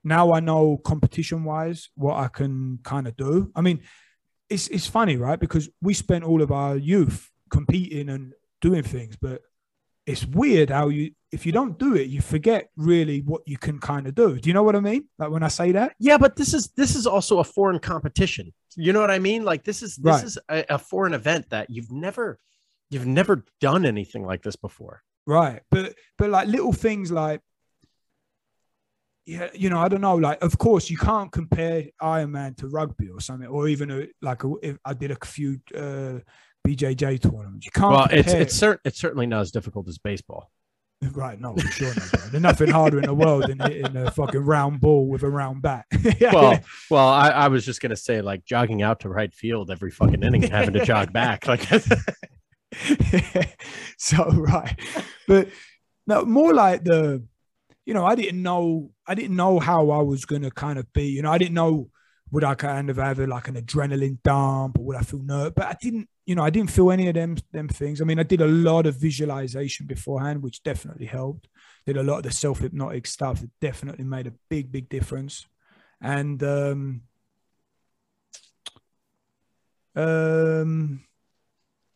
now 0.03 0.33
I 0.33 0.41
know 0.41 0.79
competition 0.79 1.45
wise 1.45 1.91
what 1.95 2.17
I 2.17 2.29
can 2.29 2.79
kind 2.83 3.07
of 3.07 3.15
do. 3.17 3.53
I 3.55 3.61
mean, 3.61 3.83
it's 4.49 4.67
it's 4.69 4.87
funny, 4.87 5.17
right? 5.17 5.39
Because 5.39 5.69
we 5.83 5.93
spent 5.95 6.25
all 6.25 6.41
of 6.43 6.51
our 6.51 6.75
youth 6.77 7.31
competing 7.51 8.09
and 8.09 8.33
doing 8.63 8.83
things, 8.83 9.15
but 9.21 9.43
it's 10.07 10.25
weird 10.27 10.71
how 10.71 10.89
you 10.89 11.13
if 11.33 11.47
you 11.47 11.53
don't 11.53 11.79
do 11.79 11.95
it, 11.97 12.09
you 12.09 12.21
forget 12.21 12.71
really 12.77 13.21
what 13.21 13.43
you 13.47 13.59
can 13.59 13.79
kind 13.79 14.07
of 14.07 14.15
do. 14.15 14.39
Do 14.39 14.49
you 14.49 14.55
know 14.55 14.63
what 14.63 14.75
I 14.77 14.81
mean? 14.81 15.09
Like 15.19 15.31
when 15.31 15.43
I 15.43 15.49
say 15.49 15.73
that? 15.73 15.95
Yeah, 15.99 16.19
but 16.19 16.35
this 16.37 16.55
is 16.55 16.73
this 16.77 16.97
is 16.97 17.07
also 17.07 17.39
a 17.41 17.45
foreign 17.45 17.79
competition. 17.79 18.53
You 18.75 18.93
know 18.95 19.01
what 19.03 19.11
I 19.11 19.19
mean? 19.19 19.45
Like 19.45 19.65
this 19.65 19.83
is 19.83 19.97
this 19.97 20.17
Right. 20.17 20.25
is 20.25 20.39
a, 20.49 20.65
a 20.77 20.79
foreign 20.79 21.13
event 21.15 21.51
that 21.51 21.69
you've 21.69 21.93
never 21.93 22.39
you've 22.91 23.07
never 23.07 23.45
done 23.61 23.85
anything 23.85 24.25
like 24.25 24.43
this 24.43 24.57
before. 24.57 25.03
Right. 25.27 25.63
But 25.71 25.95
but 26.19 26.31
like 26.31 26.49
little 26.49 26.73
things 26.73 27.11
like 27.13 27.41
yeah, 29.25 29.49
you 29.55 29.71
know, 29.71 29.79
I 29.79 29.89
don't 29.89 30.01
know. 30.01 30.17
Like, 30.17 30.43
of 30.43 30.59
course, 30.59 30.91
you 30.91 30.97
can't 30.97 31.31
compare 31.31 31.85
Ironman 32.03 32.57
to 32.57 32.67
rugby 32.67 33.09
or 33.09 33.21
something, 33.21 33.47
or 33.47 33.69
even 33.69 33.91
a, 33.91 34.07
like 34.21 34.43
a, 34.43 34.53
if 34.63 34.79
I 34.85 34.95
did 34.95 35.13
a 35.13 35.17
few 35.25 35.61
uh, 35.77 36.19
BJJ 36.67 37.23
tournaments. 37.23 37.67
You 37.67 37.73
can't. 37.73 37.93
Well, 37.93 38.09
it's 38.11 38.33
it's 38.33 38.55
cer- 38.55 38.81
it's 38.85 38.99
certainly 38.99 39.27
not 39.27 39.43
as 39.43 39.53
difficult 39.53 39.89
as 39.89 39.99
baseball. 39.99 40.51
right. 41.13 41.41
No, 41.41 41.55
for 41.55 41.67
sure 41.69 41.95
not. 41.95 42.11
Bro. 42.11 42.21
There's 42.31 42.43
nothing 42.43 42.71
harder 42.71 42.99
in 42.99 43.05
the 43.05 43.15
world 43.15 43.45
than 43.49 43.59
hitting 43.61 43.97
a 43.97 44.11
fucking 44.11 44.41
round 44.41 44.81
ball 44.81 45.09
with 45.09 45.23
a 45.23 45.31
round 45.31 45.63
bat. 45.63 45.87
Well, 46.21 46.59
well, 46.91 47.09
I, 47.09 47.29
I 47.31 47.49
was 47.49 47.65
just 47.65 47.81
gonna 47.81 47.97
say 47.97 48.23
like 48.23 48.45
jogging 48.45 48.83
out 48.83 49.01
to 49.01 49.09
right 49.09 49.33
field 49.33 49.71
every 49.71 49.91
fucking 49.91 50.23
inning, 50.23 50.45
and 50.45 50.53
having 50.53 50.75
to 50.75 50.85
jog 50.85 51.13
back. 51.13 51.47
Like, 51.47 51.69
so 53.99 54.25
right, 54.31 54.79
but 55.29 55.49
no, 56.07 56.25
more 56.25 56.53
like 56.53 56.85
the, 56.85 57.23
you 57.85 57.95
know, 57.95 58.05
I 58.05 58.15
didn't 58.15 58.43
know, 58.43 58.91
I 59.07 59.15
didn't 59.15 59.37
know 59.37 59.59
how 59.59 59.91
I 59.91 60.03
was 60.03 60.25
gonna 60.25 60.51
kind 60.51 60.79
of 60.79 60.93
be. 60.93 61.07
You 61.07 61.23
know, 61.23 61.31
I 61.31 61.39
didn't 61.39 61.55
know 61.55 61.91
would 62.33 62.45
I 62.45 62.55
kind 62.55 62.89
of 62.89 62.97
have 62.97 63.21
a, 63.21 63.27
like 63.27 63.49
an 63.49 63.57
adrenaline 63.57 64.17
dump 64.25 64.79
or 64.79 64.85
would 64.87 64.97
I 64.97 65.03
feel 65.03 65.23
nerve, 65.23 65.55
but 65.55 65.67
I 65.67 65.77
didn't. 65.81 66.09
You 66.25 66.37
know, 66.37 66.43
I 66.45 66.51
didn't 66.51 66.71
feel 66.71 66.93
any 66.93 67.09
of 67.09 67.15
them 67.15 67.37
them 67.53 67.69
things. 67.69 68.01
I 68.01 68.05
mean, 68.05 68.19
I 68.19 68.23
did 68.23 68.41
a 68.41 68.47
lot 68.47 68.87
of 68.87 68.97
visualization 68.97 69.87
beforehand, 69.87 70.43
which 70.43 70.63
definitely 70.63 71.07
helped. 71.07 71.49
Did 71.85 71.97
a 71.97 72.03
lot 72.03 72.19
of 72.19 72.23
the 72.23 72.31
self 72.31 72.61
hypnotic 72.61 73.07
stuff 73.07 73.41
that 73.41 73.51
definitely 73.61 74.05
made 74.05 74.29
a 74.29 74.33
big, 74.49 74.71
big 74.71 74.89
difference. 74.89 75.47
And 76.01 76.43
um, 76.43 77.03
um, 79.95 81.05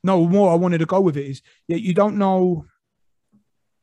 no 0.06 0.26
more 0.26 0.50
i 0.50 0.54
wanted 0.54 0.78
to 0.78 0.86
go 0.86 1.00
with 1.00 1.16
it 1.16 1.26
is 1.26 1.42
yeah 1.68 1.76
you 1.76 1.92
don't 1.92 2.16
know 2.16 2.64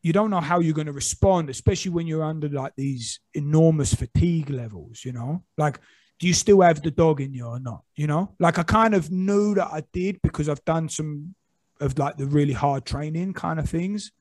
you 0.01 0.11
don't 0.11 0.30
know 0.30 0.41
how 0.41 0.59
you're 0.59 0.74
going 0.74 0.88
to 0.88 0.93
respond 1.03 1.49
especially 1.49 1.91
when 1.91 2.07
you're 2.07 2.24
under 2.24 2.49
like 2.49 2.74
these 2.76 3.19
enormous 3.34 3.93
fatigue 3.93 4.49
levels 4.49 5.03
you 5.05 5.11
know? 5.11 5.43
Like 5.57 5.80
do 6.19 6.28
you 6.28 6.34
still 6.34 6.61
have 6.61 6.82
the 6.82 6.91
dog 6.91 7.21
in 7.21 7.34
you 7.34 7.45
or 7.45 7.59
not 7.59 7.84
you 7.95 8.07
know? 8.07 8.34
Like 8.39 8.57
i 8.57 8.63
kind 8.63 8.93
of 8.95 9.11
knew 9.11 9.55
that 9.55 9.69
i 9.71 9.84
did 9.91 10.21
because 10.21 10.49
i've 10.49 10.65
done 10.65 10.89
some 10.89 11.36
of 11.80 11.97
like 11.97 12.17
the 12.17 12.26
really 12.26 12.53
hard 12.53 12.86
training 12.86 13.34
kind 13.34 13.59
of 13.59 13.69
things. 13.69 14.11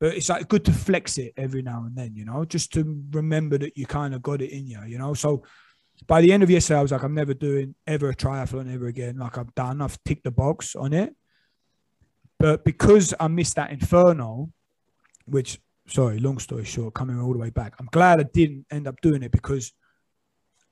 But 0.00 0.14
it's 0.16 0.30
like 0.30 0.48
good 0.48 0.64
to 0.64 0.72
flex 0.72 1.18
it 1.18 1.34
every 1.36 1.62
now 1.62 1.84
and 1.86 1.94
then 1.94 2.14
you 2.14 2.24
know? 2.24 2.44
Just 2.44 2.72
to 2.74 3.04
remember 3.10 3.58
that 3.58 3.76
you 3.76 3.86
kind 3.86 4.14
of 4.14 4.22
got 4.22 4.40
it 4.42 4.50
in 4.50 4.66
you 4.66 4.80
you 4.86 4.98
know? 4.98 5.14
So 5.14 5.44
by 6.06 6.20
the 6.20 6.32
end 6.32 6.42
of 6.42 6.50
yesterday, 6.50 6.78
I 6.78 6.82
was 6.82 6.92
like, 6.92 7.02
I'm 7.02 7.14
never 7.14 7.34
doing 7.34 7.74
ever 7.86 8.10
a 8.10 8.14
triathlon 8.14 8.72
ever 8.72 8.86
again. 8.86 9.18
Like 9.18 9.38
I've 9.38 9.54
done, 9.54 9.82
I've 9.82 10.02
ticked 10.04 10.24
the 10.24 10.30
box 10.30 10.74
on 10.74 10.92
it. 10.92 11.14
But 12.38 12.64
because 12.64 13.12
I 13.20 13.28
missed 13.28 13.56
that 13.56 13.70
inferno, 13.70 14.50
which 15.26 15.60
sorry, 15.86 16.18
long 16.18 16.38
story 16.38 16.64
short, 16.64 16.94
coming 16.94 17.20
all 17.20 17.32
the 17.32 17.38
way 17.38 17.50
back, 17.50 17.74
I'm 17.78 17.88
glad 17.92 18.20
I 18.20 18.24
didn't 18.24 18.66
end 18.70 18.86
up 18.86 19.00
doing 19.00 19.22
it 19.22 19.32
because 19.32 19.72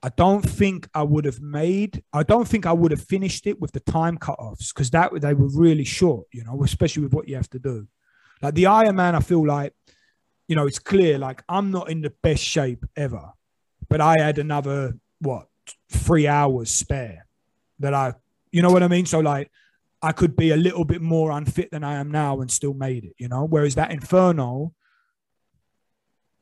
I 0.03 0.11
don't 0.11 0.43
think 0.43 0.89
I 0.95 1.03
would 1.03 1.25
have 1.25 1.41
made, 1.41 2.03
I 2.13 2.23
don't 2.23 2.47
think 2.47 2.67
I 2.67 2.73
would 2.73 2.93
have 2.93 3.03
finished 3.03 3.47
it 3.47 3.61
with 3.61 3.73
the 3.73 3.81
time 3.81 4.17
cut-offs 4.17 4.73
because 4.73 4.91
that 4.91 5.11
they 5.21 5.35
were 5.35 5.49
really 5.49 5.85
short, 5.85 6.27
you 6.33 6.45
know, 6.45 6.63
especially 6.63 7.03
with 7.03 7.13
what 7.13 7.29
you 7.29 7.35
have 7.35 7.51
to 7.51 7.59
do. 7.59 7.89
Like 8.41 8.55
the 8.55 8.65
Ironman, 8.65 9.15
I 9.15 9.21
feel 9.21 9.45
like, 9.45 9.75
you 10.47 10.55
know, 10.55 10.67
it's 10.67 10.79
clear, 10.79 11.19
like 11.19 11.43
I'm 11.49 11.73
not 11.73 11.91
in 11.91 12.01
the 12.01 12.13
best 12.23 12.45
shape 12.45 12.85
ever, 12.97 13.33
but 13.89 14.01
I 14.01 14.15
had 14.21 14.39
another 14.39 14.95
what 15.21 15.49
three 15.91 16.27
hours 16.27 16.71
spare 16.71 17.27
that 17.81 17.95
I, 17.95 18.15
you 18.51 18.63
know 18.63 18.71
what 18.71 18.83
I 18.83 18.89
mean? 18.89 19.07
So 19.07 19.21
like, 19.21 19.51
I 20.01 20.13
could 20.13 20.37
be 20.37 20.51
a 20.51 20.57
little 20.57 20.85
bit 20.85 21.03
more 21.03 21.33
unfit 21.33 21.71
than 21.71 21.83
I 21.83 21.95
am 21.95 22.11
now 22.11 22.41
and 22.41 22.51
still 22.51 22.75
made 22.75 23.05
it, 23.05 23.15
you 23.19 23.29
know. 23.29 23.45
Whereas 23.45 23.75
that 23.75 23.91
Inferno, 23.91 24.73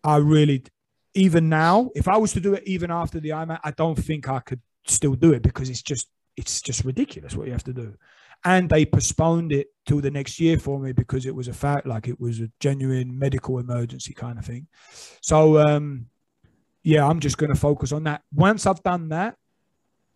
I 0.05 0.16
really, 0.16 0.64
even 1.14 1.49
now, 1.49 1.91
if 1.95 2.07
I 2.07 2.18
was 2.18 2.33
to 2.35 2.41
do 2.41 2.55
it 2.55 2.64
even 2.66 2.91
after 2.91 3.18
the 3.18 3.31
Ironman, 3.31 3.61
I 3.64 3.70
don't 3.70 3.97
think 3.97 4.29
I 4.29 4.41
could 4.41 4.61
still 4.87 5.14
do 5.14 5.33
it 5.33 5.43
because 5.43 5.70
it's 5.70 5.83
just 5.83 6.09
it's 6.37 6.61
just 6.61 6.85
ridiculous 6.85 7.35
what 7.35 7.47
you 7.47 7.53
have 7.53 7.64
to 7.64 7.72
do. 7.72 7.95
And 8.45 8.68
they 8.68 8.85
postponed 8.85 9.51
it 9.53 9.68
till 9.87 10.03
the 10.03 10.11
next 10.11 10.39
year 10.39 10.59
for 10.59 10.79
me 10.79 10.93
because 10.93 11.24
it 11.24 11.35
was 11.35 11.49
a 11.49 11.55
fact, 11.55 11.87
like 11.87 12.07
it 12.07 12.20
was 12.20 12.41
a 12.41 12.51
genuine 12.61 13.18
medical 13.18 13.59
emergency 13.59 14.12
kind 14.12 14.39
of 14.39 14.45
thing. 14.45 14.66
So 15.22 15.59
um 15.59 16.07
yeah, 16.87 17.05
I'm 17.05 17.18
just 17.18 17.37
going 17.37 17.53
to 17.53 17.59
focus 17.59 17.91
on 17.91 18.05
that. 18.05 18.22
Once 18.32 18.64
I've 18.64 18.80
done 18.80 19.09
that, 19.09 19.34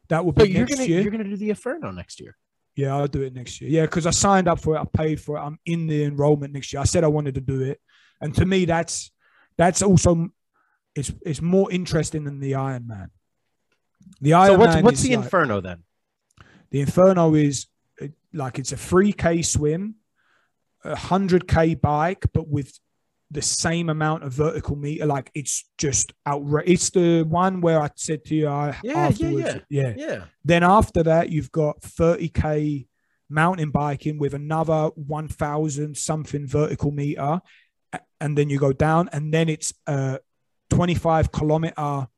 that 0.08 0.24
will 0.24 0.30
be 0.30 0.42
but 0.42 0.50
you're 0.50 0.60
next 0.60 0.76
gonna 0.76 0.88
year. 0.88 1.00
you're 1.00 1.10
gonna 1.10 1.24
do 1.24 1.36
the 1.36 1.50
Inferno 1.50 1.90
next 1.90 2.20
year. 2.20 2.36
Yeah, 2.76 2.96
I'll 2.96 3.08
do 3.08 3.22
it 3.22 3.34
next 3.34 3.60
year. 3.60 3.68
Yeah, 3.68 3.82
because 3.82 4.06
I 4.06 4.10
signed 4.10 4.46
up 4.46 4.60
for 4.60 4.76
it. 4.76 4.78
I 4.78 4.84
paid 4.84 5.20
for 5.20 5.36
it. 5.36 5.40
I'm 5.40 5.58
in 5.66 5.88
the 5.88 6.04
enrollment 6.04 6.52
next 6.52 6.72
year. 6.72 6.80
I 6.80 6.84
said 6.84 7.02
I 7.02 7.08
wanted 7.08 7.34
to 7.34 7.40
do 7.40 7.60
it, 7.62 7.80
and 8.20 8.32
to 8.36 8.46
me, 8.46 8.66
that's 8.66 9.10
that's 9.58 9.82
also 9.82 10.28
it's 10.94 11.12
it's 11.26 11.42
more 11.42 11.70
interesting 11.72 12.22
than 12.24 12.38
the 12.38 12.52
Ironman. 12.52 13.08
The 14.20 14.30
Ironman. 14.30 14.46
So 14.46 14.58
what's 14.58 14.82
what's 14.82 15.02
the 15.02 15.16
like- 15.16 15.24
Inferno 15.24 15.60
then? 15.60 15.82
The 16.70 16.80
Inferno 16.82 17.34
is 17.34 17.66
uh, 18.00 18.06
like 18.32 18.60
it's 18.60 18.70
a 18.70 18.76
three 18.76 19.12
k 19.12 19.42
swim, 19.42 19.96
a 20.84 20.94
hundred 20.94 21.48
k 21.48 21.74
bike, 21.74 22.26
but 22.32 22.46
with 22.46 22.78
the 23.32 23.42
same 23.42 23.88
amount 23.90 24.24
of 24.24 24.32
vertical 24.32 24.74
meter. 24.76 25.06
Like 25.06 25.30
it's 25.34 25.64
just 25.78 26.12
outrageous. 26.26 26.72
It's 26.72 26.90
the 26.90 27.22
one 27.22 27.60
where 27.60 27.80
I 27.80 27.88
said 27.94 28.24
to 28.26 28.34
you, 28.34 28.48
I 28.48 28.76
Yeah, 28.82 28.92
yeah, 28.92 29.06
afterwards, 29.06 29.64
yeah. 29.70 29.94
Yeah. 29.96 30.24
Then 30.44 30.62
after 30.64 31.02
that, 31.04 31.30
you've 31.30 31.52
got 31.52 31.80
30k 31.80 32.86
mountain 33.28 33.70
biking 33.70 34.18
with 34.18 34.34
another 34.34 34.88
1,000 34.96 35.96
something 35.96 36.46
vertical 36.46 36.90
meter, 36.90 37.40
and 38.20 38.36
then 38.36 38.50
you 38.50 38.58
go 38.58 38.72
down, 38.72 39.08
and 39.12 39.32
then 39.32 39.48
it's 39.48 39.72
a 39.86 40.18
25 40.70 41.30
kilometer 41.30 42.08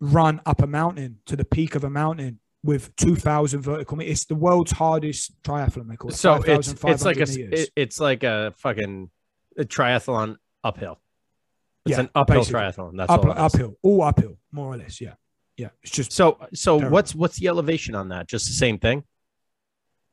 run 0.00 0.40
up 0.46 0.62
a 0.62 0.66
mountain 0.66 1.18
to 1.26 1.36
the 1.36 1.44
peak 1.44 1.74
of 1.74 1.84
a 1.84 1.90
mountain 1.90 2.38
with 2.62 2.94
2,000 2.96 3.60
vertical 3.60 3.96
meters. 3.96 4.12
It's 4.12 4.24
the 4.26 4.34
world's 4.34 4.72
hardest 4.72 5.32
triathlon. 5.42 5.88
They 5.88 5.96
call 5.96 6.10
it. 6.10 6.14
So 6.14 6.34
it's 6.58 6.68
it's 6.92 7.04
like 7.04 7.16
a, 7.16 7.26
it- 7.52 7.70
it's 7.76 8.00
like 8.00 8.22
a 8.24 8.54
fucking 8.58 9.10
a 9.58 9.64
triathlon 9.64 10.36
uphill. 10.64 10.98
It's 11.84 11.96
Yeah, 11.96 12.00
an 12.00 12.10
uphill 12.14 12.40
basically. 12.40 12.60
triathlon. 12.60 12.96
That's 12.96 13.10
Up, 13.10 13.24
all. 13.24 13.32
uphill, 13.32 13.74
all 13.82 14.02
uphill, 14.02 14.38
more 14.52 14.66
or 14.74 14.76
less. 14.76 15.00
Yeah, 15.00 15.14
yeah. 15.56 15.68
It's 15.82 15.92
just 15.92 16.12
So 16.12 16.38
so 16.54 16.78
Terrible. 16.78 16.94
what's 16.94 17.14
what's 17.14 17.38
the 17.38 17.48
elevation 17.48 17.94
on 17.94 18.08
that? 18.10 18.28
Just 18.28 18.46
the 18.46 18.52
same 18.54 18.78
thing. 18.78 19.04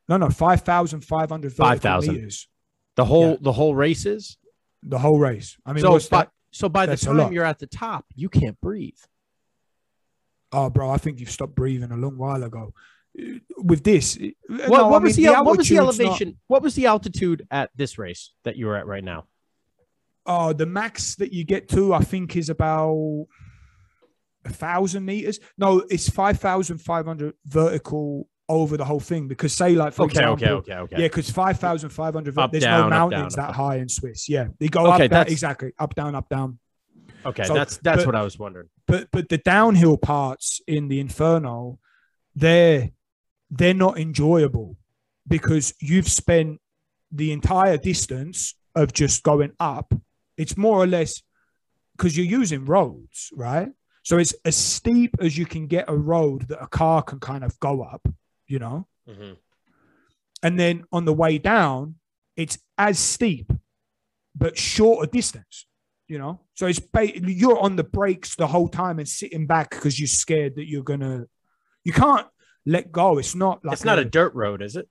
no, 0.07 0.17
no, 0.17 0.29
5,500 0.29 1.49
vertical 1.51 1.65
5,000. 1.65 2.13
meters. 2.13 2.47
The 2.95 3.05
whole 3.05 3.31
Yeah. 3.31 3.37
the 3.41 3.53
whole 3.53 3.73
race 3.75 4.05
is. 4.05 4.37
The 4.83 4.99
whole 4.99 5.17
race. 5.19 5.57
I 5.65 5.73
mean, 5.73 5.81
so 5.81 5.97
by, 6.09 6.19
that? 6.25 6.31
so 6.51 6.69
by 6.69 6.85
the 6.85 6.95
time 6.95 7.33
you're 7.33 7.43
at 7.43 7.57
the 7.59 7.65
top, 7.67 8.05
you 8.15 8.29
can't 8.29 8.59
breathe. 8.61 8.99
Oh, 10.51 10.69
bro, 10.69 10.89
I 10.91 10.97
think 10.97 11.19
you've 11.19 11.31
stopped 11.31 11.55
breathing 11.55 11.91
a 11.91 11.97
long 11.97 12.17
while 12.17 12.43
ago. 12.43 12.73
With 13.57 13.83
this, 13.83 14.17
What, 14.47 14.69
no, 14.69 14.87
what 14.89 15.01
I 15.01 15.03
was 15.05 15.17
mean, 15.17 15.25
the, 15.27 15.33
what 15.43 15.57
was 15.57 15.67
the 15.69 15.77
altitude's 15.77 15.99
not- 15.99 16.05
elevation? 16.05 16.39
What 16.47 16.61
was 16.61 16.75
the 16.75 16.85
altitude 16.85 17.47
at 17.49 17.71
this 17.75 17.97
race 17.97 18.31
that 18.43 18.55
you 18.57 18.67
were 18.67 18.75
at 18.77 18.85
right 18.85 19.03
now? 19.03 19.25
Oh, 20.25 20.53
the 20.53 20.65
max 20.65 21.15
that 21.15 21.31
you 21.33 21.43
get 21.43 21.69
to, 21.69 21.93
I 21.93 21.99
think, 21.99 22.35
is 22.35 22.49
about 22.49 23.25
a 24.45 24.49
thousand 24.49 25.05
meters. 25.05 25.39
No, 25.57 25.83
it's 25.89 26.09
five 26.09 26.39
thousand 26.39 26.79
five 26.79 27.05
hundred 27.05 27.33
vertical 27.45 28.27
over 28.47 28.77
the 28.77 28.85
whole 28.85 28.99
thing. 28.99 29.27
Because 29.27 29.53
say, 29.53 29.75
like 29.75 29.93
for 29.93 30.03
Okay, 30.03 30.11
example, 30.19 30.33
okay, 30.33 30.51
okay, 30.51 30.73
okay. 30.75 30.95
yeah, 31.01 31.07
because 31.07 31.29
five 31.29 31.59
thousand 31.59 31.89
five 31.89 32.13
hundred. 32.13 32.35
There's 32.51 32.63
down, 32.63 32.79
no 32.81 32.85
up, 32.85 32.89
mountains 33.11 33.35
down, 33.35 33.45
that 33.45 33.49
up, 33.51 33.55
high 33.55 33.77
in 33.77 33.89
Swiss. 33.89 34.27
Yeah, 34.29 34.47
they 34.59 34.67
go 34.67 34.93
Okay, 34.93 35.05
up. 35.05 35.11
Down, 35.11 35.27
exactly 35.27 35.73
up, 35.79 35.95
down, 35.95 36.15
up, 36.15 36.29
down. 36.29 36.59
Okay, 37.25 37.43
So, 37.43 37.53
that's 37.55 37.77
that's 37.77 37.99
but- 37.99 38.05
what 38.07 38.15
I 38.15 38.21
was 38.23 38.37
wondering. 38.37 38.69
but 38.87 39.09
but 39.11 39.29
the 39.29 39.37
downhill 39.39 39.97
parts 39.97 40.61
in 40.67 40.87
the 40.89 40.99
inferno 40.99 41.79
they're 42.35 42.91
they're 43.49 43.73
not 43.73 43.97
enjoyable 43.97 44.77
because 45.27 45.73
you've 45.79 46.07
spent 46.09 46.59
the 47.11 47.31
entire 47.31 47.77
distance 47.77 48.53
of 48.75 48.91
just 48.93 49.23
going 49.23 49.53
up 49.59 49.93
it's 50.37 50.57
more 50.57 50.77
or 50.77 50.87
less 50.87 51.21
because 51.95 52.17
you're 52.17 52.25
using 52.25 52.65
roads 52.65 53.31
right? 53.35 53.69
So 54.03 54.17
it's 54.17 54.35
as 54.45 54.55
steep 54.55 55.15
as 55.19 55.37
you 55.37 55.45
can 55.45 55.67
get 55.67 55.85
a 55.87 55.95
road 55.95 56.47
that 56.49 56.61
a 56.61 56.67
car 56.67 57.01
can 57.01 57.19
kind 57.19 57.43
of 57.43 57.59
go 57.59 57.81
up 57.81 58.07
you 58.47 58.59
know? 58.59 58.87
Mm-hmm. 59.09 59.33
And 60.43 60.59
then 60.59 60.83
on 60.91 61.05
the 61.05 61.13
way 61.13 61.37
down 61.37 61.95
it's 62.35 62.57
as 62.77 62.99
steep 62.99 63.51
but 64.35 64.57
shorter 64.57 65.09
distance 65.09 65.65
you 66.07 66.19
know? 66.19 66.41
So 66.53 66.67
it's 66.67 66.79
ba- 66.79 67.19
you're 67.19 67.59
on 67.59 67.75
the 67.75 67.83
brakes 67.83 68.35
the 68.35 68.47
whole 68.47 68.67
time 68.67 68.99
and 68.99 69.07
sitting 69.07 69.47
back 69.47 69.71
because 69.71 69.99
you're 69.99 70.07
scared 70.07 70.55
that 70.55 70.67
you're 70.69 70.83
gonna 70.83 71.25
you 71.83 71.93
can't 71.93 72.27
let 72.65 72.91
go. 72.91 73.17
It's 73.17 73.35
not 73.35 73.63
like 73.63 73.73
it's 73.73 73.85
not 73.85 73.99
a 73.99 74.05
dirt 74.05 74.33
road, 74.33 74.61
is 74.61 74.75
it? 74.75 74.89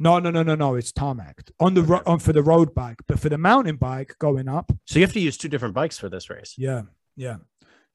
No 0.00 0.18
no 0.18 0.30
no 0.30 0.42
no 0.42 0.54
no 0.54 0.74
it's 0.74 0.92
tarmac 0.92 1.36
on 1.60 1.74
the 1.74 1.82
ro- 1.82 2.02
on 2.06 2.18
for 2.18 2.32
the 2.32 2.42
road 2.42 2.74
bike 2.74 3.00
but 3.06 3.18
for 3.20 3.28
the 3.28 3.38
mountain 3.38 3.76
bike 3.76 4.14
going 4.18 4.48
up 4.48 4.72
So 4.86 4.98
you 4.98 5.04
have 5.04 5.12
to 5.12 5.20
use 5.20 5.36
two 5.36 5.48
different 5.48 5.74
bikes 5.74 5.98
for 5.98 6.08
this 6.08 6.28
race. 6.30 6.54
yeah 6.58 6.82
yeah 7.16 7.36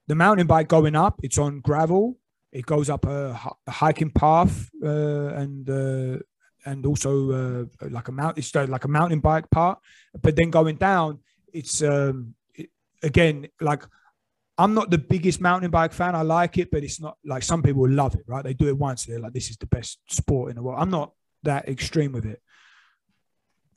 the 0.08 0.16
mountain 0.16 0.48
bike 0.48 0.68
going 0.68 0.96
up 0.96 1.16
it's 1.24 1.38
on 1.38 1.60
gravel 1.62 2.18
it 2.52 2.66
goes 2.66 2.90
up 2.90 3.06
a, 3.06 3.38
a 3.68 3.72
hiking 3.72 4.12
path 4.12 4.70
uh, 4.84 5.28
and 5.42 5.70
uh, 5.70 6.18
and 6.70 6.86
also 6.86 7.12
uh, 7.32 7.88
like 7.98 8.08
a 8.08 8.12
mountain 8.12 8.40
it's 8.42 8.54
like 8.56 8.86
a 8.86 8.94
mountain 9.00 9.20
bike 9.20 9.50
part 9.50 9.78
but 10.22 10.36
then 10.36 10.50
going 10.52 10.78
down 10.78 11.20
it's 11.54 11.82
um 11.82 12.36
it, 12.54 12.70
again 13.04 13.48
like 13.60 13.84
I'm 14.58 14.74
not 14.74 14.90
the 14.90 14.98
biggest 14.98 15.42
mountain 15.42 15.70
bike 15.70 15.92
fan. 15.92 16.16
I 16.16 16.22
like 16.22 16.58
it, 16.58 16.72
but 16.72 16.82
it's 16.82 17.02
not 17.02 17.18
like 17.26 17.44
some 17.44 17.62
people 17.62 17.90
love 17.90 18.16
it, 18.16 18.24
right? 18.26 18.42
They 18.42 18.54
do 18.54 18.70
it 18.70 18.78
once, 18.78 19.04
they're 19.04 19.20
like, 19.20 19.34
this 19.34 19.50
is 19.50 19.58
the 19.58 19.66
best 19.68 20.00
sport 20.10 20.50
in 20.50 20.56
the 20.56 20.64
world. 20.64 20.80
I'm 20.80 20.90
not 20.90 21.12
that 21.46 21.68
extreme 21.68 22.12
with 22.12 22.26
it. 22.26 22.42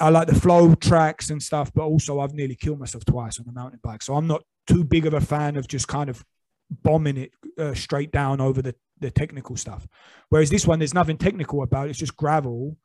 I 0.00 0.10
like 0.10 0.28
the 0.28 0.34
flow 0.34 0.74
tracks 0.74 1.30
and 1.30 1.42
stuff, 1.42 1.72
but 1.74 1.82
also 1.82 2.20
I've 2.20 2.34
nearly 2.34 2.54
killed 2.54 2.78
myself 2.78 3.04
twice 3.04 3.40
on 3.40 3.46
the 3.46 3.52
mountain 3.52 3.80
bike. 3.82 4.02
So 4.02 4.14
I'm 4.14 4.28
not 4.28 4.42
too 4.66 4.84
big 4.84 5.06
of 5.06 5.14
a 5.14 5.20
fan 5.20 5.56
of 5.56 5.66
just 5.66 5.88
kind 5.88 6.08
of 6.08 6.24
bombing 6.70 7.16
it 7.16 7.32
uh, 7.58 7.74
straight 7.74 8.12
down 8.12 8.40
over 8.40 8.62
the, 8.62 8.74
the 9.00 9.10
technical 9.10 9.56
stuff. 9.56 9.88
Whereas 10.28 10.50
this 10.50 10.66
one, 10.66 10.78
there's 10.78 10.94
nothing 10.94 11.18
technical 11.18 11.62
about 11.62 11.86
it. 11.86 11.90
It's 11.90 11.98
just 11.98 12.16
gravel, 12.16 12.76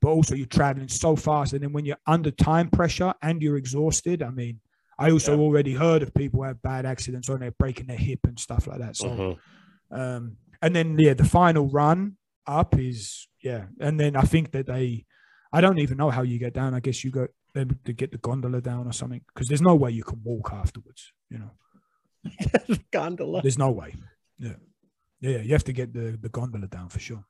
but 0.00 0.10
also 0.10 0.36
you're 0.36 0.46
traveling 0.46 0.88
so 0.88 1.16
fast. 1.16 1.52
And 1.52 1.62
then 1.62 1.72
when 1.72 1.84
you're 1.84 1.96
under 2.06 2.30
time 2.30 2.70
pressure 2.70 3.12
and 3.22 3.42
you're 3.42 3.56
exhausted, 3.56 4.22
I 4.22 4.30
mean, 4.30 4.60
I 4.98 5.10
also 5.10 5.34
yeah. 5.34 5.40
already 5.40 5.74
heard 5.74 6.02
of 6.02 6.14
people 6.14 6.44
have 6.44 6.62
bad 6.62 6.86
accidents 6.86 7.28
or 7.28 7.38
they're 7.38 7.50
breaking 7.50 7.86
their 7.86 7.96
hip 7.96 8.20
and 8.24 8.38
stuff 8.38 8.68
like 8.68 8.78
that. 8.78 8.96
So, 8.96 9.08
mm-hmm. 9.08 10.00
um, 10.00 10.36
and 10.62 10.76
then, 10.76 10.96
yeah, 10.98 11.14
the 11.14 11.24
final 11.24 11.68
run 11.68 12.18
up 12.46 12.78
is, 12.78 13.26
yeah. 13.42 13.64
And 13.80 13.98
then 13.98 14.16
I 14.16 14.22
think 14.22 14.52
that 14.52 14.66
they, 14.66 15.06
I 15.52 15.60
don't 15.60 15.78
even 15.78 15.96
know 15.96 16.10
how 16.10 16.22
you 16.22 16.38
get 16.38 16.54
down. 16.54 16.74
I 16.74 16.80
guess 16.80 17.04
you 17.04 17.10
go 17.10 17.28
to 17.54 17.92
get 17.92 18.12
the 18.12 18.18
gondola 18.18 18.60
down 18.60 18.86
or 18.86 18.92
something 18.92 19.22
because 19.26 19.48
there's 19.48 19.62
no 19.62 19.74
way 19.74 19.90
you 19.90 20.04
can 20.04 20.20
walk 20.22 20.52
afterwards. 20.52 21.12
You 21.28 21.40
know, 21.40 22.76
gondola. 22.92 23.42
There's 23.42 23.58
no 23.58 23.70
way. 23.70 23.94
Yeah, 24.38 24.54
yeah, 25.20 25.38
you 25.38 25.52
have 25.52 25.64
to 25.64 25.72
get 25.72 25.92
the 25.92 26.18
the 26.20 26.28
gondola 26.28 26.68
down 26.68 26.88
for 26.88 27.00
sure. 27.00 27.24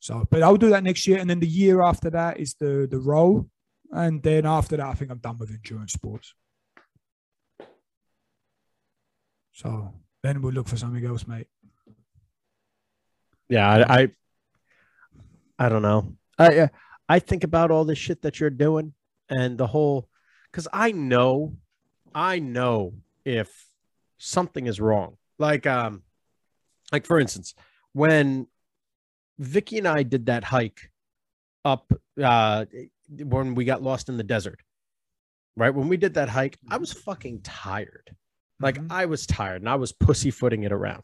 So, 0.00 0.26
but 0.30 0.42
I'll 0.42 0.56
do 0.56 0.70
that 0.70 0.84
next 0.84 1.06
year, 1.06 1.18
and 1.18 1.28
then 1.28 1.40
the 1.40 1.46
year 1.46 1.80
after 1.82 2.10
that 2.10 2.38
is 2.38 2.54
the 2.60 2.86
the 2.90 2.98
row, 2.98 3.48
and 3.90 4.22
then 4.22 4.46
after 4.46 4.76
that, 4.76 4.86
I 4.86 4.94
think 4.94 5.10
I'm 5.10 5.18
done 5.18 5.38
with 5.38 5.50
endurance 5.50 5.92
sports. 5.92 6.34
So 9.52 9.92
then 10.22 10.40
we'll 10.40 10.52
look 10.52 10.68
for 10.68 10.76
something 10.76 11.04
else, 11.04 11.26
mate. 11.26 11.48
Yeah, 13.48 13.68
I, 13.68 14.02
I, 14.02 14.08
I 15.58 15.68
don't 15.68 15.82
know. 15.82 16.14
I, 16.38 16.70
I 17.08 17.18
think 17.18 17.44
about 17.44 17.70
all 17.70 17.84
the 17.84 17.94
shit 17.94 18.22
that 18.22 18.38
you're 18.38 18.50
doing 18.50 18.92
and 19.28 19.58
the 19.58 19.66
whole 19.66 20.08
because 20.50 20.68
I 20.72 20.92
know, 20.92 21.56
I 22.14 22.38
know 22.38 22.94
if 23.24 23.50
something 24.18 24.66
is 24.66 24.80
wrong. 24.80 25.16
Like 25.38 25.66
um, 25.66 26.02
like 26.92 27.06
for 27.06 27.18
instance, 27.18 27.54
when 27.92 28.46
Vicky 29.38 29.78
and 29.78 29.88
I 29.88 30.02
did 30.02 30.26
that 30.26 30.44
hike 30.44 30.90
up 31.64 31.92
uh 32.22 32.64
when 33.10 33.54
we 33.54 33.64
got 33.64 33.82
lost 33.82 34.08
in 34.08 34.16
the 34.16 34.24
desert. 34.24 34.60
Right? 35.56 35.74
When 35.74 35.88
we 35.88 35.96
did 35.96 36.14
that 36.14 36.28
hike, 36.28 36.56
I 36.70 36.76
was 36.76 36.92
fucking 36.92 37.40
tired. 37.42 38.14
Like 38.60 38.76
mm-hmm. 38.76 38.92
I 38.92 39.06
was 39.06 39.26
tired 39.26 39.60
and 39.62 39.68
I 39.68 39.74
was 39.74 39.92
pussyfooting 39.92 40.62
it 40.62 40.72
around. 40.72 41.02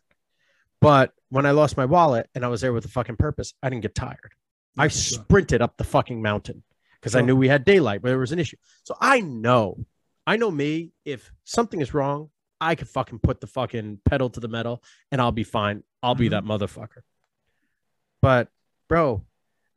But 0.81 1.13
when 1.29 1.47
I 1.47 1.53
lost 1.53 1.77
my 1.77 1.87
wallet 1.87 2.29
and 2.35 2.45
I 2.45 2.49
was 2.49 2.61
there 2.61 2.73
with 2.73 2.85
a 2.85 2.89
fucking 2.89 3.17
purpose, 3.17 3.55
I 3.63 3.69
didn't 3.69 3.83
get 3.83 3.95
tired. 3.95 4.33
I 4.77 4.89
sprinted 4.89 5.63
up 5.63 5.77
the 5.77 5.85
fucking 5.85 6.21
mountain 6.21 6.63
because 7.01 7.13
sure. 7.13 7.21
I 7.21 7.25
knew 7.25 7.37
we 7.37 7.49
had 7.49 7.65
daylight, 7.65 8.03
but 8.03 8.09
there 8.09 8.19
was 8.19 8.33
an 8.33 8.39
issue. 8.39 8.57
So 8.83 8.97
I 9.01 9.21
know, 9.21 9.85
I 10.27 10.37
know 10.37 10.51
me. 10.51 10.93
If 11.05 11.33
something 11.45 11.81
is 11.81 11.95
wrong, 11.95 12.31
I 12.61 12.75
can 12.75 12.87
fucking 12.87 13.21
put 13.21 13.41
the 13.41 13.47
fucking 13.47 14.01
pedal 14.05 14.31
to 14.31 14.41
the 14.41 14.49
metal 14.49 14.83
and 15.13 15.21
I'll 15.21 15.33
be 15.33 15.45
fine. 15.45 15.83
I'll 16.03 16.15
mm-hmm. 16.15 16.23
be 16.23 16.29
that 16.29 16.45
motherfucker. 16.45 17.03
But 18.23 18.49
bro, 18.89 19.25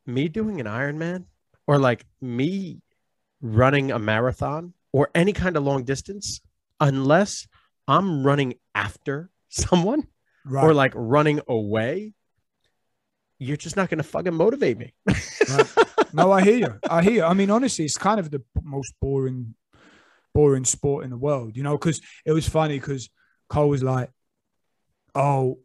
me 0.06 0.30
doing 0.30 0.60
an 0.60 0.68
Ironman 0.68 1.26
or 1.68 1.78
like 1.78 2.06
me 2.22 2.82
running 3.41 3.91
a 3.91 4.00
marathon 4.00 4.74
or 4.93 5.10
any 5.14 5.34
kind 5.34 5.58
of 5.58 5.64
long 5.64 5.84
distance, 5.84 6.39
unless 6.80 7.48
I'm 7.88 8.26
running 8.26 8.56
after 8.74 9.30
someone 9.50 10.08
right. 10.45 10.64
or 10.64 10.74
like 10.74 10.93
running 10.95 11.41
away, 11.48 12.14
you're 13.40 13.58
just 13.58 13.76
not 13.76 13.90
going 13.90 13.98
to 14.00 14.04
fucking 14.04 14.34
motivate 14.34 14.78
me. 14.78 14.94
right. 15.06 15.74
No, 16.14 16.32
I 16.32 16.42
hear 16.42 16.58
you. 16.58 16.80
I 16.90 17.04
hear 17.04 17.14
you. 17.14 17.24
I 17.24 17.34
mean, 17.34 17.50
honestly, 17.50 17.86
it's 17.86 17.98
kind 17.98 18.20
of 18.20 18.32
the 18.32 18.42
most 18.64 18.94
boring, 19.02 19.56
boring 20.34 20.66
sport 20.66 21.04
in 21.04 21.10
the 21.10 21.18
world, 21.18 21.56
you 21.56 21.64
know, 21.64 21.78
because 21.78 22.02
it 22.26 22.32
was 22.32 22.48
funny 22.48 22.80
because 22.80 23.10
Cole 23.50 23.70
was 23.70 23.84
like, 23.84 24.10
oh, 25.14 25.60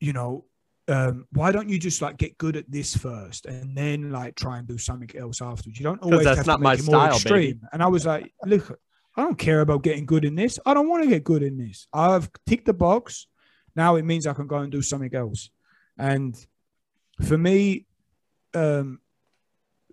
you 0.00 0.12
know, 0.12 0.44
um, 0.88 1.26
why 1.32 1.52
don't 1.52 1.68
you 1.68 1.78
just 1.78 2.02
like 2.02 2.16
get 2.16 2.36
good 2.38 2.56
at 2.56 2.70
this 2.70 2.96
first 2.96 3.46
and 3.46 3.76
then 3.76 4.10
like 4.10 4.34
try 4.34 4.58
and 4.58 4.66
do 4.66 4.78
something 4.78 5.10
else 5.16 5.40
afterwards? 5.40 5.78
You 5.78 5.84
don't 5.84 6.02
always 6.02 6.24
that's 6.24 6.38
have 6.38 6.46
not 6.46 6.56
to 6.56 6.62
make 6.62 6.64
my 6.64 6.74
it 6.74 6.84
more 6.84 6.94
style, 6.94 7.14
extreme. 7.14 7.54
Baby. 7.54 7.66
And 7.72 7.82
I 7.82 7.86
was 7.86 8.04
like, 8.04 8.32
look, 8.44 8.78
I 9.16 9.22
don't 9.22 9.38
care 9.38 9.60
about 9.60 9.82
getting 9.82 10.06
good 10.06 10.24
in 10.24 10.34
this. 10.34 10.58
I 10.66 10.74
don't 10.74 10.88
want 10.88 11.04
to 11.04 11.08
get 11.08 11.24
good 11.24 11.42
in 11.42 11.58
this. 11.58 11.86
I've 11.92 12.30
ticked 12.46 12.66
the 12.66 12.72
box. 12.72 13.26
Now 13.76 13.96
it 13.96 14.04
means 14.04 14.26
I 14.26 14.34
can 14.34 14.46
go 14.46 14.56
and 14.56 14.72
do 14.72 14.82
something 14.82 15.14
else. 15.14 15.50
And 15.98 16.34
for 17.20 17.36
me, 17.36 17.86
um, 18.54 19.00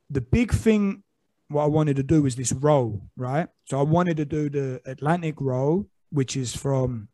the 0.09 0.21
big 0.21 0.51
thing 0.51 1.03
what 1.49 1.63
I 1.63 1.67
wanted 1.67 1.95
to 1.97 2.03
do 2.03 2.21
was 2.23 2.35
this 2.35 2.51
role, 2.53 3.01
right? 3.17 3.47
So 3.65 3.79
I 3.79 3.83
wanted 3.83 4.17
to 4.17 4.25
do 4.25 4.49
the 4.49 4.81
Atlantic 4.85 5.35
role, 5.41 5.87
which 6.11 6.37
is 6.37 6.55
from 6.55 7.09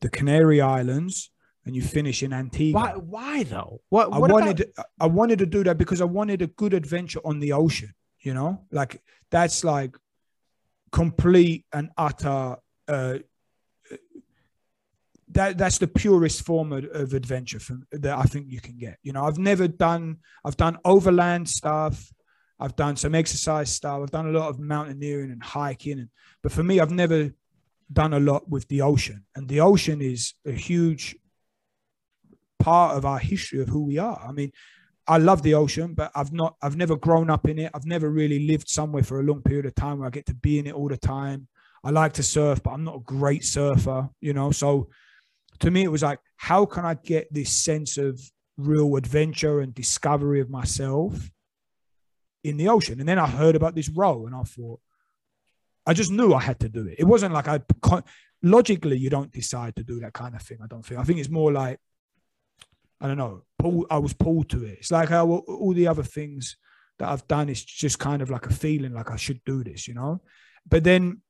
the 0.00 0.08
Canary 0.08 0.60
Islands, 0.60 1.30
and 1.64 1.74
you 1.76 1.82
finish 1.82 2.22
in 2.22 2.32
Antigua. 2.32 2.80
Why? 2.80 2.92
Why 2.94 3.42
though? 3.44 3.80
What? 3.88 4.10
what 4.10 4.30
I 4.30 4.34
wanted. 4.34 4.60
About- 4.60 4.86
I 5.00 5.06
wanted 5.06 5.38
to 5.40 5.46
do 5.46 5.64
that 5.64 5.78
because 5.78 6.00
I 6.00 6.04
wanted 6.04 6.42
a 6.42 6.46
good 6.48 6.74
adventure 6.74 7.20
on 7.24 7.40
the 7.40 7.52
ocean. 7.52 7.92
You 8.20 8.34
know, 8.34 8.64
like 8.70 9.02
that's 9.30 9.64
like 9.64 9.96
complete 10.92 11.64
and 11.72 11.90
utter 11.96 12.56
uh, 12.86 13.18
that 15.32 15.58
that's 15.58 15.78
the 15.78 15.86
purest 15.86 16.44
form 16.44 16.72
of, 16.72 16.84
of 16.92 17.14
adventure 17.14 17.58
from, 17.58 17.86
that 17.92 18.16
I 18.16 18.22
think 18.24 18.46
you 18.48 18.60
can 18.60 18.78
get. 18.78 18.98
You 19.02 19.12
know, 19.12 19.24
I've 19.24 19.38
never 19.38 19.68
done. 19.68 20.18
I've 20.44 20.56
done 20.56 20.78
overland 20.84 21.48
stuff. 21.48 22.12
I've 22.58 22.76
done 22.76 22.96
some 22.96 23.14
exercise 23.14 23.74
stuff. 23.74 24.00
I've 24.02 24.10
done 24.10 24.28
a 24.28 24.38
lot 24.38 24.48
of 24.48 24.60
mountaineering 24.60 25.30
and 25.30 25.42
hiking, 25.42 25.98
and 25.98 26.08
but 26.42 26.52
for 26.52 26.62
me, 26.62 26.80
I've 26.80 26.90
never 26.90 27.32
done 27.92 28.14
a 28.14 28.20
lot 28.20 28.48
with 28.48 28.68
the 28.68 28.82
ocean. 28.82 29.24
And 29.34 29.48
the 29.48 29.60
ocean 29.60 30.00
is 30.00 30.34
a 30.46 30.52
huge 30.52 31.16
part 32.58 32.96
of 32.96 33.04
our 33.04 33.18
history 33.18 33.60
of 33.60 33.68
who 33.68 33.84
we 33.84 33.98
are. 33.98 34.20
I 34.26 34.32
mean, 34.32 34.52
I 35.06 35.18
love 35.18 35.42
the 35.42 35.54
ocean, 35.54 35.94
but 35.94 36.12
I've 36.14 36.32
not. 36.32 36.56
I've 36.62 36.76
never 36.76 36.96
grown 36.96 37.30
up 37.30 37.48
in 37.48 37.58
it. 37.58 37.70
I've 37.74 37.86
never 37.86 38.08
really 38.08 38.46
lived 38.46 38.68
somewhere 38.68 39.02
for 39.02 39.20
a 39.20 39.24
long 39.24 39.42
period 39.42 39.66
of 39.66 39.74
time 39.74 39.98
where 39.98 40.06
I 40.06 40.10
get 40.10 40.26
to 40.26 40.34
be 40.34 40.58
in 40.58 40.66
it 40.66 40.74
all 40.74 40.88
the 40.88 40.96
time. 40.96 41.48
I 41.84 41.90
like 41.90 42.12
to 42.14 42.22
surf, 42.22 42.62
but 42.62 42.70
I'm 42.70 42.84
not 42.84 42.96
a 42.96 43.00
great 43.00 43.44
surfer, 43.44 44.08
you 44.20 44.32
know. 44.32 44.52
So 44.52 44.88
to 45.62 45.70
me, 45.70 45.82
it 45.82 45.90
was 45.90 46.02
like, 46.02 46.20
how 46.36 46.66
can 46.66 46.84
I 46.84 46.94
get 46.94 47.32
this 47.32 47.50
sense 47.50 47.96
of 47.96 48.20
real 48.56 48.96
adventure 48.96 49.60
and 49.60 49.74
discovery 49.74 50.40
of 50.40 50.50
myself 50.50 51.30
in 52.44 52.56
the 52.56 52.68
ocean? 52.68 53.00
And 53.00 53.08
then 53.08 53.18
I 53.18 53.26
heard 53.26 53.56
about 53.56 53.74
this 53.74 53.88
role 53.88 54.26
and 54.26 54.34
I 54.34 54.42
thought, 54.42 54.80
I 55.86 55.94
just 55.94 56.12
knew 56.12 56.32
I 56.32 56.40
had 56.40 56.60
to 56.60 56.68
do 56.68 56.86
it. 56.86 56.96
It 56.98 57.04
wasn't 57.04 57.34
like 57.34 57.48
I 57.48 57.60
logically, 58.42 58.98
you 58.98 59.10
don't 59.10 59.32
decide 59.32 59.76
to 59.76 59.84
do 59.84 60.00
that 60.00 60.12
kind 60.12 60.34
of 60.34 60.42
thing. 60.42 60.58
I 60.62 60.66
don't 60.66 60.84
think. 60.84 61.00
I 61.00 61.04
think 61.04 61.18
it's 61.18 61.28
more 61.28 61.52
like, 61.52 61.78
I 63.00 63.06
don't 63.08 63.18
know, 63.18 63.42
pull, 63.58 63.86
I 63.90 63.98
was 63.98 64.12
pulled 64.12 64.48
to 64.50 64.64
it. 64.64 64.78
It's 64.78 64.90
like 64.90 65.08
how 65.08 65.28
all 65.28 65.72
the 65.74 65.88
other 65.88 66.02
things 66.04 66.56
that 66.98 67.08
I've 67.08 67.26
done 67.26 67.48
is 67.48 67.64
just 67.64 67.98
kind 67.98 68.22
of 68.22 68.30
like 68.30 68.46
a 68.46 68.52
feeling 68.52 68.92
like 68.92 69.10
I 69.10 69.16
should 69.16 69.40
do 69.44 69.64
this, 69.64 69.88
you 69.88 69.94
know? 69.94 70.22
But 70.68 70.84
then 70.84 71.22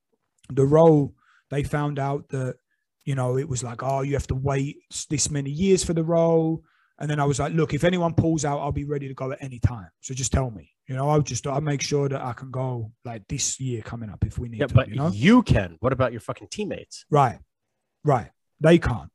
the 0.50 0.66
role, 0.66 1.14
they 1.50 1.62
found 1.62 1.98
out 1.98 2.28
that 2.30 2.56
you 3.04 3.14
know, 3.14 3.36
it 3.38 3.48
was 3.48 3.64
like, 3.64 3.82
oh, 3.82 4.02
you 4.02 4.14
have 4.14 4.26
to 4.28 4.34
wait 4.34 4.78
this 5.10 5.30
many 5.30 5.50
years 5.50 5.84
for 5.84 5.92
the 5.92 6.04
role. 6.04 6.62
And 6.98 7.10
then 7.10 7.18
I 7.18 7.24
was 7.24 7.40
like, 7.40 7.52
look, 7.52 7.74
if 7.74 7.84
anyone 7.84 8.14
pulls 8.14 8.44
out, 8.44 8.60
I'll 8.60 8.70
be 8.70 8.84
ready 8.84 9.08
to 9.08 9.14
go 9.14 9.32
at 9.32 9.42
any 9.42 9.58
time. 9.58 9.88
So 10.00 10.14
just 10.14 10.32
tell 10.32 10.50
me. 10.50 10.70
You 10.88 10.96
know, 10.96 11.08
I'll 11.08 11.22
just 11.22 11.46
I'll 11.46 11.60
make 11.60 11.80
sure 11.80 12.08
that 12.08 12.20
I 12.20 12.32
can 12.32 12.50
go 12.50 12.92
like 13.04 13.26
this 13.28 13.58
year 13.58 13.82
coming 13.82 14.10
up 14.10 14.24
if 14.24 14.38
we 14.38 14.48
need 14.48 14.60
yeah, 14.60 14.66
to. 14.66 14.74
But 14.74 14.88
you, 14.88 14.96
know? 14.96 15.10
you 15.12 15.42
can. 15.42 15.76
What 15.80 15.92
about 15.92 16.12
your 16.12 16.20
fucking 16.20 16.48
teammates? 16.50 17.04
Right. 17.10 17.38
Right. 18.04 18.30
They 18.60 18.78
can't. 18.78 19.10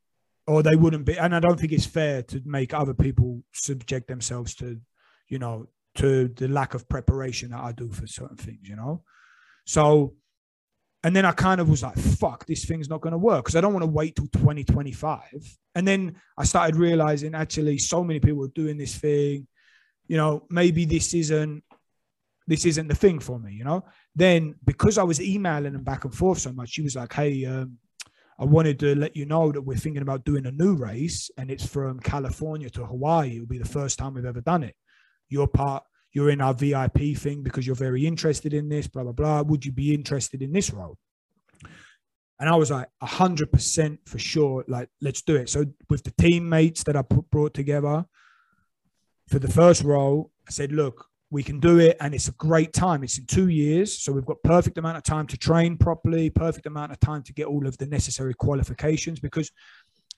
Or 0.47 0.63
they 0.63 0.75
wouldn't 0.75 1.05
be. 1.05 1.17
And 1.17 1.35
I 1.35 1.39
don't 1.39 1.59
think 1.59 1.71
it's 1.71 1.85
fair 1.85 2.23
to 2.23 2.41
make 2.45 2.73
other 2.73 2.93
people 2.93 3.43
subject 3.53 4.07
themselves 4.07 4.55
to, 4.55 4.79
you 5.27 5.39
know, 5.39 5.67
to 5.95 6.29
the 6.29 6.47
lack 6.47 6.73
of 6.73 6.87
preparation 6.89 7.51
that 7.51 7.59
I 7.59 7.73
do 7.73 7.89
for 7.91 8.07
certain 8.07 8.37
things, 8.37 8.67
you 8.67 8.75
know? 8.75 9.03
So 9.65 10.15
and 11.07 11.15
then 11.15 11.23
I 11.23 11.31
kind 11.31 11.61
of 11.61 11.69
was 11.69 11.83
like, 11.83 11.97
fuck, 11.97 12.45
this 12.45 12.65
thing's 12.65 12.89
not 12.89 12.99
going 12.99 13.13
to 13.13 13.17
work 13.17 13.45
because 13.45 13.55
I 13.55 13.61
don't 13.61 13.71
want 13.71 13.83
to 13.83 13.89
wait 13.89 14.17
till 14.17 14.27
2025. 14.27 15.21
And 15.73 15.87
then 15.87 16.17
I 16.37 16.43
started 16.43 16.75
realizing 16.75 17.33
actually 17.33 17.77
so 17.77 18.03
many 18.03 18.19
people 18.19 18.43
are 18.43 18.49
doing 18.49 18.77
this 18.77 18.97
thing. 18.97 19.47
You 20.07 20.17
know, 20.17 20.43
maybe 20.49 20.83
this 20.83 21.13
isn't 21.13 21.63
this 22.45 22.65
isn't 22.65 22.89
the 22.89 22.95
thing 22.95 23.19
for 23.19 23.39
me, 23.39 23.53
you 23.53 23.63
know. 23.63 23.85
Then 24.17 24.55
because 24.65 24.97
I 24.97 25.03
was 25.03 25.21
emailing 25.21 25.71
them 25.71 25.85
back 25.85 26.03
and 26.03 26.13
forth 26.13 26.39
so 26.39 26.51
much, 26.51 26.71
she 26.71 26.81
was 26.81 26.97
like, 26.97 27.13
Hey, 27.13 27.45
um, 27.45 27.77
I 28.37 28.43
wanted 28.43 28.77
to 28.81 28.93
let 28.93 29.15
you 29.15 29.25
know 29.25 29.53
that 29.53 29.61
we're 29.61 29.77
thinking 29.77 30.01
about 30.01 30.25
doing 30.25 30.45
a 30.45 30.51
new 30.51 30.75
race 30.75 31.31
and 31.37 31.49
it's 31.49 31.65
from 31.65 32.01
California 32.01 32.69
to 32.71 32.85
Hawaii. 32.85 33.35
It'll 33.37 33.47
be 33.47 33.59
the 33.59 33.63
first 33.63 33.97
time 33.97 34.13
we've 34.13 34.25
ever 34.25 34.41
done 34.41 34.63
it. 34.63 34.75
You're 35.29 35.47
part 35.47 35.85
you're 36.17 36.31
in 36.31 36.41
our 36.41 36.55
VIP 36.55 37.15
thing 37.15 37.43
because 37.43 37.67
you're 37.67 37.75
very 37.75 38.07
interested 38.07 38.51
in 38.51 38.67
this, 38.69 38.87
blah, 38.87 39.03
blah, 39.03 39.11
blah. 39.11 39.43
Would 39.43 39.63
you 39.63 39.71
be 39.71 39.93
interested 39.93 40.41
in 40.41 40.51
this 40.51 40.73
role? 40.73 40.97
And 42.39 42.49
I 42.49 42.55
was 42.55 42.71
like, 42.71 42.87
100% 43.03 43.99
for 44.07 44.17
sure, 44.17 44.65
like, 44.67 44.89
let's 44.99 45.21
do 45.21 45.35
it. 45.35 45.47
So, 45.47 45.65
with 45.91 46.03
the 46.03 46.13
teammates 46.17 46.83
that 46.85 46.95
I 46.95 47.03
put, 47.03 47.29
brought 47.29 47.53
together 47.53 48.03
for 49.27 49.37
the 49.37 49.47
first 49.47 49.83
role, 49.83 50.31
I 50.47 50.51
said, 50.51 50.71
look, 50.71 51.05
we 51.29 51.43
can 51.43 51.59
do 51.59 51.77
it. 51.77 51.97
And 52.01 52.15
it's 52.15 52.29
a 52.29 52.31
great 52.31 52.73
time. 52.73 53.03
It's 53.03 53.19
in 53.19 53.27
two 53.27 53.49
years. 53.49 53.99
So, 53.99 54.11
we've 54.11 54.25
got 54.25 54.41
perfect 54.43 54.79
amount 54.79 54.97
of 54.97 55.03
time 55.03 55.27
to 55.27 55.37
train 55.37 55.77
properly, 55.77 56.31
perfect 56.31 56.65
amount 56.65 56.91
of 56.91 56.99
time 56.99 57.21
to 57.23 57.33
get 57.33 57.45
all 57.45 57.67
of 57.67 57.77
the 57.77 57.85
necessary 57.85 58.33
qualifications. 58.33 59.19
Because 59.19 59.51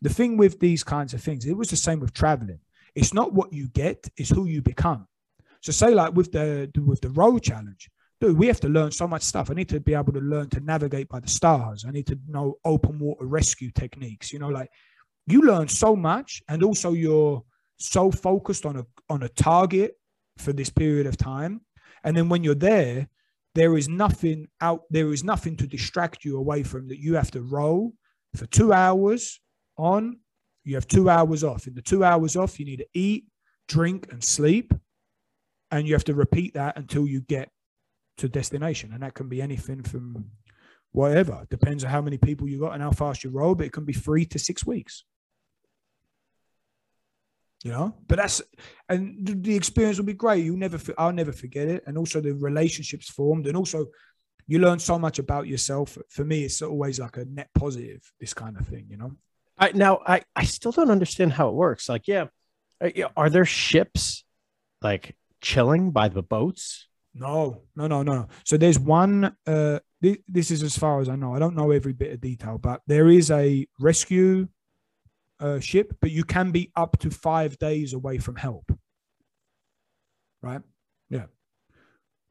the 0.01 0.13
thing 0.13 0.38
with 0.38 0.61
these 0.61 0.81
kinds 0.81 1.13
of 1.13 1.21
things, 1.21 1.45
it 1.45 1.57
was 1.57 1.69
the 1.69 1.76
same 1.76 1.99
with 1.99 2.13
traveling. 2.13 2.59
It's 2.95 3.13
not 3.13 3.34
what 3.34 3.51
you 3.51 3.67
get, 3.67 4.07
it's 4.15 4.30
who 4.30 4.45
you 4.45 4.61
become. 4.61 5.09
So, 5.61 5.72
say, 5.72 5.94
like 5.94 6.14
with 6.14 6.31
the 6.31 6.72
with 6.86 7.02
the 7.02 7.10
row 7.10 7.38
challenge, 7.38 7.90
dude, 8.22 8.38
we 8.38 8.48
have 8.48 8.60
to 8.61 8.69
learn 8.69 8.91
so 8.91 9.07
much 9.07 9.23
stuff. 9.23 9.49
I 9.49 9.53
need 9.53 9.69
to 9.69 9.80
be 9.80 9.94
able 9.94 10.14
to 10.14 10.19
learn 10.19 10.49
to 10.49 10.60
navigate 10.60 11.10
by 11.10 11.19
the 11.19 11.27
stars. 11.27 11.86
I 11.88 11.91
need 11.91 12.07
to 12.07 12.18
know 12.27 12.57
open 12.65 12.99
water 12.99 13.26
rescue 13.26 13.72
techniques. 13.72 14.31
You 14.31 14.40
know, 14.40 14.49
like 14.49 14.69
you 15.27 15.41
learn 15.41 15.68
so 15.68 15.95
much, 15.95 16.41
and 16.48 16.64
also 16.64 16.94
you're 16.94 17.44
so 17.77 18.11
focused 18.11 18.65
on 18.65 18.77
a 18.77 18.86
on 19.10 19.23
a 19.23 19.30
target 19.30 19.94
for 20.38 20.53
this 20.53 20.69
period 20.69 21.07
of 21.07 21.18
time. 21.18 21.61
And 22.03 22.15
then 22.15 22.30
when 22.30 22.44
you're 22.44 22.56
there, 22.56 23.07
there 23.56 23.77
is 23.77 23.90
nothing 23.90 24.48
out. 24.61 24.84
There 24.90 25.11
is 25.11 25.23
nothing 25.23 25.57
to 25.57 25.68
distract 25.68 26.23
you 26.23 26.38
away 26.38 26.64
from 26.64 26.88
that. 26.88 26.99
You 26.99 27.15
have 27.15 27.31
to 27.31 27.41
row 27.41 27.94
for 28.36 28.45
two 28.45 28.72
hours 28.73 29.41
on. 29.77 30.19
You 30.64 30.76
have 30.76 30.88
two 30.88 31.10
hours 31.10 31.44
off. 31.44 31.68
In 31.68 31.73
the 31.73 31.81
two 31.81 32.03
hours 32.03 32.36
off, 32.36 32.60
you 32.60 32.65
need 32.65 32.77
to 32.77 32.88
eat, 32.94 33.26
drink, 33.68 34.07
and 34.11 34.23
sleep. 34.23 34.73
And 35.71 35.87
you 35.87 35.93
have 35.93 36.03
to 36.05 36.13
repeat 36.13 36.55
that 36.55 36.77
until 36.77 37.07
you 37.07 37.21
get 37.21 37.51
to 38.17 38.27
destination, 38.27 38.91
and 38.93 39.03
that 39.03 39.13
can 39.13 39.29
be 39.29 39.41
anything 39.41 39.83
from 39.83 40.25
whatever. 40.91 41.45
Depends 41.49 41.83
on 41.83 41.91
how 41.91 42.01
many 42.01 42.17
people 42.17 42.47
you 42.47 42.59
got 42.59 42.73
and 42.73 42.81
how 42.81 42.91
fast 42.91 43.23
you 43.23 43.29
roll, 43.29 43.55
but 43.55 43.67
it 43.67 43.73
can 43.73 43.85
be 43.85 43.93
three 43.93 44.25
to 44.25 44.39
six 44.39 44.65
weeks. 44.65 45.03
You 47.63 47.71
know, 47.71 47.95
but 48.07 48.17
that's 48.17 48.41
and 48.87 49.17
the 49.43 49.55
experience 49.55 49.97
will 49.97 50.05
be 50.05 50.13
great. 50.13 50.45
you'll 50.45 50.55
never, 50.55 50.79
I'll 50.97 51.11
never 51.11 51.33
forget 51.33 51.67
it, 51.67 51.83
and 51.85 51.97
also 51.97 52.21
the 52.21 52.33
relationships 52.33 53.09
formed, 53.09 53.47
and 53.47 53.57
also 53.57 53.87
you 54.47 54.59
learn 54.59 54.79
so 54.79 54.97
much 54.97 55.19
about 55.19 55.45
yourself. 55.45 55.97
For 56.09 56.23
me, 56.23 56.45
it's 56.45 56.61
always 56.61 56.99
like 56.99 57.17
a 57.17 57.25
net 57.25 57.49
positive. 57.53 58.01
This 58.19 58.33
kind 58.33 58.57
of 58.57 58.65
thing, 58.65 58.87
you 58.89 58.97
know. 58.97 59.11
I 59.57 59.71
now 59.73 59.99
I 60.07 60.21
I 60.35 60.45
still 60.45 60.71
don't 60.71 60.89
understand 60.89 61.33
how 61.33 61.49
it 61.49 61.55
works. 61.55 61.89
Like, 61.89 62.07
yeah, 62.07 62.27
uh, 62.81 62.89
are 63.17 63.29
there 63.29 63.45
ships 63.45 64.23
like 64.81 65.15
chilling 65.41 65.91
by 65.91 66.09
the 66.09 66.23
boats? 66.23 66.87
No, 67.13 67.63
no, 67.75 67.87
no, 67.87 68.03
no. 68.03 68.27
So 68.45 68.57
there's 68.57 68.79
one. 68.79 69.35
Uh, 69.45 69.79
th- 70.01 70.21
this 70.27 70.51
is 70.51 70.63
as 70.63 70.77
far 70.77 71.01
as 71.01 71.09
I 71.09 71.15
know. 71.15 71.33
I 71.33 71.39
don't 71.39 71.55
know 71.55 71.71
every 71.71 71.93
bit 71.93 72.13
of 72.13 72.21
detail, 72.21 72.57
but 72.57 72.81
there 72.87 73.09
is 73.09 73.31
a 73.31 73.67
rescue 73.79 74.47
uh, 75.39 75.59
ship, 75.59 75.95
but 76.01 76.11
you 76.11 76.23
can 76.23 76.51
be 76.51 76.71
up 76.75 76.97
to 76.99 77.09
five 77.09 77.57
days 77.57 77.93
away 77.93 78.17
from 78.19 78.35
help. 78.35 78.71
Right? 80.41 80.61
Yeah. 81.09 81.25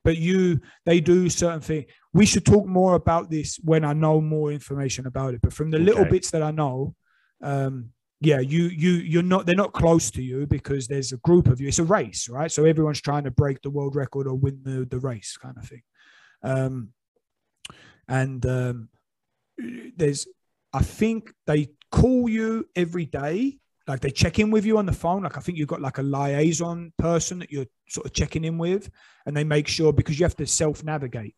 But 0.05 0.17
you, 0.17 0.61
they 0.87 1.01
do 1.01 1.29
certain 1.29 1.61
things. 1.61 1.87
We 2.15 2.25
should 2.25 2.47
talk 2.47 2.67
more 2.67 2.95
about 2.95 3.31
this 3.31 3.59
when 3.63 3.85
I 3.85 3.93
know 3.93 4.21
more 4.21 4.53
information 4.53 5.07
about 5.07 5.35
it. 5.35 5.41
But 5.43 5.53
from 5.53 5.71
the 5.71 5.77
okay. 5.77 5.85
little 5.85 6.05
bits 6.05 6.31
that 6.31 6.43
I 6.43 6.51
know, 6.51 6.95
um, 7.43 7.91
yeah, 8.21 8.41
you 8.41 8.65
you 8.65 8.91
you're 8.91 9.23
not 9.23 9.47
they're 9.47 9.55
not 9.55 9.73
close 9.73 10.11
to 10.13 10.23
you 10.23 10.47
because 10.47 10.89
there's 10.89 11.13
a 11.13 11.19
group 11.19 11.47
of 11.47 11.61
you. 11.61 11.69
It's 11.69 11.79
a 11.79 11.85
race, 11.85 12.29
right? 12.29 12.51
So 12.51 12.65
everyone's 12.65 13.01
trying 13.01 13.25
to 13.25 13.31
break 13.31 13.63
the 13.63 13.71
world 13.71 13.95
record 13.95 14.27
or 14.27 14.35
win 14.35 14.61
the, 14.65 14.85
the 14.85 14.99
race 14.99 15.37
kind 15.37 15.57
of 15.57 15.65
thing. 15.65 15.83
Um, 16.43 16.89
and 18.09 18.45
um, 18.45 18.89
there's 19.97 20.27
I 20.73 20.81
think 20.81 21.33
they 21.47 21.69
call 21.93 22.29
you 22.29 22.67
every 22.75 23.07
day. 23.07 23.59
Like 23.87 24.01
they 24.01 24.11
check 24.11 24.39
in 24.39 24.51
with 24.51 24.67
you 24.67 24.79
on 24.79 24.87
the 24.87 24.93
phone. 24.93 25.23
Like 25.23 25.39
I 25.39 25.41
think 25.41 25.57
you've 25.57 25.69
got 25.69 25.81
like 25.81 25.99
a 25.99 26.03
liaison 26.03 26.93
person 26.99 27.39
that 27.39 27.53
you're 27.53 27.67
sort 27.89 28.07
of 28.07 28.13
checking 28.13 28.45
in 28.45 28.59
with, 28.59 28.91
and 29.27 29.37
they 29.37 29.45
make 29.45 29.69
sure 29.69 29.93
because 29.93 30.19
you 30.19 30.25
have 30.25 30.37
to 30.37 30.47
self 30.47 30.83
navigate. 30.83 31.37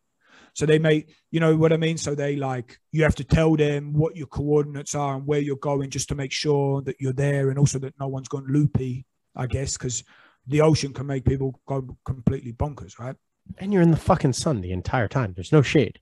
So 0.53 0.65
they 0.65 0.79
may, 0.79 1.05
you 1.31 1.39
know 1.39 1.55
what 1.55 1.71
I 1.71 1.77
mean? 1.77 1.97
So 1.97 2.13
they 2.13 2.35
like, 2.35 2.79
you 2.91 3.03
have 3.03 3.15
to 3.15 3.23
tell 3.23 3.55
them 3.55 3.93
what 3.93 4.17
your 4.17 4.27
coordinates 4.27 4.95
are 4.95 5.15
and 5.15 5.25
where 5.25 5.39
you're 5.39 5.55
going 5.55 5.89
just 5.89 6.09
to 6.09 6.15
make 6.15 6.31
sure 6.31 6.81
that 6.81 6.97
you're 6.99 7.13
there 7.13 7.49
and 7.49 7.57
also 7.57 7.79
that 7.79 7.99
no 7.99 8.07
one's 8.07 8.27
gone 8.27 8.45
loopy, 8.47 9.05
I 9.35 9.47
guess, 9.47 9.77
because 9.77 10.03
the 10.47 10.61
ocean 10.61 10.93
can 10.93 11.07
make 11.07 11.23
people 11.23 11.59
go 11.65 11.97
completely 12.03 12.51
bonkers, 12.51 12.99
right? 12.99 13.15
And 13.59 13.71
you're 13.71 13.81
in 13.81 13.91
the 13.91 13.97
fucking 13.97 14.33
sun 14.33 14.61
the 14.61 14.71
entire 14.71 15.07
time. 15.07 15.33
There's 15.33 15.51
no 15.51 15.61
shade. 15.61 15.99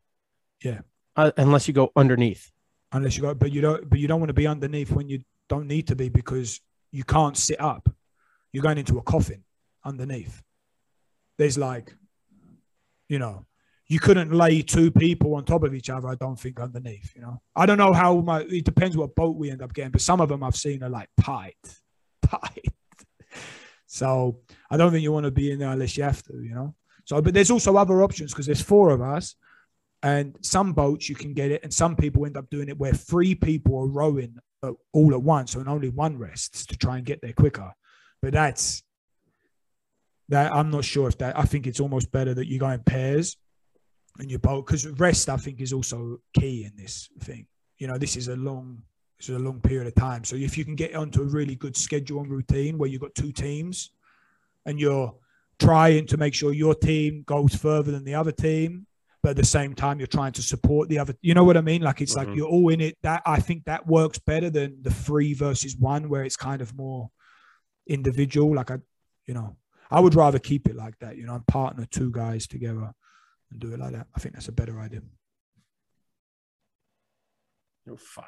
Yeah. 0.63 0.79
Uh, 1.15 1.31
unless 1.37 1.67
you 1.67 1.73
go 1.73 1.91
underneath. 1.95 2.51
Unless 2.91 3.17
you 3.17 3.21
go, 3.21 3.35
but 3.35 3.51
you 3.51 3.61
don't, 3.61 3.87
but 3.87 3.99
you 3.99 4.07
don't 4.07 4.19
want 4.19 4.29
to 4.29 4.33
be 4.33 4.47
underneath 4.47 4.91
when 4.91 5.09
you 5.09 5.23
don't 5.47 5.67
need 5.67 5.87
to 5.87 5.95
be 5.95 6.09
because 6.09 6.59
you 6.91 7.03
can't 7.03 7.37
sit 7.37 7.61
up. 7.61 7.87
You're 8.51 8.63
going 8.63 8.79
into 8.79 8.97
a 8.97 9.03
coffin 9.03 9.43
underneath. 9.85 10.41
There's 11.37 11.57
like, 11.57 11.93
you 13.07 13.19
know, 13.19 13.45
you 13.89 13.99
couldn't 13.99 14.31
lay 14.31 14.61
two 14.61 14.91
people 14.91 15.33
on 15.35 15.43
top 15.43 15.63
of 15.63 15.73
each 15.73 15.89
other. 15.89 16.07
I 16.07 16.15
don't 16.15 16.39
think 16.39 16.59
underneath. 16.59 17.11
You 17.15 17.23
know, 17.23 17.41
I 17.55 17.65
don't 17.65 17.79
know 17.79 17.91
how 17.91 18.21
much. 18.21 18.45
It 18.45 18.63
depends 18.63 18.95
what 18.95 19.15
boat 19.15 19.35
we 19.35 19.49
end 19.49 19.63
up 19.63 19.73
getting, 19.73 19.91
but 19.91 20.01
some 20.01 20.21
of 20.21 20.29
them 20.29 20.43
I've 20.43 20.55
seen 20.55 20.83
are 20.83 20.89
like 20.89 21.09
tight, 21.19 21.57
tight. 22.21 22.65
So 23.87 24.41
I 24.69 24.77
don't 24.77 24.91
think 24.91 25.01
you 25.01 25.11
want 25.11 25.25
to 25.25 25.31
be 25.31 25.51
in 25.51 25.57
there 25.57 25.71
unless 25.71 25.97
you 25.97 26.03
have 26.03 26.21
to. 26.23 26.33
You 26.33 26.53
know. 26.53 26.75
So, 27.05 27.19
but 27.19 27.33
there's 27.33 27.49
also 27.49 27.75
other 27.75 28.03
options 28.03 28.31
because 28.31 28.45
there's 28.45 28.61
four 28.61 28.91
of 28.91 29.01
us, 29.01 29.35
and 30.03 30.37
some 30.41 30.73
boats 30.73 31.09
you 31.09 31.15
can 31.15 31.33
get 31.33 31.51
it, 31.51 31.63
and 31.63 31.73
some 31.73 31.95
people 31.95 32.27
end 32.27 32.37
up 32.37 32.47
doing 32.51 32.69
it 32.69 32.77
where 32.77 32.93
three 32.93 33.33
people 33.33 33.79
are 33.79 33.87
rowing 33.87 34.37
uh, 34.61 34.73
all 34.93 35.13
at 35.15 35.23
once, 35.23 35.55
and 35.55 35.67
only 35.67 35.89
one 35.89 36.15
rests 36.19 36.67
to 36.67 36.77
try 36.77 36.97
and 36.97 37.07
get 37.07 37.23
there 37.23 37.33
quicker. 37.33 37.73
But 38.21 38.33
that's 38.33 38.83
that 40.27 40.53
I'm 40.53 40.69
not 40.69 40.85
sure 40.85 41.07
if 41.07 41.17
that. 41.17 41.39
I 41.39 41.45
think 41.45 41.65
it's 41.65 41.79
almost 41.79 42.11
better 42.11 42.35
that 42.35 42.45
you 42.45 42.59
go 42.59 42.69
in 42.69 42.83
pairs 42.83 43.35
and 44.17 44.29
your 44.29 44.39
bolt 44.39 44.65
because 44.65 44.87
rest 44.87 45.29
I 45.29 45.37
think 45.37 45.61
is 45.61 45.73
also 45.73 46.17
key 46.33 46.65
in 46.65 46.81
this 46.81 47.09
thing. 47.21 47.47
You 47.77 47.87
know, 47.87 47.97
this 47.97 48.15
is 48.15 48.27
a 48.27 48.35
long 48.35 48.81
this 49.19 49.29
is 49.29 49.35
a 49.35 49.39
long 49.39 49.59
period 49.59 49.87
of 49.87 49.95
time. 49.95 50.23
So 50.23 50.35
if 50.35 50.57
you 50.57 50.63
can 50.63 50.75
get 50.75 50.95
onto 50.95 51.21
a 51.21 51.25
really 51.25 51.55
good 51.55 51.75
schedule 51.75 52.21
and 52.21 52.31
routine 52.31 52.77
where 52.77 52.89
you've 52.89 53.01
got 53.01 53.15
two 53.15 53.31
teams 53.31 53.91
and 54.65 54.79
you're 54.79 55.13
trying 55.59 56.07
to 56.07 56.17
make 56.17 56.33
sure 56.33 56.53
your 56.53 56.73
team 56.73 57.23
goes 57.25 57.53
further 57.53 57.91
than 57.91 58.05
the 58.05 58.15
other 58.15 58.31
team, 58.31 58.87
but 59.21 59.31
at 59.31 59.35
the 59.35 59.45
same 59.45 59.75
time 59.75 59.99
you're 59.99 60.07
trying 60.07 60.31
to 60.33 60.41
support 60.41 60.87
the 60.87 60.99
other. 60.99 61.13
You 61.21 61.33
know 61.33 61.43
what 61.43 61.57
I 61.57 61.61
mean? 61.61 61.81
Like 61.81 61.99
it's 62.01 62.15
mm-hmm. 62.15 62.29
like 62.29 62.37
you're 62.37 62.47
all 62.47 62.69
in 62.69 62.79
it. 62.79 62.97
That 63.03 63.21
I 63.25 63.41
think 63.41 63.65
that 63.65 63.85
works 63.85 64.19
better 64.19 64.49
than 64.49 64.81
the 64.81 64.91
three 64.91 65.33
versus 65.33 65.75
one 65.75 66.07
where 66.07 66.23
it's 66.23 66.37
kind 66.37 66.61
of 66.61 66.75
more 66.75 67.09
individual. 67.87 68.55
Like 68.55 68.71
I, 68.71 68.77
you 69.25 69.33
know, 69.33 69.57
I 69.91 69.99
would 69.99 70.15
rather 70.15 70.39
keep 70.39 70.69
it 70.69 70.77
like 70.77 70.97
that. 70.99 71.17
You 71.17 71.25
know, 71.25 71.35
and 71.35 71.45
partner 71.45 71.85
two 71.91 72.11
guys 72.11 72.47
together 72.47 72.93
and 73.51 73.59
do 73.59 73.73
it 73.73 73.79
like 73.79 73.93
that. 73.93 74.07
I 74.15 74.19
think 74.19 74.35
that's 74.35 74.47
a 74.47 74.51
better 74.53 74.79
idea. 74.79 75.01
Oof. 77.89 78.19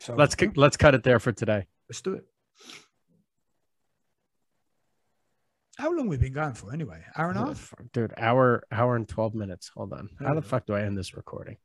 So 0.00 0.14
let's 0.14 0.36
let's 0.56 0.76
cut 0.76 0.94
it 0.94 1.02
there 1.02 1.18
for 1.18 1.32
today. 1.32 1.66
Let's 1.88 2.02
do 2.02 2.14
it. 2.14 2.24
How 5.76 5.92
long 5.92 6.08
we 6.08 6.16
been 6.16 6.32
going 6.32 6.54
for 6.54 6.72
anyway? 6.72 7.02
Hour 7.16 7.30
and 7.30 7.38
a 7.38 7.46
half, 7.46 7.74
dude. 7.92 8.14
Hour 8.16 8.62
hour 8.70 8.96
and 8.96 9.08
twelve 9.08 9.34
minutes. 9.34 9.70
Hold 9.74 9.92
on. 9.92 10.08
How 10.20 10.34
the 10.34 10.42
fuck 10.42 10.66
do 10.66 10.74
I 10.74 10.82
end 10.82 10.96
this 10.96 11.14
recording? 11.14 11.56